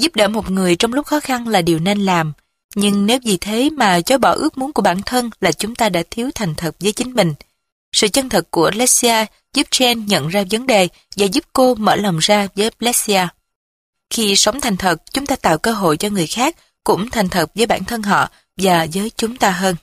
[0.02, 2.34] Giúp đỡ một người trong lúc khó khăn là điều nên làm,
[2.76, 5.90] nhưng nếu vì thế mà chối bỏ ước muốn của bản thân là chúng ta
[5.90, 7.34] đã thiếu thành thật với chính mình.
[7.92, 11.96] Sự chân thật của Lesia giúp Jen nhận ra vấn đề và giúp cô mở
[11.96, 13.28] lòng ra với Lesia.
[14.10, 17.52] Khi sống thành thật, chúng ta tạo cơ hội cho người khác cũng thành thật
[17.56, 19.76] với bản thân họ và với chúng ta hơn.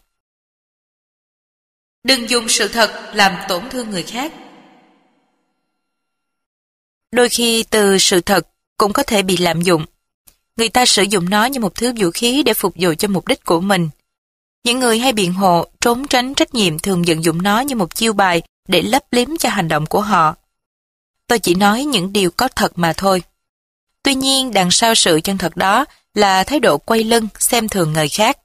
[2.04, 4.32] Đừng dùng sự thật làm tổn thương người khác.
[7.12, 9.84] Đôi khi từ sự thật cũng có thể bị lạm dụng.
[10.58, 13.28] Người ta sử dụng nó như một thứ vũ khí để phục vụ cho mục
[13.28, 13.88] đích của mình.
[14.64, 17.94] Những người hay biện hộ, trốn tránh trách nhiệm thường vận dụng nó như một
[17.94, 20.34] chiêu bài để lấp liếm cho hành động của họ.
[21.26, 23.22] Tôi chỉ nói những điều có thật mà thôi.
[24.02, 27.92] Tuy nhiên, đằng sau sự chân thật đó là thái độ quay lưng xem thường
[27.92, 28.38] người khác.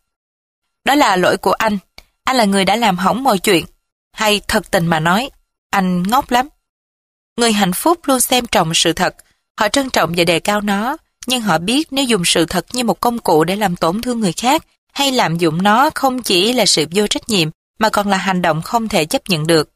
[0.86, 1.78] Đó là lỗi của anh,
[2.24, 3.66] anh là người đã làm hỏng mọi chuyện.
[4.12, 5.30] Hay thật tình mà nói,
[5.70, 6.50] anh ngốc lắm.
[7.38, 9.16] Người hạnh phúc luôn xem trọng sự thật,
[9.60, 12.84] họ trân trọng và đề cao nó, nhưng họ biết nếu dùng sự thật như
[12.84, 16.54] một công cụ để làm tổn thương người khác, hay lạm dụng nó không chỉ
[16.54, 19.70] là sự vô trách nhiệm, mà còn là hành động không thể chấp nhận được.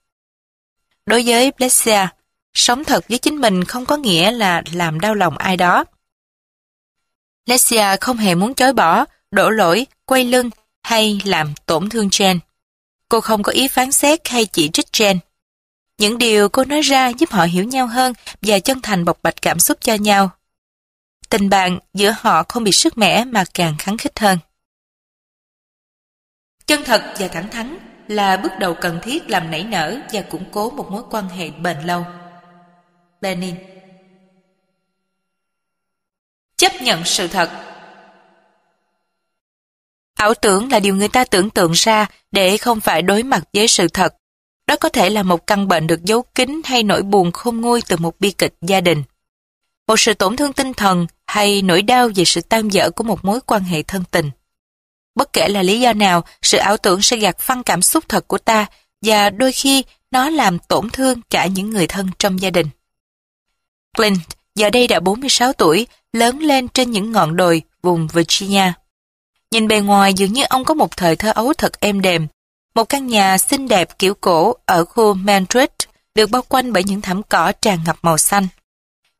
[1.05, 2.07] Đối với Blessia,
[2.53, 5.83] sống thật với chính mình không có nghĩa là làm đau lòng ai đó.
[7.45, 10.49] Blessia không hề muốn chối bỏ, đổ lỗi, quay lưng
[10.83, 12.39] hay làm tổn thương Jen.
[13.09, 15.17] Cô không có ý phán xét hay chỉ trích Jen.
[15.97, 19.41] Những điều cô nói ra giúp họ hiểu nhau hơn và chân thành bộc bạch
[19.41, 20.29] cảm xúc cho nhau.
[21.29, 24.37] Tình bạn giữa họ không bị sức mẻ mà càng kháng khích hơn.
[26.65, 30.45] Chân thật và thẳng thắn là bước đầu cần thiết làm nảy nở và củng
[30.51, 32.05] cố một mối quan hệ bền lâu.
[33.21, 33.55] Lenin
[36.57, 37.49] Chấp nhận sự thật
[40.17, 43.67] Ảo tưởng là điều người ta tưởng tượng ra để không phải đối mặt với
[43.67, 44.15] sự thật.
[44.67, 47.81] Đó có thể là một căn bệnh được giấu kín hay nỗi buồn không nguôi
[47.87, 49.03] từ một bi kịch gia đình.
[49.87, 53.25] Một sự tổn thương tinh thần hay nỗi đau về sự tan vỡ của một
[53.25, 54.31] mối quan hệ thân tình.
[55.15, 58.27] Bất kể là lý do nào, sự ảo tưởng sẽ gạt phăng cảm xúc thật
[58.27, 58.65] của ta
[59.01, 62.67] và đôi khi nó làm tổn thương cả những người thân trong gia đình.
[63.97, 64.17] Clint
[64.55, 68.71] giờ đây đã 46 tuổi, lớn lên trên những ngọn đồi vùng Virginia.
[69.51, 72.27] Nhìn bề ngoài dường như ông có một thời thơ ấu thật êm đềm.
[72.75, 75.69] Một căn nhà xinh đẹp kiểu cổ ở khu Madrid
[76.15, 78.47] được bao quanh bởi những thảm cỏ tràn ngập màu xanh.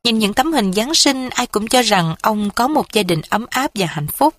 [0.04, 3.20] Nhìn những tấm hình Giáng sinh ai cũng cho rằng ông có một gia đình
[3.28, 4.34] ấm áp và hạnh phúc.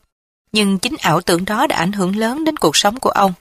[0.52, 3.34] Nhưng chính ảo tưởng đó đã ảnh hưởng lớn đến cuộc sống của ông.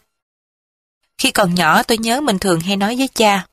[1.19, 3.47] Khi còn nhỏ tôi nhớ mình thường hay nói với cha.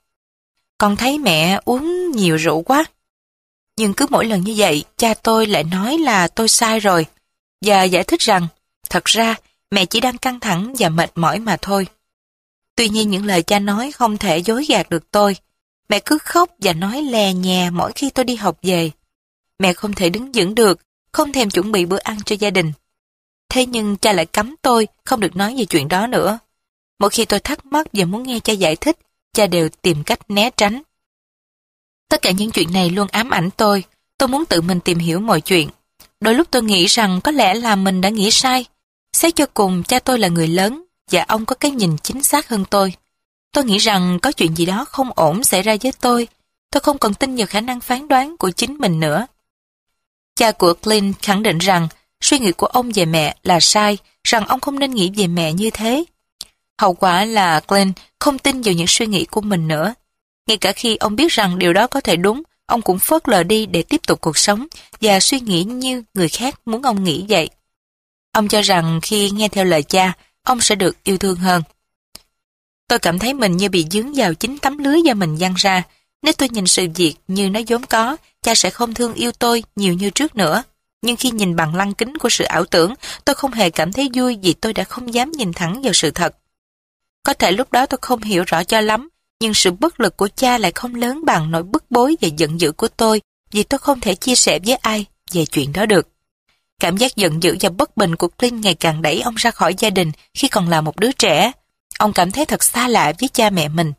[0.78, 2.86] Con thấy mẹ uống nhiều rượu quá.
[3.78, 7.06] Nhưng cứ mỗi lần như vậy, cha tôi lại nói là tôi sai rồi.
[7.66, 8.48] Và giải thích rằng,
[8.90, 9.36] thật ra
[9.72, 11.88] mẹ chỉ đang căng thẳng và mệt mỏi mà thôi.
[12.76, 15.36] Tuy nhiên những lời cha nói không thể dối gạt được tôi.
[15.90, 18.92] Mẹ cứ khóc và nói lè nhè mỗi khi tôi đi học về.
[19.60, 20.80] Mẹ không thể đứng vững được,
[21.12, 22.72] không thèm chuẩn bị bữa ăn cho gia đình.
[23.50, 26.40] Thế nhưng cha lại cấm tôi không được nói về chuyện đó nữa.
[27.00, 28.98] Mỗi khi tôi thắc mắc và muốn nghe cha giải thích,
[29.34, 30.82] cha đều tìm cách né tránh.
[32.10, 33.84] Tất cả những chuyện này luôn ám ảnh tôi.
[34.18, 35.70] Tôi muốn tự mình tìm hiểu mọi chuyện.
[36.20, 38.66] Đôi lúc tôi nghĩ rằng có lẽ là mình đã nghĩ sai.
[39.14, 42.50] Xét cho cùng, cha tôi là người lớn và ông có cái nhìn chính xác
[42.50, 42.94] hơn tôi.
[43.56, 46.28] Tôi nghĩ rằng có chuyện gì đó không ổn xảy ra với tôi.
[46.72, 49.28] Tôi không còn tin vào khả năng phán đoán của chính mình nữa.
[50.36, 51.88] Cha của Clint khẳng định rằng
[52.22, 55.54] suy nghĩ của ông về mẹ là sai, rằng ông không nên nghĩ về mẹ
[55.54, 56.04] như thế.
[56.82, 59.94] Hậu quả là Clint không tin vào những suy nghĩ của mình nữa.
[60.48, 63.44] Ngay cả khi ông biết rằng điều đó có thể đúng, ông cũng phớt lờ
[63.44, 64.68] đi để tiếp tục cuộc sống
[65.02, 67.50] và suy nghĩ như người khác muốn ông nghĩ vậy.
[68.32, 71.62] Ông cho rằng khi nghe theo lời cha, ông sẽ được yêu thương hơn.
[72.88, 75.84] Tôi cảm thấy mình như bị dướng vào chính tấm lưới do mình dăng ra.
[76.22, 79.64] Nếu tôi nhìn sự việc như nó vốn có, cha sẽ không thương yêu tôi
[79.76, 80.64] nhiều như trước nữa.
[81.02, 82.94] Nhưng khi nhìn bằng lăng kính của sự ảo tưởng,
[83.26, 86.12] tôi không hề cảm thấy vui vì tôi đã không dám nhìn thẳng vào sự
[86.12, 86.36] thật.
[87.24, 89.10] Có thể lúc đó tôi không hiểu rõ cho lắm,
[89.42, 92.60] nhưng sự bất lực của cha lại không lớn bằng nỗi bức bối và giận
[92.60, 96.08] dữ của tôi vì tôi không thể chia sẻ với ai về chuyện đó được.
[96.80, 99.76] Cảm giác giận dữ và bất bình của Clint ngày càng đẩy ông ra khỏi
[99.78, 101.52] gia đình khi còn là một đứa trẻ.
[102.00, 103.94] Ông cảm thấy thật xa lạ với cha mẹ mình.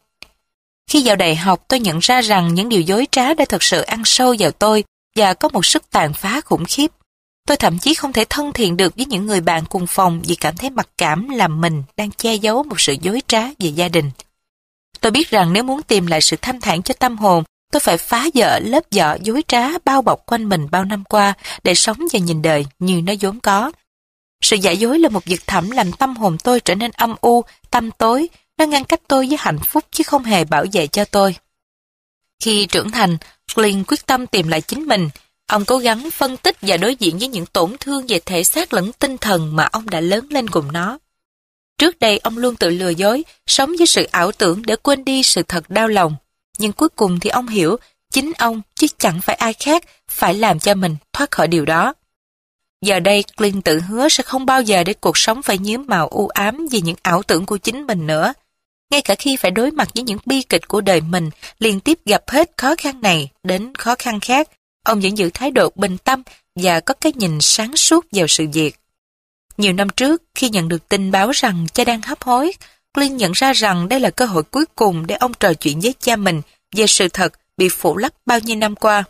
[0.91, 3.81] Khi vào đại học tôi nhận ra rằng những điều dối trá đã thật sự
[3.81, 4.85] ăn sâu vào tôi
[5.17, 6.91] và có một sức tàn phá khủng khiếp.
[7.47, 10.35] Tôi thậm chí không thể thân thiện được với những người bạn cùng phòng vì
[10.35, 13.89] cảm thấy mặc cảm làm mình đang che giấu một sự dối trá về gia
[13.89, 14.11] đình.
[15.01, 17.99] Tôi biết rằng nếu muốn tìm lại sự thanh thản cho tâm hồn, tôi phải
[17.99, 21.35] phá vỡ lớp vỏ dối trá bao bọc quanh mình bao năm qua
[21.65, 23.73] để sống và nhìn đời như nó vốn có.
[24.47, 27.45] Sự giả dối là một vực thẳm làm tâm hồn tôi trở nên âm u,
[27.71, 31.05] tâm tối, nó ngăn cách tôi với hạnh phúc chứ không hề bảo vệ cho
[31.05, 31.37] tôi.
[32.43, 33.17] Khi trưởng thành,
[33.55, 35.09] Clint quyết tâm tìm lại chính mình.
[35.47, 38.73] Ông cố gắng phân tích và đối diện với những tổn thương về thể xác
[38.73, 40.99] lẫn tinh thần mà ông đã lớn lên cùng nó.
[41.79, 45.23] Trước đây ông luôn tự lừa dối, sống với sự ảo tưởng để quên đi
[45.23, 46.17] sự thật đau lòng.
[46.59, 47.77] Nhưng cuối cùng thì ông hiểu,
[48.13, 51.95] chính ông chứ chẳng phải ai khác phải làm cho mình thoát khỏi điều đó.
[52.83, 56.09] Giờ đây Clint tự hứa sẽ không bao giờ để cuộc sống phải nhiễm màu
[56.09, 58.33] u ám vì những ảo tưởng của chính mình nữa.
[58.91, 61.99] Ngay cả khi phải đối mặt với những bi kịch của đời mình, liên tiếp
[62.05, 64.49] gặp hết khó khăn này đến khó khăn khác,
[64.85, 66.23] ông vẫn giữ thái độ bình tâm
[66.55, 68.77] và có cái nhìn sáng suốt vào sự việc.
[69.57, 72.53] Nhiều năm trước, khi nhận được tin báo rằng cha đang hấp hối,
[72.95, 75.95] Clint nhận ra rằng đây là cơ hội cuối cùng để ông trò chuyện với
[76.01, 76.43] cha mình
[76.77, 79.05] về sự thật bị phủ lấp bao nhiêu năm qua.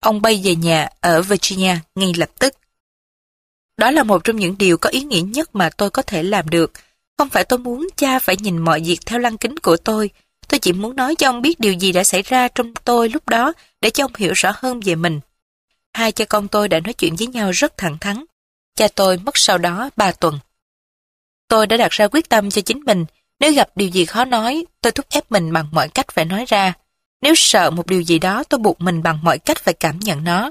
[0.00, 2.54] Ông bay về nhà ở Virginia ngay lập tức.
[3.82, 6.48] Đó là một trong những điều có ý nghĩa nhất mà tôi có thể làm
[6.48, 6.72] được.
[7.18, 10.10] Không phải tôi muốn cha phải nhìn mọi việc theo lăng kính của tôi.
[10.48, 13.28] Tôi chỉ muốn nói cho ông biết điều gì đã xảy ra trong tôi lúc
[13.28, 15.20] đó để cho ông hiểu rõ hơn về mình.
[15.94, 18.24] Hai cha con tôi đã nói chuyện với nhau rất thẳng thắn.
[18.76, 20.38] Cha tôi mất sau đó ba tuần.
[21.48, 23.04] Tôi đã đặt ra quyết tâm cho chính mình.
[23.40, 26.44] Nếu gặp điều gì khó nói, tôi thúc ép mình bằng mọi cách phải nói
[26.48, 26.72] ra.
[27.22, 30.24] Nếu sợ một điều gì đó, tôi buộc mình bằng mọi cách phải cảm nhận
[30.24, 30.50] nó.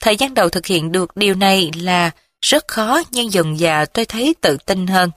[0.00, 2.10] Thời gian đầu thực hiện được điều này là
[2.42, 5.10] rất khó nhưng dần dà tôi thấy tự tin hơn.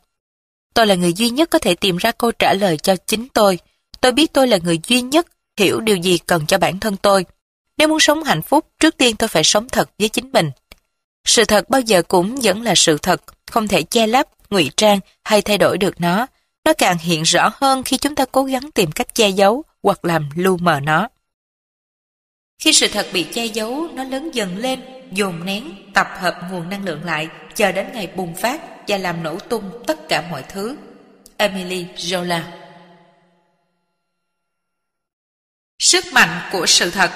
[0.74, 3.60] Tôi là người duy nhất có thể tìm ra câu trả lời cho chính tôi.
[4.02, 5.28] Tôi biết tôi là người duy nhất
[5.58, 7.26] hiểu điều gì cần cho bản thân tôi.
[7.78, 10.52] Nếu muốn sống hạnh phúc, trước tiên tôi phải sống thật với chính mình.
[11.26, 13.22] Sự thật bao giờ cũng vẫn là sự thật,
[13.52, 16.28] không thể che lấp, ngụy trang hay thay đổi được nó.
[16.66, 20.06] Nó càng hiện rõ hơn khi chúng ta cố gắng tìm cách che giấu hoặc
[20.06, 21.08] làm lu mờ nó.
[22.64, 26.70] Khi sự thật bị che giấu, nó lớn dần lên, dồn nén, tập hợp nguồn
[26.70, 30.44] năng lượng lại, chờ đến ngày bùng phát và làm nổ tung tất cả mọi
[30.50, 30.78] thứ.
[31.38, 32.42] Emily Zola
[35.80, 37.12] Sức mạnh của sự thật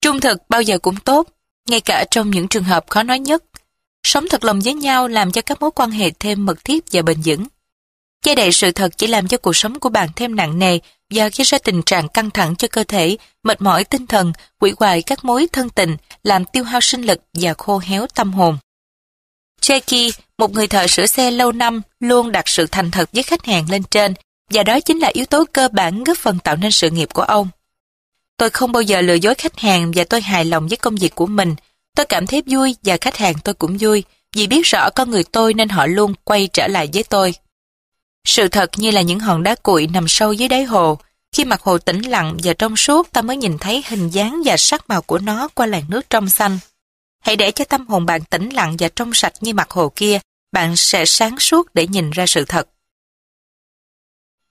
[0.00, 1.28] Trung thực bao giờ cũng tốt,
[1.68, 3.44] ngay cả trong những trường hợp khó nói nhất.
[4.02, 7.02] Sống thật lòng với nhau làm cho các mối quan hệ thêm mật thiết và
[7.02, 7.46] bền vững.
[8.22, 10.78] Che đậy sự thật chỉ làm cho cuộc sống của bạn thêm nặng nề
[11.10, 14.72] và gây ra tình trạng căng thẳng cho cơ thể, mệt mỏi tinh thần, quỷ
[14.78, 18.58] hoại các mối thân tình, làm tiêu hao sinh lực và khô héo tâm hồn.
[19.62, 23.44] Jackie, một người thợ sửa xe lâu năm, luôn đặt sự thành thật với khách
[23.44, 24.14] hàng lên trên,
[24.50, 27.22] và đó chính là yếu tố cơ bản góp phần tạo nên sự nghiệp của
[27.22, 27.48] ông.
[28.36, 31.14] Tôi không bao giờ lừa dối khách hàng và tôi hài lòng với công việc
[31.14, 31.54] của mình.
[31.96, 35.24] Tôi cảm thấy vui và khách hàng tôi cũng vui vì biết rõ con người
[35.24, 37.34] tôi nên họ luôn quay trở lại với tôi.
[38.26, 40.98] Sự thật như là những hòn đá cuội nằm sâu dưới đáy hồ.
[41.32, 44.56] Khi mặt hồ tĩnh lặng và trong suốt ta mới nhìn thấy hình dáng và
[44.56, 46.58] sắc màu của nó qua làn nước trong xanh.
[47.20, 50.18] Hãy để cho tâm hồn bạn tĩnh lặng và trong sạch như mặt hồ kia,
[50.52, 52.68] bạn sẽ sáng suốt để nhìn ra sự thật.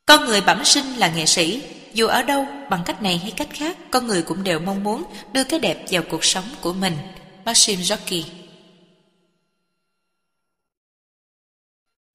[0.05, 1.61] Con người bẩm sinh là nghệ sĩ,
[1.93, 5.03] dù ở đâu, bằng cách này hay cách khác, con người cũng đều mong muốn
[5.33, 6.97] đưa cái đẹp vào cuộc sống của mình.
[7.45, 8.23] Maxim Jockey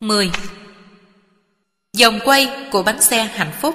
[0.01, 0.31] 10.
[1.93, 3.75] Dòng quay của bánh xe hạnh phúc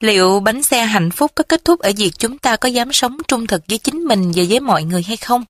[0.00, 3.18] Liệu bánh xe hạnh phúc có kết thúc ở việc chúng ta có dám sống
[3.28, 5.44] trung thực với chính mình và với mọi người hay không?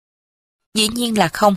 [0.75, 1.55] Dĩ nhiên là không.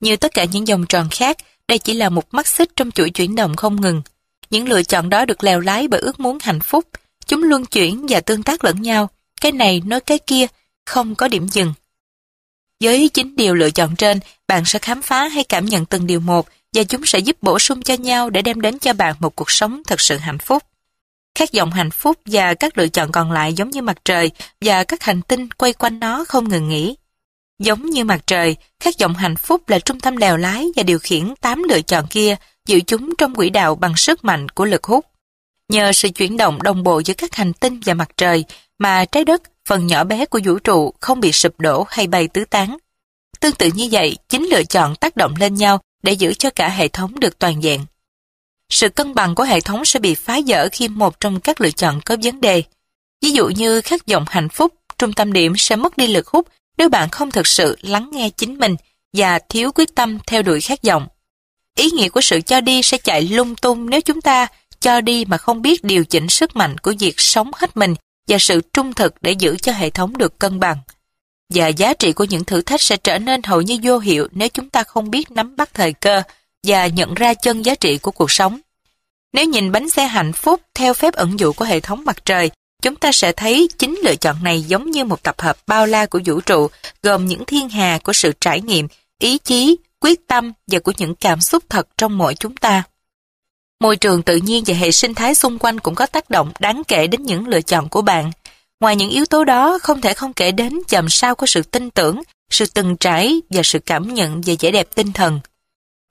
[0.00, 1.36] Như tất cả những vòng tròn khác,
[1.68, 4.02] đây chỉ là một mắt xích trong chuỗi chuyển động không ngừng.
[4.50, 6.84] Những lựa chọn đó được lèo lái bởi ước muốn hạnh phúc.
[7.26, 9.10] Chúng luân chuyển và tương tác lẫn nhau.
[9.40, 10.46] Cái này nói cái kia,
[10.86, 11.72] không có điểm dừng.
[12.80, 16.20] Với chính điều lựa chọn trên, bạn sẽ khám phá hay cảm nhận từng điều
[16.20, 19.36] một và chúng sẽ giúp bổ sung cho nhau để đem đến cho bạn một
[19.36, 20.62] cuộc sống thật sự hạnh phúc.
[21.34, 24.30] Các dòng hạnh phúc và các lựa chọn còn lại giống như mặt trời
[24.60, 26.96] và các hành tinh quay quanh nó không ngừng nghỉ.
[27.58, 30.98] Giống như mặt trời, các dòng hạnh phúc là trung tâm lèo lái và điều
[30.98, 34.84] khiển tám lựa chọn kia, giữ chúng trong quỹ đạo bằng sức mạnh của lực
[34.84, 35.06] hút.
[35.68, 38.44] Nhờ sự chuyển động đồng bộ giữa các hành tinh và mặt trời
[38.78, 42.28] mà trái đất, phần nhỏ bé của vũ trụ không bị sụp đổ hay bay
[42.28, 42.76] tứ tán.
[43.40, 46.68] Tương tự như vậy, chính lựa chọn tác động lên nhau để giữ cho cả
[46.68, 47.80] hệ thống được toàn diện.
[48.70, 51.70] Sự cân bằng của hệ thống sẽ bị phá vỡ khi một trong các lựa
[51.70, 52.62] chọn có vấn đề.
[53.22, 56.46] Ví dụ như khát vọng hạnh phúc, trung tâm điểm sẽ mất đi lực hút
[56.78, 58.76] nếu bạn không thực sự lắng nghe chính mình
[59.12, 61.06] và thiếu quyết tâm theo đuổi khát vọng.
[61.76, 64.46] Ý nghĩa của sự cho đi sẽ chạy lung tung nếu chúng ta
[64.80, 67.94] cho đi mà không biết điều chỉnh sức mạnh của việc sống hết mình
[68.28, 70.76] và sự trung thực để giữ cho hệ thống được cân bằng.
[71.54, 74.48] Và giá trị của những thử thách sẽ trở nên hầu như vô hiệu nếu
[74.48, 76.22] chúng ta không biết nắm bắt thời cơ
[76.66, 78.60] và nhận ra chân giá trị của cuộc sống.
[79.32, 82.50] Nếu nhìn bánh xe hạnh phúc theo phép ẩn dụ của hệ thống mặt trời,
[82.82, 86.06] chúng ta sẽ thấy chính lựa chọn này giống như một tập hợp bao la
[86.06, 86.68] của vũ trụ,
[87.02, 91.14] gồm những thiên hà của sự trải nghiệm, ý chí, quyết tâm và của những
[91.14, 92.82] cảm xúc thật trong mỗi chúng ta.
[93.80, 96.82] Môi trường tự nhiên và hệ sinh thái xung quanh cũng có tác động đáng
[96.88, 98.30] kể đến những lựa chọn của bạn.
[98.80, 101.90] Ngoài những yếu tố đó, không thể không kể đến chầm sao của sự tin
[101.90, 105.40] tưởng, sự từng trải và sự cảm nhận về vẻ đẹp tinh thần.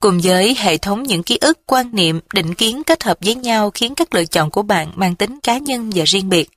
[0.00, 3.70] Cùng với hệ thống những ký ức, quan niệm, định kiến kết hợp với nhau
[3.70, 6.50] khiến các lựa chọn của bạn mang tính cá nhân và riêng biệt.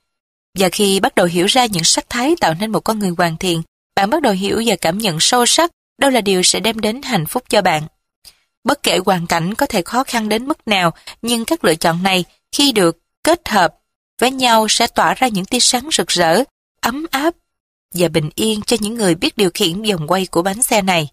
[0.58, 3.36] Và khi bắt đầu hiểu ra những sắc thái tạo nên một con người hoàn
[3.36, 3.62] thiện,
[3.96, 7.02] bạn bắt đầu hiểu và cảm nhận sâu sắc đâu là điều sẽ đem đến
[7.02, 7.82] hạnh phúc cho bạn.
[8.64, 10.90] Bất kể hoàn cảnh có thể khó khăn đến mức nào,
[11.22, 13.74] nhưng các lựa chọn này khi được kết hợp
[14.22, 16.42] với nhau sẽ tỏa ra những tia sáng rực rỡ,
[16.80, 17.34] ấm áp
[17.94, 21.08] và bình yên cho những người biết điều khiển vòng quay của bánh xe này.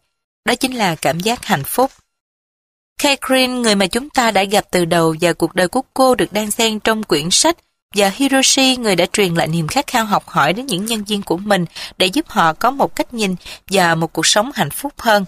[0.46, 1.92] Đó chính là cảm giác hạnh phúc.
[3.02, 6.16] Kay Green, người mà chúng ta đã gặp từ đầu và cuộc đời của cô
[6.16, 7.58] được đan xen trong quyển sách
[7.96, 11.22] và Hiroshi, người đã truyền lại niềm khát khao học hỏi đến những nhân viên
[11.22, 11.66] của mình
[11.98, 13.36] để giúp họ có một cách nhìn
[13.68, 15.26] và một cuộc sống hạnh phúc hơn.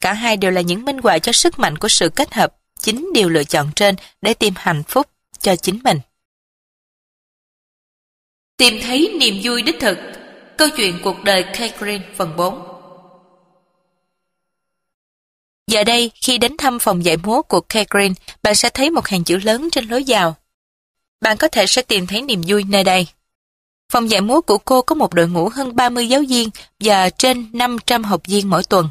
[0.00, 3.10] Cả hai đều là những minh họa cho sức mạnh của sự kết hợp chính
[3.14, 5.06] điều lựa chọn trên để tìm hạnh phúc
[5.40, 6.00] cho chính mình.
[8.60, 9.98] Tìm thấy niềm vui đích thực
[10.58, 12.62] Câu chuyện cuộc đời Catherine phần 4
[15.66, 19.24] Giờ đây, khi đến thăm phòng dạy múa của Catherine, bạn sẽ thấy một hàng
[19.24, 20.36] chữ lớn trên lối vào.
[21.20, 23.06] Bạn có thể sẽ tìm thấy niềm vui nơi đây.
[23.92, 26.48] Phòng dạy múa của cô có một đội ngũ hơn 30 giáo viên
[26.80, 28.88] và trên 500 học viên mỗi tuần.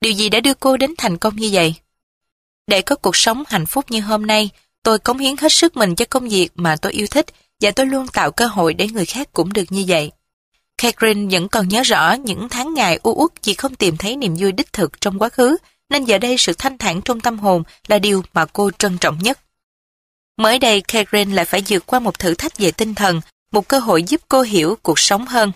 [0.00, 1.74] Điều gì đã đưa cô đến thành công như vậy?
[2.66, 4.50] Để có cuộc sống hạnh phúc như hôm nay,
[4.82, 7.26] tôi cống hiến hết sức mình cho công việc mà tôi yêu thích
[7.62, 10.10] và tôi luôn tạo cơ hội để người khác cũng được như vậy.
[10.78, 14.34] Catherine vẫn còn nhớ rõ những tháng ngày u uất vì không tìm thấy niềm
[14.38, 15.56] vui đích thực trong quá khứ,
[15.90, 19.18] nên giờ đây sự thanh thản trong tâm hồn là điều mà cô trân trọng
[19.18, 19.38] nhất.
[20.36, 23.20] Mới đây, Catherine lại phải vượt qua một thử thách về tinh thần,
[23.52, 25.52] một cơ hội giúp cô hiểu cuộc sống hơn.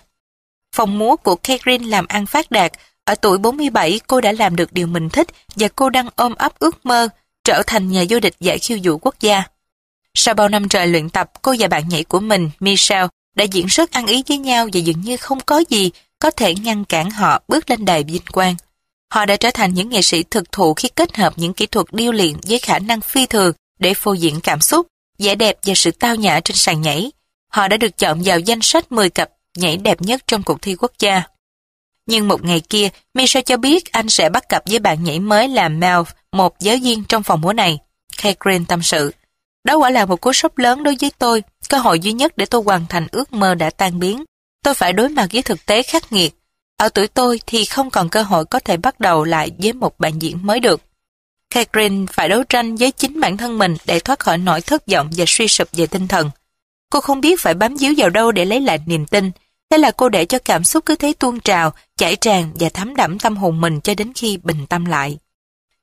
[0.75, 2.71] Phòng múa của Catherine làm ăn phát đạt,
[3.05, 6.59] ở tuổi 47 cô đã làm được điều mình thích và cô đang ôm ấp
[6.59, 7.09] ước mơ
[7.43, 9.43] trở thành nhà vô địch giải khiêu vũ quốc gia.
[10.19, 13.65] Sau bao năm trời luyện tập, cô và bạn nhảy của mình, Michelle, đã diễn
[13.65, 17.11] rất ăn ý với nhau và dường như không có gì có thể ngăn cản
[17.11, 18.55] họ bước lên đài vinh quang.
[19.13, 21.85] Họ đã trở thành những nghệ sĩ thực thụ khi kết hợp những kỹ thuật
[21.91, 24.87] điêu luyện với khả năng phi thường để phô diễn cảm xúc,
[25.19, 27.11] vẻ đẹp và sự tao nhã trên sàn nhảy.
[27.51, 30.75] Họ đã được chọn vào danh sách 10 cặp nhảy đẹp nhất trong cuộc thi
[30.79, 31.23] quốc gia.
[32.05, 35.47] Nhưng một ngày kia, Michelle cho biết anh sẽ bắt cặp với bạn nhảy mới
[35.47, 35.99] là Mel,
[36.31, 37.79] một giáo viên trong phòng múa này.
[38.17, 39.11] Catherine tâm sự.
[39.67, 42.45] Đó quả là một cú sốc lớn đối với tôi, cơ hội duy nhất để
[42.45, 44.23] tôi hoàn thành ước mơ đã tan biến.
[44.63, 46.33] Tôi phải đối mặt với thực tế khắc nghiệt.
[46.77, 49.99] Ở tuổi tôi thì không còn cơ hội có thể bắt đầu lại với một
[49.99, 50.81] bạn diễn mới được.
[51.49, 55.09] Catherine phải đấu tranh với chính bản thân mình để thoát khỏi nỗi thất vọng
[55.17, 56.29] và suy sụp về tinh thần.
[56.89, 59.31] Cô không biết phải bám díu vào đâu để lấy lại niềm tin.
[59.69, 62.95] Thế là cô để cho cảm xúc cứ thế tuôn trào, chảy tràn và thấm
[62.95, 65.17] đẫm tâm hồn mình cho đến khi bình tâm lại.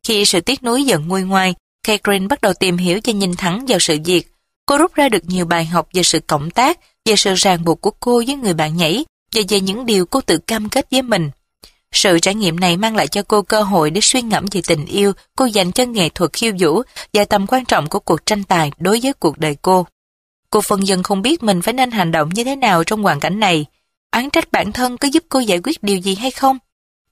[0.02, 1.54] Khi sự tiếc nuối dần nguôi ngoai,
[1.84, 4.32] Catherine bắt đầu tìm hiểu và nhìn thẳng vào sự việc.
[4.66, 7.80] Cô rút ra được nhiều bài học về sự cộng tác, về sự ràng buộc
[7.80, 9.04] của cô với người bạn nhảy
[9.34, 11.30] và về những điều cô tự cam kết với mình.
[11.92, 14.86] Sự trải nghiệm này mang lại cho cô cơ hội để suy ngẫm về tình
[14.86, 16.82] yêu cô dành cho nghệ thuật khiêu vũ
[17.12, 19.86] và tầm quan trọng của cuộc tranh tài đối với cuộc đời cô.
[20.50, 23.20] Cô phần dần không biết mình phải nên hành động như thế nào trong hoàn
[23.20, 23.66] cảnh này.
[24.10, 26.58] Án trách bản thân có giúp cô giải quyết điều gì hay không?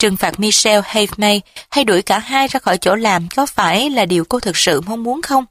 [0.02, 1.40] Trừng phạt Michelle hay May
[1.70, 4.80] hay đuổi cả hai ra khỏi chỗ làm có phải là điều cô thực sự
[4.80, 5.44] mong muốn không?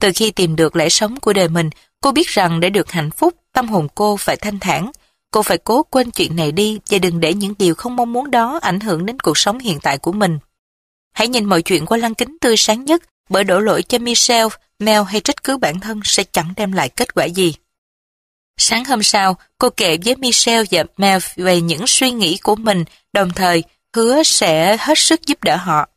[0.00, 3.10] Từ khi tìm được lẽ sống của đời mình, cô biết rằng để được hạnh
[3.10, 4.90] phúc, tâm hồn cô phải thanh thản.
[5.30, 8.30] Cô phải cố quên chuyện này đi và đừng để những điều không mong muốn
[8.30, 10.38] đó ảnh hưởng đến cuộc sống hiện tại của mình.
[11.12, 14.48] Hãy nhìn mọi chuyện qua lăng kính tươi sáng nhất bởi đổ lỗi cho Michelle,
[14.78, 17.54] Mel hay trách cứ bản thân sẽ chẳng đem lại kết quả gì.
[18.62, 22.84] Sáng hôm sau, cô kể với Michelle và Mel về những suy nghĩ của mình,
[23.12, 23.62] đồng thời
[23.96, 25.88] hứa sẽ hết sức giúp đỡ họ.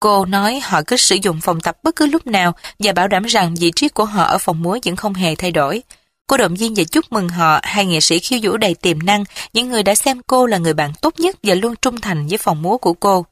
[0.00, 3.24] Cô nói họ cứ sử dụng phòng tập bất cứ lúc nào và bảo đảm
[3.24, 5.82] rằng vị trí của họ ở phòng múa vẫn không hề thay đổi.
[6.26, 9.24] Cô động viên và chúc mừng họ, hai nghệ sĩ khiêu vũ đầy tiềm năng,
[9.52, 12.38] những người đã xem cô là người bạn tốt nhất và luôn trung thành với
[12.38, 13.26] phòng múa của cô.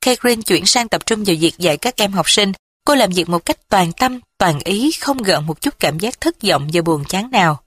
[0.00, 2.52] Catherine chuyển sang tập trung vào việc dạy các em học sinh.
[2.86, 6.20] Cô làm việc một cách toàn tâm, toàn ý, không gợn một chút cảm giác
[6.20, 7.63] thất vọng và buồn chán nào.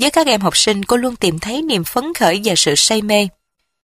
[0.00, 3.02] Với các em học sinh, cô luôn tìm thấy niềm phấn khởi và sự say
[3.02, 3.28] mê.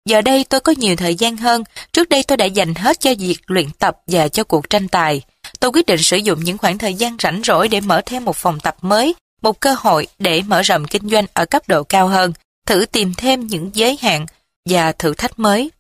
[0.09, 3.11] Giờ đây tôi có nhiều thời gian hơn, trước đây tôi đã dành hết cho
[3.19, 5.23] việc luyện tập và cho cuộc tranh tài.
[5.61, 8.37] Tôi quyết định sử dụng những khoảng thời gian rảnh rỗi để mở thêm một
[8.37, 12.09] phòng tập mới, một cơ hội để mở rộng kinh doanh ở cấp độ cao
[12.09, 12.33] hơn,
[12.67, 14.27] thử tìm thêm những giới hạn
[14.71, 15.71] và thử thách mới.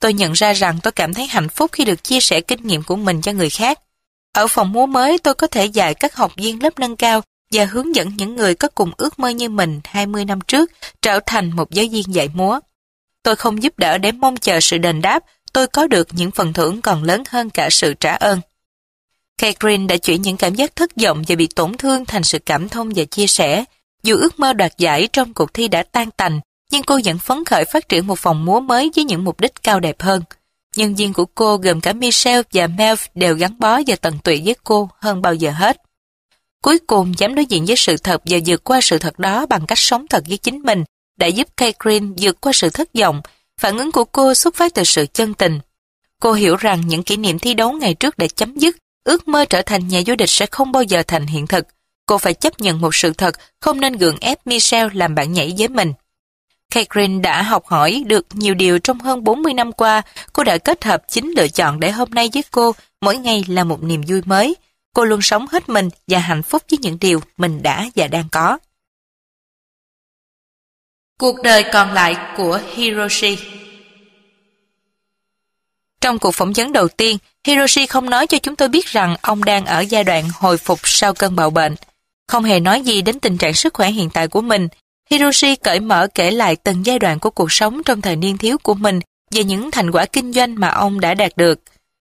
[0.00, 2.82] Tôi nhận ra rằng tôi cảm thấy hạnh phúc khi được chia sẻ kinh nghiệm
[2.82, 3.80] của mình cho người khác.
[4.32, 7.22] Ở phòng múa mới tôi có thể dạy các học viên lớp nâng cao
[7.54, 10.70] và hướng dẫn những người có cùng ước mơ như mình 20 năm trước
[11.02, 12.60] trở thành một giáo viên dạy múa.
[13.22, 16.52] Tôi không giúp đỡ để mong chờ sự đền đáp, tôi có được những phần
[16.52, 18.40] thưởng còn lớn hơn cả sự trả ơn.
[19.38, 22.68] Catherine đã chuyển những cảm giác thất vọng và bị tổn thương thành sự cảm
[22.68, 23.64] thông và chia sẻ.
[24.02, 27.44] Dù ước mơ đoạt giải trong cuộc thi đã tan tành, nhưng cô vẫn phấn
[27.44, 30.22] khởi phát triển một phòng múa mới với những mục đích cao đẹp hơn.
[30.76, 34.42] Nhân viên của cô gồm cả Michelle và Mel đều gắn bó và tận tụy
[34.44, 35.82] với cô hơn bao giờ hết.
[36.62, 39.66] Cuối cùng dám đối diện với sự thật và vượt qua sự thật đó bằng
[39.66, 40.84] cách sống thật với chính mình
[41.18, 43.20] đã giúp Catherine vượt qua sự thất vọng.
[43.60, 45.60] Phản ứng của cô xuất phát từ sự chân tình.
[46.20, 49.44] Cô hiểu rằng những kỷ niệm thi đấu ngày trước đã chấm dứt, ước mơ
[49.44, 51.66] trở thành nhà vô địch sẽ không bao giờ thành hiện thực.
[52.06, 55.54] Cô phải chấp nhận một sự thật, không nên gượng ép Michelle làm bạn nhảy
[55.58, 55.92] với mình.
[56.70, 60.02] Catherine đã học hỏi được nhiều điều trong hơn 40 năm qua.
[60.32, 63.64] Cô đã kết hợp chính lựa chọn để hôm nay với cô mỗi ngày là
[63.64, 64.56] một niềm vui mới.
[64.94, 68.28] Cô luôn sống hết mình và hạnh phúc với những điều mình đã và đang
[68.32, 68.58] có.
[71.18, 73.38] Cuộc đời còn lại của Hiroshi
[76.00, 79.44] Trong cuộc phỏng vấn đầu tiên, Hiroshi không nói cho chúng tôi biết rằng ông
[79.44, 81.74] đang ở giai đoạn hồi phục sau cơn bạo bệnh.
[82.28, 84.68] Không hề nói gì đến tình trạng sức khỏe hiện tại của mình.
[85.10, 88.58] Hiroshi cởi mở kể lại từng giai đoạn của cuộc sống trong thời niên thiếu
[88.58, 91.60] của mình về những thành quả kinh doanh mà ông đã đạt được.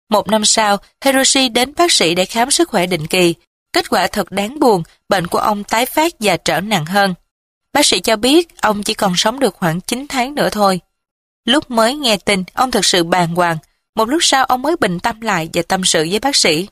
[0.10, 3.36] Một năm sau, Hiroshi đến bác sĩ để khám sức khỏe định kỳ.
[3.74, 7.14] Kết quả thật đáng buồn, bệnh của ông tái phát và trở nặng hơn.
[7.74, 10.80] Bác sĩ cho biết ông chỉ còn sống được khoảng 9 tháng nữa thôi.
[11.46, 13.58] Lúc mới nghe tin, ông thật sự bàng hoàng.
[13.96, 16.68] Một lúc sau ông mới bình tâm lại và tâm sự với bác sĩ.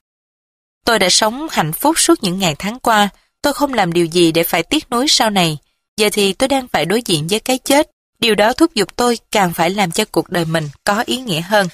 [0.85, 3.09] Tôi đã sống hạnh phúc suốt những ngày tháng qua.
[3.41, 5.57] Tôi không làm điều gì để phải tiếc nuối sau này.
[5.97, 7.89] Giờ thì tôi đang phải đối diện với cái chết.
[8.19, 11.41] Điều đó thúc giục tôi càng phải làm cho cuộc đời mình có ý nghĩa
[11.41, 11.67] hơn.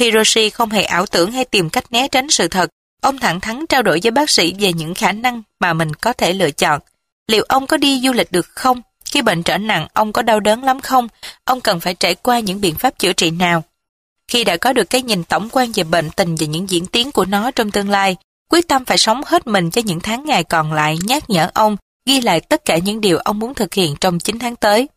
[0.00, 2.70] Hiroshi không hề ảo tưởng hay tìm cách né tránh sự thật.
[3.02, 6.12] Ông thẳng thắn trao đổi với bác sĩ về những khả năng mà mình có
[6.12, 6.80] thể lựa chọn.
[7.28, 8.82] Liệu ông có đi du lịch được không?
[9.04, 11.08] Khi bệnh trở nặng, ông có đau đớn lắm không?
[11.44, 13.62] Ông cần phải trải qua những biện pháp chữa trị nào?
[14.28, 17.12] Khi đã có được cái nhìn tổng quan về bệnh tình và những diễn tiến
[17.12, 18.16] của nó trong tương lai,
[18.50, 21.76] quyết tâm phải sống hết mình cho những tháng ngày còn lại nhắc nhở ông
[22.06, 24.88] ghi lại tất cả những điều ông muốn thực hiện trong 9 tháng tới.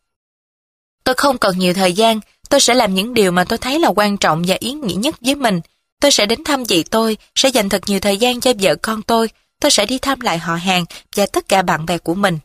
[1.03, 3.89] Tôi không còn nhiều thời gian, tôi sẽ làm những điều mà tôi thấy là
[3.95, 5.61] quan trọng và ý nghĩa nhất với mình.
[6.01, 9.01] Tôi sẽ đến thăm chị tôi, sẽ dành thật nhiều thời gian cho vợ con
[9.01, 9.29] tôi,
[9.61, 12.39] tôi sẽ đi thăm lại họ hàng và tất cả bạn bè của mình.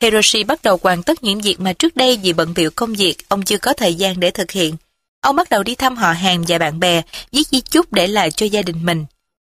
[0.00, 3.28] Hiroshi bắt đầu hoàn tất những việc mà trước đây vì bận biểu công việc
[3.28, 4.76] ông chưa có thời gian để thực hiện.
[5.20, 7.02] Ông bắt đầu đi thăm họ hàng và bạn bè,
[7.32, 9.04] viết di chúc để lại cho gia đình mình.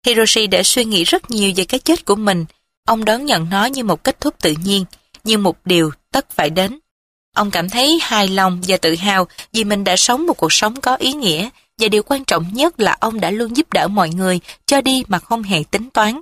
[0.06, 2.46] Hiroshi đã suy nghĩ rất nhiều về cái chết của mình.
[2.86, 4.86] Ông đón nhận nó như một kết thúc tự nhiên,
[5.24, 6.80] như một điều tất phải đến.
[7.38, 10.82] Ông cảm thấy hài lòng và tự hào vì mình đã sống một cuộc sống
[10.82, 14.10] có ý nghĩa và điều quan trọng nhất là ông đã luôn giúp đỡ mọi
[14.10, 16.22] người cho đi mà không hề tính toán.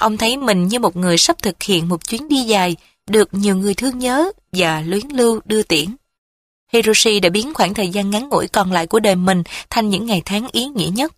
[0.00, 2.76] Ông thấy mình như một người sắp thực hiện một chuyến đi dài,
[3.10, 5.96] được nhiều người thương nhớ và luyến lưu đưa tiễn.
[6.72, 10.06] Hiroshi đã biến khoảng thời gian ngắn ngủi còn lại của đời mình thành những
[10.06, 11.12] ngày tháng ý nghĩa nhất.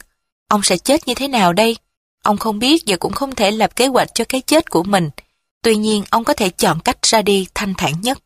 [0.49, 1.77] Ông sẽ chết như thế nào đây?
[2.23, 5.11] Ông không biết và cũng không thể lập kế hoạch cho cái chết của mình.
[5.63, 8.19] Tuy nhiên, ông có thể chọn cách ra đi thanh thản nhất.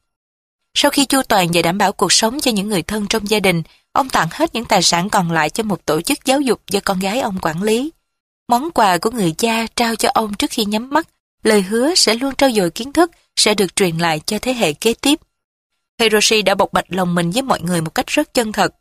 [0.81, 3.41] Sau khi chu toàn và đảm bảo cuộc sống cho những người thân trong gia
[3.41, 6.61] đình, ông tặng hết những tài sản còn lại cho một tổ chức giáo dục
[6.71, 7.91] do con gái ông quản lý.
[8.49, 11.09] Món quà của người cha trao cho ông trước khi nhắm mắt,
[11.43, 14.73] lời hứa sẽ luôn trao dồi kiến thức, sẽ được truyền lại cho thế hệ
[14.73, 15.21] kế tiếp.
[16.01, 18.75] Hiroshi đã bộc bạch lòng mình với mọi người một cách rất chân thật.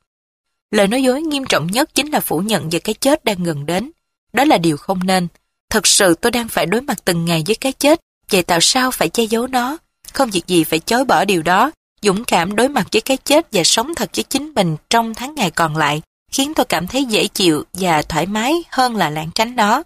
[0.72, 3.66] Lời nói dối nghiêm trọng nhất chính là phủ nhận về cái chết đang gần
[3.66, 3.92] đến.
[4.34, 5.27] Đó là điều không nên.
[5.69, 8.00] Thật sự tôi đang phải đối mặt từng ngày với cái chết,
[8.32, 9.77] vậy tại sao phải che giấu nó?
[10.14, 11.72] Không việc gì phải chối bỏ điều đó.
[12.01, 15.35] Dũng cảm đối mặt với cái chết và sống thật với chính mình trong tháng
[15.35, 16.01] ngày còn lại,
[16.32, 19.84] khiến tôi cảm thấy dễ chịu và thoải mái hơn là lãng tránh nó.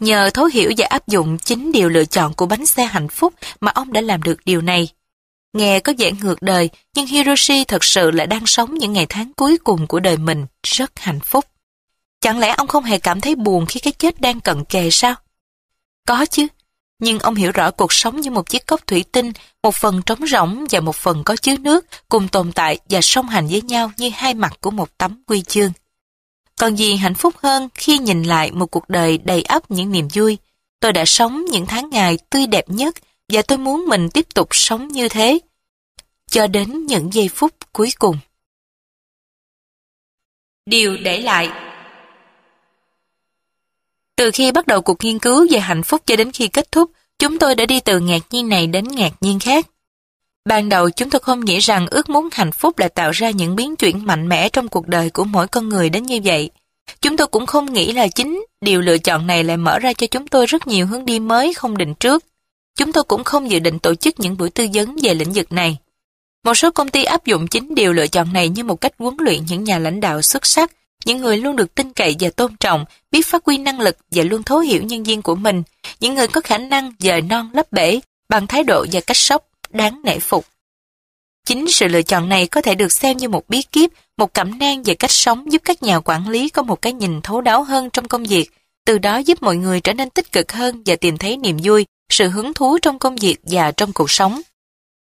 [0.00, 3.34] Nhờ thấu hiểu và áp dụng chính điều lựa chọn của bánh xe hạnh phúc
[3.60, 4.88] mà ông đã làm được điều này.
[5.52, 9.32] Nghe có vẻ ngược đời, nhưng Hiroshi thật sự là đang sống những ngày tháng
[9.36, 11.44] cuối cùng của đời mình rất hạnh phúc.
[12.20, 15.14] Chẳng lẽ ông không hề cảm thấy buồn khi cái chết đang cận kề sao?
[16.06, 16.46] Có chứ,
[16.98, 20.26] nhưng ông hiểu rõ cuộc sống như một chiếc cốc thủy tinh, một phần trống
[20.26, 23.90] rỗng và một phần có chứa nước, cùng tồn tại và song hành với nhau
[23.96, 25.72] như hai mặt của một tấm quy chương.
[26.58, 30.08] Còn gì hạnh phúc hơn khi nhìn lại một cuộc đời đầy ắp những niềm
[30.14, 30.38] vui.
[30.80, 32.94] Tôi đã sống những tháng ngày tươi đẹp nhất
[33.28, 35.38] và tôi muốn mình tiếp tục sống như thế.
[36.30, 38.18] Cho đến những giây phút cuối cùng.
[40.66, 41.65] Điều để lại
[44.16, 46.90] từ khi bắt đầu cuộc nghiên cứu về hạnh phúc cho đến khi kết thúc,
[47.18, 49.66] chúng tôi đã đi từ ngạc nhiên này đến ngạc nhiên khác.
[50.44, 53.56] Ban đầu chúng tôi không nghĩ rằng ước muốn hạnh phúc là tạo ra những
[53.56, 56.50] biến chuyển mạnh mẽ trong cuộc đời của mỗi con người đến như vậy.
[57.00, 60.06] Chúng tôi cũng không nghĩ là chính điều lựa chọn này lại mở ra cho
[60.06, 62.24] chúng tôi rất nhiều hướng đi mới không định trước.
[62.76, 65.52] Chúng tôi cũng không dự định tổ chức những buổi tư vấn về lĩnh vực
[65.52, 65.76] này.
[66.44, 69.16] Một số công ty áp dụng chính điều lựa chọn này như một cách huấn
[69.18, 70.72] luyện những nhà lãnh đạo xuất sắc,
[71.06, 74.22] những người luôn được tin cậy và tôn trọng, biết phát huy năng lực và
[74.22, 75.62] luôn thấu hiểu nhân viên của mình,
[76.00, 79.48] những người có khả năng dời non lấp bể bằng thái độ và cách sốc
[79.70, 80.46] đáng nể phục.
[81.44, 84.58] Chính sự lựa chọn này có thể được xem như một bí kíp, một cẩm
[84.58, 87.64] nang về cách sống giúp các nhà quản lý có một cái nhìn thấu đáo
[87.64, 88.50] hơn trong công việc,
[88.84, 91.86] từ đó giúp mọi người trở nên tích cực hơn và tìm thấy niềm vui,
[92.10, 94.40] sự hứng thú trong công việc và trong cuộc sống.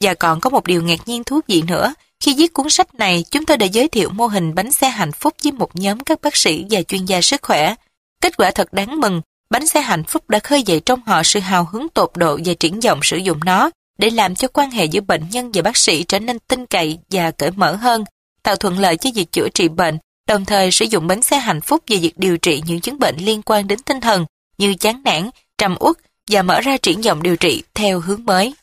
[0.03, 3.25] Và còn có một điều ngạc nhiên thú vị nữa, khi viết cuốn sách này,
[3.31, 6.21] chúng tôi đã giới thiệu mô hình bánh xe hạnh phúc với một nhóm các
[6.21, 7.75] bác sĩ và chuyên gia sức khỏe.
[8.21, 11.39] Kết quả thật đáng mừng, bánh xe hạnh phúc đã khơi dậy trong họ sự
[11.39, 14.85] hào hứng tột độ và triển vọng sử dụng nó để làm cho quan hệ
[14.85, 18.03] giữa bệnh nhân và bác sĩ trở nên tin cậy và cởi mở hơn,
[18.43, 19.97] tạo thuận lợi cho việc chữa trị bệnh,
[20.27, 23.17] đồng thời sử dụng bánh xe hạnh phúc về việc điều trị những chứng bệnh
[23.17, 24.25] liên quan đến tinh thần
[24.57, 25.97] như chán nản, trầm uất
[26.29, 28.53] và mở ra triển vọng điều trị theo hướng mới.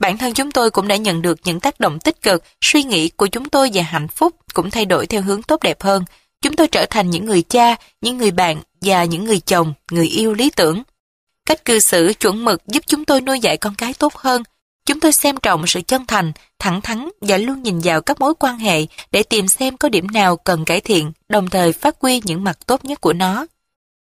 [0.00, 3.08] Bản thân chúng tôi cũng đã nhận được những tác động tích cực, suy nghĩ
[3.08, 6.04] của chúng tôi về hạnh phúc cũng thay đổi theo hướng tốt đẹp hơn.
[6.42, 10.06] Chúng tôi trở thành những người cha, những người bạn và những người chồng, người
[10.06, 10.82] yêu lý tưởng.
[11.46, 14.42] Cách cư xử chuẩn mực giúp chúng tôi nuôi dạy con cái tốt hơn.
[14.86, 18.34] Chúng tôi xem trọng sự chân thành, thẳng thắn và luôn nhìn vào các mối
[18.34, 22.20] quan hệ để tìm xem có điểm nào cần cải thiện, đồng thời phát huy
[22.24, 23.46] những mặt tốt nhất của nó.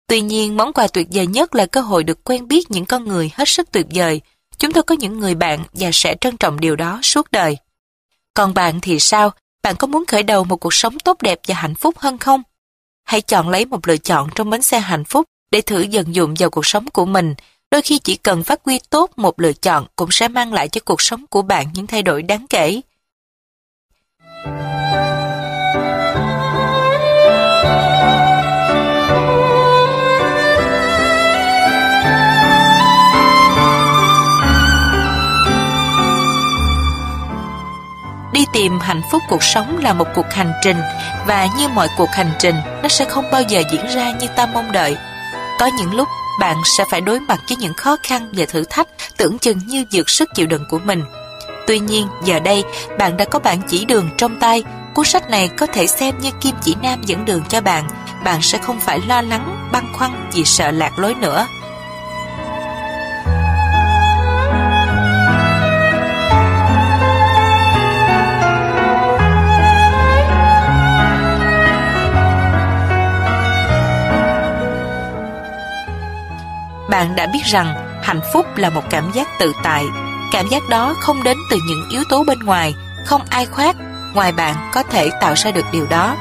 [0.06, 3.04] Tuy nhiên, món quà tuyệt vời nhất là cơ hội được quen biết những con
[3.04, 4.20] người hết sức tuyệt vời.
[4.58, 7.56] Chúng tôi có những người bạn và sẽ trân trọng điều đó suốt đời.
[8.34, 9.30] Còn bạn thì sao?
[9.62, 12.42] Bạn có muốn khởi đầu một cuộc sống tốt đẹp và hạnh phúc hơn không?
[13.04, 16.34] Hãy chọn lấy một lựa chọn trong bến xe hạnh phúc để thử dần dụng
[16.38, 17.34] vào cuộc sống của mình.
[17.70, 20.80] Đôi khi chỉ cần phát huy tốt một lựa chọn cũng sẽ mang lại cho
[20.84, 22.80] cuộc sống của bạn những thay đổi đáng kể.
[38.32, 40.76] Đi tìm hạnh phúc cuộc sống là một cuộc hành trình
[41.26, 44.46] và như mọi cuộc hành trình, nó sẽ không bao giờ diễn ra như ta
[44.46, 44.96] mong đợi.
[45.58, 46.08] Có những lúc
[46.40, 49.84] bạn sẽ phải đối mặt với những khó khăn và thử thách tưởng chừng như
[49.92, 51.04] vượt sức chịu đựng của mình.
[51.66, 52.64] Tuy nhiên, giờ đây,
[52.98, 54.64] bạn đã có bản chỉ đường trong tay.
[54.94, 57.88] Cuốn sách này có thể xem như kim chỉ nam dẫn đường cho bạn.
[58.24, 61.46] Bạn sẽ không phải lo lắng, băn khoăn vì sợ lạc lối nữa.
[76.92, 79.84] Bạn đã biết rằng hạnh phúc là một cảm giác tự tại.
[80.32, 82.74] Cảm giác đó không đến từ những yếu tố bên ngoài,
[83.06, 83.76] không ai khoát,
[84.14, 86.16] ngoài bạn có thể tạo ra được điều đó.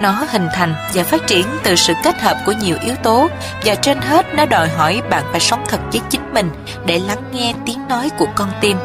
[0.00, 3.28] Nó hình thành và phát triển từ sự kết hợp của nhiều yếu tố
[3.64, 6.50] và trên hết nó đòi hỏi bạn phải sống thật với chính mình
[6.86, 8.76] để lắng nghe tiếng nói của con tim.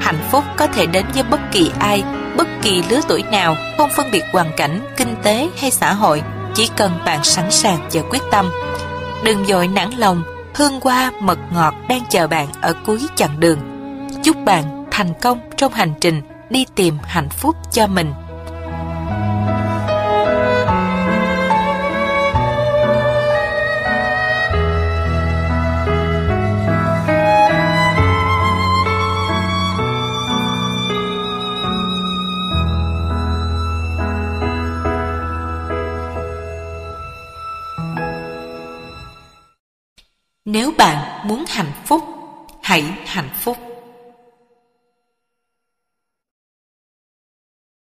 [0.00, 2.04] Hạnh phúc có thể đến với bất kỳ ai,
[2.36, 6.22] bất kỳ lứa tuổi nào, không phân biệt hoàn cảnh, kinh tế hay xã hội,
[6.54, 8.50] chỉ cần bạn sẵn sàng và quyết tâm.
[9.24, 13.58] Đừng dội nản lòng, hương hoa, mật ngọt đang chờ bạn ở cuối chặng đường.
[14.22, 18.12] Chúc bạn thành công trong hành trình đi tìm hạnh phúc cho mình.
[40.56, 42.04] Nếu bạn muốn hạnh phúc,
[42.62, 43.65] hãy hạnh phúc.